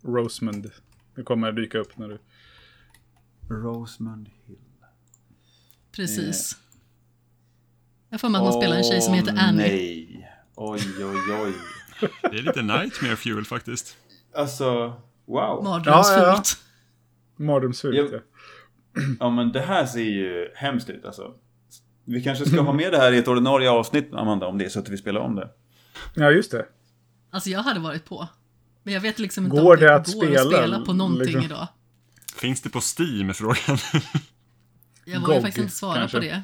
Rosemund. 0.05 0.71
Det 1.17 1.23
kommer 1.23 1.53
dyka 1.53 1.79
upp 1.79 1.99
när 1.99 2.09
du... 2.09 2.19
Rosemund 3.49 4.29
Hill. 4.47 4.57
Precis. 5.93 6.57
Jag 8.11 8.21
får 8.21 8.29
mig 8.29 8.39
att 8.39 8.45
man 8.45 8.53
spelar 8.53 8.77
en 8.77 8.85
tjej 8.85 9.01
som 9.01 9.15
heter 9.15 9.35
Annie. 9.39 9.57
nej. 9.57 10.31
Oj, 10.55 10.81
oj, 10.99 11.35
oj. 11.45 11.53
Det 12.23 12.39
är 12.39 12.43
lite 12.43 12.63
nightmare 12.63 13.17
fuel 13.17 13.45
faktiskt. 13.45 13.97
Alltså, 14.37 14.93
wow. 15.27 15.65
Mardrömsfullt. 15.65 16.17
Ja, 16.23 16.43
ja, 17.37 17.45
Mardrömsfullt, 17.45 17.97
Jag- 17.97 18.13
ja. 18.13 18.19
Ja, 19.21 19.31
men 19.31 19.53
det 19.53 19.61
här 19.61 19.87
ser 19.87 20.01
ju 20.01 20.49
hemskt 20.55 20.91
ut 20.91 21.05
alltså. 21.05 21.35
Vi 22.05 22.23
kanske 22.23 22.45
ska 22.47 22.61
ha 22.61 22.73
med 22.73 22.93
det 22.93 22.99
här 22.99 23.13
i 23.13 23.19
ett 23.19 23.29
ordinarie 23.29 23.71
avsnitt, 23.71 24.13
Amanda, 24.15 24.47
om 24.47 24.59
det 24.59 24.65
är 24.65 24.69
så 24.69 24.79
att 24.79 24.89
vi 24.89 24.97
spelar 24.97 25.21
om 25.21 25.35
det. 25.35 25.51
Ja, 26.15 26.31
just 26.31 26.51
det. 26.51 26.67
Alltså 27.31 27.51
jag 27.51 27.63
hade 27.63 27.81
varit 27.81 28.05
på. 28.05 28.29
Men 28.83 28.95
jag 28.95 29.01
vet 29.01 29.19
liksom 29.19 29.45
inte 29.45 29.57
Går 29.57 29.75
om 29.75 29.81
det, 29.81 29.87
det 29.87 29.95
att 29.95 30.07
går 30.15 30.23
spela, 30.23 30.41
att 30.41 30.47
spela 30.47 30.81
på 30.81 30.93
någonting 30.93 31.25
liksom? 31.25 31.43
idag. 31.45 31.69
Finns 32.39 32.61
det 32.63 32.71
på 32.71 32.81
Steam, 32.99 33.35
frågan. 33.35 33.79
Jag 35.05 35.21
vågar 35.21 35.41
faktiskt 35.41 35.59
inte 35.59 35.75
svara 35.75 35.99
kanske. 35.99 36.17
på 36.17 36.21
det. 36.25 36.43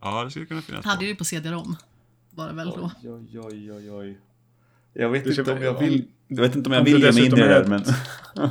ja, 0.00 0.24
det 0.24 0.30
skulle 0.30 0.46
kunna 0.46 0.62
finnas. 0.62 0.84
Hade 0.84 0.98
på. 0.98 1.04
ju 1.04 1.16
på 1.16 1.24
CD-ROM. 1.24 1.76
Var 2.30 2.48
det 2.48 2.54
väl 2.54 2.68
då. 2.68 2.90
Oj, 3.02 3.40
oj, 3.40 3.72
oj, 3.72 3.90
oj. 3.92 4.18
Jag 4.92 5.10
vet 5.10 5.26
inte 5.26 5.52
om 5.52 5.62
jag 5.62 5.80
vill... 5.80 6.08
Jag 6.28 6.42
vet 6.42 6.54
inte 6.56 6.68
om 6.68 6.72
jag 6.72 6.80
om 6.80 6.84
vill 6.84 7.02
ge 7.02 7.12
mig 7.12 7.26
in 7.26 7.32
i 7.32 7.36
det 7.36 7.44
är 7.44 7.48
där, 7.48 7.64
men... 7.68 7.84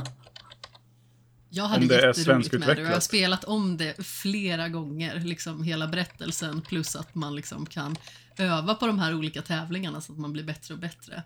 Jag 1.52 1.64
hade 1.64 1.84
jätteroligt 1.84 2.52
med 2.52 2.68
det 2.76 2.82
och 2.82 2.88
jag 2.88 2.92
har 2.92 3.00
spelat 3.00 3.44
om 3.44 3.76
det 3.76 4.06
flera 4.06 4.68
gånger, 4.68 5.20
liksom 5.20 5.62
hela 5.62 5.86
berättelsen 5.88 6.60
plus 6.60 6.96
att 6.96 7.14
man 7.14 7.36
liksom 7.36 7.66
kan 7.66 7.96
öva 8.36 8.74
på 8.74 8.86
de 8.86 8.98
här 8.98 9.14
olika 9.14 9.42
tävlingarna 9.42 10.00
så 10.00 10.12
att 10.12 10.18
man 10.18 10.32
blir 10.32 10.44
bättre 10.44 10.74
och 10.74 10.80
bättre. 10.80 11.22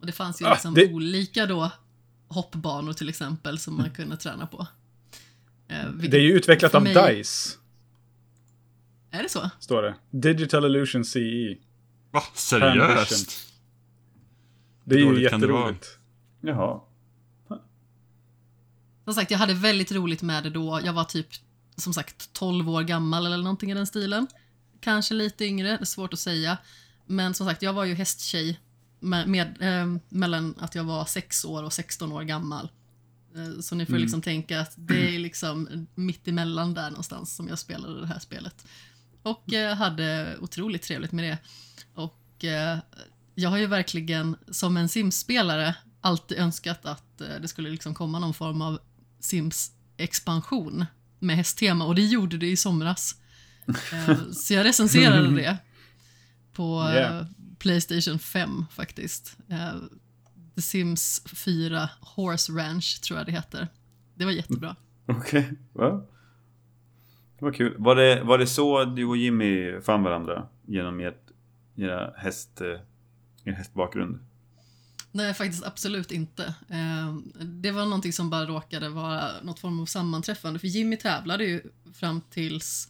Och 0.00 0.06
det 0.06 0.12
fanns 0.12 0.40
ju 0.42 0.46
Ah, 0.46 0.52
liksom 0.52 0.74
det- 0.74 0.92
olika 0.92 1.46
då 1.46 1.70
hoppbanor 2.28 2.92
till 2.92 3.08
exempel 3.08 3.58
som 3.58 3.76
man 3.76 3.90
kunde 3.90 4.16
träna 4.16 4.46
på. 4.46 4.66
Eh, 5.72 5.88
Det 5.92 6.16
är 6.16 6.20
ju 6.20 6.32
utvecklat 6.32 6.74
av 6.74 6.82
mig- 6.82 6.94
DICE, 7.16 7.56
Är 9.10 9.22
det 9.22 9.28
så? 9.28 9.50
står 9.60 9.82
det. 9.82 9.94
Digital 10.10 10.64
Illusion 10.64 11.04
CE. 11.04 11.56
Va? 12.10 12.22
Seriöst? 12.34 13.30
Det 14.84 14.94
är 14.94 14.98
ju 14.98 15.14
det 15.14 15.20
jätteroligt. 15.20 15.98
Jaha. 16.40 16.80
Som 19.04 19.14
sagt, 19.14 19.30
jag 19.30 19.38
hade 19.38 19.54
väldigt 19.54 19.92
roligt 19.92 20.22
med 20.22 20.42
det 20.42 20.50
då. 20.50 20.80
Jag 20.84 20.92
var 20.92 21.04
typ, 21.04 21.26
som 21.76 21.94
sagt, 21.94 22.32
12 22.32 22.70
år 22.70 22.82
gammal 22.82 23.26
eller 23.26 23.36
någonting 23.36 23.70
i 23.70 23.74
den 23.74 23.86
stilen. 23.86 24.26
Kanske 24.80 25.14
lite 25.14 25.44
yngre, 25.44 25.68
det 25.68 25.78
är 25.80 25.84
svårt 25.84 26.12
att 26.12 26.18
säga. 26.18 26.58
Men 27.06 27.34
som 27.34 27.46
sagt, 27.46 27.62
jag 27.62 27.72
var 27.72 27.84
ju 27.84 27.94
hästtjej 27.94 28.60
med, 29.00 29.28
med, 29.28 29.56
eh, 29.60 29.96
mellan 30.08 30.54
att 30.58 30.74
jag 30.74 30.84
var 30.84 31.04
6 31.04 31.44
år 31.44 31.62
och 31.62 31.72
16 31.72 32.12
år 32.12 32.22
gammal. 32.22 32.68
Eh, 33.36 33.60
så 33.60 33.74
ni 33.74 33.86
får 33.86 33.98
liksom 33.98 34.22
tänka 34.22 34.60
att 34.60 34.72
det 34.76 35.14
är 35.14 35.18
liksom 35.18 35.86
mitt 35.94 36.28
emellan 36.28 36.74
där 36.74 36.90
någonstans 36.90 37.36
som 37.36 37.48
jag 37.48 37.58
spelade 37.58 38.00
det 38.00 38.06
här 38.06 38.18
spelet. 38.18 38.66
Och 39.22 39.52
eh, 39.52 39.76
hade 39.76 40.36
otroligt 40.40 40.82
trevligt 40.82 41.12
med 41.12 41.24
det. 41.24 41.38
Och 41.94 42.44
eh, 42.44 42.78
jag 43.34 43.50
har 43.50 43.58
ju 43.58 43.66
verkligen 43.66 44.36
som 44.50 44.76
en 44.76 44.88
Sims-spelare 44.88 45.74
alltid 46.00 46.38
önskat 46.38 46.86
att 46.86 47.18
det 47.18 47.48
skulle 47.48 47.70
liksom 47.70 47.94
komma 47.94 48.18
någon 48.18 48.34
form 48.34 48.62
av 48.62 48.78
Sims-expansion 49.20 50.86
med 51.18 51.36
hästtema 51.36 51.84
och 51.84 51.94
det 51.94 52.02
gjorde 52.02 52.36
det 52.36 52.46
i 52.46 52.56
somras. 52.56 53.16
Så 54.32 54.54
jag 54.54 54.64
recenserade 54.64 55.30
det 55.36 55.56
på 56.52 56.90
Yeah. 56.94 57.26
Playstation 57.58 58.18
5 58.18 58.64
faktiskt. 58.70 59.36
The 60.54 60.62
Sims 60.62 61.22
4 61.44 61.88
Horse 62.00 62.52
Ranch 62.52 63.00
tror 63.02 63.18
jag 63.18 63.26
det 63.26 63.32
heter. 63.32 63.68
Det 64.14 64.24
var 64.24 64.32
jättebra. 64.32 64.76
Okej, 65.06 65.52
va? 65.72 65.90
Det 67.38 67.44
var 67.44 67.52
kul. 67.52 67.74
Var 67.78 67.96
det, 67.96 68.22
var 68.22 68.38
det 68.38 68.46
så 68.46 68.84
du 68.84 69.04
och 69.04 69.16
Jimmy 69.16 69.80
fann 69.80 70.02
varandra? 70.02 70.46
Genom 70.66 71.00
ert, 71.00 71.22
era 71.76 72.12
häst, 72.16 72.60
eh, 72.60 72.80
er 73.44 73.52
hästbakgrund? 73.52 74.18
Nej, 75.12 75.34
faktiskt 75.34 75.64
absolut 75.66 76.12
inte. 76.12 76.54
Eh, 76.68 77.14
Det 77.40 77.70
var 77.70 77.84
någonting 77.84 78.12
som 78.12 78.30
bara 78.30 78.46
råkade 78.46 78.88
vara 78.88 79.30
något 79.42 79.58
form 79.58 79.80
av 79.80 79.86
sammanträffande. 79.86 80.58
För 80.58 80.66
Jimmy 80.68 80.96
tävlade 80.96 81.44
ju 81.44 81.62
fram 81.94 82.20
tills 82.30 82.88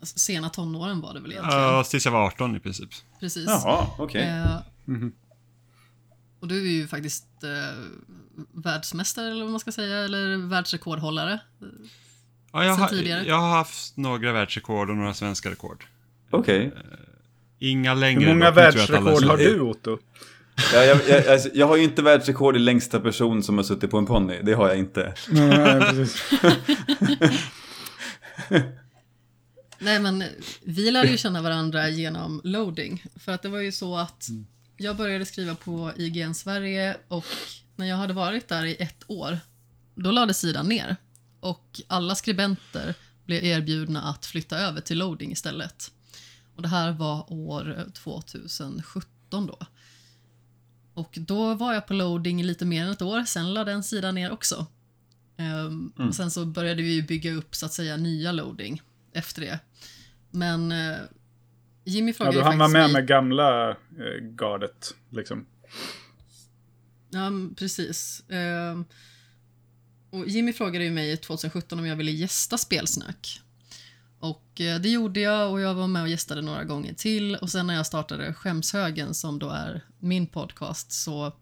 alltså, 0.00 0.18
sena 0.18 0.48
tonåren 0.48 1.00
var 1.00 1.14
det 1.14 1.20
väl 1.20 1.32
egentligen. 1.32 1.60
Ja, 1.62 1.84
tills 1.84 2.04
jag 2.04 2.12
var 2.12 2.26
18 2.26 2.56
i 2.56 2.60
princip. 2.60 2.90
Precis. 3.20 3.46
Jaha, 3.46 3.86
okej. 3.98 4.22
Eh, 4.22 4.60
Mhm. 4.84 5.12
Och 6.42 6.48
du 6.48 6.68
är 6.68 6.72
ju 6.72 6.86
faktiskt 6.88 7.24
eh, 7.44 7.78
världsmästare 8.52 9.30
eller 9.30 9.42
vad 9.42 9.50
man 9.50 9.60
ska 9.60 9.72
säga, 9.72 9.98
eller 9.98 10.48
världsrekordhållare. 10.48 11.40
Ja, 12.52 12.64
jag, 12.64 12.74
har, 12.74 12.94
jag 13.26 13.40
har 13.40 13.50
haft 13.50 13.96
några 13.96 14.32
världsrekord 14.32 14.90
och 14.90 14.96
några 14.96 15.14
svenska 15.14 15.50
rekord. 15.50 15.84
Okej. 16.30 16.72
Inga 17.58 17.94
längre. 17.94 18.20
Hur 18.20 18.28
många 18.28 18.50
dock, 18.50 18.58
jag 18.58 18.62
världsrekord 18.62 19.24
har 19.24 19.36
du, 19.36 19.60
Otto? 19.60 19.98
Ja, 20.72 20.84
jag, 20.84 21.00
jag, 21.08 21.28
alltså, 21.28 21.48
jag 21.54 21.66
har 21.66 21.76
ju 21.76 21.82
inte 21.82 22.02
världsrekord 22.02 22.56
i 22.56 22.58
längsta 22.58 23.00
person 23.00 23.42
som 23.42 23.56
har 23.56 23.64
suttit 23.64 23.90
på 23.90 23.98
en 23.98 24.06
ponny. 24.06 24.40
Det 24.42 24.52
har 24.52 24.68
jag 24.68 24.78
inte. 24.78 25.14
Nej, 25.30 25.80
precis. 25.80 26.22
Nej 29.78 30.00
men 30.00 30.24
vi 30.62 30.90
lärde 30.90 31.08
ju 31.10 31.16
känna 31.16 31.42
varandra 31.42 31.88
genom 31.88 32.40
loading. 32.44 33.04
För 33.16 33.32
att 33.32 33.42
det 33.42 33.48
var 33.48 33.60
ju 33.60 33.72
så 33.72 33.96
att 33.96 34.28
jag 34.82 34.96
började 34.96 35.26
skriva 35.26 35.54
på 35.54 35.92
IGN 35.96 36.34
Sverige 36.34 36.96
och 37.08 37.24
när 37.76 37.86
jag 37.86 37.96
hade 37.96 38.12
varit 38.12 38.48
där 38.48 38.64
i 38.64 38.76
ett 38.78 39.04
år, 39.06 39.38
då 39.94 40.10
lades 40.10 40.38
sidan 40.38 40.68
ner. 40.68 40.96
Och 41.40 41.80
alla 41.86 42.14
skribenter 42.14 42.94
blev 43.24 43.44
erbjudna 43.44 44.02
att 44.02 44.26
flytta 44.26 44.58
över 44.58 44.80
till 44.80 44.98
loading 44.98 45.32
istället. 45.32 45.90
Och 46.56 46.62
det 46.62 46.68
här 46.68 46.92
var 46.92 47.32
år 47.32 47.90
2017 47.94 49.46
då. 49.46 49.58
Och 50.94 51.18
då 51.20 51.54
var 51.54 51.74
jag 51.74 51.86
på 51.86 51.94
loading 51.94 52.40
i 52.40 52.44
lite 52.44 52.64
mer 52.64 52.84
än 52.84 52.92
ett 52.92 53.02
år, 53.02 53.24
sen 53.24 53.54
lade 53.54 53.70
den 53.72 53.82
sidan 53.82 54.14
ner 54.14 54.30
också. 54.30 54.66
Ehm, 55.36 55.92
Och 56.08 56.14
sen 56.14 56.30
så 56.30 56.44
började 56.44 56.82
vi 56.82 57.02
bygga 57.02 57.32
upp 57.32 57.54
så 57.54 57.66
att 57.66 57.72
säga 57.72 57.96
nya 57.96 58.32
loading 58.32 58.82
efter 59.12 59.40
det. 59.40 59.58
Men 60.30 60.72
eh, 60.72 60.96
Jimmy 61.84 62.10
Ja, 62.10 62.14
frågade 62.14 62.36
ju 62.36 62.42
han 62.42 62.58
var 62.58 62.68
med 62.68 62.82
mig- 62.82 62.92
med 62.92 63.06
gamla 63.06 63.70
eh, 63.70 64.24
gardet, 64.36 64.94
liksom. 65.10 65.46
Ja, 67.10 67.30
precis. 67.56 68.22
Ehm, 68.28 68.84
och 70.10 70.28
Jimmy 70.28 70.52
frågade 70.52 70.84
ju 70.84 70.90
mig 70.90 71.16
2017 71.16 71.78
om 71.78 71.86
jag 71.86 71.96
ville 71.96 72.10
gästa 72.10 72.58
Spelsnack. 72.58 73.40
Och 74.18 74.60
eh, 74.60 74.80
det 74.80 74.88
gjorde 74.88 75.20
jag 75.20 75.50
och 75.52 75.60
jag 75.60 75.74
var 75.74 75.86
med 75.86 76.02
och 76.02 76.08
gästade 76.08 76.42
några 76.42 76.64
gånger 76.64 76.94
till. 76.94 77.34
Och 77.36 77.50
sen 77.50 77.66
när 77.66 77.74
jag 77.74 77.86
startade 77.86 78.34
Skämshögen 78.34 79.14
som 79.14 79.38
då 79.38 79.50
är 79.50 79.80
min 79.98 80.26
podcast 80.26 80.92
så 80.92 81.32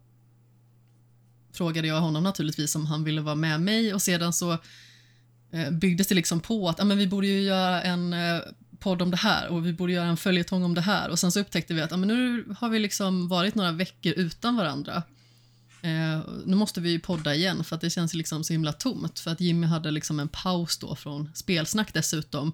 frågade 1.53 1.89
jag 1.89 2.01
honom 2.01 2.23
naturligtvis 2.23 2.77
om 2.77 2.87
han 2.87 3.05
ville 3.05 3.21
vara 3.21 3.35
med 3.35 3.61
mig 3.61 3.95
och 3.95 4.03
sedan 4.03 4.33
så 4.33 4.53
eh, 5.53 5.71
byggdes 5.71 6.07
det 6.09 6.15
liksom 6.15 6.41
på 6.41 6.69
att 6.69 6.81
ah, 6.81 6.85
men 6.85 6.99
vi 6.99 7.07
borde 7.07 7.27
ju 7.27 7.41
göra 7.41 7.83
en 7.83 8.13
eh, 8.13 8.41
podd 8.81 9.03
om 9.03 9.11
det 9.11 9.17
här 9.17 9.49
och 9.49 9.67
vi 9.67 9.73
borde 9.73 9.93
göra 9.93 10.09
en 10.09 10.17
följetong 10.17 10.65
om 10.65 10.75
det 10.75 10.81
här 10.81 11.09
och 11.09 11.19
sen 11.19 11.33
så 11.33 11.41
upptäckte 11.41 11.75
vi 11.75 11.81
att 11.81 11.91
men 11.91 12.09
nu 12.09 12.45
har 12.59 12.69
vi 12.69 12.79
liksom 12.79 13.29
varit 13.29 13.55
några 13.55 13.73
veckor 13.73 14.13
utan 14.17 14.57
varandra. 14.57 15.03
Eh, 15.83 16.21
nu 16.45 16.57
måste 16.57 16.81
vi 16.81 16.91
ju 16.91 17.01
podda 17.01 17.35
igen 17.35 17.65
för 17.65 17.77
att 17.77 17.81
det 17.81 17.91
känns 17.91 18.15
liksom 18.15 18.45
så 18.45 18.53
himla 18.53 18.73
tomt 18.73 19.19
för 19.19 19.31
att 19.31 19.41
Jimmy 19.41 19.67
hade 19.67 19.91
liksom 19.91 20.21
en 20.21 20.29
paus 20.29 20.79
då 20.79 20.97
från 20.97 21.31
spelsnack 21.35 21.95
dessutom 21.95 22.53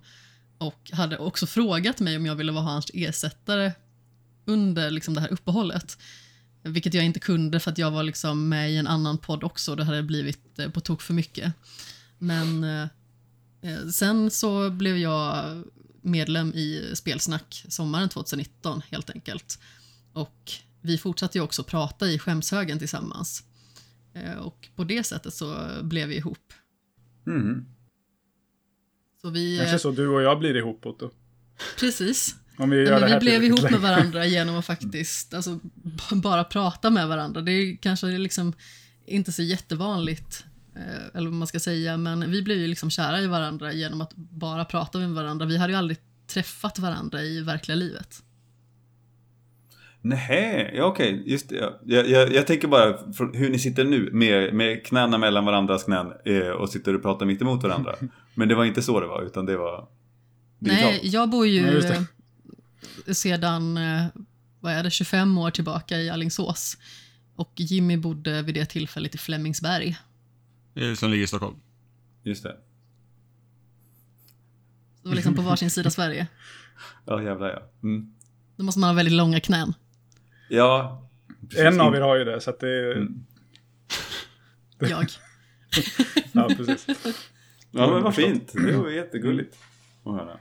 och 0.59 0.91
hade 0.93 1.18
också 1.18 1.47
frågat 1.47 2.01
mig 2.01 2.16
om 2.16 2.27
jag 2.27 2.35
ville 2.35 2.53
vara 2.53 2.64
hans 2.64 2.91
ersättare 2.95 3.72
under 4.45 4.91
liksom 4.91 5.14
det 5.14 5.20
här 5.20 5.33
uppehållet. 5.33 5.99
Vilket 6.62 6.95
jag 6.95 7.05
inte 7.05 7.20
kunde 7.20 7.61
för 7.61 7.70
att 7.70 7.79
jag 7.79 7.91
var 7.91 8.03
liksom 8.03 8.49
med 8.49 8.70
i 8.70 8.77
en 8.77 8.87
annan 8.87 9.18
podd 9.18 9.45
också 9.45 9.70
och 9.70 9.77
det 9.77 9.85
hade 9.85 10.03
blivit 10.03 10.59
eh, 10.59 10.70
på 10.70 10.81
tok 10.81 11.03
för 11.03 11.14
mycket. 11.14 11.53
Men 12.18 12.64
eh, 12.64 12.89
eh 13.62 13.89
sen 13.93 14.31
så 14.31 14.70
blev 14.70 14.99
jag 14.99 15.45
medlem 16.07 16.54
i 16.54 16.92
Spelsnack 16.94 17.64
sommaren 17.68 18.09
2019 18.09 18.82
helt 18.90 19.11
enkelt. 19.11 19.59
Och 20.12 20.52
vi 20.80 20.98
fortsatte 20.98 21.38
ju 21.38 21.44
också 21.44 21.64
prata 21.64 22.09
i 22.09 22.18
skämshögen 22.18 22.78
tillsammans. 22.78 23.44
Eh, 24.14 24.34
och 24.34 24.68
på 24.76 24.84
det 24.84 25.04
sättet 25.04 25.34
så 25.34 25.68
blev 25.82 26.09
vi 26.09 26.16
ihop. 26.16 26.52
Mhm. 27.24 27.66
Så 29.20 29.30
vi... 29.30 29.59
Kanske 29.59 29.74
eh, 29.74 29.78
så 29.78 29.90
du 29.90 30.09
och 30.09 30.22
jag 30.22 30.38
blir 30.38 30.57
ihop, 30.57 30.86
Otto. 30.86 31.11
Precis. 31.78 32.36
Om 32.59 32.70
vi 32.70 32.76
gör 32.76 32.92
Ja, 32.92 32.98
det 32.98 33.07
vi 33.07 33.12
här 33.12 33.20
blev 33.20 33.44
ihop 33.44 33.62
med 33.62 33.80
varandra 33.80 34.26
genom 34.26 34.57
att 34.57 34.66
faktiskt 34.66 35.34
alltså, 35.34 35.61
bara 36.12 36.44
prata 36.44 36.90
med 36.90 37.09
varandra. 37.09 37.40
Det 37.40 37.52
är 37.52 37.76
kanske 37.76 38.07
liksom 38.07 38.52
inte 39.07 39.32
så 39.32 39.42
jättevanligt, 39.42 40.44
eller 41.14 41.31
vad 41.31 41.39
man 41.39 41.47
ska 41.47 41.61
säga, 41.61 41.97
men 41.97 42.31
vi 42.31 42.43
blev 42.43 42.59
ju 42.59 42.66
liksom 42.66 42.91
kära 42.91 43.20
i 43.20 43.27
varandra 43.27 43.72
genom 43.72 44.01
att 44.01 44.14
bara 44.16 44.64
prata 44.64 44.99
med 44.99 45.11
varandra. 45.11 45.47
Vi 45.47 45.57
hade 45.57 45.72
ju 45.72 45.79
aldrig 45.79 45.99
träffat 46.27 46.79
varandra 46.79 47.22
i 47.22 47.41
verkliga 47.41 47.74
livet. 47.74 48.22
Nej, 50.01 50.72
ja, 50.77 50.85
okej, 50.85 51.22
just 51.27 51.49
det. 51.49 51.57
Ja. 51.57 51.81
Jag, 51.85 52.09
jag, 52.09 52.33
jag 52.33 52.47
tänker 52.47 52.68
bara 52.68 52.99
hur 53.33 53.51
ni 53.51 53.59
sitter 53.59 53.85
nu 53.85 54.11
med, 54.12 54.55
med 54.55 54.87
knäna 54.87 55.18
mellan 55.18 55.45
varandras 55.45 55.85
knän 55.85 56.12
eh, 56.24 56.49
och 56.49 56.70
sitter 56.70 56.95
och 56.95 57.03
pratar 57.03 57.27
mitt 57.27 57.43
emot 57.43 57.62
varandra. 57.62 57.95
Men 58.35 58.49
det 58.49 58.55
var 58.55 58.64
inte 58.64 58.83
så 58.83 59.01
det 59.01 59.07
var, 59.07 59.22
utan 59.22 59.47
det 59.47 59.57
var 59.57 59.89
digitalt. 60.59 60.93
Nej, 60.93 61.01
jag 61.03 61.31
bor 61.31 61.47
ju 61.47 61.61
Ja, 61.61 61.95
eh, 63.07 63.12
sedan 63.12 63.77
eh, 63.77 64.05
vad 64.61 64.72
är 64.72 64.83
det, 64.83 64.91
25 64.91 65.39
år 65.39 65.51
tillbaka 65.51 65.99
i 65.99 66.11
Alingsås. 66.11 66.77
Och 67.37 67.53
Jimmy 67.57 67.97
bodde 67.97 68.43
vid 68.43 68.55
det 68.55 68.66
tillfället 68.66 69.14
i 69.14 69.18
Flemingsberg. 69.18 69.97
Eh, 70.77 70.95
Som 70.95 71.11
ligger 71.11 71.24
i 71.24 71.27
Stockholm. 71.27 71.57
Just 72.22 72.43
det. 72.43 72.57
Det 75.03 75.09
var 75.09 75.16
liksom 75.16 75.35
på 75.35 75.43
varsin 75.43 75.70
sida 75.70 75.91
Sverige. 75.91 76.27
Ja, 77.05 77.22
jävlar 77.22 77.49
ja. 77.51 77.62
Mm. 77.83 78.14
Då 78.57 78.64
måste 78.64 78.81
man 78.81 78.89
ha 78.91 78.95
väldigt 78.95 79.14
långa 79.14 79.41
knän. 79.41 79.74
Ja. 80.49 81.03
precis. 81.41 81.59
En 81.59 81.81
av 81.81 81.95
er 81.95 82.01
har 82.01 82.16
ju 82.16 82.24
det, 82.24 82.41
så 82.41 82.51
att 82.51 82.61
det 82.61 82.68
är... 82.68 82.97
Mm. 82.97 83.24
Jag. 84.79 85.07
Ja, 86.33 86.49
precis. 86.57 86.87
Ja, 87.70 87.91
men 87.91 88.03
vad 88.03 88.14
fint. 88.14 88.53
Det 88.53 88.77
var 88.77 88.91
jättegulligt 88.91 89.57
att 90.05 90.12
höra. 90.12 90.39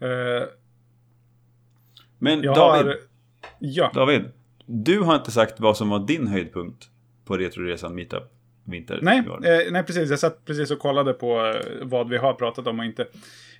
Eh, 0.00 0.48
Men 2.18 2.42
David, 2.42 2.86
har... 2.86 2.96
Ja. 3.58 3.90
David, 3.94 4.24
du 4.66 5.00
har 5.00 5.16
inte 5.16 5.30
sagt 5.30 5.60
vad 5.60 5.76
som 5.76 5.88
var 5.88 6.06
din 6.06 6.26
höjdpunkt 6.28 6.90
på 7.30 7.36
Retroresan 7.36 7.94
Meetup 7.94 8.22
vinter. 8.64 8.98
Nej, 9.02 9.18
eh, 9.18 9.72
nej, 9.72 9.82
precis. 9.82 10.10
Jag 10.10 10.18
satt 10.18 10.44
precis 10.44 10.70
och 10.70 10.78
kollade 10.78 11.12
på 11.12 11.46
eh, 11.46 11.86
vad 11.86 12.08
vi 12.08 12.16
har 12.16 12.34
pratat 12.34 12.66
om 12.66 12.78
och 12.78 12.84
inte. 12.84 13.02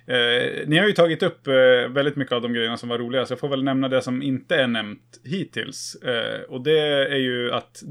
Eh, 0.05 0.67
ni 0.67 0.77
har 0.77 0.87
ju 0.87 0.93
tagit 0.93 1.23
upp 1.23 1.47
eh, 1.47 1.53
väldigt 1.89 2.15
mycket 2.15 2.33
av 2.33 2.41
de 2.41 2.53
grejerna 2.53 2.77
som 2.77 2.89
var 2.89 2.97
roliga, 2.97 3.25
så 3.25 3.31
jag 3.31 3.39
får 3.39 3.49
väl 3.49 3.63
nämna 3.63 3.89
det 3.89 4.01
som 4.01 4.21
inte 4.21 4.55
är 4.55 4.67
nämnt 4.67 5.21
hittills. 5.23 5.95
Eh, 5.95 6.41
och 6.41 6.63
det 6.63 6.79
är 7.11 7.17
ju 7.17 7.51
att 7.51 7.83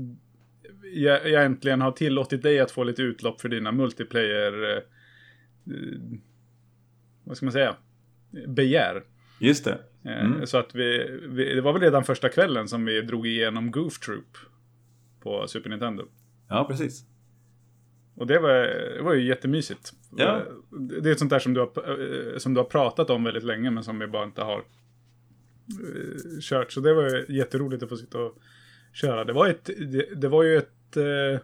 jag, 0.95 1.31
jag 1.31 1.45
äntligen 1.45 1.81
har 1.81 1.93
tillåtit 1.93 2.43
dig 2.43 2.61
att 2.61 2.71
få 2.71 2.85
lite 2.85 3.03
utlopp 3.03 3.41
för 3.41 3.49
dina 3.49 3.73
multiplayer... 3.73 4.77
Eh, 4.77 4.83
vad 7.25 7.37
ska 7.37 7.47
man 7.47 7.53
säga? 7.53 7.77
Begär. 8.47 9.03
Just 9.39 9.65
det. 9.65 9.79
Mm. 10.05 10.47
Så 10.47 10.59
att 10.59 10.75
vi, 10.75 11.19
vi, 11.29 11.55
det 11.55 11.61
var 11.61 11.73
väl 11.73 11.83
redan 11.83 12.05
första 12.05 12.29
kvällen 12.29 12.69
som 12.69 12.85
vi 12.85 13.01
drog 13.01 13.27
igenom 13.27 13.71
Goof 13.71 13.99
Troop 13.99 14.37
på 15.23 15.49
Super 15.49 15.71
Nintendo. 15.71 16.05
Ja, 16.49 16.65
precis. 16.71 17.05
Och 18.17 18.27
det 18.27 18.39
var, 18.39 18.53
det 18.97 19.03
var 19.03 19.15
ju 19.15 19.27
jättemysigt. 19.27 19.93
Ja. 20.17 20.43
Det 20.71 21.09
är 21.09 21.13
ett 21.13 21.19
sånt 21.19 21.31
där 21.31 21.39
som 21.39 21.55
du, 21.55 21.61
har, 21.61 22.01
eh, 22.33 22.39
som 22.39 22.55
du 22.55 22.61
har 22.61 22.65
pratat 22.65 23.11
om 23.11 23.25
väldigt 23.25 23.45
länge 23.45 23.71
men 23.71 23.85
som 23.85 23.99
vi 23.99 24.07
bara 24.07 24.25
inte 24.25 24.43
har 24.43 24.59
eh, 24.59 26.41
kört. 26.41 26.73
Så 26.73 26.81
det 26.81 26.95
var 26.95 27.03
ju 27.03 27.25
jätteroligt 27.37 27.83
att 27.83 27.89
få 27.89 27.97
sitta 27.97 28.19
och 28.19 28.39
köra. 28.93 29.25
Det 29.25 29.33
var, 29.33 29.49
ett, 29.49 29.65
det, 29.65 30.21
det 30.21 30.29
var 30.29 30.43
ju 30.43 30.57
ett... 30.57 30.97
eh, 30.97 31.41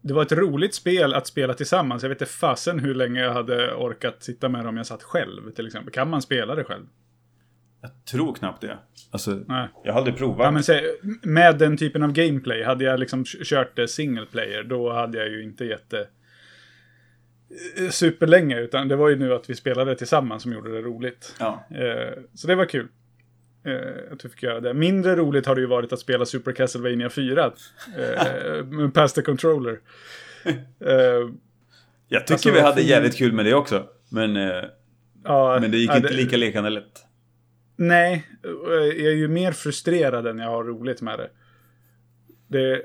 Det 0.00 0.14
var 0.14 0.22
ett 0.22 0.32
roligt 0.32 0.74
spel 0.74 1.14
att 1.14 1.26
spela 1.26 1.54
tillsammans. 1.54 2.02
Jag 2.02 2.08
vet 2.10 2.20
inte 2.20 2.32
fasen 2.32 2.78
hur 2.78 2.94
länge 2.94 3.20
jag 3.20 3.32
hade 3.32 3.74
orkat 3.74 4.22
sitta 4.22 4.48
med 4.48 4.64
det 4.64 4.68
om 4.68 4.76
jag 4.76 4.86
satt 4.86 5.02
själv 5.02 5.50
till 5.50 5.66
exempel. 5.66 5.92
Kan 5.92 6.10
man 6.10 6.22
spela 6.22 6.54
det 6.54 6.64
själv? 6.64 6.86
Jag 7.80 7.90
tror 8.10 8.34
knappt 8.34 8.60
det. 8.60 8.78
Alltså, 9.10 9.30
Nej. 9.46 9.68
jag 9.84 9.96
aldrig 9.96 10.16
provat. 10.16 10.44
Ja, 10.44 10.50
men 10.50 10.62
se, 10.64 10.82
med 11.22 11.58
den 11.58 11.76
typen 11.76 12.02
av 12.02 12.12
gameplay, 12.12 12.62
hade 12.62 12.84
jag 12.84 13.00
liksom 13.00 13.24
kört 13.24 13.76
det 13.76 13.88
single 13.88 14.26
player, 14.26 14.62
då 14.62 14.92
hade 14.92 15.18
jag 15.18 15.28
ju 15.28 15.42
inte 15.42 15.64
gett 15.64 15.90
det 15.90 16.08
eh, 17.76 17.90
superlänge, 17.90 18.60
utan 18.60 18.88
det 18.88 18.96
var 18.96 19.08
ju 19.08 19.16
nu 19.16 19.34
att 19.34 19.50
vi 19.50 19.54
spelade 19.54 19.94
tillsammans 19.96 20.42
som 20.42 20.52
gjorde 20.52 20.72
det 20.72 20.82
roligt. 20.82 21.34
Ja. 21.40 21.66
Eh, 21.70 22.18
så 22.34 22.46
det 22.46 22.54
var 22.54 22.64
kul. 22.64 22.88
Eh, 23.64 24.12
att 24.12 24.24
vi 24.24 24.28
fick 24.28 24.42
göra 24.42 24.60
det. 24.60 24.74
Mindre 24.74 25.16
roligt 25.16 25.46
har 25.46 25.54
det 25.54 25.60
ju 25.60 25.66
varit 25.66 25.92
att 25.92 26.00
spela 26.00 26.26
Super 26.26 26.52
Castlevania 26.52 27.10
4. 27.10 27.52
Eh, 27.96 28.64
med 28.64 28.94
Pass 28.94 29.12
the 29.12 29.22
Controller. 29.22 29.80
Eh, 30.44 30.94
Jag 32.08 32.26
tycker 32.26 32.32
Alltså, 32.34 32.50
vi 32.50 32.60
hade 32.60 32.82
jävligt 32.82 33.16
kul 33.16 33.32
med 33.32 33.44
det 33.44 33.54
också. 33.54 33.86
Men, 34.10 34.36
eh, 34.36 34.64
ja, 35.24 35.58
men 35.60 35.70
det 35.70 35.76
gick 35.76 35.90
ja, 35.90 35.96
inte 35.96 36.12
lika 36.12 36.36
lekande 36.36 36.70
lätt. 36.70 37.04
Nej, 37.78 38.26
jag 38.42 38.86
är 38.86 39.14
ju 39.14 39.28
mer 39.28 39.52
frustrerad 39.52 40.26
än 40.26 40.38
jag 40.38 40.50
har 40.50 40.64
roligt 40.64 41.02
med 41.02 41.18
det. 41.18 41.30
det 42.48 42.82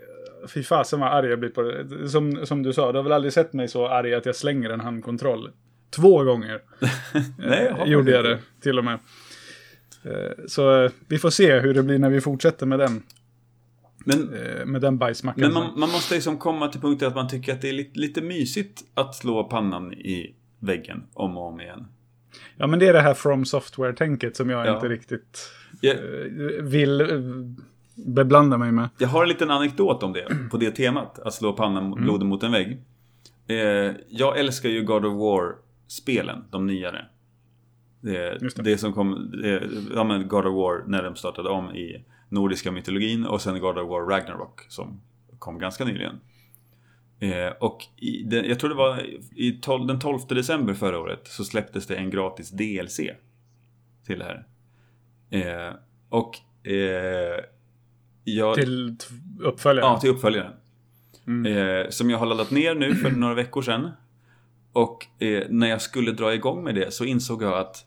fy 0.48 0.64
fasen 0.64 1.00
vad 1.00 1.10
arg 1.14 1.30
jag 1.30 1.40
blir 1.40 1.50
på 1.50 1.62
det. 1.62 2.10
Som, 2.10 2.46
som 2.46 2.64
du 2.64 2.74
sa, 2.74 2.92
du 2.92 2.98
har 2.98 3.04
väl 3.04 3.12
aldrig 3.12 3.34
sett 3.34 3.54
mig 3.54 3.68
så 3.68 3.88
arg 3.88 4.14
att 4.14 4.26
jag 4.26 4.36
slänger 4.36 4.70
en 4.70 4.80
handkontroll. 4.80 5.52
Två 5.90 6.24
gånger 6.24 6.62
Nej, 7.38 7.66
jag 7.78 7.88
eh, 7.88 7.94
gjorde 7.94 8.12
jag 8.12 8.24
det, 8.26 8.40
till 8.62 8.80
och 8.80 8.86
med. 8.86 9.00
Eh, 10.04 10.32
Så 10.48 10.84
eh, 10.84 10.92
vi 11.08 11.18
får 11.18 11.30
se 11.30 11.60
hur 11.60 11.74
det 11.74 11.84
blir 11.84 12.00
när 12.00 12.10
vi 12.10 12.22
fortsätter 12.22 12.66
med 12.66 12.80
den, 12.80 13.04
Men, 14.06 14.34
eh, 14.34 14.66
med 14.66 14.82
den 14.82 14.98
bajsmackan. 14.98 15.42
men 15.42 15.54
man, 15.54 15.80
man 15.80 15.90
måste 15.90 16.14
liksom 16.14 16.38
komma 16.38 16.68
till 16.68 16.82
punkten 16.82 17.08
att 17.08 17.16
man 17.16 17.28
tycker 17.28 17.54
att 17.54 17.62
det 17.62 17.70
är 17.70 17.74
lite, 17.74 18.00
lite 18.00 18.22
mysigt 18.22 18.82
att 18.94 19.16
slå 19.16 19.44
pannan 19.44 19.94
i 19.94 20.36
väggen 20.60 21.04
om 21.14 21.38
och 21.38 21.48
om 21.48 21.62
igen. 21.62 21.86
Ja, 22.58 22.68
men 22.68 22.80
det 22.80 22.88
är 22.88 22.94
det 22.94 23.02
här 23.02 23.14
From 23.14 23.46
Software-tänket 23.46 24.36
som 24.36 24.50
jag 24.50 24.68
Ja. 24.68 24.76
inte 24.76 24.88
riktigt 24.88 25.50
Jag, 25.82 25.96
eh, 25.96 26.64
vill 26.64 27.02
eh, 27.02 27.08
beblanda 27.96 28.58
mig 28.58 28.72
med. 28.72 28.90
jag 28.98 29.08
har 29.08 29.24
en 29.24 29.30
liten 29.30 29.52
anekdot 29.52 30.04
om 30.04 30.14
det, 30.14 30.28
på 30.52 30.58
det 30.58 30.72
temat. 30.72 31.20
Att 31.20 31.34
slå 31.34 31.54
pannan 31.54 31.84
mot 31.90 32.00
bloden 32.00 32.28
mot 32.28 32.44
en 32.44 32.52
vägg. 32.52 32.82
Eh, 33.48 33.92
jag 34.10 34.40
älskar 34.40 34.70
ju 34.70 34.84
God 34.84 35.06
of 35.06 35.14
War-spelen, 35.14 36.44
de 36.52 36.68
nyare. 36.68 37.06
Det, 38.02 38.38
det. 38.56 38.64
det 38.64 38.78
som 38.78 38.94
kom, 38.94 39.32
det, 39.42 39.64
ja 39.96 40.04
men 40.04 40.28
God 40.28 40.46
of 40.46 40.54
War 40.56 40.84
när 40.88 41.04
de 41.04 41.16
startade 41.16 41.50
om 41.50 41.76
i 41.76 42.06
nordiska 42.30 42.72
mytologin 42.72 43.26
och 43.26 43.42
sen 43.42 43.60
God 43.60 43.78
of 43.78 43.90
War 43.90 44.02
Ragnarok 44.10 44.62
som 44.68 45.02
kom 45.40 45.60
ganska 45.60 45.86
nyligen. 45.86 46.20
Eh, 47.24 47.54
och 47.60 47.86
i, 47.98 48.24
det, 48.24 48.46
jag 48.46 48.60
tror 48.60 48.70
det 48.70 48.76
var 48.76 49.06
tol, 49.62 49.88
den 49.88 50.00
12 50.00 50.20
december 50.30 50.74
förra 50.74 51.00
året 51.00 51.28
så 51.28 51.44
släpptes 51.44 51.88
det 51.88 51.96
en 51.96 52.10
gratis 52.10 52.52
DLC 52.52 53.00
till 54.06 54.20
det 54.20 54.26
här. 54.26 54.46
Eh, 55.30 55.74
och 56.10 56.38
eh, 56.68 57.44
jag, 58.24 58.56
Till 58.56 58.98
uppföljaren. 59.40 59.92
Ja, 59.92 60.00
till 60.00 60.10
uppföljaren. 60.10 60.54
Eh, 61.48 61.90
som 61.90 62.10
jag 62.10 62.18
har 62.18 62.26
laddat 62.26 62.52
ner 62.52 62.76
nu 62.76 62.96
för 62.96 63.12
några 63.12 63.34
veckor 63.34 63.62
sedan. 63.62 63.92
Och 64.74 65.24
eh, 65.24 65.44
när 65.50 65.68
jag 65.68 65.82
skulle 65.82 66.12
dra 66.12 66.34
igång 66.34 66.64
med 66.64 66.76
det 66.76 66.94
så 66.94 67.06
insåg 67.06 67.44
jag 67.44 67.58
att 67.58 67.86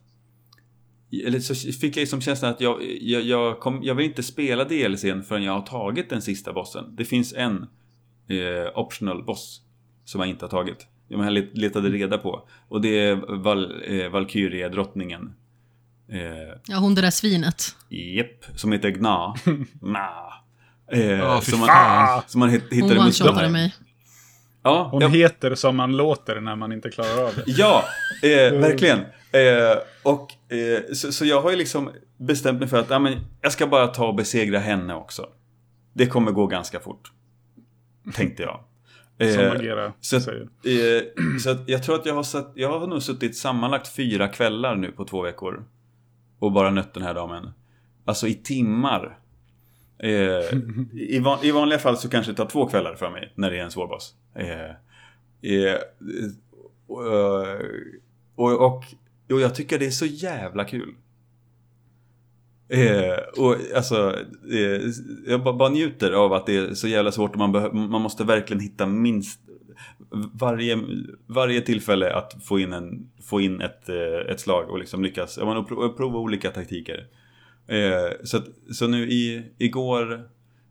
eller 1.26 1.40
så 1.40 1.54
fick 1.54 1.96
jag 1.96 2.00
liksom 2.00 2.20
känslan 2.20 2.50
att 2.50 2.60
jag, 2.60 2.82
jag, 3.00 3.22
jag, 3.22 3.60
kom, 3.60 3.82
jag 3.82 3.94
vill 3.94 4.06
inte 4.06 4.22
spela 4.22 4.64
DLCn 4.64 5.22
förrän 5.22 5.42
jag 5.42 5.52
har 5.52 5.66
tagit 5.66 6.10
den 6.10 6.22
sista 6.22 6.52
bossen. 6.52 6.96
Det 6.96 7.04
finns 7.04 7.34
en 7.34 7.66
eh, 8.28 8.78
optional 8.78 9.24
boss 9.24 9.60
som 10.04 10.20
jag 10.20 10.30
inte 10.30 10.44
har 10.44 10.50
tagit. 10.50 10.86
Jag 11.08 11.32
let- 11.32 11.50
letade 11.58 11.88
reda 11.88 12.18
på. 12.18 12.48
Och 12.68 12.80
det 12.80 12.88
är 13.08 13.36
Val, 13.42 13.82
eh, 13.86 14.08
Valkyrie-drottningen. 14.10 15.32
Eh, 16.12 16.58
Ja, 16.66 16.76
hon 16.78 16.94
det 16.94 17.00
där 17.00 17.10
svinet. 17.10 17.76
Jepp, 17.88 18.44
som 18.56 18.72
heter 18.72 18.88
Gna. 18.90 19.34
Gna. 19.80 20.08
Eh, 20.92 21.40
fy 21.40 21.50
som, 21.50 21.60
man, 21.60 21.68
fan. 21.68 22.22
som 22.26 22.38
man 22.40 22.50
hit, 22.50 22.62
Hon 22.70 22.78
hittade 22.78 23.00
one-shotade 23.00 23.48
mig. 23.48 23.74
Ja, 24.62 24.88
Hon 24.92 25.00
ja, 25.02 25.08
heter 25.08 25.54
som 25.54 25.76
man 25.76 25.96
låter 25.96 26.40
när 26.40 26.56
man 26.56 26.72
inte 26.72 26.90
klarar 26.90 27.24
av 27.24 27.34
det. 27.34 27.42
ja 27.46 27.84
eh, 28.22 28.58
verkligen. 28.60 28.98
Eh, 29.32 29.78
och, 30.02 30.52
eh, 30.56 30.94
så, 30.94 31.12
så 31.12 31.24
jag 31.24 31.42
har 31.42 31.50
ju 31.50 31.56
liksom 31.56 31.90
bestämt 32.18 32.58
mig 32.60 32.68
för 32.68 32.78
att 32.80 32.90
ja, 32.90 32.98
men 32.98 33.14
jag 33.40 33.52
ska 33.52 33.66
bara 33.66 33.86
ta 33.86 34.06
och 34.06 34.14
besegra 34.14 34.58
henne 34.58 34.94
också. 34.94 35.26
Det 35.92 36.06
kommer 36.06 36.32
gå 36.32 36.46
ganska 36.46 36.80
fort. 36.80 37.12
Tänkte 38.14 38.42
jag. 38.42 38.60
Som 39.18 39.40
Eh, 39.44 39.52
Agera 39.52 39.92
så, 40.00 40.16
att, 40.16 40.22
säger. 40.22 40.48
eh, 40.64 41.02
så 41.42 41.50
att 41.50 41.68
jag 41.68 41.82
tror 41.82 41.94
att 41.94 42.06
jag 42.06 42.14
har, 42.14 42.22
satt, 42.22 42.52
jag 42.54 42.78
har 42.78 42.86
nog 42.86 43.02
suttit 43.02 43.36
sammanlagt 43.36 43.88
fyra 43.88 44.28
kvällar 44.28 44.76
nu 44.76 44.92
på 44.92 45.04
två 45.04 45.22
veckor. 45.22 45.64
Och 46.38 46.52
bara 46.52 46.70
nött 46.70 46.94
den 46.94 47.02
här 47.02 47.14
damen. 47.14 47.50
Alltså 48.04 48.26
i 48.26 48.34
timmar. 48.34 49.18
Eh, 49.98 50.10
i, 50.92 51.18
van, 51.24 51.38
I 51.42 51.50
vanliga 51.50 51.78
fall 51.78 51.96
så 51.96 52.08
kanske 52.08 52.32
det 52.32 52.36
tar 52.36 52.46
två 52.46 52.66
kvällar 52.66 52.94
för 52.94 53.10
mig 53.10 53.32
när 53.34 53.50
det 53.50 53.58
är 53.58 53.62
en 53.64 53.70
svår 53.70 53.86
boss. 53.86 54.14
Eh, 54.34 54.70
eh, 55.52 55.76
och, 56.86 57.06
och, 58.34 58.66
och, 58.66 58.84
och 59.30 59.40
jag 59.40 59.54
tycker 59.54 59.78
det 59.78 59.86
är 59.86 59.90
så 59.90 60.06
jävla 60.06 60.64
kul. 60.64 60.94
Eh, 62.68 63.42
och 63.42 63.56
alltså, 63.76 64.16
eh, 64.52 64.80
jag 65.26 65.42
bara, 65.42 65.54
bara 65.54 65.68
njuter 65.68 66.12
av 66.12 66.32
att 66.32 66.46
det 66.46 66.56
är 66.56 66.74
så 66.74 66.88
jävla 66.88 67.12
svårt 67.12 67.32
och 67.32 67.38
man, 67.38 67.50
man 67.90 68.02
måste 68.02 68.24
verkligen 68.24 68.60
hitta 68.60 68.86
minst 68.86 69.40
varje, 70.32 70.78
varje 71.26 71.60
tillfälle 71.60 72.14
att 72.14 72.36
få 72.44 72.58
in, 72.58 72.72
en, 72.72 73.10
få 73.22 73.40
in 73.40 73.60
ett, 73.60 73.88
eh, 73.88 74.32
ett 74.32 74.40
slag 74.40 74.70
och 74.70 74.78
liksom 74.78 75.02
lyckas. 75.02 75.38
Man 75.38 75.66
prov, 75.66 75.88
prova 75.88 76.18
olika 76.18 76.50
taktiker. 76.50 77.06
Eh, 77.66 78.24
så, 78.24 78.36
att, 78.36 78.46
så 78.72 78.86
nu 78.86 79.08
i, 79.08 79.52
igår, 79.58 80.28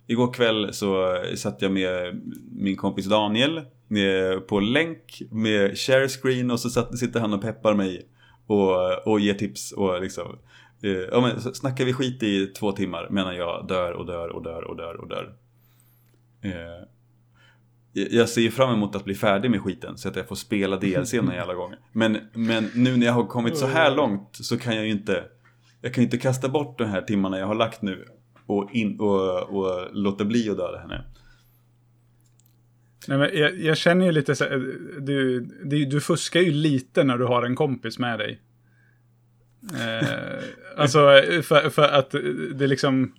igår 0.07 0.33
kväll 0.33 0.73
så 0.73 1.17
satt 1.35 1.61
jag 1.61 1.71
med 1.71 2.21
min 2.51 2.75
kompis 2.75 3.05
Daniel 3.05 3.57
eh, 3.57 4.39
på 4.47 4.59
länk 4.59 5.21
med 5.31 5.77
share 5.77 6.07
screen 6.07 6.51
och 6.51 6.59
så 6.59 6.69
satt, 6.69 6.97
sitter 6.97 7.19
han 7.19 7.33
och 7.33 7.41
peppar 7.41 7.73
mig 7.73 8.05
och, 8.47 9.07
och 9.07 9.19
ger 9.19 9.33
tips 9.33 9.71
och 9.71 10.01
liksom 10.01 10.37
Eh, 10.85 11.07
ja 11.11 11.21
men 11.21 11.41
snackar 11.41 11.85
vi 11.85 11.93
skit 11.93 12.23
i 12.23 12.47
två 12.47 12.71
timmar 12.71 13.07
medan 13.11 13.35
jag 13.35 13.67
dör 13.67 13.91
och 13.91 14.05
dör 14.05 14.29
och 14.29 14.43
dör 14.43 14.63
och 14.63 14.77
dör 14.77 15.01
och 15.01 15.07
dör. 15.07 15.35
Eh, 16.41 16.87
jag 17.93 18.29
ser 18.29 18.49
fram 18.49 18.73
emot 18.73 18.95
att 18.95 19.03
bli 19.05 19.15
färdig 19.15 19.51
med 19.51 19.61
skiten 19.61 19.97
så 19.97 20.09
att 20.09 20.15
jag 20.15 20.27
får 20.27 20.35
spela 20.35 20.77
DLC 20.77 21.13
någon 21.13 21.35
jävla 21.35 21.53
gång. 21.53 21.73
Men, 21.91 22.17
men 22.33 22.69
nu 22.75 22.97
när 22.97 23.05
jag 23.05 23.13
har 23.13 23.25
kommit 23.25 23.57
så 23.57 23.65
här 23.65 23.95
långt 23.95 24.29
så 24.31 24.57
kan 24.57 24.75
jag 24.75 24.85
ju 24.85 24.91
inte 24.91 25.23
Jag 25.81 25.93
kan 25.93 26.01
ju 26.01 26.05
inte 26.05 26.17
kasta 26.17 26.49
bort 26.49 26.77
de 26.77 26.85
här 26.85 27.01
timmarna 27.01 27.39
jag 27.39 27.47
har 27.47 27.55
lagt 27.55 27.81
nu 27.81 28.05
och, 28.45 28.69
in, 28.73 28.99
och, 28.99 29.43
och 29.43 29.87
låta 29.91 30.25
bli 30.25 30.49
att 30.49 30.57
döda 30.57 30.79
henne. 30.79 31.03
Nej, 33.07 33.17
men 33.17 33.29
jag, 33.33 33.59
jag 33.59 33.77
känner 33.77 34.05
ju 34.05 34.11
lite 34.11 34.35
så 34.35 34.43
här, 34.43 34.57
du, 34.99 35.39
du, 35.65 35.85
du 35.85 36.01
fuskar 36.01 36.41
ju 36.41 36.51
lite 36.51 37.03
när 37.03 37.17
du 37.17 37.25
har 37.25 37.43
en 37.43 37.55
kompis 37.55 37.99
med 37.99 38.19
dig. 38.19 38.41
Eh, 39.73 40.43
alltså, 40.77 40.99
för, 41.43 41.69
för 41.69 41.87
att 41.87 42.15
det 42.55 42.67
liksom... 42.67 43.15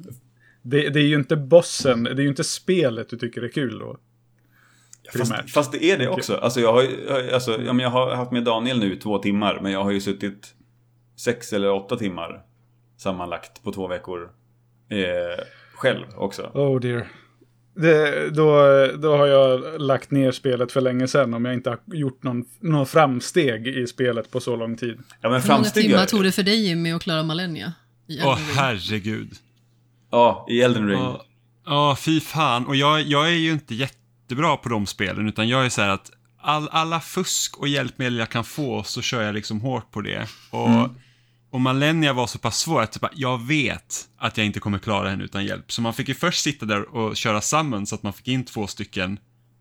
Det, 0.62 0.88
det 0.88 1.00
är 1.00 1.04
ju 1.04 1.14
inte 1.14 1.36
bossen, 1.36 2.04
det 2.04 2.10
är 2.10 2.20
ju 2.20 2.28
inte 2.28 2.44
spelet 2.44 3.08
du 3.08 3.16
tycker 3.16 3.42
är 3.42 3.48
kul 3.48 3.78
då. 3.78 3.98
Fast, 5.18 5.50
fast 5.50 5.72
det 5.72 5.84
är 5.84 5.98
det 5.98 6.08
också. 6.08 6.36
Alltså 6.36 6.60
jag 6.60 6.72
har, 6.72 6.82
alltså, 7.32 7.62
jag 7.62 7.90
har 7.90 8.14
haft 8.14 8.32
med 8.32 8.44
Daniel 8.44 8.78
nu 8.78 8.96
två 8.96 9.18
timmar, 9.18 9.60
men 9.62 9.72
jag 9.72 9.84
har 9.84 9.90
ju 9.90 10.00
suttit 10.00 10.54
sex 11.16 11.52
eller 11.52 11.72
åtta 11.72 11.96
timmar 11.96 12.42
sammanlagt 12.96 13.62
på 13.62 13.72
två 13.72 13.86
veckor 13.86 14.30
eh, 14.88 15.44
själv 15.74 16.06
också. 16.16 16.50
Oh 16.54 16.80
dear. 16.80 17.06
Det, 17.76 18.30
då, 18.30 18.46
då 18.98 19.16
har 19.16 19.26
jag 19.26 19.80
lagt 19.80 20.10
ner 20.10 20.32
spelet 20.32 20.72
för 20.72 20.80
länge 20.80 21.08
sedan 21.08 21.34
om 21.34 21.44
jag 21.44 21.54
inte 21.54 21.70
har 21.70 21.78
gjort 21.86 22.22
någon, 22.22 22.44
någon 22.60 22.86
framsteg 22.86 23.66
i 23.66 23.86
spelet 23.86 24.30
på 24.30 24.40
så 24.40 24.56
lång 24.56 24.76
tid. 24.76 24.98
Ja, 25.20 25.28
men 25.28 25.42
Hur 25.42 25.48
många 25.48 25.64
timmar 25.64 26.06
tog 26.06 26.22
det 26.22 26.32
för 26.32 26.42
dig 26.42 26.66
Jimmy 26.66 26.92
att 26.92 27.02
klara 27.02 27.22
Malenia? 27.22 27.72
Åh, 28.24 28.38
herregud. 28.54 29.32
Ja, 30.10 30.46
i 30.50 30.62
Elden 30.62 30.88
Ring. 30.88 31.14
Ja, 31.66 31.96
fy 32.00 32.20
fan. 32.20 32.66
Och 32.66 32.76
jag, 32.76 33.02
jag 33.02 33.26
är 33.28 33.36
ju 33.36 33.52
inte 33.52 33.74
jättebra 33.74 34.56
på 34.56 34.68
de 34.68 34.86
spelen, 34.86 35.28
utan 35.28 35.48
jag 35.48 35.64
är 35.64 35.68
så 35.68 35.82
här 35.82 35.88
att 35.88 36.10
all, 36.40 36.68
alla 36.68 37.00
fusk 37.00 37.58
och 37.58 37.68
hjälpmedel 37.68 38.18
jag 38.18 38.28
kan 38.28 38.44
få 38.44 38.82
så 38.82 39.02
kör 39.02 39.22
jag 39.22 39.34
liksom 39.34 39.60
hårt 39.60 39.90
på 39.90 40.00
det. 40.00 40.28
Och, 40.50 40.68
och 41.56 41.62
Malenia 41.62 42.12
var 42.12 42.26
så 42.26 42.38
pass 42.38 42.58
svår 42.58 42.82
att 42.82 42.92
typ, 42.92 43.02
jag 43.14 43.46
vet 43.46 44.08
att 44.18 44.36
jag 44.36 44.46
inte 44.46 44.60
kommer 44.60 44.78
klara 44.78 45.10
henne 45.10 45.24
utan 45.24 45.44
hjälp. 45.44 45.72
Så 45.72 45.82
man 45.82 45.94
fick 45.94 46.08
ju 46.08 46.14
först 46.14 46.42
sitta 46.42 46.66
där 46.66 46.94
och 46.94 47.16
köra 47.16 47.40
summon 47.40 47.86
så 47.86 47.94
att 47.94 48.02
man 48.02 48.12
fick 48.12 48.28
in 48.28 48.44
två 48.44 48.66
stycken 48.66 49.18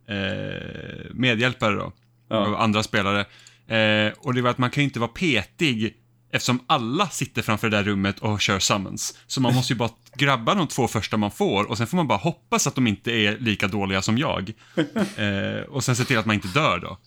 eh, 0.10 1.12
medhjälpare 1.14 1.76
då. 1.76 1.94
Ja. 2.30 2.58
andra 2.58 2.84
spelare. 2.84 3.20
Eh, 3.68 4.14
och 4.18 4.34
det 4.34 4.42
var 4.42 4.50
att 4.50 4.58
man 4.58 4.70
kan 4.70 4.82
ju 4.82 4.86
inte 4.86 5.00
vara 5.00 5.10
petig 5.10 5.96
eftersom 6.32 6.60
alla 6.68 7.08
sitter 7.10 7.42
framför 7.42 7.70
det 7.70 7.78
där 7.78 7.84
rummet 7.84 8.20
och 8.20 8.42
kör 8.42 8.60
summons. 8.60 9.18
Så 9.28 9.42
man 9.42 9.56
måste 9.56 9.74
ju 9.74 9.78
bara 9.78 9.90
grabba 10.16 10.56
de 10.56 10.68
två 10.68 10.88
första 10.88 11.18
man 11.18 11.32
får 11.32 11.64
och 11.64 11.78
sen 11.78 11.88
får 11.88 11.98
man 11.98 12.08
bara 12.08 12.20
hoppas 12.20 12.68
att 12.68 12.76
de 12.76 12.88
inte 12.88 13.12
är 13.12 13.38
lika 13.38 13.68
dåliga 13.68 14.02
som 14.02 14.18
jag. 14.18 14.52
Eh, 15.18 15.62
och 15.62 15.84
sen 15.84 15.96
se 15.96 16.04
till 16.04 16.18
att 16.18 16.26
man 16.26 16.36
inte 16.36 16.48
dör 16.48 16.80
då. 16.80 16.98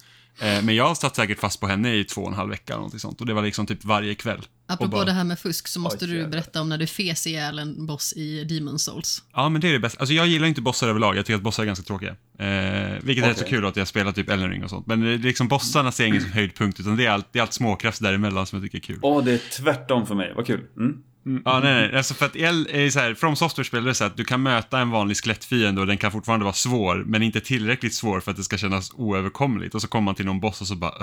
Eh, 0.41 0.63
men 0.65 0.75
jag 0.75 0.97
satt 0.97 1.17
säkert 1.17 1.39
fast 1.39 1.61
på 1.61 1.67
henne 1.67 1.95
i 1.95 2.05
två 2.05 2.21
och 2.23 2.29
en 2.29 2.35
halv 2.35 2.51
vecka 2.51 2.73
eller 2.73 2.77
någonting 2.77 3.01
sånt. 3.01 3.21
Och 3.21 3.27
det 3.27 3.35
var 3.35 3.43
liksom 3.43 3.67
typ 3.67 3.85
varje 3.85 4.15
kväll. 4.15 4.41
Apropå 4.67 4.91
bara- 4.91 5.05
det 5.05 5.13
här 5.13 5.25
med 5.25 5.39
fusk 5.39 5.69
så 5.69 5.81
måste 5.81 6.05
Oj, 6.05 6.11
du 6.11 6.27
berätta 6.27 6.61
om 6.61 6.69
när 6.69 6.79
du 6.79 6.87
fes 6.87 7.27
ihjäl 7.27 7.59
en 7.59 7.87
boss 7.87 8.13
i 8.17 8.45
Demon 8.45 8.79
Souls. 8.79 9.23
Ja, 9.35 9.49
men 9.49 9.61
det 9.61 9.69
är 9.69 9.73
det 9.73 9.79
bästa. 9.79 10.01
Alltså 10.01 10.15
jag 10.15 10.27
gillar 10.27 10.47
inte 10.47 10.61
bossar 10.61 10.89
överlag. 10.89 11.17
Jag 11.17 11.27
tycker 11.27 11.37
att 11.37 11.43
bossar 11.43 11.63
är 11.63 11.67
ganska 11.67 11.85
tråkiga. 11.85 12.11
Eh, 12.39 12.97
vilket 13.03 13.25
är 13.25 13.29
rätt 13.29 13.39
så 13.39 13.45
kul 13.45 13.67
att 13.67 13.77
jag 13.77 13.89
spelar 13.89 14.13
typ 14.13 14.31
Elden 14.31 14.51
Ring 14.51 14.65
och 14.65 14.71
sånt. 14.71 14.87
Men 14.87 15.01
det 15.01 15.11
är 15.13 15.19
liksom 15.19 15.49
bossarna 15.49 15.93
ser 15.93 16.05
jag 16.05 16.09
ingen 16.09 16.23
som 16.23 16.33
höjdpunkt, 16.33 16.81
utan 16.81 16.97
det 16.97 17.07
är 17.07 17.11
allt, 17.11 17.33
det 17.33 17.39
är 17.39 17.43
allt 17.43 17.53
småkrafts 17.53 18.01
däremellan 18.01 18.47
som 18.47 18.57
jag 18.63 18.65
tycker 18.73 18.79
är 18.79 18.95
kul. 18.95 18.99
Åh, 19.03 19.25
det 19.25 19.33
är 19.33 19.41
tvärtom 19.63 20.07
för 20.07 20.15
mig. 20.15 20.33
Vad 20.37 20.47
kul. 20.47 20.61
Mm. 20.77 21.03
Ja, 21.45 21.61
nej, 21.61 21.75
nej. 21.75 21.97
Alltså 21.97 22.15
för 22.15 22.27
att 22.27 22.37
el 22.37 22.69
är 22.71 22.91
så 22.91 22.99
här, 22.99 23.15
From 23.15 23.37
Software-spel 23.37 23.83
är 23.83 23.89
det 23.89 23.95
så 23.95 24.05
att 24.05 24.17
du 24.17 24.25
kan 24.25 24.43
möta 24.43 24.79
en 24.79 24.91
vanlig 24.91 25.17
skelettfiende 25.17 25.81
och 25.81 25.87
den 25.87 25.99
kan 25.99 26.13
fortfarande 26.13 26.45
vara 26.45 26.55
svår, 26.55 27.05
men 27.07 27.23
inte 27.23 27.41
tillräckligt 27.41 27.95
svår 27.95 28.21
för 28.21 28.31
att 28.31 28.37
det 28.37 28.45
ska 28.45 28.59
kännas 28.59 28.93
oöverkomligt. 28.95 29.75
Och 29.75 29.83
så 29.83 29.89
kommer 29.89 30.05
man 30.05 30.15
till 30.15 30.27
någon 30.27 30.41
boss 30.41 30.61
och 30.61 30.67
så 30.67 30.75
bara 30.75 31.03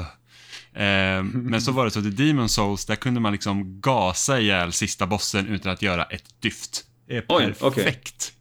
eh, 0.74 1.24
Men 1.24 1.62
så 1.62 1.72
var 1.72 1.86
det 1.86 1.92
så 1.92 2.00
att 2.00 2.06
i 2.06 2.10
Demon 2.10 2.50
Souls, 2.50 2.86
där 2.86 2.96
kunde 2.96 3.20
man 3.20 3.32
liksom 3.32 3.82
gasa 3.82 4.40
ihjäl 4.40 4.74
sista 4.74 5.08
bossen 5.08 5.48
utan 5.48 5.72
att 5.72 5.82
göra 5.82 6.04
ett 6.04 6.42
dyft. 6.42 6.84
Det 7.08 7.18
är 7.18 7.26
Oj, 7.28 7.54
okej. 7.60 7.84
perfekt. 7.84 8.32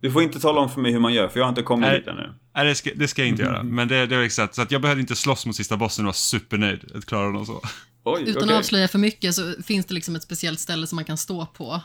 Du 0.00 0.12
får 0.12 0.22
inte 0.22 0.40
tala 0.40 0.60
om 0.60 0.70
för 0.70 0.80
mig 0.80 0.92
hur 0.92 1.00
man 1.00 1.14
gör, 1.14 1.28
för 1.28 1.40
jag 1.40 1.44
har 1.44 1.48
inte 1.48 1.62
kommit 1.62 1.88
Nej. 1.88 1.98
dit 1.98 2.08
ännu. 2.08 2.34
Nej, 2.56 2.66
det 2.66 2.74
ska, 2.74 2.90
det 2.94 3.08
ska 3.08 3.22
jag 3.22 3.28
inte 3.28 3.42
göra. 3.42 3.62
Men 3.78 3.88
det, 3.88 4.06
det 4.06 4.16
var 4.16 4.22
exakt, 4.22 4.54
så 4.54 4.62
att 4.62 4.70
jag 4.70 4.82
behövde 4.82 5.00
inte 5.00 5.16
slåss 5.16 5.46
mot 5.46 5.56
sista 5.56 5.76
bossen 5.76 6.04
och 6.04 6.06
var 6.06 6.12
supernöjd 6.12 6.92
att 6.94 7.06
klara 7.06 7.26
honom 7.26 7.46
så. 7.46 7.62
Oj, 8.14 8.22
Utan 8.22 8.42
okej. 8.42 8.54
att 8.54 8.58
avslöja 8.58 8.88
för 8.88 8.98
mycket 8.98 9.34
så 9.34 9.54
finns 9.62 9.86
det 9.86 9.94
liksom 9.94 10.16
ett 10.16 10.22
speciellt 10.22 10.60
ställe 10.60 10.86
som 10.86 10.96
man 10.96 11.04
kan 11.04 11.18
stå 11.18 11.46
på 11.46 11.80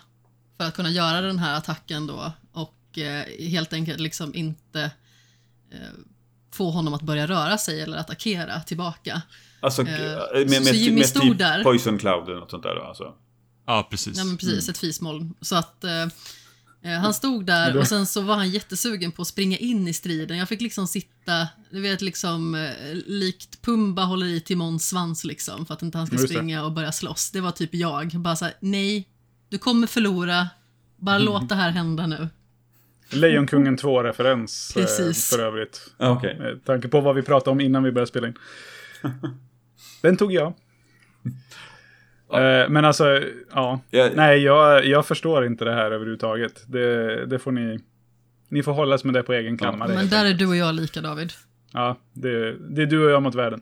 för 0.58 0.66
att 0.68 0.74
kunna 0.76 0.90
göra 0.90 1.22
den 1.22 1.40
här 1.40 1.58
attacken 1.58 2.08
då 2.08 2.32
och 2.52 2.98
eh, 2.98 3.48
helt 3.50 3.74
enkelt 3.74 4.00
liksom 4.00 4.36
inte 4.36 4.82
eh, 5.72 5.78
få 6.54 6.70
honom 6.70 6.94
att 6.94 7.02
börja 7.02 7.28
röra 7.28 7.58
sig 7.58 7.82
eller 7.82 7.98
attackera 7.98 8.60
tillbaka. 8.60 9.22
Alltså, 9.60 9.82
Eh, 9.82 9.88
med, 9.88 10.50
med, 10.50 10.54
så 10.54 10.64
med, 10.64 10.74
Jimmy 10.76 10.98
med 11.00 11.10
stod 11.10 11.22
typ 11.22 11.38
där. 11.38 11.64
Poison 11.64 11.98
Cloud 11.98 12.30
eller 12.30 12.40
något 12.40 12.52
sånt 12.52 12.64
där 12.64 12.76
då, 12.76 12.82
alltså. 12.82 13.14
Ja, 13.66 13.88
precis. 13.92 14.18
Ja 14.18 14.24
men 14.24 14.38
precis, 14.38 14.70
ett 14.70 14.78
fismoln. 14.78 15.34
Så 15.42 15.56
att 15.56 15.84
eh, 15.84 16.08
han 16.92 17.14
stod 17.14 17.46
där 17.46 17.78
och 17.78 17.88
sen 17.88 18.06
så 18.06 18.22
var 18.22 18.36
han 18.36 18.50
jättesugen 18.50 19.12
på 19.12 19.22
att 19.22 19.28
springa 19.28 19.58
in 19.58 19.88
i 19.88 19.94
striden. 19.94 20.38
Jag 20.38 20.50
fick 20.50 20.62
liksom 20.62 20.88
sitta, 20.88 21.48
du 21.70 21.82
vet 21.82 22.02
liksom 22.02 22.56
eh, 22.56 22.96
likt 23.06 23.62
Pumba 23.62 24.04
håller 24.04 24.26
i 24.26 24.40
Timons 24.42 24.90
svans 24.90 25.24
liksom 25.24 25.66
för 25.66 25.74
att 25.74 25.82
inte 25.82 25.98
han 25.98 26.08
ska 26.08 26.18
springa 26.18 26.64
och 26.66 26.72
börja 26.72 26.92
slåss. 26.92 27.32
Det 27.32 27.42
var 27.42 27.52
typ 27.52 27.74
jag. 27.74 28.12
Bara 28.20 28.36
såhär, 28.36 28.54
nej, 28.60 29.08
du 29.50 29.58
kommer 29.58 29.88
förlora. 29.88 30.50
Bara 30.98 31.18
låt 31.20 31.50
det 31.50 31.56
här 31.56 31.72
hända 31.72 32.08
nu. 32.08 32.30
Lejonkungen 33.10 33.78
2-referens 33.78 34.78
eh, 34.78 34.82
Precis. 34.82 35.30
för 35.30 35.40
övrigt. 35.40 35.92
Ja, 35.98 36.10
Okej. 36.10 36.40
Med 36.40 36.66
tanke 36.66 36.88
på 36.88 37.02
vad 37.02 37.16
vi 37.16 37.22
pratade 37.22 37.52
om 37.52 37.62
innan 37.62 37.84
vi 37.84 37.92
började 37.92 38.10
spela 38.10 38.28
in. 38.28 38.34
Den 40.02 40.18
tog 40.18 40.34
jag. 40.34 40.54
Eh, 42.40 42.70
Men 42.70 42.86
alltså, 42.86 43.22
ja. 43.54 43.80
Jag- 43.90 44.16
Nej, 44.16 44.40
jag, 44.40 44.86
jag 44.86 45.06
förstår 45.08 45.46
inte 45.46 45.66
det 45.66 45.74
här 45.74 45.92
överhuvudtaget. 45.92 46.64
Det, 46.68 47.26
det 47.26 47.40
får 47.40 47.52
ni... 47.52 47.80
Ni 48.50 48.64
får 48.64 48.74
hållas 48.74 49.04
med 49.04 49.14
det 49.14 49.24
på 49.24 49.34
egen 49.34 49.58
kammare. 49.58 49.94
Men 49.96 50.10
där 50.10 50.26
är 50.26 50.34
du 50.34 50.46
och 50.48 50.56
jag 50.56 50.76
lika 50.76 51.02
David. 51.02 51.34
Ja, 51.72 52.00
det, 52.14 52.58
det 52.76 52.82
är 52.82 52.86
du 52.86 53.06
och 53.06 53.12
jag 53.12 53.24
mot 53.24 53.36
världen. 53.36 53.62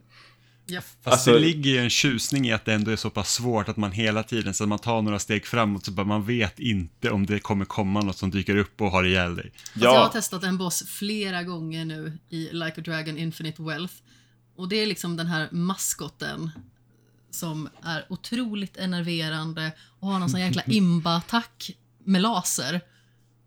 Ja. 0.65 0.81
Fast 0.81 1.07
Alltså- 1.07 1.31
det 1.34 1.39
ligger 1.39 1.72
ju 1.72 1.77
en 1.77 1.89
tjusning 1.89 2.48
i 2.48 2.53
att 2.53 2.65
det 2.65 2.73
ändå 2.73 2.91
är 2.91 2.95
så 2.95 3.10
pass 3.10 3.34
svårt 3.34 3.69
att 3.69 3.77
man 3.77 3.91
hela 3.91 4.23
tiden, 4.23 4.53
så 4.53 4.64
att 4.64 4.69
man 4.69 4.80
tar 4.80 5.02
några 5.02 5.19
steg 5.19 5.45
framåt, 5.45 5.85
så 5.85 5.91
bara 5.91 6.06
man 6.06 6.26
vet 6.26 6.60
inte 6.60 7.10
om 7.11 7.26
det 7.26 7.39
kommer 7.39 7.65
komma 7.65 8.02
något 8.02 8.18
som 8.18 8.31
dyker 8.31 8.57
upp 8.57 8.81
och 8.81 8.91
har 8.91 9.03
ihjäl 9.03 9.35
dig. 9.35 9.52
Fast 9.56 9.84
jag 9.84 9.89
har 9.89 9.98
Ja, 9.98 10.07
testat 10.07 10.43
en 10.43 10.57
boss 10.57 10.84
flera 10.88 11.43
gånger 11.43 11.85
nu 11.85 12.18
i 12.30 12.49
Like 12.52 12.73
a 12.81 12.84
Dragon 12.85 13.18
Infinite 13.18 13.61
Wealth. 13.64 13.93
Och 14.56 14.69
det 14.69 14.76
är 14.76 14.85
liksom 14.85 15.18
den 15.18 15.27
här 15.27 15.48
maskoten 15.52 16.49
som 17.31 17.69
är 17.83 18.05
otroligt 18.09 18.77
enerverande 18.77 19.71
och 19.99 20.07
har 20.07 20.19
någon 20.19 20.29
sån 20.29 20.39
jäkla 20.39 20.63
imba-attack 20.65 21.77
med 22.03 22.21
laser 22.21 22.81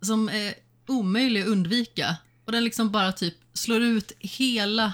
som 0.00 0.28
är 0.28 0.54
omöjlig 0.88 1.40
att 1.42 1.46
undvika. 1.48 2.16
Och 2.44 2.52
den 2.52 2.64
liksom 2.64 2.90
bara 2.90 3.12
typ 3.12 3.34
slår 3.52 3.82
ut 3.82 4.12
hela 4.18 4.92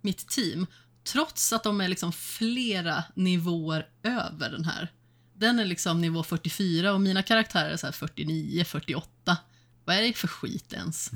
mitt 0.00 0.28
team 0.28 0.66
trots 1.12 1.52
att 1.52 1.62
de 1.62 1.80
är 1.80 1.88
liksom 1.88 2.12
flera 2.12 3.04
nivåer 3.14 3.86
över 4.02 4.50
den 4.50 4.64
här. 4.64 4.88
Den 5.34 5.58
är 5.58 5.64
liksom 5.64 6.00
nivå 6.00 6.22
44 6.22 6.92
och 6.92 7.00
mina 7.00 7.22
karaktärer 7.22 7.70
är 7.70 7.76
så 7.76 7.86
här 7.86 7.92
49, 7.92 8.64
48. 8.64 9.36
Vad 9.84 9.96
är 9.96 10.02
det 10.02 10.12
för 10.12 10.28
skit 10.28 10.72
ens? 10.72 11.10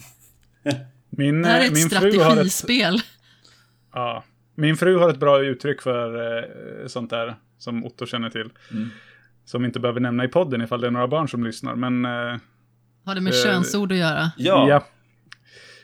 Min, 1.11 1.43
Det 1.43 1.49
här 1.49 1.61
är 1.61 1.65
eh, 1.65 1.67
ett 1.67 1.73
har 1.73 2.01
ett, 2.01 2.53
strategispel. 2.53 3.03
ja, 3.93 4.25
min 4.59 4.77
fru 4.77 4.97
har 4.99 5.11
ett 5.11 5.21
bra 5.21 5.41
uttryck 5.43 5.83
för 5.83 6.37
eh, 6.39 6.87
sånt 6.87 7.11
där, 7.11 7.35
som 7.59 7.85
Otto 7.85 8.07
känner 8.07 8.31
till. 8.31 8.51
Mm. 8.73 8.89
Som 9.45 9.63
vi 9.63 9.67
inte 9.67 9.81
behöver 9.81 10.01
nämna 10.01 10.25
i 10.25 10.29
podden 10.29 10.63
ifall 10.63 10.81
det 10.81 10.87
är 10.87 10.91
några 10.91 11.09
barn 11.09 11.29
som 11.29 11.45
lyssnar, 11.45 11.75
men... 11.75 12.05
Eh, 12.05 12.37
Har 13.05 13.15
det 13.15 13.21
med 13.21 13.33
Eh, 13.33 13.43
könsord 13.45 13.93
att 13.93 13.99
göra? 13.99 14.31
ja. 14.37 14.87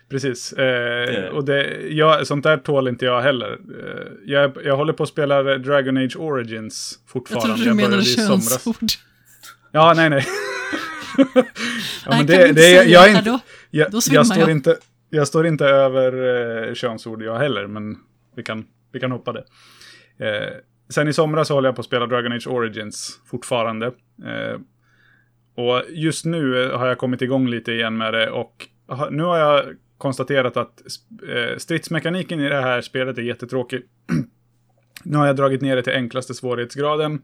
Precis. 0.08 0.52
Eh, 0.52 1.24
och 1.28 1.44
det, 1.44 1.80
jag, 1.90 2.26
sånt 2.26 2.42
där 2.44 2.56
tål 2.56 2.88
inte 2.88 3.04
jag 3.04 3.22
heller. 3.22 3.52
Eh, 3.52 4.12
jag, 4.24 4.52
jag 4.64 4.76
håller 4.76 4.92
på 4.92 5.02
att 5.02 5.08
spela 5.08 5.42
Dragon 5.42 5.96
Age 5.96 6.16
Origins 6.16 6.98
Jag 7.04 7.10
fortfarande. 7.10 7.54
trodde 7.54 7.70
du 7.70 7.74
menade 7.76 8.04
könsord. 8.04 8.74
Ja, 9.72 9.92
nej, 9.96 10.10
nej. 10.10 10.26
ja, 11.16 11.24
Nej, 11.34 11.44
men 12.06 12.26
det, 12.26 12.34
inte 12.34 12.52
det, 12.52 12.60
säga 12.60 12.84
jag, 12.84 13.10
är 13.10 13.16
inte, 13.18 13.40
jag, 13.70 13.88
jag, 14.10 14.26
står 14.26 14.38
jag. 14.38 14.50
inte, 14.50 14.76
jag 15.10 15.28
står 15.28 15.46
inte 15.46 15.64
över 15.66 16.12
eh, 16.68 16.74
könsord 16.74 17.22
jag 17.22 17.38
heller, 17.38 17.66
men 17.66 17.96
vi 18.36 18.42
kan, 18.42 18.66
vi 18.92 19.00
kan 19.00 19.12
hoppa 19.12 19.32
det. 19.32 19.44
Eh, 20.18 20.52
sen 20.88 21.08
i 21.08 21.12
somras 21.12 21.48
håller 21.48 21.68
jag 21.68 21.76
på 21.76 21.80
att 21.80 21.86
spela 21.86 22.06
Dragon 22.06 22.32
Age 22.32 22.46
Origins 22.48 23.20
fortfarande. 23.26 23.86
Eh, 24.24 24.60
Och 25.56 25.82
just 25.88 26.24
nu 26.24 26.64
eh, 26.64 26.78
har 26.78 26.86
jag 26.86 26.98
kommit 26.98 27.22
igång 27.22 27.48
lite 27.48 27.72
igen 27.72 27.96
med 27.96 28.14
det 28.14 28.30
och 28.30 28.68
nu 29.10 29.22
har 29.22 29.38
jag 29.38 29.64
konstaterat 29.98 30.56
att 30.56 30.82
eh, 31.28 31.56
stridsmekaniken 31.56 32.40
i 32.40 32.48
det 32.48 32.60
här 32.62 32.80
spelet 32.80 33.18
är 33.18 33.22
jättetråkig. 33.22 33.82
nu 35.04 35.16
har 35.16 35.26
jag 35.26 35.36
dragit 35.36 35.60
ner 35.60 35.76
det 35.76 35.82
till 35.82 35.92
enklaste 35.92 36.34
svårighetsgraden 36.34 37.22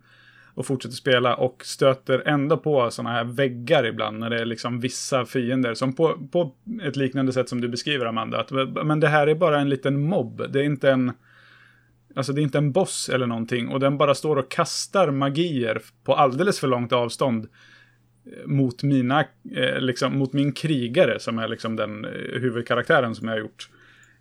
och 0.55 0.67
fortsätter 0.67 0.97
spela 0.97 1.35
och 1.35 1.65
stöter 1.65 2.23
ändå 2.27 2.57
på 2.57 2.91
sådana 2.91 3.11
här 3.11 3.25
väggar 3.25 3.87
ibland 3.87 4.19
när 4.19 4.31
det 4.31 4.41
är 4.41 4.45
liksom 4.45 4.81
vissa 4.81 5.27
fiender 5.27 5.75
som 5.75 5.93
på, 5.93 6.29
på 6.33 6.55
ett 6.83 6.97
liknande 6.97 7.33
sätt 7.33 7.49
som 7.49 7.61
du 7.61 7.69
beskriver 7.69 8.07
Amanda. 8.07 8.41
Att, 8.41 8.51
men 8.87 9.01
det 9.01 9.09
här 9.09 9.27
är 9.27 9.35
bara 9.35 9.61
en 9.61 9.69
liten 9.69 10.01
mobb. 10.01 10.53
Det 10.53 10.61
är 10.61 10.65
inte 10.65 10.91
en 10.91 11.13
Alltså 12.15 12.33
det 12.33 12.41
är 12.41 12.43
inte 12.43 12.59
en 12.59 12.73
boss 12.73 13.09
eller 13.09 13.27
någonting 13.27 13.69
och 13.69 13.81
den 13.81 13.99
bara 13.99 14.15
står 14.15 14.37
och 14.37 14.51
kastar 14.51 15.11
magier 15.11 15.83
på 16.05 16.15
alldeles 16.15 16.61
för 16.61 16.69
långt 16.69 16.93
avstånd 16.93 17.49
eh, 18.27 18.47
mot 18.47 18.83
mina, 18.83 19.21
eh, 19.57 19.81
liksom, 19.81 20.19
mot 20.19 20.33
min 20.33 20.53
krigare 20.53 21.21
som 21.21 21.39
är 21.39 21.49
liksom 21.49 21.77
den 21.77 22.05
eh, 22.05 22.41
huvudkaraktären 22.41 23.15
som 23.15 23.29
jag 23.29 23.35
har 23.35 23.41
gjort 23.41 23.71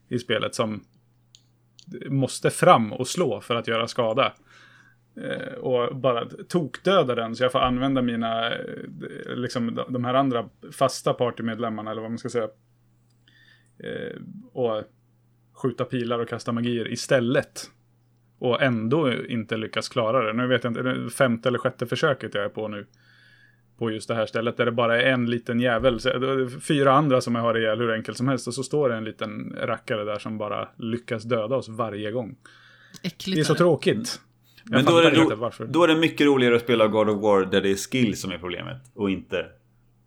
i 0.09 0.19
spelet 0.19 0.55
som 0.55 0.83
måste 2.09 2.49
fram 2.49 2.93
och 2.93 3.07
slå 3.07 3.41
för 3.41 3.55
att 3.55 3.67
göra 3.67 3.87
skada. 3.87 4.33
Eh, 5.23 5.53
och 5.53 5.95
bara 5.95 6.25
tokdöda 6.47 7.15
den 7.15 7.35
så 7.35 7.43
jag 7.43 7.51
får 7.51 7.59
använda 7.59 8.01
mina, 8.01 8.51
eh, 8.55 8.57
liksom 9.35 9.79
de- 9.89 10.05
här 10.05 10.13
andra 10.13 10.49
fasta 10.71 11.13
partymedlemmarna 11.13 11.91
eller 11.91 12.01
vad 12.01 12.11
man 12.11 12.17
ska 12.17 12.29
säga. 12.29 12.47
Eh, 13.83 14.21
och 14.53 14.83
skjuta 15.53 15.85
pilar 15.85 16.19
och 16.19 16.29
kasta 16.29 16.51
magier 16.51 16.91
istället. 16.91 17.61
Och 18.39 18.61
ändå 18.61 19.13
inte 19.13 19.57
lyckas 19.57 19.89
klara 19.89 20.25
det. 20.25 20.33
Nu 20.33 20.47
vet 20.47 20.63
jag 20.63 20.71
inte, 20.71 20.81
det 20.81 20.89
är 20.91 21.09
femte 21.09 21.49
eller 21.49 21.59
sjätte 21.59 21.85
försöket 21.87 22.33
jag 22.35 22.43
är 22.45 22.49
på 22.49 22.67
nu. 22.67 22.85
På 23.77 23.91
just 23.91 24.07
det 24.07 24.15
här 24.15 24.25
stället 24.25 24.57
där 24.57 24.65
det 24.65 24.71
bara 24.71 25.01
är 25.01 25.05
en 25.11 25.25
liten 25.29 25.59
jävel. 25.59 25.99
Fyra 26.67 26.91
andra 26.93 27.21
som 27.21 27.35
jag 27.35 27.41
har 27.41 27.57
ihjäl 27.57 27.79
hur 27.79 27.91
enkelt 27.93 28.17
som 28.17 28.27
helst. 28.27 28.47
Och 28.47 28.53
så 28.53 28.63
står 28.63 28.89
det 28.89 28.95
en 28.95 29.03
liten 29.03 29.55
rackare 29.61 30.03
där 30.03 30.19
som 30.19 30.37
bara 30.37 30.69
lyckas 30.77 31.23
döda 31.23 31.55
oss 31.55 31.69
varje 31.69 32.11
gång. 32.11 32.35
Äckligt 33.03 33.35
Det 33.37 33.41
är 33.41 33.43
så 33.43 33.53
det. 33.53 33.59
tråkigt. 33.59 34.21
Men 34.69 34.85
då 34.85 34.97
är, 34.97 35.11
det 35.11 35.65
då 35.67 35.83
är 35.83 35.87
det 35.87 35.95
mycket 35.95 36.27
roligare 36.27 36.55
att 36.55 36.61
spela 36.61 36.87
God 36.87 37.09
of 37.09 37.21
War 37.21 37.45
där 37.45 37.61
det 37.61 37.69
är 37.71 37.75
skill 37.75 38.17
som 38.17 38.31
är 38.31 38.37
problemet 38.37 38.77
och 38.95 39.09
inte... 39.09 39.45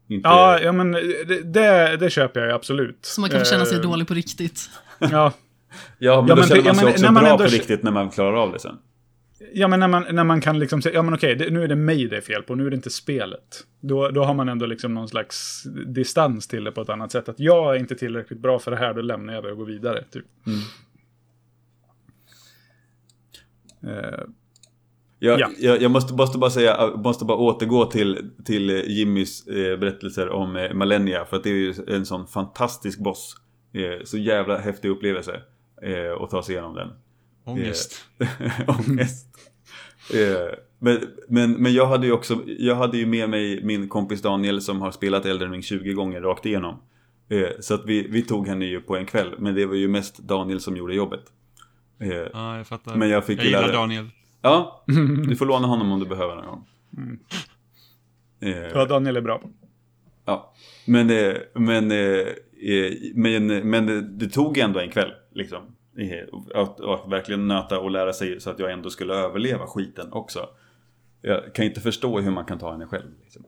inte 0.09 0.29
Ja, 0.29 0.61
ja 0.61 0.73
men 0.73 0.93
det, 0.93 1.43
det, 1.53 1.97
det 1.97 2.11
köper 2.11 2.41
jag 2.41 2.49
ju 2.49 2.55
absolut. 2.55 2.99
Så 3.03 3.21
man 3.21 3.31
kan 3.31 3.45
känna 3.45 3.65
sig 3.65 3.77
Eh, 3.77 3.83
dålig 3.83 4.09
på 4.09 4.15
riktigt. 4.15 4.71
Ja, 4.99 5.33
ja, 5.99 6.21
men 6.21 6.29
Ja, 6.29 6.35
då 6.35 6.41
men 6.41 6.49
känner 6.49 6.63
man 6.63 6.67
ja, 6.67 6.75
sig 6.75 6.85
men 6.85 6.93
också 6.93 7.05
man 7.05 7.15
bra 7.15 7.33
ändå- 7.33 7.45
på 7.45 7.51
riktigt 7.51 7.83
när 7.83 7.93
man 7.93 8.11
klarar 8.11 8.35
av 8.37 8.53
det 8.53 8.59
sen. 8.59 8.79
Ja, 9.55 9.69
men 9.69 9.81
när 9.81 9.89
man, 9.89 10.05
när 10.11 10.25
man 10.25 10.41
kan 10.41 10.59
liksom 10.59 10.83
säga, 10.83 10.95
ja 10.95 11.03
men 11.03 11.15
okej, 11.15 11.35
det, 11.35 11.51
nu 11.51 11.65
är 11.65 11.69
det 11.69 11.77
mig 11.77 12.07
det 12.07 12.17
är 12.17 12.21
fel 12.21 12.43
på, 12.43 12.55
nu 12.55 12.67
är 12.67 12.71
det 12.71 12.77
inte 12.77 12.91
spelet. 12.91 13.65
Då, 13.81 14.09
då 14.11 14.25
har 14.25 14.35
man 14.35 14.49
ändå 14.49 14.67
liksom 14.67 14.95
någon 14.95 15.09
slags 15.09 15.63
distans 15.87 16.49
till 16.49 16.65
det 16.65 16.73
på 16.73 16.81
ett 16.81 16.89
annat 16.89 17.13
sätt. 17.13 17.29
Att 17.29 17.41
jag 17.41 17.75
är 17.75 17.79
inte 17.79 17.95
tillräckligt 17.95 18.39
bra 18.41 18.59
för 18.59 18.71
det 18.71 18.77
här, 18.77 18.95
då 18.95 19.01
lämnar 19.03 19.35
jag 19.35 19.45
det 19.45 19.51
och 19.51 19.57
går 19.57 19.67
vidare. 19.67 20.05
Typ. 20.13 20.25
Eh, 23.87 24.21
Jag, 25.25 25.41
Ja. 25.41 25.51
jag, 25.59 25.83
jag 25.83 25.91
måste, 25.91 26.15
måste 26.15 26.39
bara 26.39 26.51
säga, 26.51 26.91
måste 26.97 27.25
bara 27.25 27.39
återgå 27.39 27.85
till, 27.85 28.31
till 28.45 28.71
eh, 28.71 28.77
Jimmys 28.91 29.47
eh, 29.47 29.79
berättelser 29.79 30.29
om 30.29 30.57
eh, 30.57 30.75
Malenia. 30.75 31.25
För 31.25 31.37
att 31.37 31.43
det 31.45 31.51
är 31.51 31.55
ju 31.55 31.75
en 31.89 32.07
sån 32.07 32.27
fantastisk 32.27 32.99
boss. 32.99 33.37
Eh, 33.75 34.05
så 34.05 34.19
jävla 34.19 34.59
häftig 34.59 34.89
upplevelse. 34.89 35.41
Eh, 35.83 36.23
att 36.23 36.31
ta 36.31 36.43
sig 36.43 36.53
igenom 36.55 36.75
den. 36.75 36.89
Ångest. 37.45 38.05
Ångest. 38.67 39.27
Eh, 40.15 40.59
men, 40.79 40.99
men, 41.29 41.53
men 41.53 41.75
jag 41.75 41.87
hade 41.87 42.07
ju 42.07 42.13
också, 42.13 42.39
jag 42.47 42.75
hade 42.77 42.99
ju 42.99 43.07
med 43.07 43.31
mig 43.31 43.65
min 43.65 43.89
kompis 43.89 44.23
Daniel 44.23 44.61
som 44.61 44.81
har 44.81 44.91
spelat 44.91 45.27
Elden 45.27 45.53
Ring 45.53 45.63
20 45.63 45.93
gånger 45.93 46.21
rakt 46.21 46.47
igenom. 46.47 46.75
Eh, 47.31 47.49
så 47.61 47.75
att 47.75 47.85
vi, 47.87 48.09
vi 48.09 48.23
tog 48.23 48.49
henne 48.49 48.65
ju 48.65 48.81
på 48.81 48.97
en 48.97 49.07
kväll, 49.07 49.35
men 49.39 49.55
det 49.55 49.67
var 49.67 49.75
ju 49.75 49.89
mest 49.89 50.19
Daniel 50.19 50.61
som 50.61 50.77
gjorde 50.77 50.95
jobbet. 50.95 51.23
Eh, 52.01 52.09
Ja, 52.33 52.57
jag 52.57 52.67
fattar. 52.67 52.97
Men 52.97 53.09
jag 53.09 53.25
fick 53.27 53.39
jag 53.39 53.45
gilla 53.47 53.61
gillar. 53.61 53.73
Daniel. 53.73 54.07
Ja, 54.43 54.85
du 55.29 55.37
får 55.37 55.47
låna 55.47 55.67
honom 55.67 55.93
om 55.93 56.01
du 56.01 56.07
behöver 56.07 56.35
någon 56.35 56.47
gång. 56.47 56.67
Eh, 58.41 58.51
ja, 58.75 58.85
Daniel 58.85 59.17
är 59.17 59.21
bra. 59.21 59.43
Ja, 60.25 60.55
men, 60.87 61.11
eh, 61.11 61.35
men, 61.55 61.91
eh, 61.91 61.99
eh, 62.69 62.93
men, 63.15 63.47
men 63.47 63.87
det, 63.87 64.01
det 64.01 64.29
tog 64.29 64.59
ändå 64.59 64.81
en 64.81 64.91
kväll. 64.91 65.11
Liksom. 65.35 65.63
Eh, 65.99 66.61
Att, 66.61 66.81
att 66.81 67.09
verkligen 67.09 67.49
nöta 67.49 67.79
och 67.79 67.91
lära 67.91 68.13
sig 68.13 68.41
så 68.41 68.51
att 68.51 68.59
jag 68.59 68.73
ändå 68.73 68.91
skulle 68.91 69.15
överleva 69.15 69.67
skiten 69.67 70.13
också. 70.13 70.49
Jag 71.21 71.55
kan 71.55 71.65
inte 71.65 71.81
förstå 71.81 72.21
hur 72.21 72.31
man 72.31 72.45
kan 72.45 72.59
ta 72.59 72.73
henne 72.73 72.87
själv. 72.87 73.11
Liksom. 73.23 73.45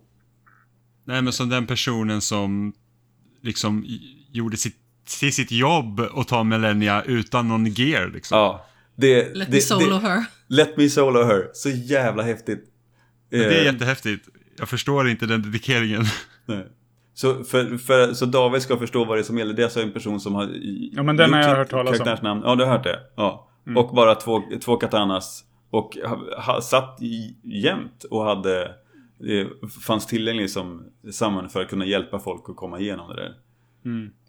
Nej, 1.05 1.23
men 1.23 1.33
som 1.33 1.49
den 1.49 1.66
personen 1.66 2.21
som 2.21 2.73
liksom 3.41 3.85
gjorde 4.33 4.57
sitt, 4.57 4.77
till 5.21 5.35
sitt 5.35 5.53
jobb 5.53 6.01
och 6.01 6.29
ta 6.29 6.45
Millennia 6.45 7.03
utan 7.03 7.49
någon 7.49 7.66
gear 7.66 8.09
liksom. 8.09 8.39
Ja, 8.39 8.66
det, 8.97 9.35
Let 9.37 9.51
det, 9.51 9.57
me 9.57 9.61
solo 9.61 9.91
det, 9.91 9.99
her. 10.01 10.25
Let 10.49 10.77
me 10.77 10.89
solo 10.89 11.23
her. 11.25 11.51
Så 11.53 11.69
jävla 11.71 12.23
häftigt. 12.23 12.65
Men 13.31 13.41
Det 13.41 13.47
är 13.47 13.61
Eh, 13.61 13.65
jättehäftigt. 13.65 14.29
Jag 14.59 14.69
förstår 14.69 15.09
inte 15.09 15.27
den 15.27 15.43
dedikeringen. 15.43 16.03
nej. 16.47 16.66
Så, 17.15 17.45
för, 17.45 17.79
för, 17.79 18.12
så 18.15 18.27
David 18.27 18.62
ska 18.62 18.77
förstå 18.77 19.05
vad 19.05 19.16
det 19.16 19.21
är 19.21 19.25
som 19.25 19.39
gäller. 19.39 19.55
Det 19.55 19.62
är 19.62 19.65
alltså 19.65 19.81
en 19.83 19.93
person 19.93 20.21
som 20.21 20.35
har 20.35 20.49
Ja, 20.93 21.03
men 21.03 21.16
den 21.16 21.33
har 21.33 21.41
jag 21.41 21.57
hört 21.57 21.71
talas 21.71 21.93
om. 21.93 22.05
karaktärsnamn. 22.05 22.43
Ja, 22.45 22.55
du 22.55 22.65
har 22.65 22.73
hört 22.73 22.85
det? 22.85 23.01
Ja. 23.16 23.49
Och 23.77 23.95
bara 23.95 24.15
två, 24.15 24.43
två 24.65 24.77
katanas. 24.77 25.45
Och 25.71 25.97
ha, 26.05 26.41
ha, 26.41 26.61
satt 26.61 26.99
jämt 27.43 28.05
och 28.11 28.25
hade... 28.25 28.62
eh, 29.29 29.69
fanns 29.87 30.07
tillgänglig 30.07 30.51
som 30.51 30.87
samman 31.12 31.49
för 31.49 31.62
att 31.62 31.69
kunna 31.69 31.87
hjälpa 31.87 32.19
folk 32.19 32.49
att 32.49 32.57
komma 32.57 32.79
igenom 32.81 33.09
det 33.09 33.16
där. 33.16 33.35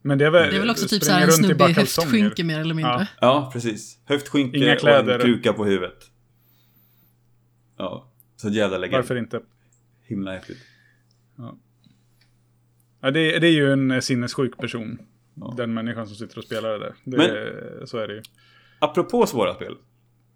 Men 0.07 0.17
det 0.17 0.25
är 0.25 0.31
väl, 0.31 0.49
Det 0.49 0.55
är 0.55 0.59
väl 0.59 0.69
också 0.69 0.87
typ 0.87 1.03
springer 1.03 1.19
såhär 1.19 1.27
en 1.27 1.31
snubbe 1.45 1.69
i 1.69 1.73
höftskynke 1.73 2.43
mer 2.43 2.59
eller 2.59 2.73
mindre. 2.73 2.91
Ja. 2.93 3.07
Ja, 3.21 3.49
precis. 3.53 3.99
Höftskynke 4.05 4.57
Inga 4.57 4.73
och 4.73 4.79
kläder. 4.79 5.13
en 5.15 5.21
kruka 5.21 5.53
på 5.53 5.65
huvudet. 5.65 6.11
Ja, 7.77 8.11
så 8.35 8.49
jävla 8.49 8.77
legend. 8.77 8.95
Varför 8.95 9.15
inte? 9.15 9.39
Himla 10.03 10.31
häftigt. 10.31 10.57
Ja, 13.01 13.11
det, 13.11 13.39
det 13.39 13.47
är 13.47 13.51
ju 13.51 13.71
en 13.71 14.01
sinnessjuk 14.01 14.57
person. 14.57 14.99
Ja. 15.35 15.53
Den 15.57 15.73
människan 15.73 16.07
som 16.07 16.15
sitter 16.15 16.37
och 16.37 16.43
spelar 16.43 16.69
det 16.71 16.79
där. 16.79 16.93
Det, 17.03 17.17
Men- 17.17 17.87
Så 17.87 17.97
är 17.97 18.07
det 18.07 18.13
ju. 18.13 18.21
Apropå 18.79 19.25
svåra 19.27 19.53
spel. 19.53 19.75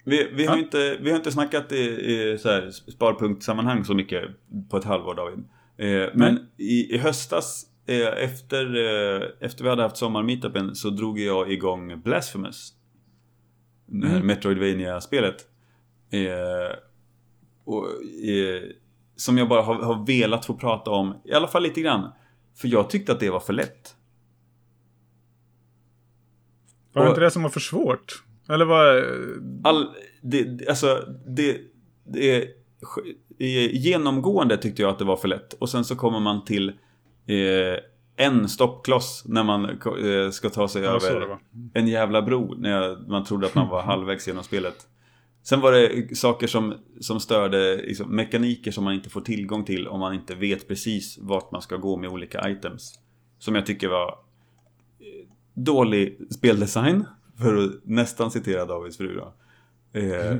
Vi, 0.05 0.29
vi, 0.33 0.45
har, 0.45 0.55
Ja. 0.55 0.61
inte, 0.61 0.97
vi 1.01 1.09
har 1.09 1.17
inte 1.17 1.31
snackat 1.31 1.71
i, 1.71 1.77
i 1.81 2.37
så 2.41 2.49
här 2.49 2.71
sparpunktsammanhang 2.71 3.85
så 3.85 3.93
mycket 3.93 4.23
på 4.69 4.77
ett 4.77 4.83
halvår 4.83 5.15
David. 5.15 5.39
Eh, 5.77 6.09
men 6.13 6.47
i, 6.57 6.95
i 6.95 6.97
höstas, 6.97 7.65
efter, 7.97 8.75
eh, 8.75 9.29
efter 9.39 9.63
vi 9.63 9.69
hade 9.69 9.81
haft 9.81 9.97
sommarmeetupen 9.97 10.75
så 10.75 10.89
drog 10.89 11.19
jag 11.19 11.51
igång 11.51 12.01
Blasphemous. 12.01 12.73
Det 13.85 14.07
här 14.07 14.15
Mm. 14.15 14.27
Metroidvania-spelet. 14.27 15.47
Eh, 16.11 16.77
och, 17.65 17.85
eh, 18.29 18.61
som 19.15 19.37
jag 19.37 19.49
bara 19.49 19.61
har, 19.61 19.75
har 19.75 20.05
velat 20.05 20.45
få 20.45 20.53
prata 20.53 20.91
om, 20.91 21.21
i 21.25 21.33
alla 21.33 21.47
fall 21.47 21.63
lite 21.63 21.81
grann. 21.81 22.11
För 22.55 22.67
jag 22.67 22.89
tyckte 22.89 23.11
att 23.11 23.19
det 23.19 23.29
var 23.29 23.39
för 23.39 23.53
lätt. 23.53 23.95
Var 26.93 27.03
det 27.03 27.09
inte 27.09 27.21
det 27.21 27.31
som 27.31 27.43
var 27.43 27.49
för 27.49 27.59
svårt? 27.59 28.23
Eller 28.49 28.65
vad... 28.65 29.03
All, 29.63 29.89
det, 30.21 30.69
alltså, 30.69 31.13
det, 31.27 31.57
det 32.03 32.41
eh, 33.39 33.75
genomgående 33.75 34.57
tyckte 34.57 34.81
jag 34.81 34.91
att 34.91 34.99
det 34.99 35.05
var 35.05 35.17
för 35.17 35.27
lätt. 35.27 35.53
Och 35.53 35.69
sen 35.69 35.85
så 35.85 35.95
kommer 35.95 36.19
man 36.19 36.45
till 36.45 36.69
eh, 36.69 36.75
en 38.15 38.49
stoppkloss 38.49 39.23
när 39.27 39.43
man 39.43 39.65
eh, 39.65 40.31
ska 40.31 40.49
ta 40.49 40.67
sig 40.67 40.83
Ja, 40.83 40.89
över 40.89 41.37
en 41.73 41.87
jävla 41.87 42.21
bro. 42.21 42.55
När 42.57 43.09
man 43.09 43.25
trodde 43.25 43.47
att 43.47 43.55
man 43.55 43.69
var 43.69 43.81
halvvägs 43.83 44.27
genom 44.27 44.43
spelet. 44.43 44.87
Sen 45.43 45.61
var 45.61 45.71
det 45.71 46.17
saker 46.17 46.47
som, 46.47 46.73
som 46.99 47.19
störde, 47.19 47.75
liksom, 47.75 48.15
mekaniker 48.15 48.71
som 48.71 48.83
man 48.83 48.93
inte 48.93 49.09
får 49.09 49.21
tillgång 49.21 49.65
till 49.65 49.87
om 49.87 49.99
man 49.99 50.13
inte 50.13 50.35
vet 50.35 50.67
precis 50.67 51.17
vart 51.21 51.51
man 51.51 51.61
ska 51.61 51.77
gå 51.77 51.97
med 51.97 52.09
olika 52.09 52.49
items. 52.49 52.99
Som 53.39 53.55
jag 53.55 53.65
tycker 53.65 53.87
var 53.87 54.07
eh, 54.07 55.27
dålig 55.53 56.17
speldesign. 56.31 57.05
För 57.37 57.57
att 57.57 57.71
nästan 57.83 58.31
citera 58.31 58.65
Davids 58.65 58.97
fru 58.97 59.15
då. 59.15 59.33
Eh, 59.99 60.35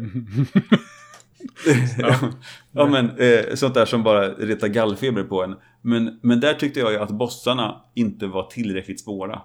ja. 2.71 2.87
men 2.87 3.09
eh, 3.09 3.55
sånt 3.55 3.73
där 3.73 3.85
som 3.85 4.03
bara 4.03 4.29
retar 4.29 4.67
gallfeber 4.67 5.23
på 5.23 5.43
en. 5.43 5.55
Men, 5.81 6.19
men 6.23 6.39
där 6.39 6.53
tyckte 6.53 6.79
jag 6.79 6.91
ju 6.91 6.97
att 6.97 7.11
bossarna 7.11 7.81
inte 7.95 8.27
var 8.27 8.43
tillräckligt 8.43 8.99
svåra. 9.01 9.41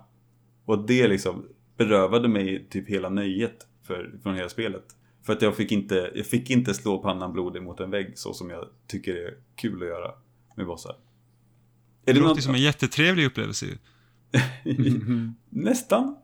Och 0.65 0.87
det 0.87 1.09
liksom 1.09 1.45
berövade 1.77 2.29
mig 2.29 2.69
typ 2.71 2.89
hela 2.89 3.09
nöjet 3.09 3.66
för, 3.87 4.19
från 4.23 4.35
hela 4.35 4.49
spelet. 4.49 4.85
För 5.27 5.33
att 5.33 5.43
jag 5.43 5.57
fick 5.57 5.73
inte, 5.73 6.11
jag 6.15 6.27
fick 6.27 6.51
inte 6.51 6.75
slå 6.75 6.99
pannan 6.99 7.33
blodig 7.33 7.62
mot 7.62 7.81
en 7.81 7.91
vägg 7.91 8.12
så 8.19 8.35
som 8.35 8.51
jag 8.51 8.65
tycker 8.87 9.15
är 9.15 9.35
kul 9.57 9.83
att 9.83 9.89
göra 9.89 10.11
med 10.57 10.66
bossar. 10.66 10.91
Är 10.91 10.97
Det 12.05 12.12
det 12.12 12.19
låter 12.21 12.35
något? 12.35 12.43
som 12.43 12.55
en 12.55 12.62
jättetrevlig 12.62 13.27
upplevelse 13.27 13.66
ju. 13.66 13.77
Nästan. 15.49 16.16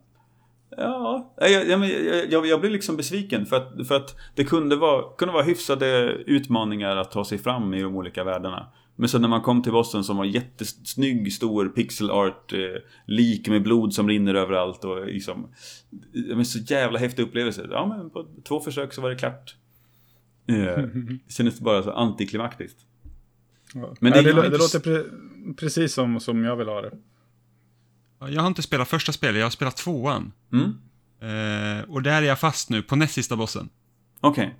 Ja, 0.76 1.34
jag, 1.40 1.68
jag, 1.68 1.86
jag, 2.30 2.46
jag, 2.46 2.60
blir 2.60 2.70
liksom 2.70 2.96
besviken 2.96 3.46
för 3.46 3.56
att, 3.56 3.88
för 3.88 3.96
att 3.96 4.16
det 4.34 4.44
kunde 4.44 4.76
vara, 4.76 5.16
kunde 5.18 5.34
vara 5.34 5.42
hyfsade 5.42 6.12
utmaningar 6.26 6.96
att 6.96 7.10
ta 7.10 7.24
sig 7.24 7.38
fram 7.38 7.74
i 7.74 7.82
de 7.82 7.96
olika 7.96 8.24
världarna. 8.24 8.66
Men 8.96 9.08
sen 9.08 9.20
när 9.20 9.28
man 9.28 9.42
kom 9.42 9.62
till 9.62 9.72
bossen 9.72 10.04
som 10.04 10.16
var 10.16 10.24
jättesnygg, 10.24 11.32
stor 11.32 11.68
pixel 11.68 12.10
art, 12.10 12.52
eh, 12.52 12.58
lik 13.06 13.48
med 13.48 13.62
blod 13.62 13.94
som 13.94 14.08
rinner 14.08 14.34
överallt 14.34 14.84
och 14.84 15.06
liksom... 15.06 15.48
Men 16.12 16.44
så 16.44 16.58
jävla 16.58 16.98
häftig 16.98 17.22
upplevelse. 17.22 17.66
Ja 17.70 17.86
men 17.86 18.10
på 18.10 18.26
två 18.48 18.60
försök 18.60 18.92
så 18.92 19.00
var 19.00 19.10
det 19.10 19.16
klart. 19.16 19.56
Eh, 20.48 20.54
det 20.56 21.18
kändes 21.32 21.60
bara 21.60 21.82
så 21.82 21.90
antiklimaktiskt. 21.90 22.78
Men 23.74 23.82
Men 24.00 24.12
det, 24.12 24.22
det- 24.22 24.32
det, 24.32 24.48
det 24.48 24.58
låter 24.58 24.80
pre 24.80 25.02
precis 25.56 25.94
som, 25.94 26.20
som 26.20 26.44
jag 26.44 26.56
vill 26.56 26.68
ha 26.68 26.80
det. 26.80 26.92
Ja, 28.20 28.28
Jag 28.28 28.40
har 28.40 28.48
inte 28.48 28.62
spelat 28.62 28.88
första 28.88 29.12
spelet, 29.12 29.36
jag 29.38 29.46
har 29.46 29.50
spelat 29.50 29.76
tvåan. 29.76 30.32
Mm? 30.52 30.74
Eh, 31.22 31.84
och 31.90 32.02
där 32.02 32.22
är 32.22 32.26
jag 32.26 32.40
fast 32.40 32.70
nu, 32.70 32.82
på 32.82 32.96
näst 32.96 33.14
sista 33.14 33.36
bossen. 33.36 33.68
Okej. 34.20 34.54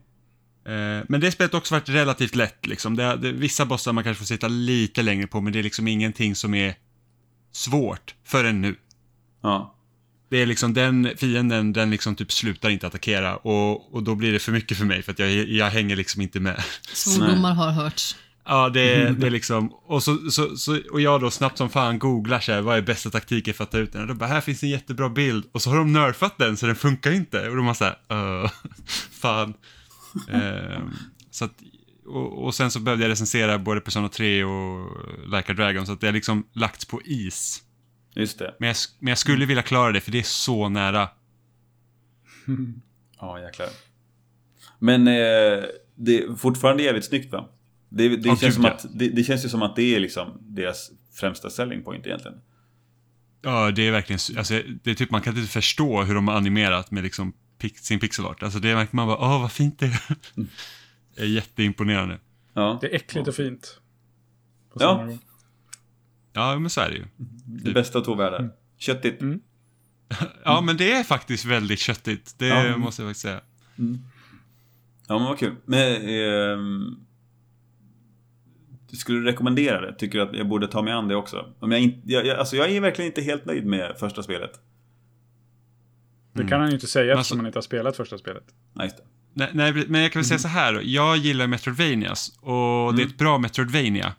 Eh, 0.65 1.05
men 1.09 1.21
det 1.21 1.33
spelet 1.33 1.53
har 1.53 1.61
också 1.61 1.75
varit 1.75 1.89
relativt 1.89 2.35
lätt 2.35 2.67
liksom. 2.67 2.97
Det, 2.97 3.17
det, 3.17 3.33
vissa 3.33 3.67
bossar 3.67 3.93
man 3.93 4.05
kanske 4.05 4.19
får 4.19 4.27
sitta 4.27 4.49
lite 4.49 5.03
längre 5.03 5.27
på, 5.27 5.41
men 5.41 5.53
det 5.53 5.59
är 5.59 5.63
liksom 5.63 5.89
ingenting 5.89 6.35
som 6.35 6.55
är 6.55 6.75
svårt 7.53 8.15
förrän 8.25 8.61
nu. 8.61 8.77
Ja. 9.43 9.77
Det 10.31 10.37
är 10.37 10.47
liksom 10.47 10.75
den 10.75 11.11
fienden, 11.17 11.73
den 11.73 11.91
liksom 11.91 12.15
typ 12.17 12.33
slutar 12.33 12.71
inte 12.71 12.87
attackera 12.87 13.37
och, 13.37 13.95
och 13.95 14.03
då 14.03 14.15
blir 14.15 14.33
det 14.33 14.39
för 14.39 14.53
mycket 14.53 14.79
för 14.79 14.85
mig 14.85 15.03
för 15.03 15.13
att 15.13 15.19
jag, 15.19 15.31
jag 15.33 15.71
hänger 15.71 15.97
liksom 15.97 16.23
inte 16.23 16.41
med. 16.41 16.65
Svordomar 16.93 17.55
har 17.55 17.71
hörts. 17.71 18.17
Ja, 18.51 18.69
det, 18.69 19.11
det 19.19 19.27
är 19.27 19.31
liksom, 19.31 19.73
och, 19.73 20.03
så, 20.03 20.31
så, 20.31 20.57
så, 20.57 20.79
och 20.93 21.01
jag 21.01 21.21
då 21.21 21.31
snabbt 21.31 21.59
som 21.59 21.71
fan 21.71 21.99
googlar 21.99 22.41
så 22.41 22.53
här, 22.53 22.61
vad 22.61 22.77
är 22.77 22.83
bästa 22.83 23.11
taktiken 23.11 23.55
för 23.55 23.65
att 23.65 23.71
ta 23.71 23.79
ut 23.79 23.93
den? 23.93 24.03
Och 24.03 24.09
då 24.09 24.15
bara, 24.15 24.27
här 24.27 24.41
finns 24.41 24.63
en 24.63 24.69
jättebra 24.69 25.09
bild. 25.09 25.45
Och 25.53 25.63
så 25.63 25.71
har 25.71 25.77
de 25.77 25.93
nerfat 25.93 26.39
den 26.39 26.57
så 26.57 26.67
den 26.67 26.77
funkar 26.77 27.13
inte. 27.13 27.49
Och 27.49 27.57
då 27.57 27.63
man 27.63 27.75
såhär, 27.75 27.97
uh, 28.13 28.51
fan. 29.11 29.55
Ehm, 30.31 30.91
så 31.31 31.45
att, 31.45 31.53
och, 32.07 32.45
och 32.45 32.55
sen 32.55 32.71
så 32.71 32.81
behövde 32.81 33.05
jag 33.05 33.11
recensera 33.11 33.59
både 33.59 33.81
Persona 33.81 34.09
3 34.09 34.45
och 34.45 34.91
Like 35.27 35.53
a 35.53 35.55
Dragon, 35.55 35.87
så 35.87 35.93
att 35.93 36.01
det 36.01 36.07
har 36.07 36.13
liksom 36.13 36.47
lagts 36.53 36.85
på 36.85 37.03
is. 37.05 37.63
Just 38.15 38.39
det. 38.39 38.55
Men 38.59 38.67
jag, 38.67 38.77
men 38.99 39.09
jag 39.09 39.19
skulle 39.19 39.47
vilja 39.47 39.63
klara 39.63 39.93
det, 39.93 40.01
för 40.01 40.11
det 40.11 40.19
är 40.19 40.23
så 40.23 40.69
nära. 40.69 41.09
Ja, 43.21 43.41
jäklar. 43.41 43.69
Men 44.79 45.09
eh, 45.09 45.65
det 45.95 46.19
är 46.19 46.37
fortfarande 46.37 46.83
jävligt 46.83 47.05
snyggt 47.05 47.33
va? 47.33 47.49
Det, 47.93 48.09
det, 48.17 48.29
Ja, 48.29 48.37
känns 48.37 48.59
ja. 48.59 48.71
att, 48.71 48.87
det, 48.95 49.09
det 49.09 49.25
känns 49.25 49.45
ju 49.45 49.49
som 49.49 49.63
att 49.63 49.77
det 49.77 49.95
är 49.97 50.01
liksom 50.01 50.39
deras 50.41 50.91
främsta 51.13 51.51
selling 51.51 51.83
point 51.83 52.07
egentligen. 52.07 52.37
Ja, 53.43 53.71
det 53.71 53.83
är 53.89 53.93
verkligen, 53.93 54.21
alltså, 54.39 54.63
det 54.83 54.91
är 54.91 54.95
typ, 54.95 55.11
man 55.11 55.21
kan 55.21 55.37
inte 55.37 55.49
förstå 55.53 56.03
hur 56.03 56.15
de 56.15 56.29
har 56.29 56.35
animerat 56.35 56.91
med 56.91 57.03
liksom 57.05 57.33
pix, 57.59 57.83
sin 57.85 58.01
pixelart. 58.01 58.43
Alltså 58.43 58.59
det 58.59 58.69
är 58.69 58.75
verkligen, 58.75 58.97
man 58.97 59.07
bara, 59.07 59.19
åh 59.35 59.41
vad 59.43 59.53
fint 59.53 59.79
det 59.79 59.87
är. 59.87 60.01
det 61.17 61.23
är 61.23 61.27
jätteimponerande. 61.27 62.19
Ja, 62.55 62.79
Det 62.81 62.87
är 62.91 62.95
äckligt 62.97 63.29
och 63.29 63.35
fint. 63.35 63.81
På 64.73 64.83
Ja. 64.83 64.95
gång. 64.95 65.19
Ja, 66.33 66.59
men 66.59 66.71
så 66.71 66.81
är 66.81 66.91
det 66.91 66.97
ju. 66.97 67.05
det 67.47 67.73
bästa 67.73 67.99
av 67.99 68.03
två 68.05 68.15
världar. 68.15 68.51
Köttigt. 68.79 69.21
Mm. 69.23 69.41
Ja, 70.45 70.61
men 70.61 70.77
det 70.77 70.93
är 70.93 71.05
faktiskt 71.05 71.45
väldigt 71.45 71.79
köttigt. 71.79 72.35
Det 72.39 72.47
Ja. 72.47 72.77
måste 72.77 73.03
jag 73.03 73.09
faktiskt 73.09 73.23
säga. 73.23 73.41
Ja, 75.09 75.19
men 75.19 75.23
vad 75.25 75.39
kul. 75.39 75.57
Men, 75.65 76.09
ehm, 76.09 76.97
skulle 78.97 79.19
du 79.19 79.25
rekommendera 79.25 79.81
det? 79.81 79.95
Tycker 79.99 80.19
du 80.19 80.25
att 80.25 80.37
jag 80.37 80.49
borde 80.49 80.69
ta 80.69 80.83
mig 80.83 80.93
an 80.93 81.09
det 81.09 81.17
också? 81.17 81.47
Om 81.61 81.73
jag, 81.73 81.81
in, 81.81 82.03
jag, 82.05 82.27
jag, 82.27 82.39
alltså 82.39 82.57
jag 82.57 82.71
är 82.71 82.81
verkligen 82.81 83.11
inte 83.11 83.23
helt 83.23 83.45
nöjd 83.45 83.67
med 83.67 83.97
första 83.99 84.23
spelet. 84.23 84.51
Det 86.33 86.47
kan 86.47 86.61
han 86.61 86.69
ju 86.69 86.75
inte 86.75 86.87
säga 86.87 87.05
eftersom 87.05 87.19
alltså- 87.19 87.37
han 87.37 87.47
inte 87.47 87.57
har 87.57 87.63
spelat 87.63 87.97
första 87.97 88.19
spelet. 88.19 88.45
Nej, 88.75 88.87
just 88.87 88.97
det. 88.97 89.03
Nej, 89.35 89.51
nej, 89.53 89.85
men 89.89 90.01
jag 90.01 90.13
kan 90.13 90.21
väl 90.21 90.27
säga 90.27 90.39
så 90.39 90.49
här 90.49 90.73
då. 90.73 90.81
Jag 90.83 91.17
gillar 91.17 91.47
Metroidvanias 91.47 92.39
och 92.41 92.95
det 92.95 93.03
är 93.03 93.07
ett 93.07 93.19
bra 93.19 93.39
Metroidvania. 93.39 94.13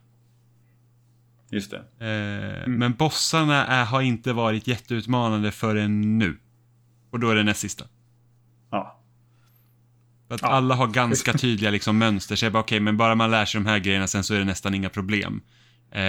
Just 1.51 1.71
det. 1.71 1.77
Eh, 1.77 2.67
Men 2.67 2.93
bossarna 2.93 3.65
är, 3.65 3.85
har 3.85 4.01
inte 4.01 4.33
varit 4.33 4.67
jätteutmanande 4.67 5.51
förrän 5.51 6.17
nu. 6.17 6.37
Och 7.11 7.19
då 7.19 7.29
är 7.29 7.35
det 7.35 7.43
näst 7.43 7.59
sista. 7.59 7.85
Ja. 8.71 9.00
Att 10.31 10.41
Ja. 10.41 10.47
alla 10.47 10.75
har 10.75 10.87
ganska 10.87 11.33
tydliga 11.33 11.71
liksom, 11.71 11.97
mönster. 11.97 12.35
Så 12.35 12.45
jag 12.45 12.53
bara, 12.53 12.59
okej, 12.59 12.79
men 12.79 12.97
bara 12.97 13.15
man 13.15 13.31
lär 13.31 13.45
sig 13.45 13.61
de 13.61 13.67
här 13.69 13.79
grejerna 13.79 14.07
sen 14.07 14.23
så 14.23 14.33
är 14.33 14.39
det 14.39 14.45
nästan 14.45 14.73
inga 14.73 14.89
problem. 14.89 15.41
Eh, 15.91 15.99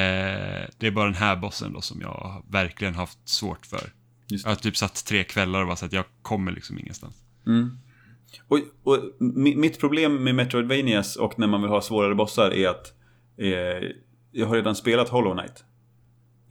det 0.79 0.87
är 0.87 0.91
bara 0.91 1.05
den 1.05 1.15
här 1.15 1.37
bossen 1.37 1.73
då 1.73 1.81
som 1.81 2.01
jag 2.01 2.45
verkligen 2.51 2.95
haft 2.95 3.19
svårt 3.29 3.67
för. 3.67 3.81
Just 4.29 4.45
Jag 4.45 4.51
har 4.51 4.57
typ 4.57 4.77
satt 4.77 5.05
tre 5.05 5.25
kvällar 5.25 5.61
och 5.61 5.67
bara 5.67 5.77
så 5.77 5.87
att 5.87 5.93
jag 5.93 6.05
kommer 6.23 6.53
liksom 6.53 6.79
ingenstans. 6.79 7.15
Mm. 7.47 7.79
Och, 8.49 8.59
och 8.83 8.99
mi- 9.21 9.57
mitt 9.57 9.81
problem 9.81 10.25
med 10.25 10.35
Metroidvanias 10.35 11.17
och 11.17 11.39
när 11.39 11.47
man 11.47 11.63
vill 11.63 11.71
ha 11.71 11.81
svårare 11.83 12.15
bossar 12.15 12.51
är 12.51 12.69
att 12.69 12.93
eh, 13.39 13.89
jag 14.33 14.47
har 14.47 14.55
redan 14.57 14.75
spelat 14.77 15.09
Hollow 15.09 15.33
Knight. 15.39 15.65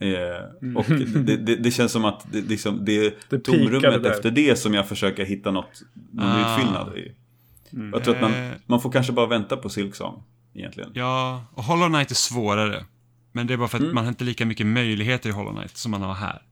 Eh, 0.00 0.76
och 0.76 0.84
det, 1.24 1.36
det, 1.36 1.56
det 1.56 1.70
känns 1.70 1.92
som 1.92 2.04
att 2.04 2.26
det, 2.32 2.40
liksom, 2.40 2.84
det 2.84 3.06
är 3.06 3.14
Det 3.30 3.38
tomrummet 3.38 4.06
efter 4.06 4.30
det 4.30 4.58
som 4.58 4.74
jag 4.74 4.88
försöker 4.88 5.24
hitta 5.24 5.50
något, 5.50 5.82
någon 6.12 6.26
Ah. 6.26 6.54
utfyllnad 6.56 6.96
i. 6.98 7.12
Jag 7.92 8.04
tror 8.04 8.14
att 8.14 8.20
man, 8.20 8.32
man 8.66 8.80
får 8.80 8.92
kanske 8.92 9.12
bara 9.12 9.26
vänta 9.26 9.56
på 9.56 9.68
Silksong 9.68 10.22
egentligen. 10.54 10.90
Ja, 10.94 11.44
och 11.54 11.64
Hollow 11.64 11.88
Knight 11.88 12.10
är 12.10 12.14
svårare. 12.14 12.84
Men 13.32 13.46
det 13.46 13.54
är 13.54 13.58
bara 13.58 13.68
för 13.68 13.78
att 13.78 13.82
Mm. 13.82 13.94
man 13.94 14.04
har 14.04 14.08
inte 14.08 14.24
lika 14.24 14.46
mycket 14.46 14.66
möjligheter 14.66 15.28
i 15.28 15.32
Hollow 15.32 15.54
Knight 15.54 15.76
som 15.76 15.90
man 15.90 16.02
har 16.02 16.14
här. 16.14 16.42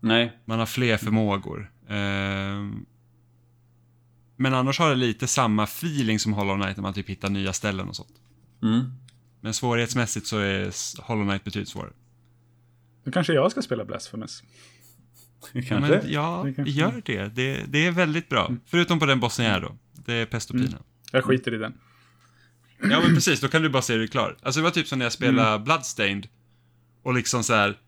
Nej. 0.00 0.38
Man 0.44 0.58
har 0.58 0.66
fler 0.66 0.96
förmågor. 0.96 1.70
Ehm, 1.88 2.86
men 4.36 4.54
annars 4.54 4.78
har 4.78 4.88
det 4.88 4.94
lite 4.94 5.26
samma 5.26 5.64
feeling 5.64 6.18
som 6.18 6.32
Hollow 6.32 6.56
Knight 6.62 6.76
när 6.76 6.82
man 6.82 6.94
typ 6.94 7.08
hittar 7.08 7.30
nya 7.30 7.52
ställen 7.52 7.88
och 7.88 7.96
sånt. 7.96 8.14
Mm. 8.62 8.92
Men 9.40 9.54
svårighetsmässigt 9.54 10.26
så 10.26 10.38
är 10.38 10.70
Hollow 11.02 11.24
Knight 11.28 11.44
betydligt 11.44 11.68
svårare. 11.68 11.92
Nu 13.04 13.12
kanske 13.12 13.32
jag 13.32 13.50
ska 13.50 13.62
spela 13.62 13.84
Blasphemous. 13.84 14.42
Kanske. 15.52 15.74
Men 15.80 16.00
ja, 16.12 16.42
Det 16.44 16.54
kanske- 16.54 16.72
gör 16.72 17.02
det. 17.04 17.28
det. 17.28 17.64
Det 17.68 17.86
är 17.86 17.90
väldigt 17.90 18.28
bra. 18.28 18.52
Förutom 18.66 18.98
på 18.98 19.06
den 19.06 19.20
bossen 19.20 19.44
jag 19.44 19.54
är 19.54 19.60
då. 19.60 19.76
Det 20.06 20.14
är 20.14 20.26
pest 20.26 20.50
och 20.50 20.56
pina. 20.56 20.78
Jag 21.12 21.24
skiter 21.24 21.54
i 21.54 21.58
den. 21.58 21.74
Ja 22.80 23.00
men 23.00 23.14
precis, 23.14 23.40
då 23.40 23.48
kan 23.48 23.62
du 23.62 23.68
bara 23.68 23.82
se 23.82 23.92
hur 23.92 23.98
du 23.98 24.04
är 24.04 24.08
klar. 24.08 24.36
Alltså 24.42 24.60
det 24.60 24.64
var 24.64 24.70
typ 24.70 24.86
som 24.86 24.98
när 24.98 25.06
jag 25.06 25.12
spelade 25.12 25.48
Mm. 25.48 25.64
Bloodstained. 25.64 26.28
Och 27.02 27.14
liksom 27.14 27.44
så 27.44 27.54
här 27.54 27.78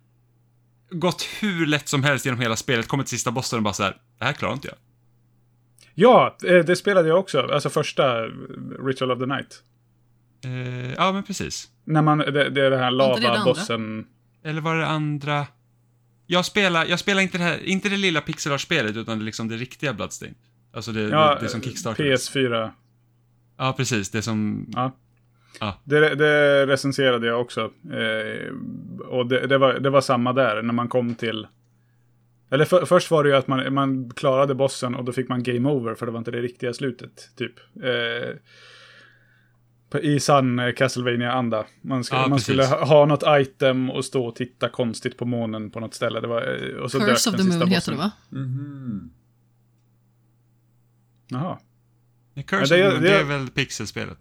Gått 0.90 1.23
hur 1.40 1.66
lätt 1.66 1.89
som 1.89 2.03
helst 2.05 2.24
genom 2.24 2.40
hela 2.40 2.57
spelet, 2.57 2.89
kommit 2.89 3.07
till 3.07 3.16
sista 3.19 3.31
bossen 3.31 3.57
och 3.57 3.62
bara 3.62 3.74
så 3.74 3.82
här, 3.82 3.97
det 4.19 4.24
här 4.24 4.32
klarar 4.32 4.53
inte 4.55 4.69
jag. 4.69 4.77
Ja, 5.95 6.36
eh, 6.45 6.65
det 6.65 6.77
spelade 6.77 7.09
jag 7.09 7.19
också. 7.19 7.40
Alltså 7.40 7.70
första 7.70 8.24
eh, 8.24 8.31
Ritual 8.86 9.11
of 9.11 9.19
the 9.19 9.27
Night. 9.27 9.62
Eh, 10.45 10.93
ja 10.93 11.12
men 11.12 11.23
precis. 11.23 11.69
När 11.85 12.03
man, 12.03 12.19
det, 12.19 12.51
det 12.51 12.66
är 12.66 12.70
det 12.70 12.78
här 12.78 12.90
det 12.90 13.20
det 13.20 13.28
lava-bossen. 13.28 14.07
Eller 14.45 14.61
var 14.61 14.77
det 14.77 14.86
andra? 14.86 15.47
Jag 16.27 16.45
spelar, 16.45 16.85
jag 16.85 16.99
spelar 16.99 17.23
inte 17.23 17.39
det 17.39 17.45
här, 17.45 17.65
inte 17.65 17.89
det 17.89 17.97
lilla 17.97 18.20
pixelart-spelet 18.20 18.97
utan 18.97 19.19
det, 19.19 19.24
liksom 19.24 19.49
det 19.49 19.57
riktiga 19.57 19.93
Bloodstained. 19.93 20.36
Alltså 20.73 20.93
det, 20.93 21.01
Ja, 21.01 21.35
det, 21.35 21.40
det 21.40 21.49
som 21.49 21.62
kickstartades. 21.62 22.31
PS4. 22.35 22.70
Ja 23.59 23.74
precis, 23.77 24.11
det 24.11 24.23
som... 24.23 24.66
Ja. 24.73 24.97
Ja. 25.61 25.81
Det, 25.85 26.15
det 26.15 26.66
recenserade 26.66 27.27
jag 27.27 27.40
också. 27.40 27.61
Eh, 27.93 28.53
och 29.09 29.27
det, 29.27 29.47
det, 29.47 29.59
var, 29.59 29.73
det 29.74 29.90
var 29.90 30.01
samma 30.01 30.32
där, 30.32 30.62
när 30.62 30.74
man 30.74 30.89
kom 30.89 31.15
till... 31.15 31.47
Eller 32.51 32.65
för, 32.65 32.85
först 32.85 33.11
var 33.11 33.24
det 33.24 33.31
ju 33.31 33.36
att 33.36 33.49
man, 33.49 33.74
man 33.74 34.11
klarade 34.11 34.55
bossen 34.55 34.95
och 34.95 35.05
då 35.05 35.12
fick 35.12 35.28
man 35.28 35.43
game 35.43 35.69
over, 35.70 35.95
för 35.95 36.07
det 36.07 36.12
var 36.12 36.19
inte 36.19 36.31
det 36.31 36.40
riktiga 36.43 36.73
slutet, 36.73 37.31
typ. 37.36 37.53
Eh, 37.82 38.31
I 40.03 40.20
sann 40.20 40.59
eh, 40.59 40.73
Castlevania-anda. 40.73 41.65
Man, 41.82 42.05
skulle, 42.05 42.20
Ja, 42.20 42.28
man 42.28 42.40
skulle 42.40 42.65
ha, 42.65 42.85
ha 42.85 43.07
något 43.07 43.23
item 43.27 43.90
och 43.90 44.05
stå 44.05 44.27
och 44.27 44.36
titta 44.36 44.69
konstigt 44.69 45.16
på 45.19 45.24
månen 45.24 45.70
på 45.70 45.81
något 45.81 45.95
ställe. 45.95 46.20
Det 46.20 46.27
var, 46.27 46.43
eh, 46.43 46.77
och 46.77 46.90
så 46.90 46.99
dök 46.99 47.09
Curse 47.09 47.31
of 47.31 47.36
den 47.36 47.47
the 47.47 47.53
sista 47.53 47.65
Moon 47.66 47.69
heter 47.74 47.93
bossen. 47.93 47.95
det 47.95 48.01
va? 48.01 48.12
Mhm. 48.43 49.11
Jaha. 51.28 51.59
Curse 52.46 52.76
Ja, 52.76 52.90
det- 52.90 52.94
det- 52.94 53.00
det 53.09 53.18
är 53.20 53.24
väl 53.24 53.48
pixelspelet? 53.50 54.18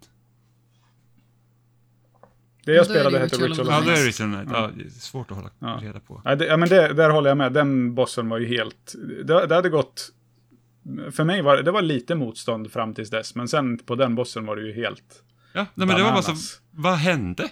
Det 2.64 2.72
jag 2.74 2.76
Ja, 2.76 2.88
det 2.88 2.88
spelade 2.94 3.18
hette 3.18 3.36
Ritual 3.36 3.52
of 3.52 3.58
of 3.58 3.66
Ja, 3.68 3.80
då 3.80 3.80
är 3.80 3.84
Night. 3.86 3.96
det 3.96 4.08
Ritual 4.08 4.28
Night. 4.28 4.48
Ja, 4.52 4.70
det 4.76 4.84
är 4.84 4.90
svårt 4.90 5.30
att 5.30 5.36
hålla 5.36 5.50
Ja. 5.58 5.78
reda 5.82 6.00
på. 6.00 6.22
Ja, 6.24 6.34
det, 6.34 6.46
ja 6.46 6.56
men 6.56 6.68
det, 6.68 6.92
där 6.92 7.10
håller 7.10 7.30
jag 7.30 7.36
med. 7.36 7.52
Den 7.52 7.94
bossen 7.94 8.28
var 8.28 8.38
ju 8.38 8.46
helt... 8.46 8.94
Det, 9.24 9.46
det 9.46 9.54
hade 9.54 9.68
gått... 9.68 10.10
För 11.10 11.24
mig 11.24 11.42
var 11.42 11.56
det 11.56 11.70
var 11.70 11.82
lite 11.82 12.14
motstånd 12.14 12.72
fram 12.72 12.94
tills 12.94 13.10
dess, 13.10 13.34
men 13.34 13.48
sen 13.48 13.78
på 13.78 13.94
den 13.94 14.14
bossen 14.14 14.46
var 14.46 14.56
det 14.56 14.62
ju 14.62 14.72
helt... 14.74 15.22
Ja, 15.52 15.66
nej, 15.74 15.86
men 15.86 15.96
det 15.96 16.02
var 16.02 16.10
bara 16.12 16.22
så, 16.22 16.34
vad 16.70 16.94
hände? 16.94 17.48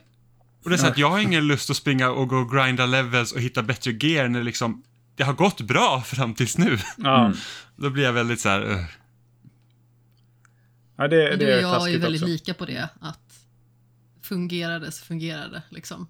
Och 0.64 0.70
det 0.70 0.76
är 0.76 0.78
så 0.78 0.86
att 0.86 0.98
jag 0.98 1.10
har 1.10 1.18
ingen 1.18 1.46
lust 1.46 1.70
att 1.70 1.76
springa 1.76 2.10
och 2.10 2.28
gå 2.28 2.36
och 2.36 2.50
grinda 2.52 2.86
levels 2.86 3.32
och 3.32 3.40
hitta 3.40 3.62
bättre 3.62 3.92
gear 3.92 4.28
när 4.28 4.42
liksom, 4.42 4.82
det 5.14 5.22
har 5.24 5.32
gått 5.32 5.60
bra 5.60 6.00
fram 6.00 6.34
tills 6.34 6.58
nu. 6.58 6.78
Ja, 6.96 7.24
Mm. 7.26 7.36
Då 7.76 7.90
blir 7.90 8.04
jag 8.04 8.12
väldigt 8.12 8.40
så 8.40 8.48
här, 8.48 8.62
uh. 8.70 8.84
Ja 10.96 11.08
det, 11.08 11.30
Men 11.30 11.38
det 11.38 11.44
du 11.46 11.52
och 11.52 11.58
är 11.58 11.62
jag 11.62 11.88
är 11.88 11.92
ju 11.92 11.98
väldigt 11.98 12.22
också. 12.22 12.32
lika 12.32 12.54
på 12.54 12.64
det. 12.64 12.88
Att 13.00 13.44
fungerade 14.22 14.92
så 14.92 15.04
fungerade 15.04 15.62
liksom. 15.68 16.02
Och 16.02 16.08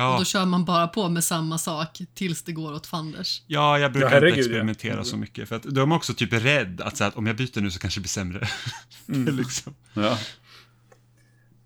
ja, 0.00 0.16
då 0.18 0.24
kör 0.24 0.44
man 0.44 0.64
bara 0.64 0.88
på 0.88 1.08
med 1.08 1.24
samma 1.24 1.58
sak 1.58 2.00
tills 2.14 2.42
det 2.42 2.52
går 2.52 2.72
åt 2.72 2.86
fanders. 2.86 3.42
ja, 3.46 3.78
jag 3.78 3.92
brukar 3.92 4.08
Ja, 4.08 4.14
herregud, 4.14 4.38
inte 4.38 4.40
ja. 4.40 4.46
experimentera 4.46 5.04
så 5.04 5.16
mycket. 5.16 5.48
För 5.48 5.56
att 5.56 5.62
de 5.62 5.92
är 5.92 5.96
också 5.96 6.14
typ 6.14 6.32
rädd 6.32 6.80
att, 6.80 6.96
så 6.96 7.04
här, 7.04 7.08
att 7.10 7.16
om 7.16 7.26
jag 7.26 7.36
byter 7.36 7.60
nu 7.60 7.70
så 7.70 7.78
kanske 7.78 8.00
det 8.00 8.02
blir 8.02 8.08
sämre. 8.08 8.38
det 9.06 9.30
är 9.30 9.32
liksom. 9.32 9.74
Ja. 9.94 10.18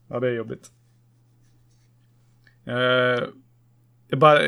Ja, 0.09 0.21
det 0.21 0.29
är 0.29 0.33
jobbigt. 0.33 0.71
Eh, 2.67 3.25
jag 4.09 4.19
bara, 4.19 4.41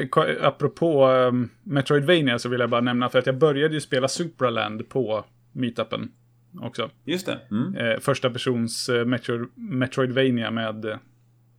apropå 0.42 1.08
um, 1.08 1.50
Metroidvania 1.62 2.38
så 2.38 2.48
vill 2.48 2.60
jag 2.60 2.70
bara 2.70 2.80
nämna 2.80 3.08
för 3.08 3.18
att 3.18 3.26
jag 3.26 3.38
började 3.38 3.74
ju 3.74 3.80
spela 3.80 4.08
Supraland 4.08 4.88
på 4.88 5.24
meetupen 5.52 6.12
också. 6.60 6.90
Just 7.04 7.26
det. 7.26 7.40
Mm. 7.50 7.74
Eh, 7.74 7.98
första 7.98 8.30
persons 8.30 8.88
eh, 8.88 9.04
Metro, 9.04 9.46
Metroidvania 9.54 10.50
med, 10.50 10.84
eh, 10.84 10.96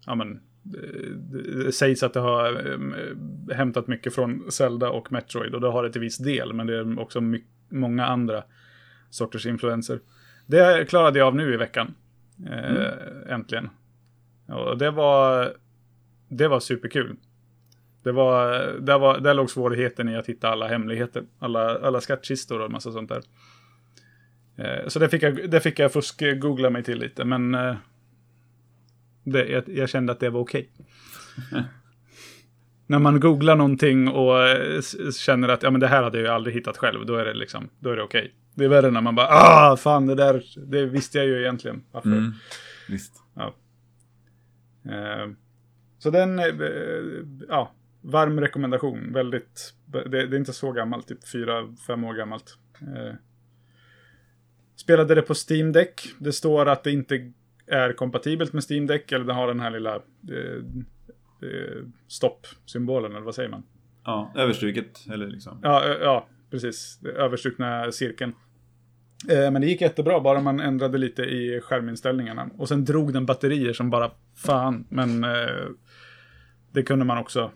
ja 0.06 0.16
men, 0.16 0.32
eh, 0.66 1.10
det 1.66 1.72
sägs 1.72 2.04
att 2.04 2.14
det 2.14 2.20
har 2.20 2.72
eh, 2.72 3.56
hämtat 3.56 3.88
mycket 3.88 4.16
från 4.16 4.52
Zelda 4.52 4.90
och 4.90 5.12
Metroid 5.12 5.56
och 5.56 5.62
det 5.62 5.68
har 5.68 5.84
det 5.84 5.92
till 5.92 6.02
viss 6.02 6.18
del, 6.18 6.54
men 6.54 6.68
det 6.68 6.78
är 6.78 7.00
också 7.00 7.22
många 7.70 8.06
andra 8.06 8.44
sorters 9.10 9.46
influenser. 9.46 10.00
Det 10.46 10.90
klarade 10.90 11.20
jag 11.20 11.28
av 11.28 11.36
nu 11.36 11.54
i 11.54 11.58
veckan. 11.58 11.94
Eh, 12.50 13.34
Äntligen. 13.34 13.70
Och 14.48 14.78
det 14.78 14.92
var, 14.92 15.54
det 16.28 16.48
var 16.48 16.60
superkul. 16.60 17.16
Det 18.04 18.12
var, 18.12 18.50
där, 18.80 19.00
var, 19.00 19.20
där 19.20 19.34
låg 19.34 19.50
svårigheten 19.50 20.10
i 20.10 20.16
att 20.16 20.30
hitta 20.30 20.50
alla 20.50 20.68
hemligheter, 20.68 21.24
alla, 21.40 21.80
alla 21.80 22.02
skattkistor 22.02 22.60
och 22.60 22.66
en 22.66 22.72
massa 22.72 22.92
sånt 22.92 23.10
där. 23.10 23.22
Eh, 24.64 24.88
Så 24.88 25.00
det 25.00 25.10
fick 25.10 25.24
jag, 25.24 25.50
det 25.52 25.60
fick 25.60 25.80
jag 25.80 25.92
fusk-googla 25.94 26.70
mig 26.70 26.84
till 26.84 27.00
lite, 27.00 27.26
men 27.26 27.56
eh, 27.56 27.76
det, 29.24 29.46
jag, 29.48 29.64
jag 29.70 29.90
kände 29.90 30.12
att 30.12 30.20
det 30.20 30.30
var 30.30 30.40
okej. 30.40 30.70
När 32.88 33.00
man 33.00 33.20
googlar 33.20 33.56
någonting 33.56 34.08
och 34.08 34.48
eh, 34.48 34.82
känner 35.20 35.48
att 35.50 35.64
ja, 35.64 35.72
men 35.72 35.82
det 35.82 35.88
här 35.88 36.04
hade 36.04 36.18
jag 36.18 36.26
ju 36.26 36.32
aldrig 36.34 36.56
hittat 36.56 36.78
själv, 36.78 37.06
då 37.06 37.16
är 37.16 37.26
det 37.26 37.34
liksom, 37.34 37.70
då 37.80 37.90
är 37.90 37.96
det 37.96 38.04
okej. 38.04 38.34
Det 38.56 38.66
är 38.66 38.70
värre 38.70 38.92
när 38.92 39.02
man 39.02 39.16
bara, 39.16 39.28
ah, 39.28 39.78
fan, 39.78 40.08
det 40.08 40.16
där, 40.16 40.44
det 40.68 40.86
visste 40.86 41.18
jag 41.18 41.28
ju 41.28 41.40
egentligen. 41.42 41.84
Varför? 41.92 42.10
Mm. 42.10 42.32
Visst. 42.90 43.14
Ja. 43.36 43.56
Eh, 44.92 45.30
Så 46.00 46.10
den, 46.10 46.40
eh, 46.40 46.46
ja, 47.48 47.72
varm 48.02 48.40
rekommendation. 48.40 49.14
Väldigt, 49.14 49.74
det, 49.86 50.10
det 50.10 50.36
är 50.36 50.40
inte 50.40 50.54
så 50.54 50.72
gammalt, 50.72 51.08
typ 51.08 51.28
fyra, 51.30 51.68
fem 51.88 52.04
år 52.04 52.14
gammalt. 52.14 52.58
Spelade 54.82 55.16
det 55.16 55.22
på 55.22 55.34
Steam 55.50 55.72
Deck. 55.72 56.02
Det 56.20 56.34
står 56.34 56.66
att 56.66 56.84
det 56.84 56.92
inte 56.92 57.32
är 57.68 57.94
kompatibelt 57.94 58.54
med 58.54 58.64
Steam 58.72 58.88
Deck, 58.88 59.12
eller 59.12 59.26
den 59.26 59.36
har 59.36 59.48
den 59.48 59.60
här 59.60 59.72
lilla 59.72 59.96
eh, 59.96 60.64
eh, 61.50 61.86
stopp-symbolen, 62.08 63.12
eller 63.12 63.26
vad 63.26 63.36
säger 63.36 63.50
man? 63.50 63.64
Ja, 64.04 64.34
överstruket. 64.36 65.06
Eller 65.12 65.28
liksom. 65.28 65.60
Ja, 65.64 65.88
ja 65.88 66.28
precis. 66.52 67.00
Det 67.02 67.10
Överstrukna 67.10 67.92
cirkeln. 67.92 68.34
Eh, 69.30 69.52
Men 69.52 69.62
det 69.62 69.68
gick 69.68 69.82
jättebra, 69.82 70.20
bara 70.20 70.42
man 70.42 70.60
ändrade 70.60 70.98
lite 70.98 71.22
i 71.22 71.62
skärminställningarna. 71.62 72.50
Och 72.58 72.68
sen 72.68 72.86
drog 72.86 73.14
den 73.14 73.26
batterier 73.26 73.74
som 73.74 73.90
bara 73.90 74.12
fan. 74.36 74.86
Men 74.90 75.24
eh, 75.24 75.68
det 76.72 76.84
kunde 76.84 77.06
man 77.06 77.18
också 77.18 77.52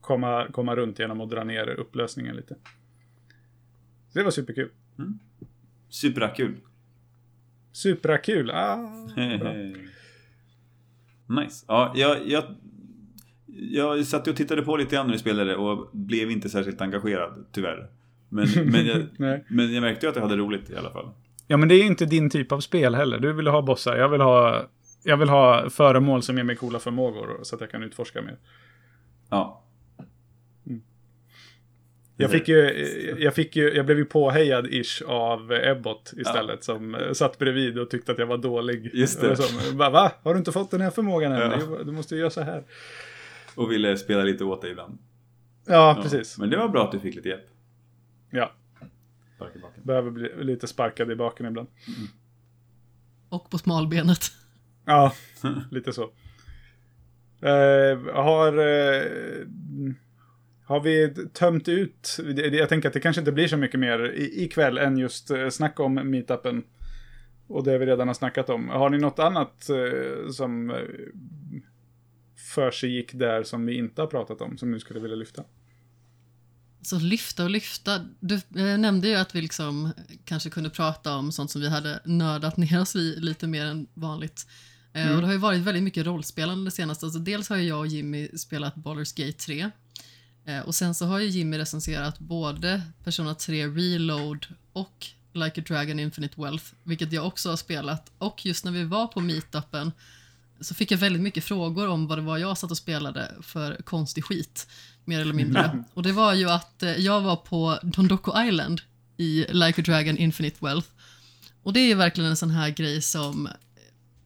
komma, 0.00 0.46
komma 0.52 0.76
runt 0.76 0.98
genom 0.98 1.20
att 1.20 1.30
dra 1.30 1.44
ner 1.44 1.68
upplösningen 1.68 2.36
lite. 2.36 2.54
Så 4.08 4.18
det 4.18 4.22
var 4.24 4.30
superkul. 4.30 4.68
Superkul. 5.88 6.56
Superkul! 7.72 8.50
Ah, 8.50 8.90
nice. 11.26 11.64
Ja, 11.68 11.92
jag, 11.94 12.18
jag, 12.26 12.44
jag 13.46 14.06
satt 14.06 14.28
och 14.28 14.36
tittade 14.36 14.62
på 14.62 14.76
lite 14.76 14.94
grann 14.94 15.06
när 15.06 15.12
vi 15.12 15.18
spelade 15.18 15.56
och 15.56 15.90
blev 15.92 16.30
inte 16.30 16.48
särskilt 16.48 16.80
engagerad, 16.80 17.46
tyvärr. 17.52 17.90
Men, 18.28 18.48
men, 18.70 18.86
jag, 18.86 19.06
men 19.48 19.74
jag 19.74 19.80
märkte 19.80 20.06
ju 20.06 20.10
att 20.10 20.16
jag 20.16 20.22
hade 20.22 20.36
roligt 20.36 20.70
i 20.70 20.76
alla 20.76 20.90
fall. 20.90 21.10
Ja, 21.46 21.56
men 21.56 21.68
det 21.68 21.74
är 21.74 21.84
inte 21.84 22.06
din 22.06 22.30
typ 22.30 22.52
av 22.52 22.60
spel 22.60 22.94
heller. 22.94 23.18
Du 23.18 23.32
vill 23.32 23.46
ha 23.46 23.62
bossar. 23.62 23.96
Jag 23.96 24.08
vill 24.08 24.20
ha, 24.20 24.62
jag 25.02 25.16
vill 25.16 25.28
ha 25.28 25.70
föremål 25.70 26.22
som 26.22 26.36
ger 26.36 26.44
mig 26.44 26.56
coola 26.56 26.78
förmågor 26.78 27.40
så 27.42 27.54
att 27.54 27.60
jag 27.60 27.70
kan 27.70 27.82
utforska 27.82 28.22
mer. 28.22 28.36
Ja. 29.30 29.65
Jag 32.18 32.30
fick 32.30 32.48
ju, 32.48 32.56
jag 33.18 33.34
fick 33.34 33.56
ju, 33.56 33.74
jag 33.74 33.86
blev 33.86 33.98
ju 33.98 34.04
påhejad 34.04 34.66
ish 34.66 35.02
av 35.06 35.52
Ebbot 35.52 36.12
istället 36.16 36.64
som 36.64 36.94
eh, 36.94 37.12
satt 37.12 37.38
bredvid 37.38 37.78
och 37.78 37.90
tyckte 37.90 38.12
att 38.12 38.18
jag 38.18 38.26
var 38.26 38.38
dålig. 38.38 38.90
Just 38.94 39.20
det. 39.20 39.36
Som, 39.36 39.78
bara, 39.78 39.90
Va? 39.90 40.12
Har 40.22 40.34
du 40.34 40.38
inte 40.38 40.52
fått 40.52 40.70
den 40.70 40.80
här 40.80 40.90
förmågan 40.90 41.32
än? 41.32 41.40
Ja. 41.60 41.76
Du- 41.84 41.92
måste 41.92 42.14
ju 42.14 42.20
göra 42.20 42.30
så 42.30 42.40
här. 42.40 42.64
Och 43.54 43.72
ville 43.72 43.96
spela 43.96 44.22
lite 44.24 44.44
åt 44.44 44.62
dig 44.62 44.70
ibland. 44.70 44.98
Ja, 45.66 45.94
Ja. 45.96 46.02
precis. 46.02 46.38
Men 46.38 46.50
det 46.50 46.56
var 46.56 46.68
bra 46.68 46.84
att 46.84 46.92
du 46.92 47.00
fick 47.00 47.14
lite 47.14 47.28
hjälp. 47.28 47.46
Ja, 48.30 48.52
Spark 49.36 49.56
i 49.56 49.58
baken. 49.58 49.82
behöver 49.84 50.10
bli 50.10 50.30
lite 50.44 50.66
sparkad 50.66 51.10
i 51.10 51.16
baken 51.16 51.46
ibland. 51.46 51.68
Och 53.28 53.50
på 53.50 53.58
smalbenet. 53.58 54.20
Ja, 54.84 55.12
lite 55.70 55.92
så. 55.92 56.02
Eh, 57.40 57.98
har, 58.14 58.58
eh, 58.58 59.02
har 60.66 60.80
vi 60.80 61.14
tömt 61.32 61.68
ut, 61.68 62.18
jag 62.52 62.68
tänker 62.68 62.88
att 62.88 62.94
det 62.94 63.00
kanske 63.00 63.20
inte 63.20 63.32
blir 63.32 63.48
så 63.48 63.56
mycket 63.56 63.80
mer 63.80 64.12
i- 64.14 64.44
ikväll 64.44 64.78
än 64.78 64.98
just 64.98 65.30
eh, 65.30 65.48
snacka 65.48 65.82
om 65.82 65.94
meetupen. 65.94 66.64
Och 67.48 67.64
det 67.64 67.78
vi 67.78 67.86
redan 67.86 68.06
har 68.08 68.14
snackat 68.14 68.50
om. 68.50 68.68
Har 68.68 68.90
ni 68.90 68.98
något 68.98 69.18
annat 69.18 69.68
eh, 69.68 70.30
som 70.30 70.70
eh, 70.70 70.76
för 72.54 72.70
sig 72.70 73.06
där 73.12 73.42
som 73.42 73.66
vi 73.66 73.74
inte 73.76 74.00
har 74.02 74.06
pratat 74.06 74.40
om, 74.40 74.58
som 74.58 74.70
ni 74.70 74.80
skulle 74.80 75.00
vilja 75.00 75.16
lyfta? 75.16 75.44
Så 76.82 76.98
lyfta 76.98 77.44
och 77.44 77.50
lyfta. 77.50 78.00
Du 78.20 78.40
nämnde 78.76 79.08
ju 79.08 79.14
att 79.14 79.34
vi 79.34 79.40
liksom 79.42 79.90
kanske 80.24 80.50
kunde 80.50 80.70
prata 80.70 81.16
om 81.16 81.32
sånt 81.32 81.50
som 81.50 81.60
vi 81.60 81.68
hade 81.68 82.00
nördat 82.04 82.56
ner 82.56 82.80
oss 82.80 82.96
i 82.96 83.16
lite 83.20 83.46
mer 83.46 83.64
än 83.66 83.86
vanligt. 83.94 84.46
Eh, 84.92 85.14
Och 85.14 85.20
det 85.20 85.26
har 85.26 85.32
ju 85.32 85.38
varit 85.38 85.60
väldigt 85.60 85.82
mycket 85.82 86.06
rollspelande 86.06 86.64
det 86.64 86.70
senaste. 86.70 87.06
Alltså 87.06 87.18
dels 87.18 87.48
har 87.48 87.56
ju 87.56 87.62
jag 87.68 87.78
och 87.78 87.86
Jimmy 87.86 88.28
spelat 88.28 88.74
Baldur's 88.74 89.16
Gate 89.26 89.38
3. 89.38 89.70
Eh, 90.46 90.60
och 90.60 90.74
sen 90.74 90.94
så 90.94 91.06
har 91.06 91.18
ju 91.18 91.28
Jimmy 91.28 91.58
recenserat 91.58 92.18
både 92.18 92.82
Persona 93.04 93.34
3 93.34 93.66
Reload 93.66 94.46
och 94.72 95.06
Like 95.32 95.60
a 95.60 95.64
Dragon 95.68 96.00
Infinite 96.00 96.40
Wealth, 96.40 96.64
vilket 96.82 97.12
jag 97.12 97.26
också 97.26 97.50
har 97.50 97.56
spelat. 97.56 98.10
Och 98.18 98.46
just 98.46 98.64
när 98.64 98.72
vi 98.72 98.84
var 98.84 99.06
på 99.06 99.20
meetupen 99.20 99.92
så 100.60 100.74
fick 100.74 100.90
jag 100.90 100.98
väldigt 100.98 101.22
mycket 101.22 101.44
frågor 101.44 101.88
om 101.88 102.06
vad 102.06 102.18
det 102.18 102.22
var 102.22 102.38
jag 102.38 102.58
satt 102.58 102.70
och 102.70 102.76
spelade 102.76 103.34
för 103.42 103.82
konstig 103.84 104.24
skit, 104.24 104.68
mer 105.04 105.20
eller 105.20 105.34
mindre. 105.34 105.84
Och 105.94 106.02
det 106.02 106.12
var 106.12 106.34
ju 106.34 106.50
att 106.50 106.82
eh, 106.82 106.96
jag 106.96 107.20
var 107.20 107.36
på 107.36 107.78
Dondoko 107.82 108.42
Island 108.42 108.80
i 109.16 109.46
Like 109.48 109.80
a 109.80 109.84
Dragon 109.86 110.18
Infinite 110.18 110.56
Wealth. 110.60 110.88
Och 111.62 111.72
det 111.72 111.80
är 111.80 111.86
ju 111.86 111.94
verkligen 111.94 112.30
en 112.30 112.36
sån 112.36 112.50
här 112.50 112.70
grej 112.70 113.02
som 113.02 113.48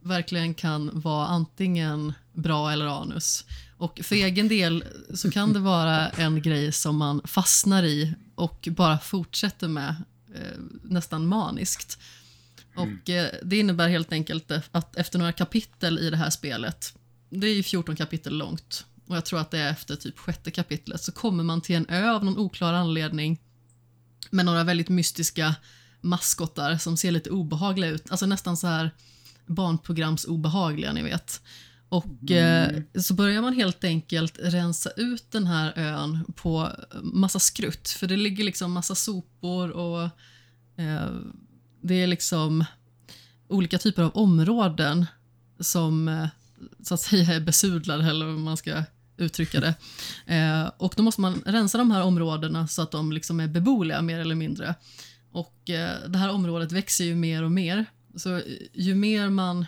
verkligen 0.01 0.53
kan 0.53 0.99
vara 0.99 1.27
antingen 1.27 2.13
bra 2.33 2.71
eller 2.71 2.85
anus. 2.85 3.45
Och 3.81 3.99
för 4.03 4.15
egen 4.15 4.47
del 4.47 4.83
så 5.13 5.31
kan 5.31 5.53
det 5.53 5.59
vara 5.59 6.09
en 6.09 6.41
grej 6.41 6.71
som 6.71 6.97
man 6.97 7.21
fastnar 7.25 7.83
i 7.83 8.13
och 8.35 8.67
bara 8.71 8.99
fortsätter 8.99 9.67
med 9.67 9.95
eh, 10.35 10.59
nästan 10.83 11.27
maniskt. 11.27 11.99
Och 12.75 13.09
eh, 13.09 13.31
det 13.43 13.59
innebär 13.59 13.89
helt 13.89 14.11
enkelt 14.11 14.51
att 14.71 14.95
efter 14.95 15.19
några 15.19 15.31
kapitel 15.31 15.99
i 15.99 16.09
det 16.09 16.17
här 16.17 16.29
spelet, 16.29 16.93
det 17.29 17.47
är 17.47 17.53
ju 17.53 17.63
14 17.63 17.95
kapitel 17.95 18.37
långt, 18.37 18.85
och 19.07 19.15
jag 19.15 19.25
tror 19.25 19.39
att 19.39 19.51
det 19.51 19.59
är 19.59 19.71
efter 19.71 19.95
typ 19.95 20.19
sjätte 20.19 20.51
kapitlet, 20.51 21.03
så 21.03 21.11
kommer 21.11 21.43
man 21.43 21.61
till 21.61 21.75
en 21.75 21.89
ö 21.89 22.09
av 22.11 22.25
någon 22.25 22.37
oklar 22.37 22.73
anledning 22.73 23.39
med 24.29 24.45
några 24.45 24.63
väldigt 24.63 24.89
mystiska 24.89 25.55
maskotar 26.01 26.77
som 26.77 26.97
ser 26.97 27.11
lite 27.11 27.29
obehagliga 27.29 27.89
ut, 27.89 28.11
alltså 28.11 28.25
nästan 28.25 28.57
så 28.57 28.67
här 28.67 28.91
barnprograms 29.45 30.25
obehagliga, 30.25 30.93
ni 30.93 31.03
vet. 31.03 31.41
Och 31.91 32.31
eh, 32.31 32.81
så 32.95 33.13
börjar 33.13 33.41
man 33.41 33.53
helt 33.53 33.83
enkelt 33.83 34.39
rensa 34.41 34.89
ut 34.89 35.31
den 35.31 35.47
här 35.47 35.73
ön 35.75 36.33
på 36.35 36.69
massa 37.01 37.39
skrutt, 37.39 37.89
för 37.89 38.07
det 38.07 38.17
ligger 38.17 38.43
liksom 38.43 38.71
massa 38.71 38.95
sopor 38.95 39.69
och 39.71 40.03
eh, 40.75 41.09
det 41.81 41.93
är 41.93 42.07
liksom 42.07 42.65
olika 43.47 43.77
typer 43.77 44.03
av 44.03 44.11
områden 44.13 45.05
som 45.59 46.07
eh, 46.07 46.27
så 46.83 46.93
att 46.93 47.01
säga 47.01 47.33
är 47.33 47.39
besudlade, 47.39 48.09
eller 48.09 48.25
hur 48.25 48.37
man 48.37 48.57
ska 48.57 48.83
uttrycka 49.17 49.59
det. 49.59 49.75
Eh, 50.25 50.71
och 50.77 50.93
då 50.97 51.03
måste 51.03 51.21
man 51.21 51.43
rensa 51.45 51.77
de 51.77 51.91
här 51.91 52.03
områdena 52.03 52.67
så 52.67 52.81
att 52.81 52.91
de 52.91 53.11
liksom 53.11 53.39
är 53.39 53.47
beboeliga, 53.47 54.01
mer 54.01 54.19
eller 54.19 54.35
mindre. 54.35 54.75
Och 55.31 55.69
eh, 55.69 56.09
det 56.09 56.17
här 56.17 56.31
området 56.31 56.71
växer 56.71 57.05
ju 57.05 57.15
mer 57.15 57.43
och 57.43 57.51
mer. 57.51 57.85
Så 58.15 58.35
eh, 58.35 58.43
ju 58.73 58.95
mer 58.95 59.29
man 59.29 59.65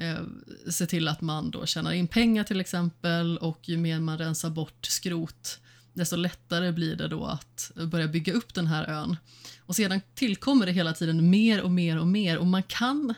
eh, 0.00 0.70
ser 0.70 0.86
till 0.86 1.08
att 1.08 1.20
man 1.20 1.50
då 1.50 1.66
tjänar 1.66 1.92
in 1.92 2.08
pengar 2.08 2.44
till 2.44 2.60
exempel 2.60 3.38
och 3.38 3.68
ju 3.68 3.76
mer 3.76 4.00
man 4.00 4.18
rensar 4.18 4.50
bort 4.50 4.86
skrot, 4.86 5.58
desto 5.92 6.16
lättare 6.16 6.72
blir 6.72 6.96
det 6.96 7.08
då 7.08 7.24
att 7.24 7.72
börja 7.86 8.08
bygga 8.08 8.32
upp 8.32 8.54
den 8.54 8.66
här 8.66 8.84
ön. 8.84 9.16
Och 9.58 9.76
sedan 9.76 10.00
tillkommer 10.14 10.66
det 10.66 10.72
hela 10.72 10.92
tiden 10.92 11.30
mer 11.30 11.62
och 11.62 11.70
mer 11.70 11.98
och 11.98 12.06
mer 12.06 12.38
och 12.38 12.46
man 12.46 12.62
kan, 12.62 13.14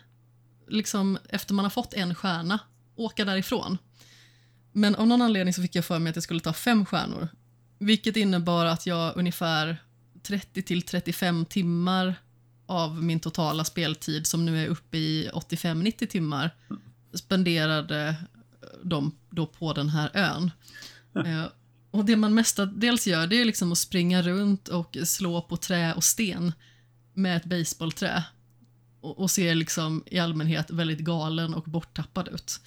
liksom 0.69 1.19
efter 1.29 1.55
man 1.55 1.65
har 1.65 1.71
fått 1.71 1.95
en 1.95 2.15
stjärna, 2.15 2.59
åka 2.97 3.25
därifrån. 3.25 3.79
Men 4.73 4.95
av 4.95 5.07
någon 5.07 5.23
anledning 5.23 5.55
så 5.55 5.63
fick 5.63 5.75
jag 5.75 5.85
för 5.85 5.99
mig 5.99 6.11
att 6.11 6.17
jag 6.17 6.23
skulle 6.23 6.41
ta 6.41 6.53
fem 6.53 6.87
stjärnor. 6.87 7.29
Vilket 7.79 8.17
innebar 8.17 8.67
att 8.67 8.87
jag 8.87 9.17
ungefär 9.17 9.83
30 10.23 10.63
till 10.63 10.83
35 10.83 11.45
timmar 11.45 12.15
av 12.67 13.03
min 13.03 13.21
totala 13.21 13.65
speltid, 13.65 14.27
som 14.27 14.45
nu 14.45 14.65
är 14.65 14.69
uppe 14.69 14.99
i 14.99 15.31
85-90 15.33 16.07
timmar, 16.07 16.51
spenderade 17.15 18.17
dem 18.83 19.19
då 19.31 19.47
på 19.47 19.73
den 19.73 19.89
här 19.89 20.11
ön. 20.15 20.51
Eh, 21.27 21.47
och 21.91 22.05
det 22.05 22.17
man 22.17 22.35
mestadels 22.35 23.07
gör 23.07 23.27
det 23.27 23.41
är 23.41 23.45
liksom 23.45 23.73
att 23.73 23.79
springa 23.79 24.23
runt 24.23 24.69
och 24.69 24.97
slå 25.05 25.43
på 25.43 25.57
trä 25.57 25.95
och 25.95 26.05
sten 26.05 26.53
med 27.15 27.37
ett 27.37 27.45
baseballträ. 27.45 28.25
Och, 29.01 29.19
och 29.19 29.31
ser 29.31 29.55
liksom 29.55 30.05
i 30.07 30.19
allmänhet 30.19 30.71
väldigt 30.71 30.99
galen 30.99 31.55
och 31.55 31.65
borttappad 31.65 32.29
ut. 32.29 32.61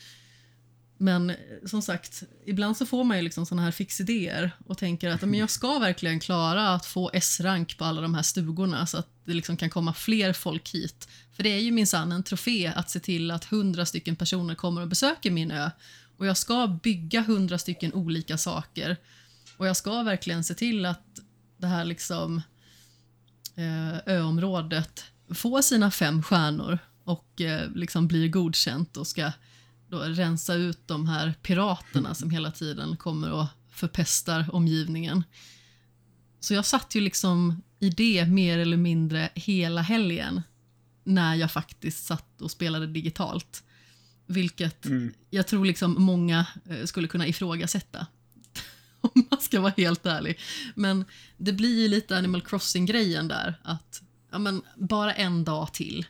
Men 0.98 1.30
eh, 1.30 1.36
som 1.66 1.82
sagt, 1.82 2.24
ibland 2.46 2.78
så 2.78 2.86
får 2.86 3.04
man 3.04 3.18
ju 3.18 3.24
liksom 3.24 3.46
såna 3.46 3.62
här 3.62 3.72
fixidéer 3.72 4.52
och 4.66 4.78
tänker 4.78 5.10
att 5.10 5.22
men 5.22 5.34
jag 5.34 5.50
ska 5.50 5.80
verkligen 5.80 6.20
klara 6.20 6.70
att 6.70 6.86
få 6.86 7.12
S-rank 7.14 7.78
på 7.78 7.86
alla 7.86 8.02
de 8.02 8.16
här 8.16 8.22
stugorna 8.22 8.86
så 8.86 8.98
att 8.98 9.08
det 9.26 9.34
liksom 9.34 9.58
kan 9.58 9.70
komma 9.70 9.94
fler 9.94 10.34
folk 10.34 10.70
hit. 10.70 11.08
För 11.36 11.44
det 11.44 11.50
är 11.50 11.60
ju 11.60 11.72
minsann 11.72 12.12
en 12.12 12.24
trofé 12.24 12.68
att 12.76 12.90
se 12.90 13.00
till 13.00 13.32
att 13.32 13.46
hundra 13.46 13.86
stycken 13.86 14.16
personer 14.16 14.56
kommer 14.56 14.82
och 14.82 14.88
besöker 14.88 15.32
min 15.32 15.52
ö. 15.52 15.70
Och 16.18 16.26
jag 16.26 16.38
ska 16.38 16.68
bygga 16.68 17.22
hundra 17.22 17.58
stycken 17.58 17.94
olika 17.94 18.38
saker. 18.38 18.98
Och 19.58 19.68
jag 19.68 19.78
ska 19.78 20.04
verkligen 20.04 20.44
se 20.44 20.54
till 20.54 20.86
att 20.86 21.20
det 21.58 21.68
här 21.68 21.86
liksom 21.86 22.42
eh, 23.56 23.98
öområdet 24.16 25.04
får 25.34 25.62
sina 25.62 25.92
fem 25.92 26.24
stjärnor 26.24 26.80
och 27.04 27.42
eh, 27.42 27.70
liksom 27.72 28.08
blir 28.08 28.30
godkänt 28.30 28.98
och 28.98 29.08
ska 29.08 29.32
då 29.96 30.04
rensa 30.04 30.54
ut 30.54 30.88
de 30.88 31.08
här 31.08 31.34
piraterna 31.42 32.14
som 32.16 32.30
hela 32.30 32.52
tiden 32.52 32.98
kommer 32.98 33.32
och 33.32 33.46
förpestar 33.72 34.50
omgivningen. 34.54 35.24
Så 36.40 36.54
jag 36.54 36.66
satt 36.66 36.96
ju 36.96 37.02
liksom 37.02 37.62
i 37.80 37.90
det 37.90 38.26
mer 38.26 38.60
eller 38.60 38.78
mindre 38.78 39.30
hela 39.36 39.82
helgen 39.82 40.42
när 41.04 41.36
jag 41.36 41.52
faktiskt 41.52 42.06
satt 42.06 42.42
och 42.42 42.52
spelade 42.52 42.88
digitalt. 42.88 43.64
Vilket 44.28 44.86
Mm. 44.86 45.14
jag 45.30 45.48
tror 45.48 45.66
liksom 45.66 45.96
många 46.04 46.46
eh, 46.70 46.86
skulle 46.86 47.08
kunna 47.08 47.28
ifrågasätta. 47.28 48.08
Om 49.02 49.28
man 49.32 49.42
ska 49.42 49.62
vara 49.62 49.74
helt 49.78 50.06
ärlig. 50.06 50.40
Men 50.76 51.06
det 51.38 51.54
blir 51.54 51.82
ju 51.82 51.88
lite 51.88 52.18
Animal 52.18 52.42
Crossing-grejen 52.42 53.28
där. 53.28 53.60
Att 53.64 54.02
ja, 54.32 54.40
men, 54.40 54.62
bara 54.76 55.14
en 55.14 55.44
dag 55.44 55.74
till. 55.74 56.06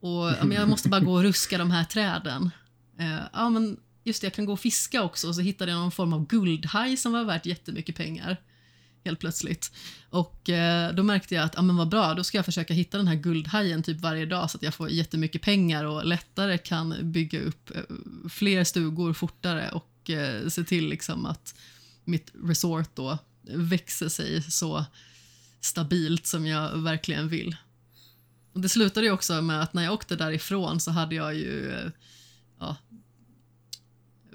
Och 0.00 0.26
ja, 0.30 0.44
men 0.44 0.52
jag 0.52 0.68
måste 0.68 0.88
bara 0.88 1.00
gå 1.00 1.12
och 1.12 1.22
ruska 1.22 1.58
de 1.58 1.70
här 1.70 1.84
träden. 1.84 2.50
Eh, 2.98 3.20
ja, 3.32 3.50
men 3.50 3.76
just 4.04 4.20
det, 4.20 4.26
jag 4.26 4.34
kan 4.34 4.44
gå 4.44 4.52
och 4.52 4.60
fiska 4.60 5.02
också. 5.02 5.28
Och 5.28 5.34
så 5.34 5.40
hittade 5.40 5.72
jag 5.72 5.78
någon 5.78 5.92
form 5.92 6.12
av 6.12 6.26
guldhaj 6.26 6.96
som 6.96 7.12
var 7.12 7.24
värt 7.24 7.46
jättemycket 7.46 7.96
pengar. 7.96 8.36
Helt 9.04 9.20
plötsligt. 9.20 9.72
Och 10.10 10.50
eh, 10.50 10.94
då 10.94 11.02
märkte 11.02 11.34
jag 11.34 11.44
att, 11.44 11.54
ja 11.54 11.62
men 11.62 11.76
vad 11.76 11.88
bra, 11.88 12.14
då 12.14 12.24
ska 12.24 12.38
jag 12.38 12.44
försöka 12.44 12.74
hitta 12.74 12.96
den 12.96 13.08
här 13.08 13.14
guldhajen 13.14 13.82
typ 13.82 14.00
varje 14.00 14.26
dag 14.26 14.50
så 14.50 14.56
att 14.56 14.62
jag 14.62 14.74
får 14.74 14.90
jättemycket 14.90 15.42
pengar 15.42 15.84
och 15.84 16.06
lättare 16.06 16.58
kan 16.58 17.12
bygga 17.12 17.40
upp 17.40 17.70
eh, 17.76 17.82
fler 18.28 18.64
stugor 18.64 19.12
fortare 19.12 19.68
och 19.68 20.10
eh, 20.10 20.48
se 20.48 20.64
till 20.64 20.88
liksom 20.88 21.26
att 21.26 21.54
mitt 22.04 22.32
resort 22.44 22.90
då 22.94 23.18
växer 23.42 24.08
sig 24.08 24.42
så 24.42 24.84
stabilt 25.60 26.26
som 26.26 26.46
jag 26.46 26.78
verkligen 26.78 27.28
vill. 27.28 27.56
Och 28.52 28.60
det 28.60 28.68
slutade 28.68 29.06
ju 29.06 29.12
också 29.12 29.42
med 29.42 29.62
att 29.62 29.74
när 29.74 29.84
jag 29.84 29.92
åkte 29.92 30.16
därifrån 30.16 30.80
så 30.80 30.90
hade 30.90 31.14
jag 31.14 31.34
ju 31.34 31.72
eh, 31.72 31.90
ja, 32.58 32.76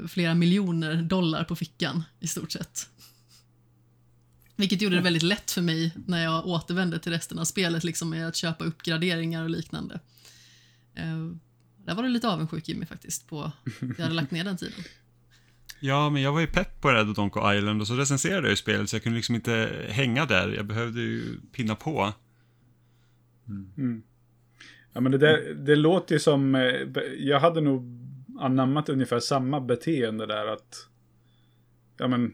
flera 0.07 0.34
miljoner 0.35 1.02
dollar 1.02 1.43
på 1.43 1.56
fickan 1.56 2.03
i 2.19 2.27
stort 2.27 2.52
sett. 2.52 2.89
Vilket 4.56 4.81
gjorde 4.81 4.95
det 4.95 5.02
väldigt 5.02 5.23
lätt 5.23 5.52
för 5.52 5.61
mig 5.61 5.93
när 6.07 6.23
jag 6.23 6.48
återvände 6.48 6.99
till 6.99 7.11
resten 7.11 7.39
av 7.39 7.45
spelet 7.45 7.84
liksom 7.84 8.10
med 8.10 8.27
att 8.27 8.35
köpa 8.35 8.64
uppgraderingar 8.64 9.43
och 9.43 9.49
liknande. 9.49 9.99
Eh, 10.95 11.30
där 11.85 11.95
var 11.95 12.03
du 12.03 12.10
lite 12.10 12.30
avundsjuk 12.30 12.69
Jimmy 12.69 12.85
faktiskt 12.85 13.27
på 13.27 13.43
att 13.43 13.53
jag 13.98 14.03
hade 14.03 14.15
lagt 14.15 14.31
ner 14.31 14.43
den 14.43 14.57
tiden. 14.57 14.84
Ja, 15.80 16.10
men 16.10 16.22
jag 16.22 16.31
var 16.34 16.39
ju 16.39 16.48
pepp 16.48 16.81
på 16.81 16.89
Red 16.91 17.07
Donko 17.07 17.53
Island 17.53 17.81
och 17.81 17.88
så 17.88 17.95
recenserade 17.95 18.41
jag 18.41 18.49
ju 18.49 18.56
spelet 18.56 18.89
så 18.89 18.95
jag 18.95 19.03
kunde 19.03 19.15
liksom 19.18 19.35
inte 19.35 19.85
hänga 19.89 20.26
där. 20.26 20.49
Jag 20.49 20.65
behövde 20.65 21.02
ju 21.02 21.39
pinna 21.52 21.76
på. 21.76 22.14
Ja, 24.93 25.02
men 25.02 25.11
det, 25.11 25.18
där, 25.18 25.53
det 25.53 25.76
låter 25.76 26.15
ju 26.15 26.19
som... 26.19 26.56
eh, 26.56 26.61
Jag 27.19 27.39
hade 27.39 27.61
nog 27.61 28.01
anammat 28.42 28.90
ungefär 28.90 29.20
samma 29.20 29.62
beteende 29.62 30.26
där 30.26 30.46
att... 30.46 30.88
Ja, 31.98 32.08
men... 32.08 32.34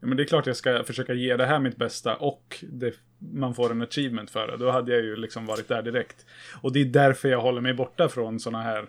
Ja, 0.00 0.06
men 0.06 0.16
det 0.16 0.22
är 0.22 0.26
klart 0.26 0.46
jag 0.46 0.56
ska 0.56 0.84
försöka 0.84 1.14
ge 1.14 1.36
det 1.36 1.46
här 1.46 1.58
mitt 1.58 1.76
bästa 1.76 2.16
och 2.16 2.64
det, 2.72 2.94
man 3.18 3.54
får 3.54 3.70
en 3.70 3.82
achievement 3.82 4.30
för 4.30 4.46
det. 4.46 4.56
Då 4.56 4.70
hade 4.70 4.92
jag 4.92 5.02
ju 5.02 5.16
liksom 5.16 5.46
varit 5.46 5.68
där 5.68 5.82
direkt. 5.82 6.26
Och 6.60 6.72
det 6.72 6.80
är 6.80 6.84
därför 6.84 7.28
jag 7.28 7.40
håller 7.40 7.60
mig 7.60 7.74
borta 7.74 8.08
från 8.08 8.40
sådana 8.40 8.62
här 8.62 8.86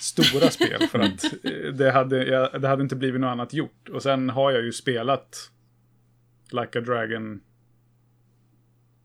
stora 0.00 0.50
spel. 0.50 0.88
För 0.90 0.98
att 0.98 1.24
eh, 1.24 1.72
det 1.72 1.90
hade, 1.90 2.24
jag, 2.26 2.62
det 2.62 2.68
hade 2.68 2.82
inte 2.82 2.96
blivit 2.96 3.20
något 3.20 3.28
annat 3.28 3.52
gjort. 3.52 3.88
Och 3.88 4.02
sen 4.02 4.30
har 4.30 4.52
jag 4.52 4.64
ju 4.64 4.72
spelat 4.72 5.50
Like 6.50 6.78
a 6.78 6.82
Dragon. 6.82 7.40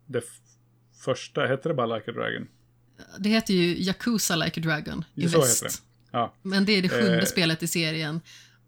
Det 0.05 0.23
första, 1.05 1.45
hette 1.45 1.69
det 1.69 1.75
bara 1.75 1.95
Like 1.95 2.11
a 2.11 2.13
Dragon? 2.13 2.47
Det 3.19 3.29
heter 3.29 3.53
ju 3.53 3.83
Yakuza 3.83 4.35
Like 4.35 4.59
a 4.59 4.63
Dragon 4.63 5.05
i 5.15 5.29
Så 5.29 5.39
väst. 5.39 5.83
Ja. 6.13 6.33
Men 6.41 6.65
det 6.65 6.71
är 6.71 6.81
det 6.81 6.89
sjunde 6.89 7.17
Eh, 7.17 7.25
spelet 7.25 7.63
i 7.63 7.67
serien. 7.67 8.21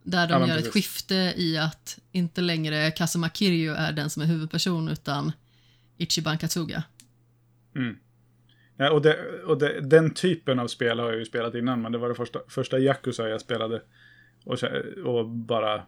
Där 0.03 0.27
de 0.27 0.41
ja, 0.41 0.47
gör 0.47 0.57
ett 0.57 0.63
precis. 0.63 0.73
skifte 0.73 1.33
i 1.37 1.57
att 1.57 1.99
inte 2.11 2.41
längre 2.41 2.91
Kazuma 2.91 3.29
Kiryu 3.29 3.73
är 3.73 3.91
den 3.91 4.09
som 4.09 4.21
är 4.21 4.25
huvudperson 4.25 4.89
utan 4.89 5.31
Ichiban 5.97 6.37
Katsuga. 6.37 6.83
Ja, 8.77 8.91
och 8.91 9.01
det, 9.01 9.43
och 9.45 9.57
det, 9.57 9.81
den 9.81 10.13
typen 10.13 10.59
av 10.59 10.67
spel 10.67 10.99
har 10.99 11.09
jag 11.09 11.19
ju 11.19 11.25
spelat 11.25 11.55
innan, 11.55 11.81
men 11.81 11.91
det 11.91 11.97
var 11.97 12.09
det 12.09 12.15
första, 12.15 12.39
första 12.47 12.79
Yakuza 12.79 13.29
jag 13.29 13.41
spelade. 13.41 13.81
Och, 14.43 14.63
och 15.05 15.29
bara 15.29 15.81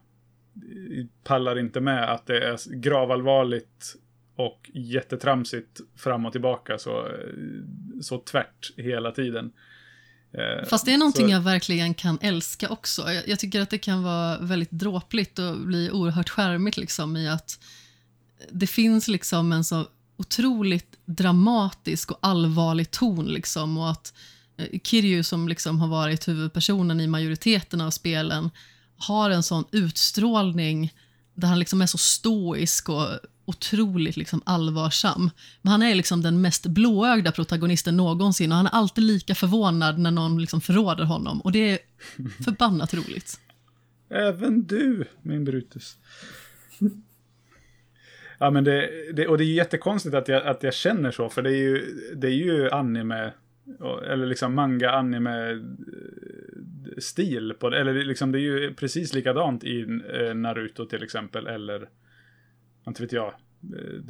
pallar 1.24 1.60
inte 1.60 1.82
med 1.82 2.14
att 2.14 2.26
det 2.26 2.48
är 2.48 2.76
gravallvarligt 2.76 3.96
och 4.36 4.72
jättetramsigt 4.74 5.80
fram 5.96 6.26
och 6.26 6.32
tillbaka 6.32 6.78
så, 6.78 7.08
så 8.02 8.18
tvärt 8.18 8.74
hela 8.78 9.12
tiden. 9.12 9.52
Eh, 10.34 10.68
Fast 10.70 10.86
det 10.86 10.94
är 10.94 10.98
någonting 10.98 11.26
så- 11.26 11.32
jag 11.32 11.42
verkligen 11.42 11.94
kan 11.94 12.18
älska 12.22 12.70
också. 12.70 13.12
Jag, 13.14 13.28
jag 13.28 13.40
tycker 13.40 13.62
att 13.62 13.70
det 13.70 13.78
kan 13.78 14.04
vara 14.04 14.38
väldigt 14.38 14.72
dråpligt 14.72 15.40
och 15.40 15.58
bli 15.58 15.92
oerhört 15.92 16.30
charmigt 16.30 16.78
liksom 16.78 17.18
i 17.18 17.28
att 17.30 17.60
det 18.52 18.68
finns 18.68 19.08
liksom 19.08 19.52
en 19.52 19.64
så 19.64 19.88
otroligt 20.18 20.96
dramatisk 21.06 22.12
och 22.12 22.18
allvarlig 22.22 22.92
ton 22.92 23.26
liksom 23.26 23.78
och 23.78 23.92
att 23.92 24.14
eh, 24.58 24.80
Kiryu 24.84 25.24
som 25.24 25.48
liksom 25.48 25.80
har 25.80 25.88
varit 25.88 26.28
huvudpersonen 26.28 27.02
i 27.02 27.08
majoriteten 27.08 27.82
av 27.82 27.92
spelen 27.92 28.50
har 28.98 29.30
en 29.30 29.44
sån 29.44 29.64
utstrålning 29.72 30.94
där 31.34 31.48
han 31.48 31.60
liksom 31.60 31.82
är 31.82 31.86
så 31.86 31.98
stoisk 31.98 32.90
och 32.90 33.08
otroligt 33.48 34.18
liksom 34.18 34.42
allvarsam. 34.46 35.30
Men 35.62 35.72
han 35.72 35.82
är 35.82 35.96
liksom 35.96 36.22
den 36.22 36.42
mest 36.42 36.66
blåögda 36.66 37.32
protagonisten 37.32 37.98
någonsin 37.98 38.52
och 38.52 38.58
han 38.58 38.66
är 38.66 38.72
alltid 38.72 39.04
lika 39.04 39.36
förvånad 39.36 40.00
när 40.00 40.12
någon 40.12 40.42
liksom 40.42 40.62
förråder 40.62 41.04
honom 41.04 41.42
och 41.42 41.52
det 41.52 41.70
är 41.72 41.80
förbannat 42.44 42.94
roligt. 42.94 43.40
Även 44.10 44.64
du, 44.64 45.06
min 45.22 45.46
Brutus. 45.46 45.98
Ja, 48.40 48.50
men 48.50 48.64
det, 48.64 48.90
det, 49.14 49.28
och 49.28 49.38
det 49.38 49.44
är 49.44 49.54
jättekonstigt 49.54 50.16
att 50.16 50.28
jag, 50.28 50.48
att 50.48 50.64
jag 50.64 50.74
känner 50.74 51.12
så, 51.12 51.30
för 51.30 51.42
det 51.42 51.50
är 51.50 51.58
ju, 51.58 51.86
det 52.16 52.28
är 52.28 52.32
ju 52.32 52.70
anime, 52.70 53.32
eller 54.10 54.26
liksom 54.26 54.56
manga 54.56 54.92
anime 54.92 55.52
eh, 55.52 55.58
stil 56.98 57.54
på 57.60 57.70
det. 57.70 57.80
Eller 57.80 57.94
liksom, 57.94 58.32
det 58.32 58.38
är 58.38 58.42
ju 58.42 58.74
precis 58.74 59.14
likadant 59.14 59.64
i 59.64 59.82
eh, 60.14 60.36
Naruto 60.36 60.86
till 60.86 61.04
exempel, 61.04 61.48
eller 61.48 61.90
inte 62.88 63.02
vet 63.02 63.12
jag. 63.12 63.28
Eh, 63.28 64.02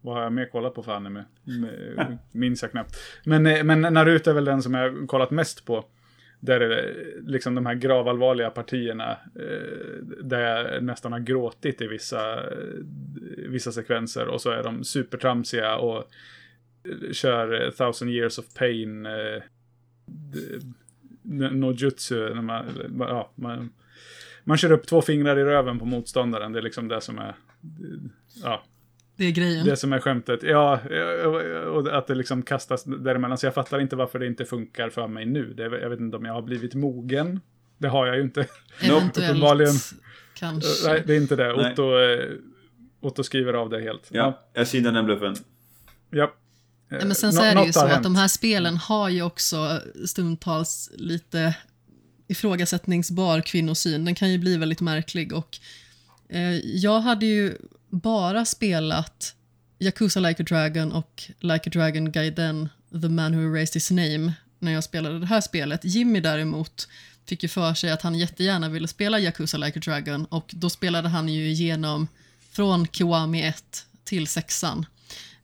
vad 0.00 0.14
har 0.14 0.22
jag 0.22 0.32
mer 0.32 0.46
kollat 0.46 0.74
på 0.74 0.82
för 0.82 0.92
anime? 0.92 1.24
Mm, 1.46 1.98
eh, 1.98 2.06
minns 2.32 2.62
jag 2.62 2.70
knappt. 2.70 2.96
Men, 3.24 3.46
eh, 3.46 3.64
men 3.64 3.80
Naruto 3.80 4.30
är 4.30 4.34
väl 4.34 4.44
den 4.44 4.62
som 4.62 4.74
jag 4.74 4.90
har 4.90 5.06
kollat 5.06 5.30
mest 5.30 5.64
på. 5.64 5.84
Där 6.40 6.60
är 6.60 6.68
det 6.68 6.94
liksom 7.20 7.54
de 7.54 7.66
här 7.66 7.74
gravallvarliga 7.74 8.50
partierna 8.50 9.16
där 10.22 10.40
jag 10.40 10.84
nästan 10.84 11.12
har 11.12 11.18
gråtit 11.18 11.80
i 11.80 11.86
vissa, 11.86 12.42
vissa 13.48 13.72
sekvenser 13.72 14.28
och 14.28 14.40
så 14.40 14.50
är 14.50 14.62
de 14.62 14.84
supertramsiga 14.84 15.76
och 15.76 16.04
kör 17.12 17.70
thousand 17.70 18.10
years 18.10 18.38
of 18.38 18.54
pain 18.54 19.06
Nojutsu. 21.22 22.34
När 22.34 22.42
man, 22.42 22.64
ja, 22.98 23.32
man, 23.34 23.72
man 24.44 24.56
kör 24.56 24.72
upp 24.72 24.86
två 24.86 25.02
fingrar 25.02 25.38
i 25.38 25.44
röven 25.44 25.78
på 25.78 25.84
motståndaren. 25.84 26.52
Det 26.52 26.58
är 26.58 26.62
liksom 26.62 26.88
det 26.88 27.00
som 27.00 27.18
är 27.18 27.34
ja, 28.42 28.62
Det 29.16 29.24
är 29.24 29.30
grejen. 29.30 29.66
det 29.66 29.76
som 29.76 29.92
är 29.92 29.98
skämtet. 30.00 30.42
Ja, 30.42 30.80
och 31.70 31.98
att 31.98 32.06
det 32.06 32.14
liksom 32.14 32.42
kastas 32.42 32.84
däremellan. 32.84 33.38
Så 33.38 33.46
jag 33.46 33.54
fattar 33.54 33.80
inte 33.80 33.96
varför 33.96 34.18
det 34.18 34.26
inte 34.26 34.44
funkar 34.44 34.90
för 34.90 35.08
mig 35.08 35.26
nu. 35.26 35.52
Det, 35.54 35.62
jag 35.62 35.90
vet 35.90 36.00
inte 36.00 36.16
om 36.16 36.24
jag 36.24 36.32
har 36.34 36.42
blivit 36.42 36.74
mogen. 36.74 37.40
Det 37.78 37.88
har 37.88 38.06
jag 38.06 38.16
ju 38.16 38.22
inte. 38.22 38.46
Eventuellt 38.80 39.18
uppenbarligen. 39.18 39.74
kanske. 40.34 40.88
Nej, 40.88 41.02
det 41.06 41.12
är 41.14 41.20
inte 41.20 41.36
det. 41.36 41.56
Nej. 41.56 41.72
Otto, 41.72 41.98
eh, 41.98 42.30
Otto 43.00 43.22
skriver 43.24 43.52
av 43.54 43.70
det 43.70 43.80
helt. 43.82 44.08
Ja, 44.10 44.42
jag 44.54 44.68
synar 44.68 44.92
den 44.92 45.04
bluffen. 45.04 45.36
ja. 46.10 46.34
Ja, 46.88 46.98
men 47.04 47.14
sen 47.14 47.30
Nå- 47.34 47.40
så 47.40 47.42
är 47.42 47.54
det 47.54 47.64
ju 47.66 47.72
så 47.72 47.86
att 47.86 48.02
de 48.02 48.16
här 48.16 48.28
spelen 48.28 48.76
har 48.76 49.08
ju 49.08 49.22
också 49.22 49.80
stundtals 50.06 50.90
lite 50.94 51.56
ifrågasättningsbar 52.28 53.40
kvinnosyn. 53.40 54.04
Den 54.04 54.14
kan 54.14 54.32
ju 54.32 54.38
bli 54.38 54.56
väldigt 54.56 54.80
märklig 54.80 55.32
och 55.32 55.58
eh, 55.58 55.58
Eh, 56.32 56.56
jag 56.56 57.00
hade 57.00 57.26
ju 57.26 57.56
bara 57.90 58.44
spelat 58.44 59.34
Yakuza 59.78 60.20
Like 60.20 60.42
a 60.42 60.46
Dragon 60.48 60.92
och 60.92 61.22
Like 61.40 61.62
a 61.66 61.70
Dragon 61.72 62.12
Gaiden 62.12 62.68
The 63.02 63.08
Man 63.08 63.36
Who 63.36 63.56
Erased 63.56 63.74
His 63.74 63.90
Name 63.90 64.32
när 64.58 64.72
jag 64.72 64.84
spelade 64.84 65.18
det 65.18 65.26
här 65.26 65.40
spelet. 65.40 65.84
Jimmy 65.84 66.20
däremot 66.20 66.88
fick 67.26 67.42
ju 67.42 67.48
för 67.48 67.74
sig 67.74 67.90
att 67.90 68.02
han 68.02 68.14
jättegärna 68.14 68.68
ville 68.68 68.88
spela 68.88 69.18
Yakuza 69.20 69.56
Like 69.58 69.78
a 69.78 69.82
Dragon 69.84 70.24
och 70.24 70.50
då 70.54 70.70
spelade 70.70 71.08
han 71.08 71.28
ju 71.28 71.50
igenom 71.50 72.08
från 72.50 72.86
Kiwami 72.86 73.42
1 73.42 73.86
till 74.04 74.26
6 74.26 74.64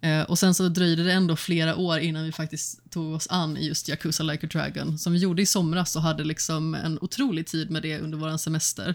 eh, 0.01 0.23
och 0.23 0.39
sen 0.39 0.55
så 0.55 0.69
dröjde 0.69 1.05
det 1.05 1.12
ändå 1.12 1.36
flera 1.36 1.77
år 1.77 1.98
innan 1.98 2.24
vi 2.24 2.32
faktiskt 2.32 2.90
tog 2.90 3.15
oss 3.15 3.27
an 3.31 3.56
just 3.60 3.89
Yakuza 3.89 4.23
Like 4.23 4.47
a 4.47 4.48
Dragon 4.52 4.98
som 4.98 5.12
vi 5.12 5.19
gjorde 5.19 5.43
i 5.43 5.47
somras 5.47 5.97
och 5.97 6.02
hade 6.02 6.24
liksom 6.24 6.74
en 6.74 6.98
otrolig 7.01 7.47
tid 7.47 7.70
med 7.70 7.82
det 7.82 7.98
under 7.98 8.19
vår 8.19 8.36
semester. 8.36 8.94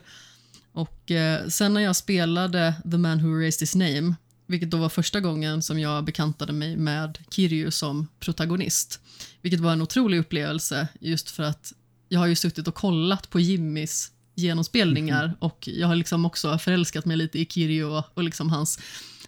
Och 0.74 1.12
eh, 1.12 1.48
sen 1.48 1.74
när 1.74 1.82
jag 1.82 1.96
spelade 1.96 2.74
The 2.92 2.98
Man 2.98 3.24
Who 3.24 3.42
Erased 3.42 3.60
His 3.62 3.76
Name 3.76 4.16
vilket 4.46 4.72
då 4.72 4.78
var 4.78 4.90
första 4.90 5.20
gången 5.20 5.62
som 5.62 5.80
jag 5.80 6.04
bekantade 6.04 6.54
mig 6.54 6.78
med 6.78 7.18
Kiryu 7.30 7.72
som 7.72 8.08
protagonist. 8.20 9.00
Vilket 9.42 9.60
var 9.60 9.74
en 9.74 9.82
otrolig 9.82 10.20
upplevelse 10.20 10.88
just 11.00 11.32
för 11.32 11.44
att 11.44 11.74
jag 12.10 12.20
har 12.20 12.28
ju 12.28 12.36
suttit 12.36 12.68
och 12.68 12.76
kollat 12.76 13.30
på 13.30 13.40
Jimmys 13.40 14.12
genomspelningar 14.36 15.24
mm. 15.24 15.36
och 15.40 15.68
jag 15.68 15.88
har 15.88 15.96
liksom 15.96 16.26
också 16.26 16.58
förälskat 16.58 17.06
mig 17.06 17.18
lite 17.18 17.40
i 17.40 17.46
Kiryu 17.46 17.84
och, 17.84 18.06
och 18.14 18.24
liksom 18.24 18.50
hans 18.50 18.80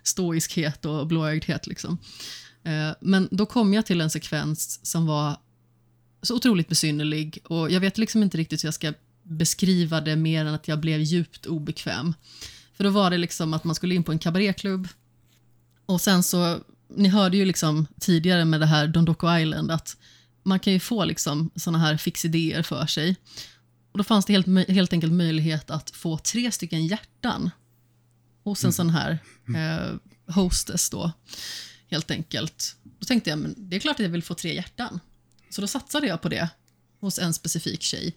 stoiskhet 0.04 0.86
och 0.86 1.08
blåögdhet. 1.08 1.68
Liksom. 1.68 1.98
Eh, 2.64 2.90
men 3.02 3.28
då 3.32 3.46
kom 3.46 3.74
jag 3.74 3.86
till 3.86 4.02
en 4.02 4.10
sekvens 4.10 4.80
som 4.86 5.06
var 5.06 5.38
så 6.22 6.36
otroligt 6.36 6.68
besynnerlig 6.68 7.40
och 7.44 7.72
jag 7.72 7.80
vet 7.80 7.98
liksom 7.98 8.24
inte 8.24 8.38
riktigt 8.38 8.64
hur 8.64 8.68
jag 8.68 8.74
ska 8.74 8.94
beskriva 9.26 10.02
det 10.02 10.16
mer 10.16 10.46
än 10.46 10.54
att 10.54 10.68
jag 10.68 10.80
blev 10.80 11.02
djupt 11.02 11.46
obekväm. 11.46 12.14
För 12.74 12.84
då 12.84 12.90
var 12.90 13.10
det 13.10 13.18
liksom 13.18 13.54
att 13.54 13.64
man 13.64 13.76
skulle 13.76 13.96
in 13.96 14.04
på 14.04 14.12
en 14.12 14.20
kabaréklubb 14.20 14.88
och 15.86 16.02
sen 16.02 16.24
så, 16.24 16.60
ni 16.96 17.10
hörde 17.10 17.38
ju 17.38 17.46
liksom 17.46 17.88
tidigare 18.00 18.46
med 18.46 18.60
det 18.60 18.66
här 18.66 18.88
Dondoko 18.88 19.38
Island 19.38 19.72
att 19.72 19.98
man 20.44 20.60
kan 20.60 20.74
ju 20.74 20.80
få 20.80 21.06
liksom 21.06 21.52
såna 21.56 21.78
här 21.78 21.98
fixidéer 21.98 22.64
för 22.64 22.86
sig. 22.86 23.16
Och 23.92 23.98
då 23.98 24.04
fanns 24.04 24.26
det 24.26 24.34
helt, 24.34 24.70
helt 24.70 24.94
enkelt 24.94 25.14
möjlighet 25.14 25.70
att 25.70 25.90
få 25.90 26.18
tre 26.18 26.52
stycken 26.52 26.88
hjärtan 26.88 27.50
hos 28.44 28.64
en 28.64 28.68
mm. 28.68 28.74
sån 28.74 28.90
här 28.90 29.20
eh, 29.58 29.96
hostess 30.34 30.90
då, 30.90 31.12
helt 31.88 32.12
enkelt. 32.12 32.76
Då 32.84 33.06
tänkte 33.06 33.30
jag, 33.30 33.40
men 33.40 33.56
det 33.58 33.76
är 33.76 33.80
klart 33.80 33.96
att 33.96 34.04
jag 34.04 34.10
vill 34.10 34.24
få 34.24 34.34
tre 34.34 34.56
hjärtan. 34.56 35.00
Så 35.50 35.62
då 35.62 35.68
satsade 35.68 36.08
jag 36.08 36.22
på 36.22 36.30
det 36.30 36.50
hos 37.00 37.20
en 37.20 37.34
specifik 37.34 37.82
tjej. 37.82 38.16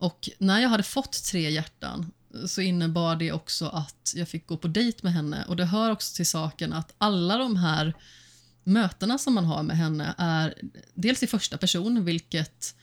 Och 0.00 0.28
när 0.38 0.60
jag 0.60 0.68
hade 0.68 0.82
fått 0.82 1.24
tre 1.24 1.50
hjärtan 1.50 2.12
så 2.46 2.60
innebar 2.60 3.16
det 3.16 3.32
också 3.32 3.66
att 3.66 4.12
jag 4.16 4.28
fick 4.28 4.46
gå 4.46 4.56
på 4.56 4.68
dejt 4.68 4.98
med 5.02 5.12
henne 5.12 5.44
och 5.48 5.56
det 5.56 5.64
hör 5.64 5.90
också 5.90 6.16
till 6.16 6.26
saken 6.26 6.72
att 6.72 6.94
alla 6.98 7.36
de 7.38 7.56
här 7.56 7.94
mötena 8.64 9.18
som 9.18 9.34
man 9.34 9.44
har 9.44 9.62
med 9.62 9.76
henne 9.76 10.14
är 10.18 10.54
dels 10.94 11.22
i 11.22 11.26
första 11.26 11.58
person, 11.58 12.04
vilket 12.04 12.74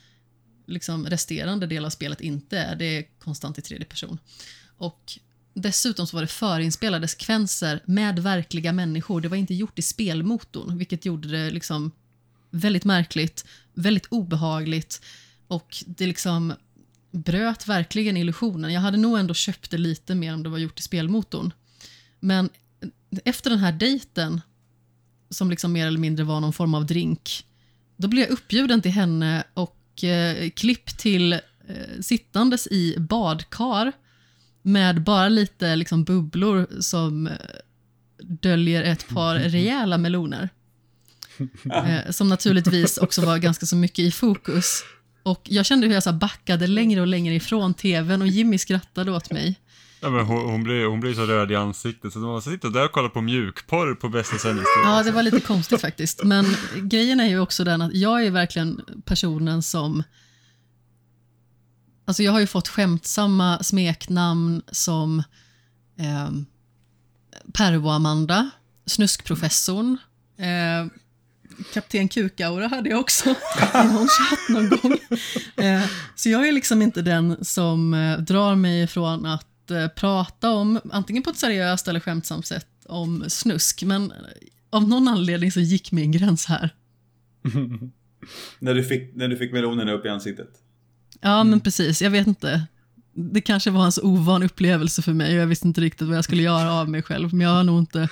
liksom 0.68 1.06
resterande 1.06 1.68
del 1.68 1.86
av 1.86 1.90
spelet 1.90 2.22
inte 2.22 2.60
är. 2.60 2.76
Det 2.76 2.86
är 2.86 3.20
konstant 3.20 3.58
i 3.58 3.62
tredje 3.62 3.86
person. 3.86 4.20
Och 4.78 5.20
dessutom 5.54 6.08
så 6.08 6.18
var 6.18 6.22
det 6.22 6.28
förinspelade 6.28 7.08
sekvenser 7.08 7.84
med 7.86 8.20
verkliga 8.20 8.74
människor. 8.74 9.22
Det 9.22 9.28
var 9.28 9.38
inte 9.38 9.54
gjort 9.54 9.80
i 9.80 9.82
spelmotorn, 9.82 10.78
vilket 10.78 11.06
gjorde 11.06 11.28
det 11.28 11.50
liksom 11.50 11.92
väldigt 12.52 12.86
märkligt, 12.86 13.46
väldigt 13.74 14.06
obehagligt 14.06 15.02
och 15.48 15.84
det 15.86 16.08
liksom 16.08 16.54
bröt 17.18 17.68
verkligen 17.68 18.18
illusionen. 18.18 18.74
Jag 18.74 18.82
hade 18.82 18.98
nog 18.98 19.20
ändå 19.20 19.34
köpt 19.34 19.72
det 19.72 19.78
lite 19.78 20.16
mer 20.16 20.34
om 20.34 20.44
det 20.44 20.50
var 20.50 20.58
gjort 20.58 20.80
i 20.80 20.84
spelmotorn. 20.84 21.54
Men 22.20 22.50
efter 23.26 23.50
den 23.50 23.60
här 23.60 23.72
dejten, 23.72 24.42
som 25.30 25.50
liksom 25.50 25.72
mer 25.72 25.88
eller 25.88 26.00
mindre 26.00 26.26
var 26.26 26.40
någon 26.40 26.54
form 26.54 26.74
av 26.74 26.86
drink, 26.86 27.46
då 27.98 28.08
blev 28.08 28.24
jag 28.24 28.32
uppbjuden 28.32 28.82
till 28.82 28.92
henne 28.92 29.44
och 29.54 30.04
eh, 30.04 30.50
klipp 30.50 30.98
till 30.98 31.34
eh, 31.34 31.40
sittandes 32.02 32.68
i 32.68 32.96
badkar 33.00 33.92
med 34.62 35.04
bara 35.04 35.30
lite 35.30 35.76
liksom, 35.76 36.04
bubblor 36.04 36.68
som 36.82 37.28
eh, 37.28 37.34
döljer 38.18 38.84
ett 38.84 39.08
par 39.10 39.36
rejäla 39.40 39.98
meloner. 39.98 40.50
Eh, 41.74 42.12
som 42.12 42.30
naturligtvis 42.30 42.98
också 42.98 43.22
var 43.22 43.38
ganska 43.38 43.66
så 43.66 43.76
mycket 43.76 44.00
i 44.00 44.12
fokus. 44.12 44.84
Och 45.28 45.42
jag 45.44 45.66
kände 45.66 45.88
hur 45.88 45.94
jag 45.94 46.04
så 46.04 46.14
backade 46.14 46.68
längre 46.68 47.02
och 47.02 47.08
längre 47.08 47.36
ifrån 47.36 47.74
tvn 47.74 48.22
och 48.22 48.28
Jimmy 48.28 48.58
skrattade 48.58 49.12
åt 49.12 49.32
mig. 49.32 49.60
Ja, 50.02 50.10
men 50.10 50.26
hon, 50.26 50.50
hon, 50.50 50.64
blev, 50.64 50.90
hon 50.90 51.00
blev 51.00 51.16
så 51.16 51.26
röd 51.26 51.52
i 51.52 51.56
ansiktet 51.56 52.14
så 52.14 52.20
man 52.20 52.42
sitter 52.42 52.70
där 52.70 52.86
och 52.86 52.92
kollar 52.92 53.10
på 53.10 53.22
mjukporr 53.22 53.96
på 53.96 54.10
bästa 54.10 54.38
sändningstid. 54.38 54.84
Ja, 54.84 55.04
det 55.04 55.12
var 55.12 55.24
lite 55.24 55.40
konstigt 55.40 55.82
faktiskt. 55.82 56.24
Men 56.24 56.46
grejen 56.82 57.20
är 57.20 57.28
ju 57.28 57.40
också 57.40 57.64
den 57.64 57.82
att 57.82 57.94
jag 57.94 58.26
är 58.26 58.32
verkligen 58.32 58.82
personen 59.06 59.64
som... 59.64 60.04
Alltså 62.06 62.24
jag 62.24 62.32
har 62.32 62.40
ju 62.40 62.48
fått 62.48 62.68
skämtsamma 62.68 63.64
smeknamn 63.64 64.62
som 64.72 65.20
eh, 66.00 66.30
Pervo-Amanda, 67.54 68.50
Snuskprofessorn, 68.86 69.98
eh, 70.38 70.92
Kapten 71.74 72.08
Kukaura 72.08 72.68
hade 72.68 72.90
jag 72.90 73.00
också 73.00 73.30
i 73.30 73.34
någon 73.74 74.08
chatt 74.08 74.50
någon 74.50 74.70
gång. 74.70 74.98
Eh, 75.66 75.82
så 76.16 76.30
jag 76.30 76.48
är 76.48 76.52
liksom 76.52 76.82
inte 76.82 77.02
den 77.02 77.46
som 77.46 77.94
eh, 77.94 78.18
drar 78.18 78.56
mig 78.56 78.84
ifrån 78.84 79.26
att 79.26 79.72
eh, 79.72 79.88
prata 79.88 80.52
om, 80.52 80.80
antingen 80.92 81.24
på 81.24 81.30
ett 81.30 81.38
seriöst 81.38 81.88
eller 81.88 82.00
skämtsamt 82.00 82.46
sätt, 82.46 82.68
om 82.86 83.26
snusk. 83.28 83.84
Men 83.84 84.14
av 84.70 84.90
någon 84.90 85.08
anledning 85.08 85.52
så 85.52 85.60
gick 85.60 85.92
min 85.92 86.12
gräns 86.12 86.46
här. 86.46 86.70
när, 88.60 88.74
du 88.74 88.84
fick, 88.84 89.16
när 89.16 89.28
du 89.28 89.38
fick 89.38 89.54
melonerna 89.54 89.92
upp 89.92 90.06
i 90.06 90.10
ansiktet? 90.10 90.50
Ja, 91.22 91.44
men 91.44 91.60
precis. 91.60 92.02
Jag 92.02 92.10
vet 92.10 92.28
inte. 92.28 92.66
Det 93.14 93.42
kanske 93.42 93.72
var 93.72 93.86
en 93.86 93.92
så 93.92 94.02
ovan 94.02 94.44
upplevelse 94.44 95.02
för 95.02 95.14
mig 95.14 95.36
och 95.36 95.42
jag 95.42 95.48
visste 95.48 95.68
inte 95.68 95.82
riktigt 95.82 96.08
vad 96.08 96.18
jag 96.18 96.24
skulle 96.24 96.44
göra 96.44 96.74
av 96.74 96.90
mig 96.90 97.04
själv. 97.04 97.34
Men 97.34 97.48
jag 97.48 97.54
har 97.54 97.64
nog 97.64 97.80
inte 97.80 98.10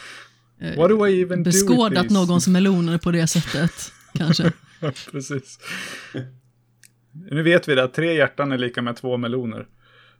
Eh, 0.59 0.77
What 0.77 0.89
do 0.89 1.07
I 1.07 1.21
even 1.21 1.43
beskådat 1.43 2.09
någons 2.09 2.47
meloner 2.47 2.97
på 2.97 3.11
det 3.11 3.27
sättet, 3.27 3.91
kanske. 4.13 4.51
Precis. 5.11 5.59
Nu 7.13 7.43
vet 7.43 7.67
vi 7.67 7.75
det, 7.75 7.83
att 7.83 7.93
tre 7.93 8.13
hjärtan 8.13 8.51
är 8.51 8.57
lika 8.57 8.81
med 8.81 8.95
två 8.95 9.17
meloner. 9.17 9.65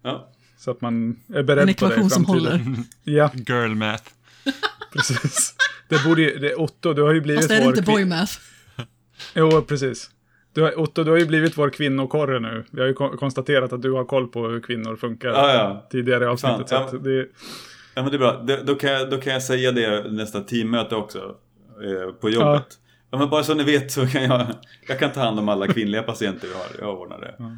Ja. 0.02 0.32
Så 0.58 0.72
att 0.72 0.82
man 0.82 1.20
är 1.34 1.44
beredd 1.44 1.70
en 1.70 1.76
på 1.76 1.86
det 1.86 1.94
i 1.94 1.96
framtiden. 1.96 2.10
som 2.10 2.26
håller. 2.26 2.62
Ja. 3.04 3.32
Girl 3.34 3.76
math. 3.76 4.04
Precis. 4.94 5.56
Det 5.90 6.04
borde 6.04 6.22
ju, 6.22 6.40
det, 6.40 6.56
Otto, 6.56 6.94
du 6.94 7.02
har 7.02 7.14
ju 7.14 7.22
blivit 7.22 7.42
Fast 7.42 7.52
är 7.52 7.62
det 7.62 7.66
inte 7.66 7.82
boy 7.82 8.06
math? 8.06 8.34
Jo, 9.34 9.62
precis. 9.62 10.10
Du 10.54 10.62
har, 10.62 10.80
Otto, 10.80 11.04
du 11.04 11.12
har 11.12 11.18
ju 11.18 11.26
blivit 11.26 11.58
vår 11.58 11.70
kvinnokorre 11.70 12.40
nu. 12.40 12.64
Vi 12.72 12.82
har 12.82 12.88
ju 12.88 12.94
konstaterat 12.94 13.74
att 13.74 13.82
du 13.82 13.92
har 13.92 14.06
koll 14.06 14.28
på 14.28 14.48
hur 14.48 14.60
kvinnor 14.60 14.96
funkar 14.96 15.30
ah, 15.30 15.54
ja. 15.54 15.88
tidigare 15.92 16.24
i 16.24 16.28
avsnittet. 16.28 16.70
Fan, 16.70 16.90
så 16.90 16.98
det, 16.98 17.28
Ja 17.96 18.02
men 18.02 18.12
det 18.12 18.18
är 18.18 18.20
bra. 18.20 18.44
Det, 18.44 18.64
då, 18.64 18.76
kan 18.76 18.92
jag, 18.92 19.10
då 19.10 19.18
kan 19.18 19.34
jag 19.34 19.44
säga 19.44 19.72
det 19.72 20.12
nästa 20.12 20.42
teammöte 20.42 20.96
också. 20.96 21.36
Eh, 21.84 22.14
på 22.14 22.30
jobbet. 22.30 22.64
Ja. 22.70 23.08
ja. 23.12 23.18
men 23.18 23.30
bara 23.30 23.44
så 23.44 23.54
ni 23.54 23.64
vet 23.64 23.92
så 23.92 24.08
kan 24.08 24.24
jag, 24.24 24.48
jag 24.88 25.00
kan 25.00 25.12
ta 25.12 25.20
hand 25.20 25.40
om 25.40 25.50
alla 25.50 25.68
kvinnliga 25.68 26.04
patienter 26.04 26.48
vi 26.48 26.54
har. 26.54 26.88
Jag 26.88 27.02
ordnar 27.02 27.22
det. 27.22 27.36
Ja. 27.38 27.58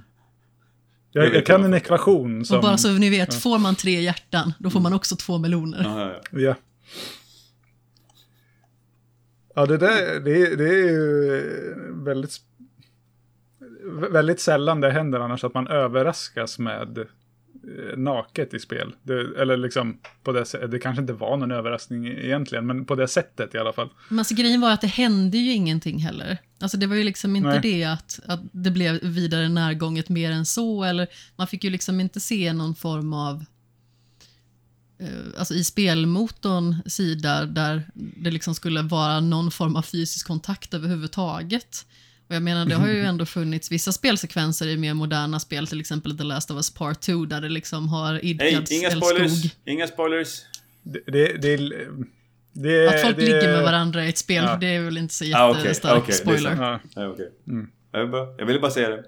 Jag, 1.12 1.26
jag, 1.26 1.36
jag 1.36 1.46
kan 1.46 1.64
en 1.64 1.74
ekvation 1.74 2.46
som... 2.46 2.58
Och 2.58 2.64
bara 2.64 2.78
så 2.78 2.92
ni 2.92 3.10
vet, 3.10 3.34
ja. 3.34 3.40
får 3.40 3.60
man 3.60 3.76
tre 3.76 4.02
hjärtan, 4.02 4.54
då 4.60 4.70
får 4.70 4.80
man 4.80 4.94
också 4.94 5.16
två 5.16 5.38
meloner. 5.38 5.84
Ja, 5.84 6.12
ja, 6.32 6.40
ja. 6.40 6.56
ja 9.56 9.66
det, 9.66 9.78
där, 9.78 10.20
det, 10.20 10.56
det 10.56 10.70
är 10.70 10.90
ju 10.90 11.76
väldigt, 12.04 12.38
väldigt 14.12 14.40
sällan 14.40 14.82
det 14.82 14.92
händer 14.92 15.20
annars 15.20 15.44
att 15.44 15.54
man 15.54 15.68
överraskas 15.68 16.60
med 16.60 17.08
naket 17.96 18.54
i 18.54 18.60
spel. 18.60 18.96
Det, 19.04 19.42
eller 19.42 19.58
liksom, 19.58 19.98
på 20.24 20.32
det, 20.32 20.68
det 20.68 20.80
kanske 20.80 21.02
inte 21.02 21.14
var 21.14 21.38
någon 21.38 21.52
överraskning 21.52 22.08
egentligen, 22.08 22.68
men 22.68 22.86
på 22.86 22.96
det 22.96 23.08
sättet 23.08 23.56
i 23.56 23.58
alla 23.58 23.74
fall. 23.74 23.90
Men 24.10 24.20
alltså 24.20 24.36
grejen 24.36 24.62
var 24.62 24.72
att 24.72 24.82
det 24.82 24.88
hände 24.88 25.38
ju 25.38 25.52
ingenting 25.52 26.00
heller. 26.00 26.38
Alltså 26.60 26.78
det 26.78 26.88
var 26.88 26.96
ju 26.96 27.04
liksom 27.04 27.36
inte 27.36 27.50
Nej. 27.50 27.60
det 27.62 27.84
att, 27.84 28.20
att 28.26 28.40
det 28.52 28.72
blev 28.72 29.00
vidare 29.02 29.50
närgånget 29.50 30.10
mer 30.10 30.32
än 30.32 30.46
så, 30.46 30.84
eller 30.84 31.08
man 31.36 31.48
fick 31.48 31.64
ju 31.64 31.70
liksom 31.70 32.00
inte 32.00 32.20
se 32.20 32.54
någon 32.54 32.76
form 32.76 33.14
av 33.14 33.46
eh, 35.00 35.40
Alltså 35.40 35.54
i 35.54 35.64
spelmotorn 35.64 36.76
sida 36.86 37.46
där 37.46 37.84
det 37.94 38.32
liksom 38.32 38.56
skulle 38.56 38.82
vara 38.82 39.20
någon 39.20 39.52
form 39.52 39.76
av 39.76 39.82
fysisk 39.82 40.28
kontakt 40.28 40.74
överhuvudtaget. 40.74 41.86
Och 42.28 42.36
jag 42.36 42.44
menar, 42.44 42.66
det 42.66 42.76
har 42.76 42.88
ju 42.88 43.02
ändå 43.06 43.26
funnits 43.26 43.72
vissa 43.72 43.92
spelsekvenser 43.92 44.68
i 44.68 44.78
mer 44.78 44.94
moderna 44.94 45.40
spel, 45.40 45.68
till 45.68 45.80
exempel 45.80 46.18
The 46.18 46.24
Last 46.24 46.52
of 46.52 46.56
Us 46.56 46.74
Part 46.74 47.02
2, 47.02 47.26
där 47.26 47.42
det 47.42 47.50
liksom 47.50 47.90
har 47.90 48.26
idkats 48.26 48.72
hey, 48.72 48.80
inga 48.80 48.92
spoilers! 48.92 49.56
Inga 49.66 49.88
spoilers! 49.88 50.42
Det, 50.84 51.00
det, 51.06 51.42
det, 51.42 51.58
det, 52.54 52.88
att 52.88 53.02
folk 53.02 53.16
det, 53.16 53.22
ligger 53.22 53.52
med 53.52 53.64
varandra 53.64 54.06
i 54.06 54.10
ett 54.10 54.18
spel, 54.18 54.44
ja. 54.44 54.58
det 54.58 54.68
är 54.68 54.82
väl 54.82 54.98
inte 54.98 55.14
så 55.14 55.26
jättestark 55.26 55.92
ah, 55.94 55.98
okay, 55.98 56.04
okay, 56.04 56.16
spoiler. 56.16 56.56
Ja. 56.56 56.80
Ja, 56.96 57.08
okay. 57.08 57.26
mm. 57.48 57.68
jag, 57.92 58.12
bara, 58.12 58.28
jag 58.38 58.46
ville 58.46 58.60
bara 58.60 58.72
säga 58.72 58.90
det. 58.90 59.04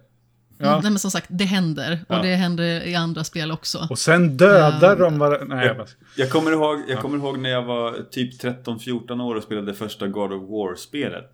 Ja. 0.62 0.80
Nej, 0.84 0.92
men 0.92 1.00
som 1.00 1.12
sagt, 1.12 1.28
det 1.30 1.46
händer. 1.46 2.06
Och 2.08 2.16
Ja. 2.16 2.22
det 2.22 2.36
händer 2.36 2.88
i 2.88 2.96
andra 2.96 3.24
spel 3.24 3.52
också. 3.52 3.88
Och 3.90 4.00
sen 4.00 4.38
dödar 4.38 4.90
Ja. 4.90 4.96
de 4.96 5.20
varandra. 5.20 5.56
Nej, 5.56 5.68
jag. 5.68 5.88
Jag 6.16 6.30
kommer 6.30 6.52
ihåg, 6.52 6.80
jag 6.88 7.00
kommer 7.00 7.18
ihåg 7.18 7.40
när 7.40 7.50
jag 7.50 7.64
var 7.64 8.12
typ 8.12 8.44
13-14 8.44 9.22
år 9.22 9.36
och 9.36 9.44
spelade 9.44 9.74
första 9.74 10.08
God 10.08 10.34
of 10.34 10.50
War-spelet. 10.50 11.30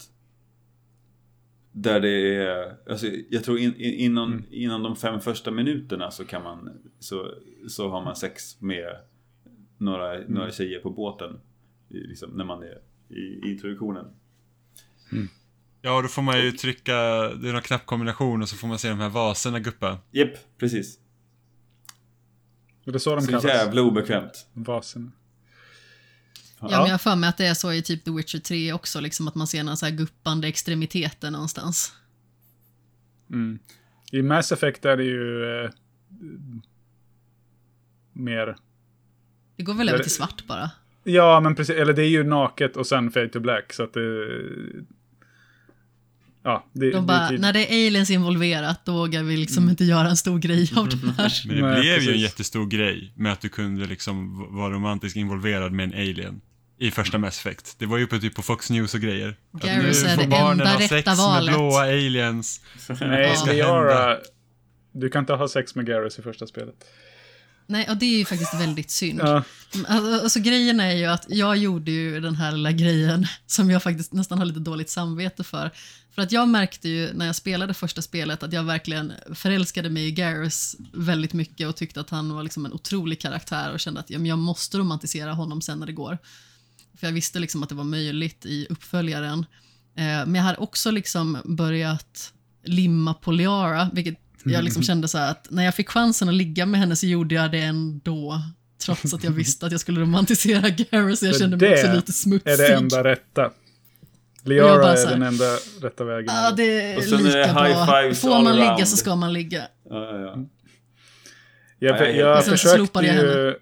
Där 1.77 1.99
det 1.99 2.35
är, 2.35 2.77
alltså 2.89 3.07
jag 3.29 3.43
tror 3.43 3.59
in, 3.59 3.75
in, 3.75 3.93
innan, 3.93 4.31
Mm. 4.33 4.45
innan 4.51 4.83
de 4.83 4.95
fem 4.95 5.21
första 5.21 5.51
minuterna 5.51 6.11
så 6.11 6.25
kan 6.25 6.43
man, 6.43 6.69
så, 6.99 7.31
så 7.69 7.89
har 7.89 8.03
man 8.03 8.15
sex 8.15 8.61
med 8.61 8.97
några, 9.77 10.15
Mm. 10.15 10.33
några 10.33 10.51
tjejer 10.51 10.79
på 10.79 10.89
båten. 10.89 11.39
Liksom, 11.89 12.29
när 12.31 12.45
man 12.45 12.63
är 12.63 12.81
i, 13.15 13.51
introduktionen. 13.51 14.05
Ja, 15.81 16.01
då 16.01 16.07
får 16.07 16.21
man 16.21 16.39
ju 16.41 16.51
trycka, 16.51 16.93
det 17.29 17.49
är 17.49 17.53
någon 17.53 17.61
knappkombination 17.61 18.41
och 18.41 18.49
så 18.49 18.55
får 18.57 18.67
man 18.67 18.79
se 18.79 18.89
de 18.89 18.99
här 18.99 19.09
vaserna 19.09 19.59
guppa. 19.59 19.97
Japp, 20.11 20.33
precis. 20.57 20.99
Det 22.85 22.95
är 22.95 22.97
så 22.97 23.15
de 23.15 23.21
Så 23.21 23.27
kallas. 23.27 23.43
jävla 23.45 23.81
obekvämt. 23.81 24.47
Vasen. 24.53 25.11
Ja, 26.71 26.77
men 26.77 26.85
jag 26.87 26.93
har 26.93 26.97
för 26.97 27.15
mig 27.15 27.29
att 27.29 27.37
det 27.37 27.45
är 27.45 27.53
så 27.53 27.73
i 27.73 27.81
typ 27.81 28.03
The 28.05 28.11
Witcher 28.11 28.39
3 28.39 28.73
också, 28.73 28.99
liksom 28.99 29.27
att 29.27 29.35
man 29.35 29.47
ser 29.47 29.63
några 29.63 29.75
så 29.75 29.85
här 29.85 29.93
guppande 29.93 30.47
extremiteter 30.47 31.31
någonstans. 31.31 31.93
Mm. 33.31 33.59
I 34.11 34.21
Mass 34.21 34.51
Effect 34.51 34.85
är 34.85 34.97
det 34.97 35.03
ju 35.03 35.43
eh, 35.63 35.69
mer... 38.13 38.55
Det 39.57 39.63
går 39.63 39.73
väl 39.73 39.89
över 39.89 39.97
Det- 39.97 40.03
till 40.03 40.13
svart 40.13 40.47
bara. 40.47 40.71
Ja, 41.03 41.39
men 41.39 41.55
precis. 41.55 41.75
Eller 41.75 41.93
det 41.93 42.01
är 42.03 42.09
ju 42.09 42.23
naket 42.23 42.77
och 42.77 42.87
sen 42.87 43.11
fade 43.11 43.29
to 43.29 43.39
black. 43.39 43.73
Så 43.73 43.83
att 43.83 43.93
det... 43.93 44.27
Ja, 46.43 46.65
det, 46.73 46.85
De 46.91 46.95
det 46.95 47.01
bara, 47.01 47.17
är 47.17 47.29
typ... 47.29 47.39
när 47.41 47.53
det 47.53 47.73
är 47.73 47.87
aliens 47.87 48.09
involverat, 48.09 48.85
då 48.85 48.93
vågar 48.93 49.23
vi 49.23 49.37
liksom 49.37 49.69
inte 49.69 49.83
göra 49.83 50.09
en 50.09 50.17
stor 50.17 50.39
grej 50.39 50.71
av 50.75 50.89
det 50.89 50.97
här. 51.17 51.47
Men 51.47 51.55
det 51.75 51.79
blev 51.81 52.01
ju 52.01 52.11
en 52.11 52.19
jättestor 52.19 52.65
grej 52.67 53.13
med 53.15 53.31
att 53.31 53.41
du 53.41 53.49
kunde 53.49 53.85
liksom 53.85 54.37
vara 54.55 54.73
romantiskt 54.73 55.17
involverad 55.17 55.71
med 55.71 55.83
en 55.83 55.93
alien. 55.93 56.41
I 56.77 56.91
första 56.91 57.17
Mass 57.17 57.39
Effect. 57.39 57.75
Det 57.79 57.85
var 57.85 57.97
ju 57.97 58.07
på, 58.07 58.19
typ 58.19 58.35
på 58.35 58.41
Fox 58.41 58.69
News 58.69 58.93
och 58.93 58.99
grejer. 58.99 59.35
Att 59.53 59.63
Garrus 59.63 60.03
nu 60.03 60.09
är 60.09 60.15
får 60.15 60.21
det 60.21 60.27
barnen 60.27 60.67
ha 60.67 60.87
sex 60.87 61.05
med 61.05 61.17
valet. 61.17 61.55
blåa 61.55 61.81
aliens. 61.81 62.61
Nej, 63.01 63.37
ska 63.37 63.51
Liara... 63.51 64.17
Du 64.91 65.09
kan 65.09 65.19
inte 65.19 65.33
ha 65.33 65.47
sex 65.47 65.75
med 65.75 65.85
Garrus 65.85 66.19
i 66.19 66.21
första 66.21 66.47
spelet. 66.47 66.75
Nej, 67.67 67.87
och 67.89 67.97
det 67.97 68.05
är 68.05 68.17
ju 68.17 68.25
faktiskt 68.25 68.53
väldigt 68.53 68.91
synd. 68.91 69.19
Ja, 69.23 69.43
Alltså, 69.87 70.23
alltså 70.23 70.39
grejen 70.39 70.79
är 70.79 70.91
ju 70.91 71.05
att 71.05 71.25
jag 71.29 71.57
gjorde 71.57 71.91
ju 71.91 72.19
den 72.19 72.35
här 72.35 72.51
lilla 72.51 72.71
grejen 72.71 73.25
som 73.45 73.71
jag 73.71 73.83
faktiskt 73.83 74.13
nästan 74.13 74.37
har 74.37 74.45
lite 74.45 74.59
dåligt 74.59 74.89
samvete 74.89 75.43
för. 75.43 75.71
För 76.11 76.21
att 76.21 76.31
jag 76.31 76.47
märkte 76.47 76.89
ju 76.89 77.13
när 77.13 77.25
jag 77.25 77.35
spelade 77.35 77.73
första 77.73 78.01
spelet 78.01 78.43
att 78.43 78.53
jag 78.53 78.63
verkligen 78.63 79.13
förälskade 79.33 79.89
mig 79.89 80.07
i 80.07 80.11
Garrus 80.11 80.75
väldigt 80.93 81.33
mycket 81.33 81.67
och 81.67 81.75
tyckte 81.75 81.99
att 81.99 82.09
han 82.09 82.33
var 82.33 82.43
liksom 82.43 82.65
en 82.65 82.73
otrolig 82.73 83.21
karaktär 83.21 83.73
och 83.73 83.79
kände 83.79 83.99
att 83.99 84.09
ja, 84.09 84.19
men 84.19 84.25
jag 84.25 84.39
måste 84.39 84.77
romantisera 84.77 85.33
honom 85.33 85.61
sen 85.61 85.79
när 85.79 85.85
det 85.85 85.93
går. 85.93 86.17
För 86.99 87.07
jag 87.07 87.13
visste 87.13 87.39
liksom 87.39 87.63
att 87.63 87.69
det 87.69 87.75
var 87.75 87.83
möjligt 87.83 88.45
i 88.45 88.67
uppföljaren. 88.69 89.39
Eh, 89.97 90.03
men 90.03 90.35
jag 90.35 90.43
hade 90.43 90.57
också 90.57 90.91
liksom 90.91 91.37
börjat 91.45 92.33
limma 92.63 93.13
på 93.13 93.31
Liara, 93.31 93.89
vilket 93.93 94.15
jag 94.43 94.63
liksom 94.63 94.83
kände 94.83 95.07
så 95.07 95.17
här 95.17 95.31
att 95.31 95.47
när 95.49 95.63
jag 95.65 95.75
fick 95.75 95.89
chansen 95.89 96.29
att 96.29 96.35
ligga 96.35 96.65
med 96.65 96.79
henne 96.79 96.95
så 96.95 97.05
gjorde 97.05 97.35
jag 97.35 97.51
det 97.51 97.59
ändå. 97.61 98.41
Trots 98.85 99.13
att 99.13 99.23
jag 99.23 99.31
visste 99.33 99.65
att 99.65 99.71
jag 99.71 99.81
skulle 99.81 100.01
romantisera 100.01 100.69
Garrus 100.69 101.19
så 101.19 101.25
jag 101.25 101.35
kände 101.39 101.57
mig 101.57 101.69
det 101.69 101.75
också 101.83 101.93
lite 101.95 102.13
smutsig. 102.13 102.51
är 102.51 102.57
det 102.57 102.73
enda 102.73 103.03
rätta. 103.03 103.51
Liara 104.43 104.93
är 104.93 105.07
den 105.09 105.21
enda 105.23 105.55
rätta 105.81 106.03
vägen. 106.03 106.35
Ja, 106.35 106.51
det 106.51 106.63
är 106.81 106.97
Och 106.97 107.03
sen 107.03 107.13
är 107.19 107.23
lika 107.23 107.37
det 107.37 107.47
high 107.47 107.85
bra. 107.85 108.01
fives 108.01 108.21
Får 108.21 108.43
man 108.43 108.55
ligga 108.55 108.67
around. 108.67 108.87
så 108.87 108.97
ska 108.97 109.15
man 109.15 109.33
ligga. 109.33 109.67
Ja, 109.89 109.95
ja, 110.11 110.19
ja. 110.19 110.35
Jag, 111.79 111.95
Ja, 112.01 112.05
jag- 112.05 112.15
jag, 112.15 112.45
försökte 112.45 112.99
ju, 112.99 113.55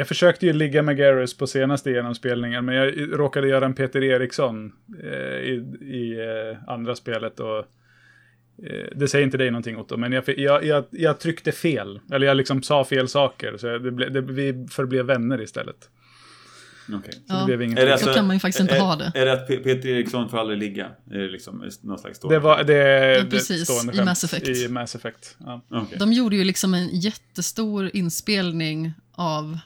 jag 0.00 0.08
försökte 0.08 0.46
ju 0.46 0.52
ligga 0.52 0.82
med 0.82 0.96
Garrus 0.96 1.36
på 1.36 1.46
senaste 1.46 1.90
genomspelningen, 1.90 2.64
men 2.64 2.74
jag 2.74 3.18
råkade 3.18 3.48
göra 3.48 3.64
en 3.66 3.74
Peter 3.74 4.02
Eriksson 4.04 4.72
eh, 5.02 5.10
i, 5.38 5.64
i 5.80 6.18
eh, 6.20 6.72
andra 6.72 6.94
spelet. 6.94 7.40
Och, 7.40 7.58
eh, 7.58 8.86
det 8.96 9.08
säger 9.08 9.24
inte 9.24 9.36
dig 9.38 9.50
någonting 9.50 9.76
Otto, 9.78 9.96
men 9.96 10.12
jag, 10.12 10.24
jag, 10.38 10.64
jag, 10.64 10.84
jag 10.90 11.18
tryckte 11.20 11.52
fel. 11.52 12.00
Eller 12.12 12.26
jag 12.26 12.36
liksom 12.36 12.62
sa 12.62 12.84
fel 12.84 13.08
saker, 13.08 13.56
så 13.56 13.78
det 13.78 13.90
ble, 13.90 14.08
det, 14.08 14.20
vi 14.20 14.66
förblev 14.70 15.06
vänner 15.06 15.42
istället. 15.42 15.88
Okej. 16.94 17.12
Så 17.12 17.20
Ja. 17.28 17.44
det. 17.56 17.64
Är 17.64 17.86
det 17.86 17.98
Så 17.98 18.12
kan 18.14 18.26
man 18.26 18.36
ju 18.36 18.40
faktiskt 18.40 18.60
inte 18.60 18.74
är, 18.74 18.80
ha 18.80 18.96
det. 18.96 19.12
Är 19.14 19.26
det 19.26 19.32
att 19.32 19.48
Pe- 19.48 19.62
Peter 19.62 19.88
Eriksson 19.88 20.28
får 20.28 20.38
aldrig 20.38 20.58
ligga? 20.58 20.86
Är 21.10 21.18
det 21.18 21.28
liksom 21.28 21.70
någon 21.82 21.98
slags 21.98 22.18
story? 22.18 22.34
Det 22.34 22.40
var 22.40 22.64
det, 22.64 22.74
Ja, 22.74 23.22
det 23.24 23.30
precis, 23.30 23.64
stående 23.64 24.02
i 24.02 24.04
Mass 24.04 24.24
Effect. 24.24 24.48
I 24.48 24.68
Mass 24.68 24.94
Effect. 24.94 25.36
Ja. 25.38 25.60
Okej. 25.70 25.98
De 25.98 26.12
gjorde 26.12 26.36
ju 26.36 26.44
liksom 26.44 26.74
en 26.74 26.88
jättestor 26.88 27.90
inspelning 27.92 28.92
av 29.12 29.58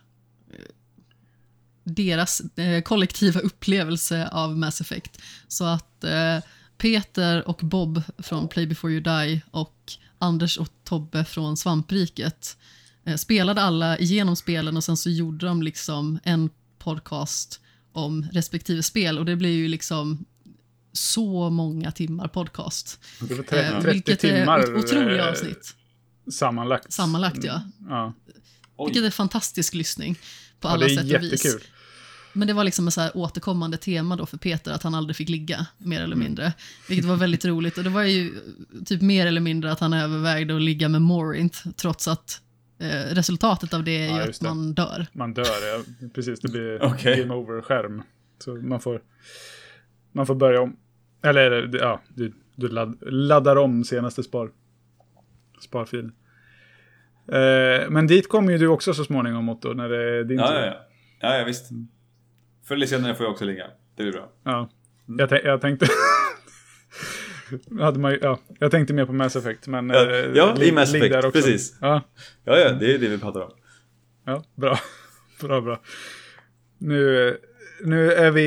deras 1.84 2.40
eh, 2.40 2.82
kollektiva 2.82 3.40
upplevelse 3.40 4.28
av 4.28 4.58
Mass 4.58 4.80
Effect. 4.80 5.22
Så 5.48 5.64
att 5.64 6.04
eh, 6.04 6.38
Peter 6.78 7.48
och 7.48 7.60
Bob 7.62 8.02
från 8.18 8.48
Play 8.48 8.66
before 8.66 8.92
you 8.92 9.02
die 9.02 9.42
och 9.50 9.92
Anders 10.18 10.56
och 10.58 10.68
Tobbe 10.84 11.24
från 11.24 11.56
Svampriket 11.56 12.56
eh, 13.04 13.16
spelade 13.16 13.62
alla 13.62 13.98
igenom 13.98 14.36
spelen 14.36 14.76
och 14.76 14.84
sen 14.84 14.96
så 14.96 15.10
gjorde 15.10 15.46
de 15.46 15.62
liksom 15.62 16.18
en 16.24 16.50
podcast 16.78 17.60
om 17.92 18.26
respektive 18.32 18.82
spel 18.82 19.18
och 19.18 19.24
det 19.24 19.36
blir 19.36 19.50
ju 19.56 19.68
liksom 19.68 20.24
så 20.92 21.50
många 21.50 21.92
timmar 21.92 22.28
podcast. 22.28 23.00
Det 23.20 23.34
var 23.34 23.44
Eh, 23.44 23.44
30, 23.44 23.82
30 23.82 23.92
vilket 23.92 24.20
timmar 24.20 24.76
otroliga 24.78 25.22
eh, 25.24 25.28
avsnitt. 25.30 25.74
sammanlagt. 26.32 26.92
Sammanlagt 26.92 27.44
ja. 27.44 27.62
Ja. 27.88 28.12
Oj. 28.76 28.86
Vilket 28.90 29.04
är 29.04 29.10
fantastisk 29.10 29.74
lyssning 29.74 30.18
på 30.64 30.68
alla 30.74 30.86
det 30.86 30.92
är 30.92 30.96
sätt 30.96 31.14
och 31.16 31.22
vis. 31.22 31.44
jättekul. 31.44 31.60
Men 32.32 32.48
det 32.48 32.54
var 32.54 32.64
liksom 32.64 32.88
ett 32.88 32.94
så 32.94 33.00
här 33.00 33.16
återkommande 33.16 33.76
tema 33.76 34.16
då 34.16 34.26
för 34.26 34.36
Peter 34.36 34.72
att 34.72 34.82
han 34.82 34.94
aldrig 34.94 35.16
fick 35.16 35.28
ligga, 35.28 35.66
mer 35.78 35.96
eller 35.96 36.14
Mm. 36.16 36.18
mindre. 36.24 36.52
Vilket 36.88 37.04
var 37.06 37.16
väldigt 37.16 37.44
roligt. 37.44 37.78
Och 37.78 37.84
det 37.84 37.90
var 37.90 38.02
ju 38.02 38.34
typ 38.86 39.02
mer 39.02 39.26
eller 39.26 39.40
mindre 39.40 39.72
att 39.72 39.80
han 39.80 39.92
övervägde 39.92 40.56
att 40.56 40.62
ligga 40.62 40.88
med 40.88 41.02
Morint, 41.02 41.62
trots 41.76 42.08
att 42.08 42.40
eh, 42.78 43.14
resultatet 43.14 43.74
av 43.74 43.84
det 43.84 43.90
är 44.06 44.08
Ja, 44.08 44.24
ju 44.24 44.30
att 44.30 44.40
det. 44.40 44.46
man 44.46 44.74
dör. 44.74 45.06
Man 45.12 45.34
dör, 45.34 45.44
ja. 45.44 46.08
Precis. 46.14 46.40
Det 46.40 46.48
blir 46.48 46.82
Okej. 46.82 47.20
game 47.20 47.34
over-skärm. 47.34 48.02
Så 48.44 48.54
man 48.54 48.80
får, 48.80 49.02
man 50.12 50.26
får 50.26 50.34
börja 50.34 50.60
om. 50.60 50.76
Eller 51.22 51.50
det- 51.50 51.78
ja, 51.78 52.02
du, 52.14 52.32
du 52.56 52.68
ladd, 52.68 52.98
laddar 53.06 53.56
om 53.56 53.84
senaste 53.84 54.22
spar, 54.22 54.50
sparfil. 55.64 56.10
Eh, 57.32 57.90
men 57.90 58.06
dit 58.06 58.28
kommer 58.28 58.52
ju 58.52 58.58
du 58.58 58.66
också 58.66 58.94
så 58.94 59.04
småningom 59.04 59.48
Otto, 59.48 59.72
när 59.72 59.88
det 59.88 60.18
är 60.18 60.24
din 60.24 60.38
Ja, 60.38 60.48
tur. 60.48 60.54
ja, 60.54 60.74
ja. 61.20 61.38
Ja, 61.38 61.44
visst. 61.44 61.70
Förr 62.68 62.74
eller 62.74 62.86
senare 62.86 63.14
får 63.14 63.24
jag 63.26 63.32
också 63.32 63.44
ligga. 63.44 63.66
Det 63.96 64.02
blir 64.02 64.12
bra. 64.12 64.32
Ja. 64.44 64.70
Jag, 65.18 65.44
jag 65.44 65.60
tänkte... 65.60 65.86
hade 67.80 67.98
man, 67.98 68.18
ja, 68.22 68.38
jag 68.58 68.70
tänkte 68.70 68.94
mer 68.94 69.04
på 69.06 69.12
Mass 69.12 69.36
Effect, 69.36 69.66
men... 69.66 69.90
Ja, 69.90 70.10
eh, 70.10 70.30
ja, 70.34 70.56
i 70.62 70.72
Mass 70.72 70.94
Effect, 70.94 71.12
där 71.12 71.18
också. 71.18 71.30
precis. 71.30 71.78
Ja, 71.80 72.02
Ja, 72.44 72.58
ja, 72.58 72.72
det 72.72 72.94
är 72.94 72.98
det 72.98 73.08
vi 73.08 73.18
pratar 73.18 73.40
om. 73.40 73.50
Ja, 74.24 74.44
bra. 74.54 74.78
Bra, 75.40 75.60
bra. 75.60 75.80
Nu, 76.78 77.36
nu 77.80 78.12
är 78.12 78.30
vi, 78.30 78.46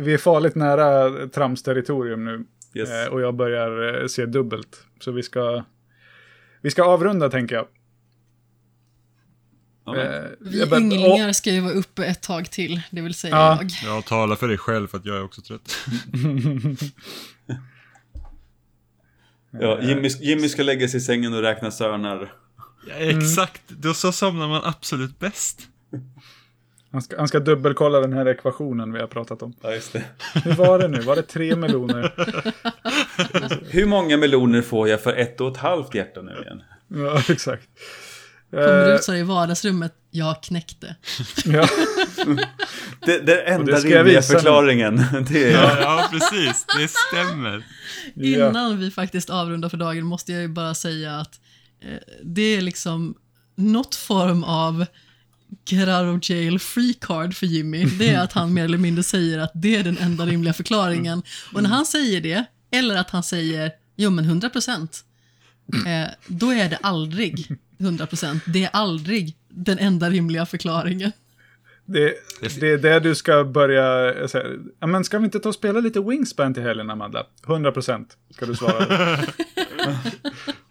vi 0.00 0.14
är 0.14 0.18
farligt 0.18 0.54
nära 0.54 1.10
tramsterritorium 1.28 2.24
nu. 2.24 2.44
Yes. 2.74 2.90
Eh, 3.06 3.12
och 3.12 3.20
jag 3.20 3.34
börjar 3.34 4.06
se 4.08 4.26
dubbelt. 4.26 4.86
Så 5.00 5.12
vi 5.12 5.22
ska, 5.22 5.64
vi 6.64 6.70
ska 6.70 6.84
avrunda, 6.84 7.30
tänker 7.30 7.54
jag. 7.54 7.66
Ja, 9.86 9.92
men. 9.92 10.24
Eh, 10.24 10.30
Vi 10.40 10.58
jag 10.60 10.80
ynglingar 10.80 11.32
ska 11.32 11.50
ju 11.50 11.60
vara 11.60 11.72
uppe 11.72 12.04
ett 12.04 12.22
tag 12.22 12.50
till, 12.50 12.80
det 12.90 13.00
vill 13.00 13.14
säga 13.14 13.36
Ja. 13.36 13.58
jag. 13.60 13.70
Jag 13.96 14.04
talar 14.04 14.36
för 14.36 14.48
dig 14.48 14.58
själv 14.58 14.88
för 14.88 14.98
att 14.98 15.06
jag 15.06 15.16
är 15.16 15.22
också 15.24 15.42
trött. 15.42 15.76
Ja, 19.60 19.82
Jimmy, 19.82 20.08
Jimmy 20.08 20.48
ska 20.48 20.62
lägga 20.62 20.88
sig 20.88 20.98
i 20.98 21.00
sängen 21.00 21.34
och 21.34 21.42
räkna 21.42 21.70
sörnar. 21.70 22.32
Ja, 22.88 22.94
exakt, 22.94 23.62
då 23.68 23.94
så 23.94 24.12
somnar 24.12 24.48
man 24.48 24.60
absolut 24.64 25.18
bäst. 25.18 25.68
Han, 26.94 27.02
ska, 27.02 27.16
han 27.18 27.28
ska 27.28 27.40
dubbelkolla 27.40 28.00
den 28.00 28.12
här 28.12 28.26
ekvationen 28.28 28.92
vi 28.92 29.00
har 29.00 29.06
pratat 29.06 29.42
om. 29.42 29.54
Ja, 29.62 29.74
just 29.74 29.92
det. 29.92 30.04
Hur 30.44 30.52
var 30.52 30.78
det 30.78 30.88
nu? 30.88 31.00
Var 31.00 31.16
det 31.16 31.22
tre 31.22 31.56
meloner? 31.56 32.12
Hur 33.70 33.86
många 33.86 34.16
meloner 34.16 34.62
får 34.62 34.88
jag 34.88 35.00
för 35.02 35.12
ett 35.12 35.40
och 35.40 35.50
ett 35.50 35.56
halvt 35.56 35.94
hjärta 35.94 36.22
nu 36.22 36.32
igen? 36.42 36.62
Ja, 36.88 37.22
exakt. 37.28 37.68
Kommer 38.50 38.88
Eh, 38.88 38.94
ut 38.94 39.04
så 39.04 39.14
i 39.14 39.22
vardagsrummet, 39.22 39.92
jag 40.10 40.42
knäckte. 40.42 40.96
ja. 41.44 41.68
Det, 43.06 43.18
det 43.18 43.40
enda 43.42 43.76
rimliga 43.76 44.22
förklaringen, 44.22 44.96
det 45.30 45.44
är... 45.44 45.52
Ja, 45.52 45.76
ja, 45.80 46.08
precis. 46.12 46.66
Det 46.78 46.88
stämmer. 46.90 47.66
Ja. 48.14 48.48
Innan 48.48 48.78
vi 48.78 48.90
faktiskt 48.90 49.30
avrundar 49.30 49.68
för 49.68 49.76
dagen 49.76 50.04
måste 50.06 50.32
jag 50.32 50.42
ju 50.42 50.48
bara 50.48 50.74
säga 50.74 51.16
att 51.16 51.40
eh, 51.80 51.98
det 52.22 52.56
är 52.56 52.60
liksom 52.60 53.14
något 53.56 53.94
form 53.94 54.44
av 54.44 54.86
get 55.64 55.88
out 55.88 56.16
of 56.16 56.30
jail 56.30 56.58
free 56.58 56.94
card 57.00 57.34
för 57.34 57.46
Jimmy. 57.46 57.84
Det 57.84 58.08
är 58.08 58.22
att 58.22 58.32
han 58.32 58.54
mer 58.54 58.64
eller 58.64 58.78
mindre 58.78 59.02
säger 59.02 59.38
att 59.38 59.52
det 59.54 59.76
är 59.76 59.84
den 59.84 59.98
enda 59.98 60.26
rimliga 60.26 60.52
förklaringen. 60.52 61.22
Och 61.52 61.62
när 61.62 61.70
han 61.70 61.86
säger 61.86 62.20
det, 62.20 62.44
eller 62.70 62.96
att 62.96 63.10
han 63.10 63.22
säger 63.22 63.72
jo 63.96 64.10
men 64.10 64.24
100 64.24 64.50
procent, 64.50 65.04
eh, 65.86 66.10
då 66.26 66.52
är 66.52 66.68
det 66.68 66.78
aldrig 66.82 67.56
100%. 67.78 68.40
Det 68.46 68.64
är 68.64 68.70
aldrig 68.72 69.36
den 69.48 69.78
enda 69.78 70.10
rimliga 70.10 70.46
förklaringen. 70.46 71.12
Det, 71.86 72.14
det 72.60 72.72
är 72.72 72.78
det 72.78 73.00
du 73.00 73.14
ska 73.14 73.44
börja 73.44 74.14
eh, 74.14 74.26
säga. 74.26 74.44
Ja, 74.80 74.86
men 74.86 75.04
ska 75.04 75.18
vi 75.18 75.24
inte 75.24 75.40
ta 75.40 75.48
och 75.48 75.54
spela 75.54 75.80
lite 75.80 76.00
Wingspan 76.00 76.54
till 76.54 76.62
helgen, 76.62 76.90
Amanda? 76.90 77.26
100% 77.46 78.06
ska 78.30 78.46
du 78.46 78.54
svara. 78.54 79.18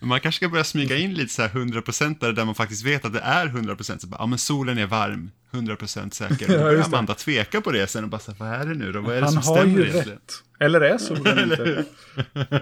Man 0.00 0.20
kanske 0.20 0.36
ska 0.36 0.48
börja 0.48 0.64
smyga 0.64 0.96
in 0.96 1.14
lite 1.14 1.32
så 1.32 1.42
här 1.42 1.48
100% 1.48 2.32
där 2.32 2.44
man 2.44 2.54
faktiskt 2.54 2.84
vet 2.86 3.04
att 3.04 3.12
det 3.12 3.20
är 3.20 3.46
100% 3.46 3.98
så 3.98 4.06
bara, 4.06 4.16
ja 4.20 4.26
men 4.26 4.38
solen 4.38 4.78
är 4.78 4.86
varm, 4.86 5.30
100% 5.50 6.10
säker. 6.10 6.46
Då 6.48 6.52
Ja, 6.54 6.58
börjar. 6.58 6.84
Amanda 6.84 7.14
tveka 7.14 7.60
på 7.60 7.72
det 7.72 7.86
sen 7.86 8.04
och 8.04 8.10
bara 8.10 8.18
så 8.20 8.32
här, 8.32 8.38
vad 8.38 8.48
är 8.60 8.66
det 8.66 8.74
nu 8.74 8.92
då? 8.92 9.00
Vad 9.00 9.16
är 9.16 9.20
det 9.20 9.26
Han 9.26 9.32
som 9.42 9.42
har 9.54 9.56
stämmer 9.60 9.78
ju 9.78 9.82
egentligen? 9.88 10.08
rätt. 10.18 10.32
Eller 10.60 10.80
är 10.80 10.98
solen 10.98 11.38
inte? 11.52 11.84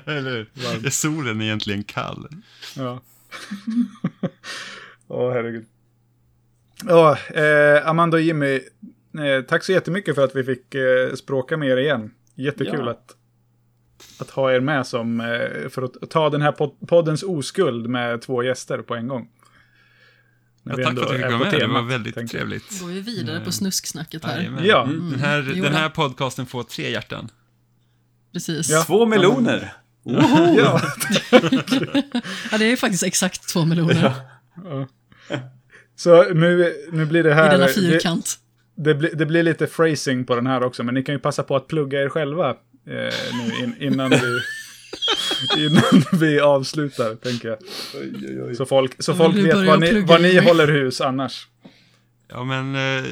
Eller 0.05 0.31
hur? 0.31 0.87
Är 0.87 0.91
solen 0.91 1.43
egentligen 1.43 1.85
kall? 1.85 2.29
Ja. 2.77 3.01
Åh, 5.09 5.33
herregud. 5.33 5.67
Ja, 6.87 7.19
eh, 7.35 7.89
Amanda 7.89 8.17
och 8.17 8.21
Jimmy, 8.23 8.55
eh, 9.19 9.43
tack 9.49 9.65
så 9.65 9.73
jättemycket 9.73 10.15
för 10.15 10.25
att 10.25 10.37
vi 10.37 10.45
fick 10.45 10.75
eh, 10.75 11.15
språka 11.15 11.57
med 11.57 11.69
er 11.69 11.77
igen. 11.77 12.11
Jättekul 12.35 12.81
Ja. 12.85 12.91
att, 12.91 13.17
att 14.23 14.31
ha 14.31 14.53
er 14.53 14.61
med 14.61 14.87
som, 14.87 15.21
eh, 15.21 15.69
för 15.69 15.83
att 15.83 16.11
ta 16.11 16.31
den 16.31 16.43
här 16.43 16.53
pod- 16.53 16.87
poddens 16.87 17.23
oskuld 17.23 17.87
med 17.89 18.23
två 18.23 18.43
gäster 18.43 18.79
på 18.79 18.95
en 18.95 19.09
gång. 19.09 19.29
Ja, 20.63 20.75
tack 20.77 20.85
för 20.85 20.91
att 20.91 20.97
du 20.97 21.03
fick 21.03 21.13
är 21.25 21.29
vara 21.29 21.39
med, 21.39 21.53
det 21.53 21.53
var 21.53 21.61
temat, 21.61 21.91
väldigt 21.91 22.17
jag. 22.17 22.29
trevligt. 22.29 22.81
Går 22.81 22.89
vi 22.89 23.01
vidare 23.01 23.41
på 23.45 23.53
snusksnacket 23.53 24.25
här. 24.25 24.37
Jajamän. 24.37 24.65
Ja. 24.65 24.83
Mm. 24.85 25.11
Den, 25.11 25.21
här, 25.21 25.43
den 25.43 25.63
då. 25.63 25.69
här 25.69 25.89
podcasten 25.89 26.47
får 26.47 26.63
tre 26.63 26.91
hjärtan. 26.91 27.29
Precis. 28.33 28.71
Ja. 28.71 28.83
Två 28.83 29.07
meloner! 29.07 29.73
Ja, 30.03 30.57
Ja, 32.53 32.59
det 32.59 32.73
är 32.73 32.77
faktiskt 32.77 33.03
exakt 33.03 33.49
två 33.49 33.65
miljoner 33.65 34.13
så 35.97 36.23
nu, 36.35 36.75
nu 36.93 37.07
blir 37.07 37.23
det 37.23 37.31
i 37.31 37.33
här... 37.33 37.51
denna 37.51 37.67
det, 37.67 37.73
fyrkant. 37.73 38.39
det, 38.75 38.95
blir, 38.95 39.11
det 39.15 39.27
blir 39.27 39.43
lite 39.43 39.67
phrasing 39.67 40.25
på 40.25 40.35
den 40.37 40.47
här 40.47 40.63
också, 40.63 40.85
men 40.85 40.95
ni 40.95 41.03
kan 41.03 41.15
ju 41.15 41.19
passa 41.19 41.43
på 41.43 41.57
att 41.57 41.67
plugga 41.69 42.03
er 42.03 42.09
själva 42.09 42.57
nu 43.33 43.65
in, 43.65 43.75
innan 43.81 44.11
vi... 44.11 44.41
Innan 45.57 46.05
vi 46.21 46.41
avslutar, 46.41 47.15
tänker 47.15 47.49
jag. 47.49 48.57
Så 48.57 48.67
folk, 48.67 49.03
så 49.03 49.15
folk 49.15 49.37
vet 49.37 49.55
var 49.67 49.77
ni, 49.77 50.01
var 50.01 50.19
ni 50.19 50.39
håller 50.41 50.69
hus 50.69 51.01
annars. 51.01 51.47
Ja, 52.29 52.45
men 52.45 52.75
eh, 52.75 53.05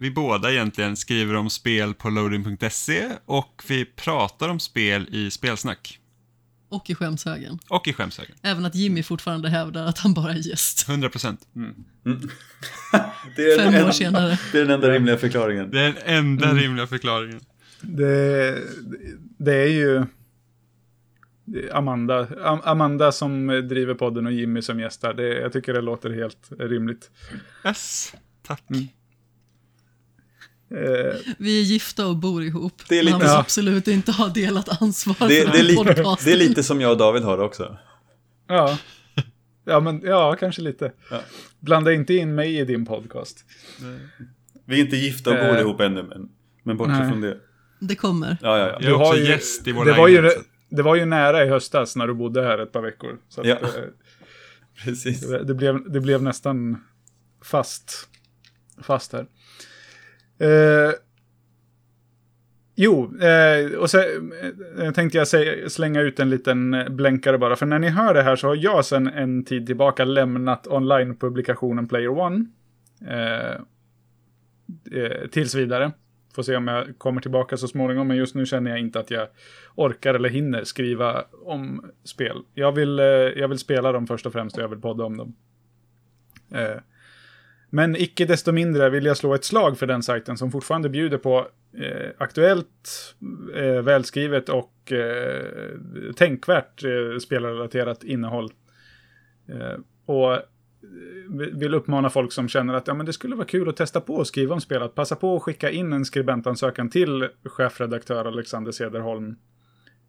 vi 0.00 0.10
båda 0.10 0.52
egentligen 0.52 0.96
skriver 0.96 1.34
om 1.34 1.50
spel 1.50 1.94
på 1.94 2.10
loading.se 2.10 3.08
och 3.26 3.62
vi 3.68 3.84
pratar 3.84 4.48
om 4.48 4.60
spel 4.60 5.06
i 5.10 5.30
spelsnack. 5.30 5.98
Och 6.68 6.90
i 6.90 6.94
skämshögen. 6.94 7.58
Och 7.68 7.88
i 7.88 7.92
skämshögen. 7.92 8.36
Även 8.42 8.64
att 8.64 8.74
Jimmy 8.74 9.02
fortfarande 9.02 9.48
hävdar 9.48 9.86
att 9.86 9.98
han 9.98 10.14
bara 10.14 10.32
är 10.32 10.48
gäst. 10.48 10.88
100%. 10.88 11.36
Det 13.36 13.42
är, 13.42 13.58
Fem 13.58 13.72
den, 13.72 13.86
år 13.86 13.90
senare. 13.92 14.38
det 14.52 14.58
är 14.58 14.62
den 14.62 14.70
enda 14.70 14.90
rimliga 14.90 15.16
förklaringen. 15.16 15.70
Det 15.70 15.80
är 15.80 15.84
den 15.92 15.96
enda 16.06 16.44
Mm. 16.50 16.62
rimliga 16.62 16.86
förklaringen. 16.86 17.40
Det, 17.80 18.58
det 19.38 19.54
är 19.54 19.66
ju 19.68 20.04
Amanda, 21.72 22.26
Am- 22.26 22.60
Amanda 22.64 23.12
som 23.12 23.46
driver 23.46 23.94
podden 23.94 24.26
och 24.26 24.32
Jimmy 24.32 24.62
som 24.62 24.80
gästar. 24.80 25.14
Det, 25.14 25.28
jag 25.40 25.52
tycker 25.52 25.72
det 25.74 25.80
låter 25.80 26.10
helt 26.10 26.48
rimligt. 26.58 27.10
Yes, 27.66 28.14
tack. 28.42 28.62
Mm. 28.70 28.84
Eh, 30.70 31.14
Vi 31.38 31.60
är 31.60 31.64
gifta 31.64 32.06
och 32.06 32.16
bor 32.16 32.42
ihop. 32.44 32.82
Det 32.88 32.98
är 32.98 33.02
lite- 33.02 33.12
Man 33.12 33.20
vill 33.20 33.28
Ja. 33.30 33.40
absolut 33.40 33.88
inte 33.88 34.12
ha 34.12 34.28
delat 34.28 34.82
ansvar 34.82 35.16
Det, 35.28 35.44
för 35.44 35.52
det, 35.52 35.58
är 35.58 35.62
li, 35.62 35.74
det 36.24 36.32
är 36.32 36.36
lite 36.48 36.62
som 36.62 36.80
jag 36.80 36.92
och 36.92 36.98
David 36.98 37.22
har 37.22 37.36
det 37.38 37.42
också. 37.44 37.76
ja. 38.48 38.78
Ja, 39.66 39.80
men 39.80 40.00
ja, 40.04 40.36
kanske 40.40 40.62
lite. 40.62 40.92
Ja. 41.10 41.20
Blanda 41.60 41.92
inte 41.92 42.14
in 42.14 42.34
mig 42.34 42.58
i 42.58 42.64
din 42.64 42.86
podcast. 42.86 43.44
Vi 44.64 44.80
är 44.80 44.84
inte 44.84 44.96
gifta 44.96 45.30
och 45.30 45.36
bor 45.36 45.54
Eh. 45.54 45.60
ihop 45.60 45.80
ännu, 45.80 46.02
men, 46.02 46.28
men 46.62 46.76
bortsett 46.76 46.98
Nej. 46.98 47.10
från 47.10 47.20
det. 47.20 47.38
Det 47.88 47.94
kommer. 47.94 48.36
Ja, 48.42 48.58
ja, 48.58 48.66
Jag 48.68 48.82
ja. 48.82 48.88
är 48.88 48.94
också 48.94 49.16
gäst 49.16 49.68
i 49.68 49.72
vår 49.72 49.84
det 49.84 49.92
var, 49.92 50.08
ju, 50.08 50.30
det 50.70 50.82
var 50.82 50.96
ju 50.96 51.04
nära 51.04 51.44
i 51.44 51.48
höstas 51.48 51.96
när 51.96 52.06
du 52.06 52.14
bodde 52.14 52.42
här 52.42 52.58
ett 52.58 52.72
par 52.72 52.82
veckor. 52.82 53.18
Så 53.28 53.40
att, 53.40 53.46
Ja. 53.46 53.54
eh, 53.54 53.68
Precis. 54.84 55.30
Det, 55.30 55.44
det, 55.44 55.54
blev, 55.54 55.90
det 55.92 56.00
blev 56.00 56.22
nästan 56.22 56.84
fast, 57.42 58.08
fast 58.82 59.12
här. 59.12 59.26
Eh, 60.38 60.92
jo, 62.74 63.18
eh, 63.20 63.72
och 63.78 63.90
så 63.90 63.98
eh, 64.78 64.92
tänkte 64.94 65.18
jag 65.18 65.28
säga, 65.28 65.68
slänga 65.70 66.00
ut 66.00 66.20
en 66.20 66.30
liten 66.30 66.74
eh, 66.74 66.88
blänkare 66.88 67.38
bara. 67.38 67.56
För 67.56 67.66
när 67.66 67.78
ni 67.78 67.88
hör 67.88 68.14
det 68.14 68.22
här 68.22 68.36
så 68.36 68.46
har 68.46 68.54
jag 68.56 68.84
sedan 68.84 69.06
en 69.08 69.44
tid 69.44 69.66
tillbaka 69.66 70.04
lämnat 70.04 70.66
online-publikationen 70.66 71.88
Player 71.88 72.08
One. 72.08 72.46
Eh, 73.06 73.54
eh, 75.00 75.28
tills 75.30 75.54
vidare. 75.54 75.92
Får 76.34 76.42
se 76.42 76.56
om 76.56 76.68
jag 76.68 76.98
kommer 76.98 77.20
tillbaka 77.20 77.56
så 77.56 77.68
småningom, 77.68 78.08
men 78.08 78.16
just 78.16 78.34
nu 78.34 78.46
känner 78.46 78.70
jag 78.70 78.80
inte 78.80 79.00
att 79.00 79.10
jag 79.10 79.28
orkar 79.74 80.14
eller 80.14 80.28
hinner 80.28 80.64
skriva 80.64 81.24
om 81.44 81.90
spel. 82.04 82.42
Jag 82.54 82.72
vill, 82.72 82.98
eh, 82.98 83.06
jag 83.06 83.48
vill 83.48 83.58
spela 83.58 83.92
dem 83.92 84.06
först 84.06 84.26
och 84.26 84.32
främst 84.32 84.56
och 84.56 84.62
jag 84.62 84.68
vill 84.68 84.80
podda 84.80 85.04
om 85.04 85.16
dem. 85.16 85.34
Eh, 86.54 86.80
men 87.70 87.96
icke 87.96 88.24
desto 88.24 88.52
mindre 88.52 88.90
vill 88.90 89.04
jag 89.04 89.16
slå 89.16 89.34
ett 89.34 89.44
slag 89.44 89.78
för 89.78 89.86
den 89.86 90.02
sajten 90.02 90.36
som 90.36 90.50
fortfarande 90.50 90.88
bjuder 90.88 91.18
på 91.18 91.48
eh, 91.78 92.10
aktuellt, 92.18 93.14
eh, 93.54 93.82
välskrivet 93.82 94.48
och 94.48 94.92
eh, 94.92 95.44
tänkvärt 96.16 96.84
eh, 96.84 97.18
spelrelaterat 97.18 98.04
innehåll. 98.04 98.52
Eh, 99.48 99.78
och 100.06 100.38
vill 101.52 101.74
uppmana 101.74 102.10
folk 102.10 102.32
som 102.32 102.48
känner 102.48 102.74
att 102.74 102.86
ja, 102.86 102.94
men 102.94 103.06
det 103.06 103.12
skulle 103.12 103.36
vara 103.36 103.46
kul 103.46 103.68
att 103.68 103.76
testa 103.76 104.00
på 104.00 104.20
att 104.20 104.26
skriva 104.26 104.54
om 104.54 104.60
spel, 104.60 104.82
att 104.82 104.94
passa 104.94 105.16
på 105.16 105.36
att 105.36 105.42
skicka 105.42 105.70
in 105.70 105.92
en 105.92 106.04
skribentansökan 106.04 106.90
till 106.90 107.28
chefredaktör 107.44 108.24
Alexander 108.24 108.72
Cederholm. 108.72 109.36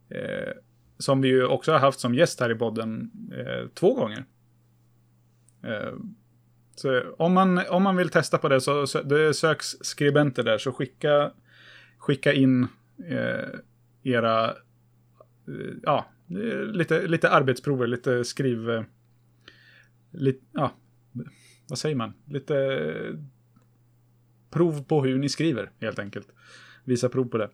Eh, 0.09 0.53
som 0.97 1.21
vi 1.21 1.27
ju 1.27 1.45
också 1.45 1.71
har 1.71 1.79
haft 1.79 1.99
som 1.99 2.15
gäst 2.15 2.39
här 2.39 2.51
i 2.51 2.55
podden 2.55 3.11
eh, 3.31 3.67
två 3.73 3.93
gånger. 3.93 4.25
Eh, 5.63 5.93
så 6.75 7.01
om 7.17 7.33
man, 7.33 7.61
om 7.69 7.83
man 7.83 7.95
vill 7.95 8.09
testa 8.09 8.37
på 8.37 8.49
det 8.49 8.61
så, 8.61 8.87
så 8.87 9.01
det 9.01 9.33
söks 9.33 9.67
skribenter 9.81 10.43
där, 10.43 10.57
så 10.57 10.71
skicka, 10.71 11.31
skicka 11.97 12.33
in 12.33 12.67
eh, 13.09 13.59
era, 14.03 14.45
eh, 14.49 15.73
ja, 15.83 16.05
lite, 16.73 17.07
lite 17.07 17.29
arbetsprover, 17.29 17.87
lite 17.87 18.25
skriv... 18.25 18.69
Eh, 18.69 18.83
Lite, 20.17 20.39
ja, 20.51 20.71
vad 21.69 21.77
säger 21.79 21.95
man? 21.95 22.13
Lite 22.25 22.57
eh, 22.57 23.15
prov 24.49 24.83
på 24.83 25.03
hur 25.03 25.17
ni 25.17 25.29
skriver, 25.29 25.71
helt 25.81 25.99
enkelt. 25.99 26.27
Visa 26.83 27.09
prov 27.09 27.25
på 27.25 27.37
det. 27.37 27.49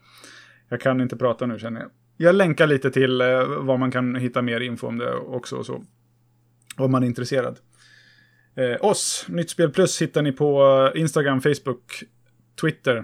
Jag 0.69 0.81
kan 0.81 1.01
inte 1.01 1.17
prata 1.17 1.45
nu 1.45 1.59
känner 1.59 1.81
jag. 1.81 1.89
Jag 2.17 2.35
länkar 2.35 2.67
lite 2.67 2.91
till 2.91 3.21
eh, 3.21 3.45
var 3.45 3.77
man 3.77 3.91
kan 3.91 4.15
hitta 4.15 4.41
mer 4.41 4.59
info 4.61 4.87
om 4.87 4.97
det 4.97 5.13
också 5.15 5.55
och 5.55 5.65
så. 5.65 5.83
Om 6.77 6.91
man 6.91 7.03
är 7.03 7.07
intresserad. 7.07 7.59
Eh, 8.55 8.85
oss, 8.85 9.25
Nytt 9.29 9.49
Spel 9.49 9.69
Plus, 9.71 10.01
hittar 10.01 10.21
ni 10.21 10.31
på 10.31 10.63
eh, 10.95 11.01
Instagram, 11.01 11.41
Facebook, 11.41 12.03
Twitter. 12.61 13.03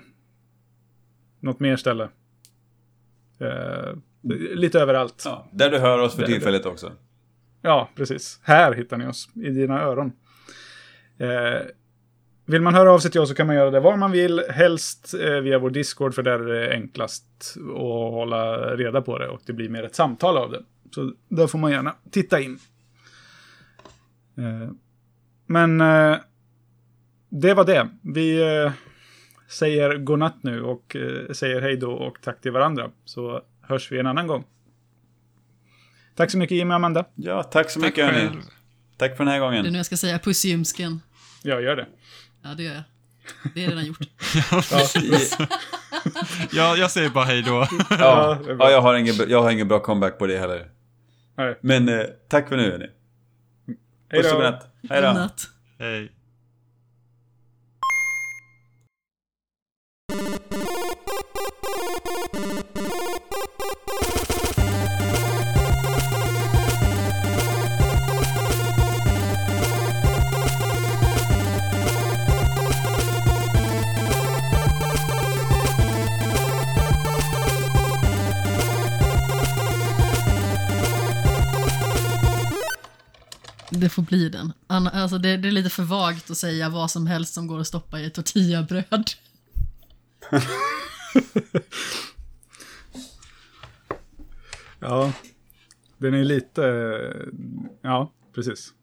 Något 1.40 1.60
mer 1.60 1.76
ställe. 1.76 2.10
Eh, 3.40 3.94
lite 4.56 4.80
överallt. 4.80 5.22
Ja. 5.26 5.50
Där 5.54 5.70
du 5.72 5.78
hör 5.78 6.00
oss 6.00 6.16
för 6.16 6.22
Det- 6.22 6.28
tillfället 6.28 6.66
också. 6.66 6.92
Ja, 7.68 7.90
precis. 7.96 8.40
Här 8.44 8.74
hittar 8.74 8.98
ni 8.98 9.08
oss, 9.08 9.30
i 9.36 9.50
dina 9.50 9.82
öron. 9.82 10.12
Eh, 11.18 11.62
vill 12.46 12.62
man 12.62 12.76
höra 12.76 12.92
av 12.92 13.00
sig 13.00 13.12
till 13.12 13.22
oss 13.22 13.30
så 13.30 13.36
kan 13.36 13.48
man 13.48 13.56
göra 13.56 13.72
det 13.72 13.80
var 13.80 13.98
man 13.98 14.12
vill. 14.12 14.44
Helst 14.50 15.14
eh, 15.14 15.36
via 15.36 15.60
vår 15.60 15.70
Discord, 15.70 16.14
för 16.14 16.24
där 16.24 16.40
är 16.40 16.62
det 16.62 16.74
enklast 16.74 17.26
att 17.58 18.12
hålla 18.12 18.58
reda 18.76 19.02
på 19.02 19.18
det 19.18 19.28
och 19.28 19.42
det 19.46 19.54
blir 19.54 19.70
mer 19.70 19.84
ett 19.84 19.96
samtal 19.96 20.38
av 20.38 20.52
det. 20.52 20.64
Så 20.92 21.14
där 21.30 21.48
får 21.48 21.60
man 21.60 21.72
gärna 21.72 21.96
titta 22.12 22.40
in. 22.40 22.60
Eh, 24.38 24.70
men 25.46 25.82
eh, 25.82 26.18
det 27.30 27.54
var 27.54 27.66
det. 27.66 27.90
Vi 28.02 28.56
eh, 28.64 28.72
säger 29.48 29.98
godnatt 29.98 30.44
nu 30.44 30.62
och 30.62 30.96
eh, 30.96 31.32
säger 31.32 31.62
hej 31.62 31.78
då 31.78 31.92
och 31.92 32.18
tack 32.22 32.42
till 32.42 32.52
varandra. 32.52 32.92
Så 33.06 33.42
hörs 33.62 33.92
vi 33.92 34.00
en 34.00 34.08
annan 34.08 34.28
gång. 34.28 34.44
Tack 36.18 36.32
så 36.32 36.38
mycket 36.38 36.58
Jimmy 36.58 36.72
och 36.72 36.76
Amanda. 36.76 37.06
Ja, 37.16 37.44
tack 37.44 37.70
så 37.70 37.80
Tack 37.80 37.88
mycket 37.90 38.06
hörni. 38.06 38.20
själv. 38.20 38.42
Tack 38.98 39.18
för 39.18 39.24
den 39.24 39.34
här 39.34 39.40
Det 39.40 39.46
är 39.46 39.50
gången. 39.50 39.66
nu 39.74 39.78
jag 39.78 39.86
ska 39.86 39.98
säga 39.98 40.20
puss 40.20 40.46
i 40.46 40.50
ljumsken. 40.50 41.02
Jag 41.44 41.62
gör 41.62 41.76
det. 41.76 41.86
Ja, 42.44 42.50
det 42.58 42.64
gör 42.64 42.74
jag. 42.74 42.84
Det 43.56 43.64
är 43.66 43.70
redan 43.70 43.86
gjort. 43.86 44.00
Ja, 46.52 46.76
jag 46.78 46.92
säger 46.92 47.10
bara 47.10 47.26
hej 47.26 47.42
då. 47.42 47.68
Ja, 47.90 48.40
ja 48.60 48.72
jag, 48.72 48.82
har 48.82 48.96
ingen, 48.96 49.16
jag 49.28 49.42
har 49.42 49.52
ingen 49.52 49.68
bra 49.68 49.80
comeback 49.80 50.18
på 50.20 50.28
det 50.28 50.38
heller. 50.40 50.68
Nej. 51.38 51.58
Men 51.62 51.90
eh, 51.90 52.02
tack 52.30 52.50
för 52.50 52.58
nu 52.58 52.72
hörni. 52.72 52.86
Hej 54.12 54.22
Puss 54.22 54.32
och 54.34 54.40
då. 54.40 54.46
godnatt. 54.46 54.76
Hej 54.90 55.02
då. 55.02 55.08
Godnatt. 55.08 55.48
Hej. 55.80 56.12
Det 83.80 83.90
får 83.90 84.02
bli 84.02 84.30
den. 84.30 84.54
Alltså 84.68 85.18
det, 85.18 85.38
det 85.38 85.48
är 85.48 85.52
lite 85.52 85.70
för 85.70 85.84
vagt 85.84 86.32
att 86.32 86.38
säga 86.38 86.70
vad 86.70 86.92
som 86.92 87.08
helst 87.08 87.34
som 87.34 87.48
går 87.48 87.60
att 87.60 87.68
stoppa 87.68 88.00
i 88.00 88.06
ett 88.06 88.14
tortillabröd. 88.14 89.10
Ja, 94.80 95.14
den 95.98 96.14
är 96.14 96.24
lite... 96.24 96.62
Ja, 97.82 98.12
precis. 98.36 98.74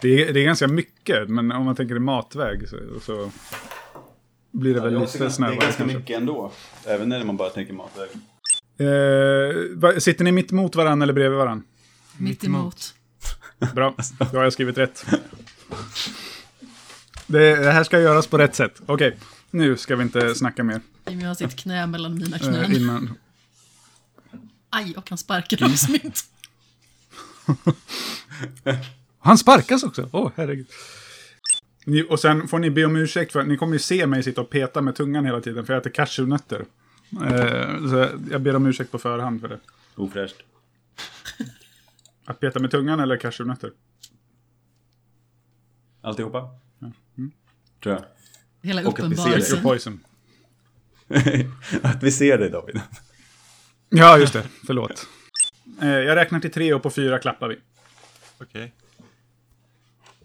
Det 0.00 0.08
är, 0.28 0.32
det 0.32 0.40
är 0.40 0.44
ganska 0.44 0.68
mycket, 0.68 1.28
men 1.28 1.52
om 1.52 1.64
man 1.64 1.76
tänker 1.76 1.96
i 1.96 2.00
matväg 2.00 2.68
så, 2.68 2.76
så 3.02 3.30
blir 4.52 4.74
det 4.74 4.80
väl 4.80 4.92
det 4.92 4.98
är 4.98 5.00
lite 5.00 5.18
ganska- 5.18 5.30
snävare 5.30 5.56
Det 5.56 5.62
är 5.62 5.64
ganska 5.66 5.82
kanske. 5.82 5.98
mycket 5.98 6.16
ändå. 6.16 6.52
Även 6.86 7.08
när 7.08 7.24
man 7.24 7.36
bara 7.36 7.50
tänker 7.50 7.72
matväg. 7.72 8.08
Eh, 8.78 9.98
sitter 9.98 10.24
ni 10.24 10.32
mitt 10.32 10.52
emot 10.52 10.76
varandra 10.76 11.04
eller 11.04 11.12
bredvid 11.14 11.38
varandra? 11.38 11.64
Mitt 12.18 12.44
emot. 12.44 12.94
Bra, 13.74 13.94
då 14.18 14.24
har 14.38 14.44
jag 14.44 14.52
skrivit 14.52 14.78
rätt. 14.78 15.06
Det, 17.26 17.56
det 17.56 17.70
här 17.72 17.84
ska 17.84 18.00
göras 18.00 18.26
på 18.26 18.38
rätt 18.38 18.54
sätt. 18.54 18.80
Okej, 18.86 19.16
nu 19.50 19.76
ska 19.76 19.96
vi 19.96 20.02
inte 20.02 20.34
snacka 20.34 20.64
mer. 20.64 20.80
Jimmy 21.08 21.24
har 21.24 21.34
sitt 21.34 21.56
knä 21.56 21.86
mellan 21.86 22.14
mina 22.14 22.36
eh, 22.36 22.42
knän. 22.42 22.76
innan. 22.76 23.14
Aj, 24.70 24.94
och 24.96 25.08
han 25.08 25.18
sparkade 25.18 25.64
oss 25.64 25.88
mitt. 25.88 26.24
Han 29.18 29.38
sparkas 29.38 29.82
också! 29.82 30.08
Åh, 30.12 30.30
herregud. 30.36 30.66
Ni, 31.84 32.02
och 32.10 32.20
sen 32.20 32.48
får 32.48 32.58
ni 32.58 32.70
be 32.70 32.84
om 32.84 32.96
ursäkt 32.96 33.32
för 33.32 33.40
att 33.40 33.46
ni 33.48 33.56
kommer 33.56 33.72
ju 33.72 33.78
se 33.78 34.06
mig 34.06 34.22
sitta 34.22 34.40
och 34.40 34.50
peta 34.50 34.80
med 34.82 34.96
tungan 34.96 35.24
hela 35.24 35.40
tiden 35.40 35.66
för 35.66 35.72
jag 35.72 35.80
äter 35.80 35.90
cashewnötter. 35.90 36.64
Eh, 37.24 37.88
så 37.90 38.08
jag 38.30 38.40
ber 38.40 38.56
om 38.56 38.66
ursäkt 38.66 38.90
på 38.92 38.98
förhand 38.98 39.40
för 39.40 39.48
det. 39.48 39.58
Ofräscht. 39.94 40.36
Att 42.26 42.40
peta 42.40 42.58
med 42.60 42.70
tungan 42.70 43.00
eller 43.00 43.16
cashewnötter? 43.16 43.70
Alltihopa? 46.02 46.48
Tror 47.82 47.94
jag. 47.94 48.04
Hela 48.62 48.88
Och 48.88 49.00
att 49.00 49.10
vi 49.10 49.16
ser 49.16 49.22
det. 49.24 49.30
Your 49.30 49.38
uppenbarelsen. 49.38 49.62
poison. 49.62 50.00
att 51.82 52.02
vi 52.02 52.12
ser 52.12 52.38
dig 52.38 52.50
David. 52.50 52.80
Ja, 53.88 54.18
just 54.18 54.32
det. 54.32 54.42
Förlåt. 54.66 55.06
Eh, 55.82 55.88
jag 55.88 56.16
räknar 56.16 56.40
till 56.40 56.52
tre 56.52 56.74
och 56.74 56.82
på 56.82 56.90
fyra 56.90 57.18
klappar 57.18 57.48
vi. 57.48 57.58
Okej. 58.38 58.74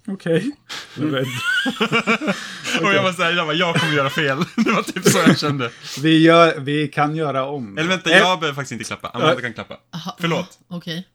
Okej. 0.08 0.52
Och 2.82 2.94
jag 2.94 3.04
var 3.04 3.14
såhär, 3.14 3.32
jag, 3.32 3.48
bara, 3.48 3.56
jag 3.56 3.76
kommer 3.76 3.94
göra 3.94 4.10
fel. 4.10 4.38
Det 4.56 4.72
var 4.72 4.84
typ 4.84 5.06
så 5.06 5.18
jag 5.18 5.40
kände. 5.40 5.72
Vi, 6.02 6.24
gör, 6.24 6.60
vi 6.60 6.88
kan 6.88 7.16
göra 7.16 7.46
om. 7.46 7.78
Eller 7.78 7.90
vänta, 7.90 8.10
Eh, 8.12 8.18
jag 8.18 8.40
behöver 8.40 8.56
faktiskt 8.56 8.72
inte 8.72 8.84
klappa. 8.84 9.10
Amanda 9.10 9.42
kan 9.42 9.54
klappa. 9.54 9.78
Aha, 9.94 10.18
Förlåt. 10.20 10.60
Okej. 10.68 11.08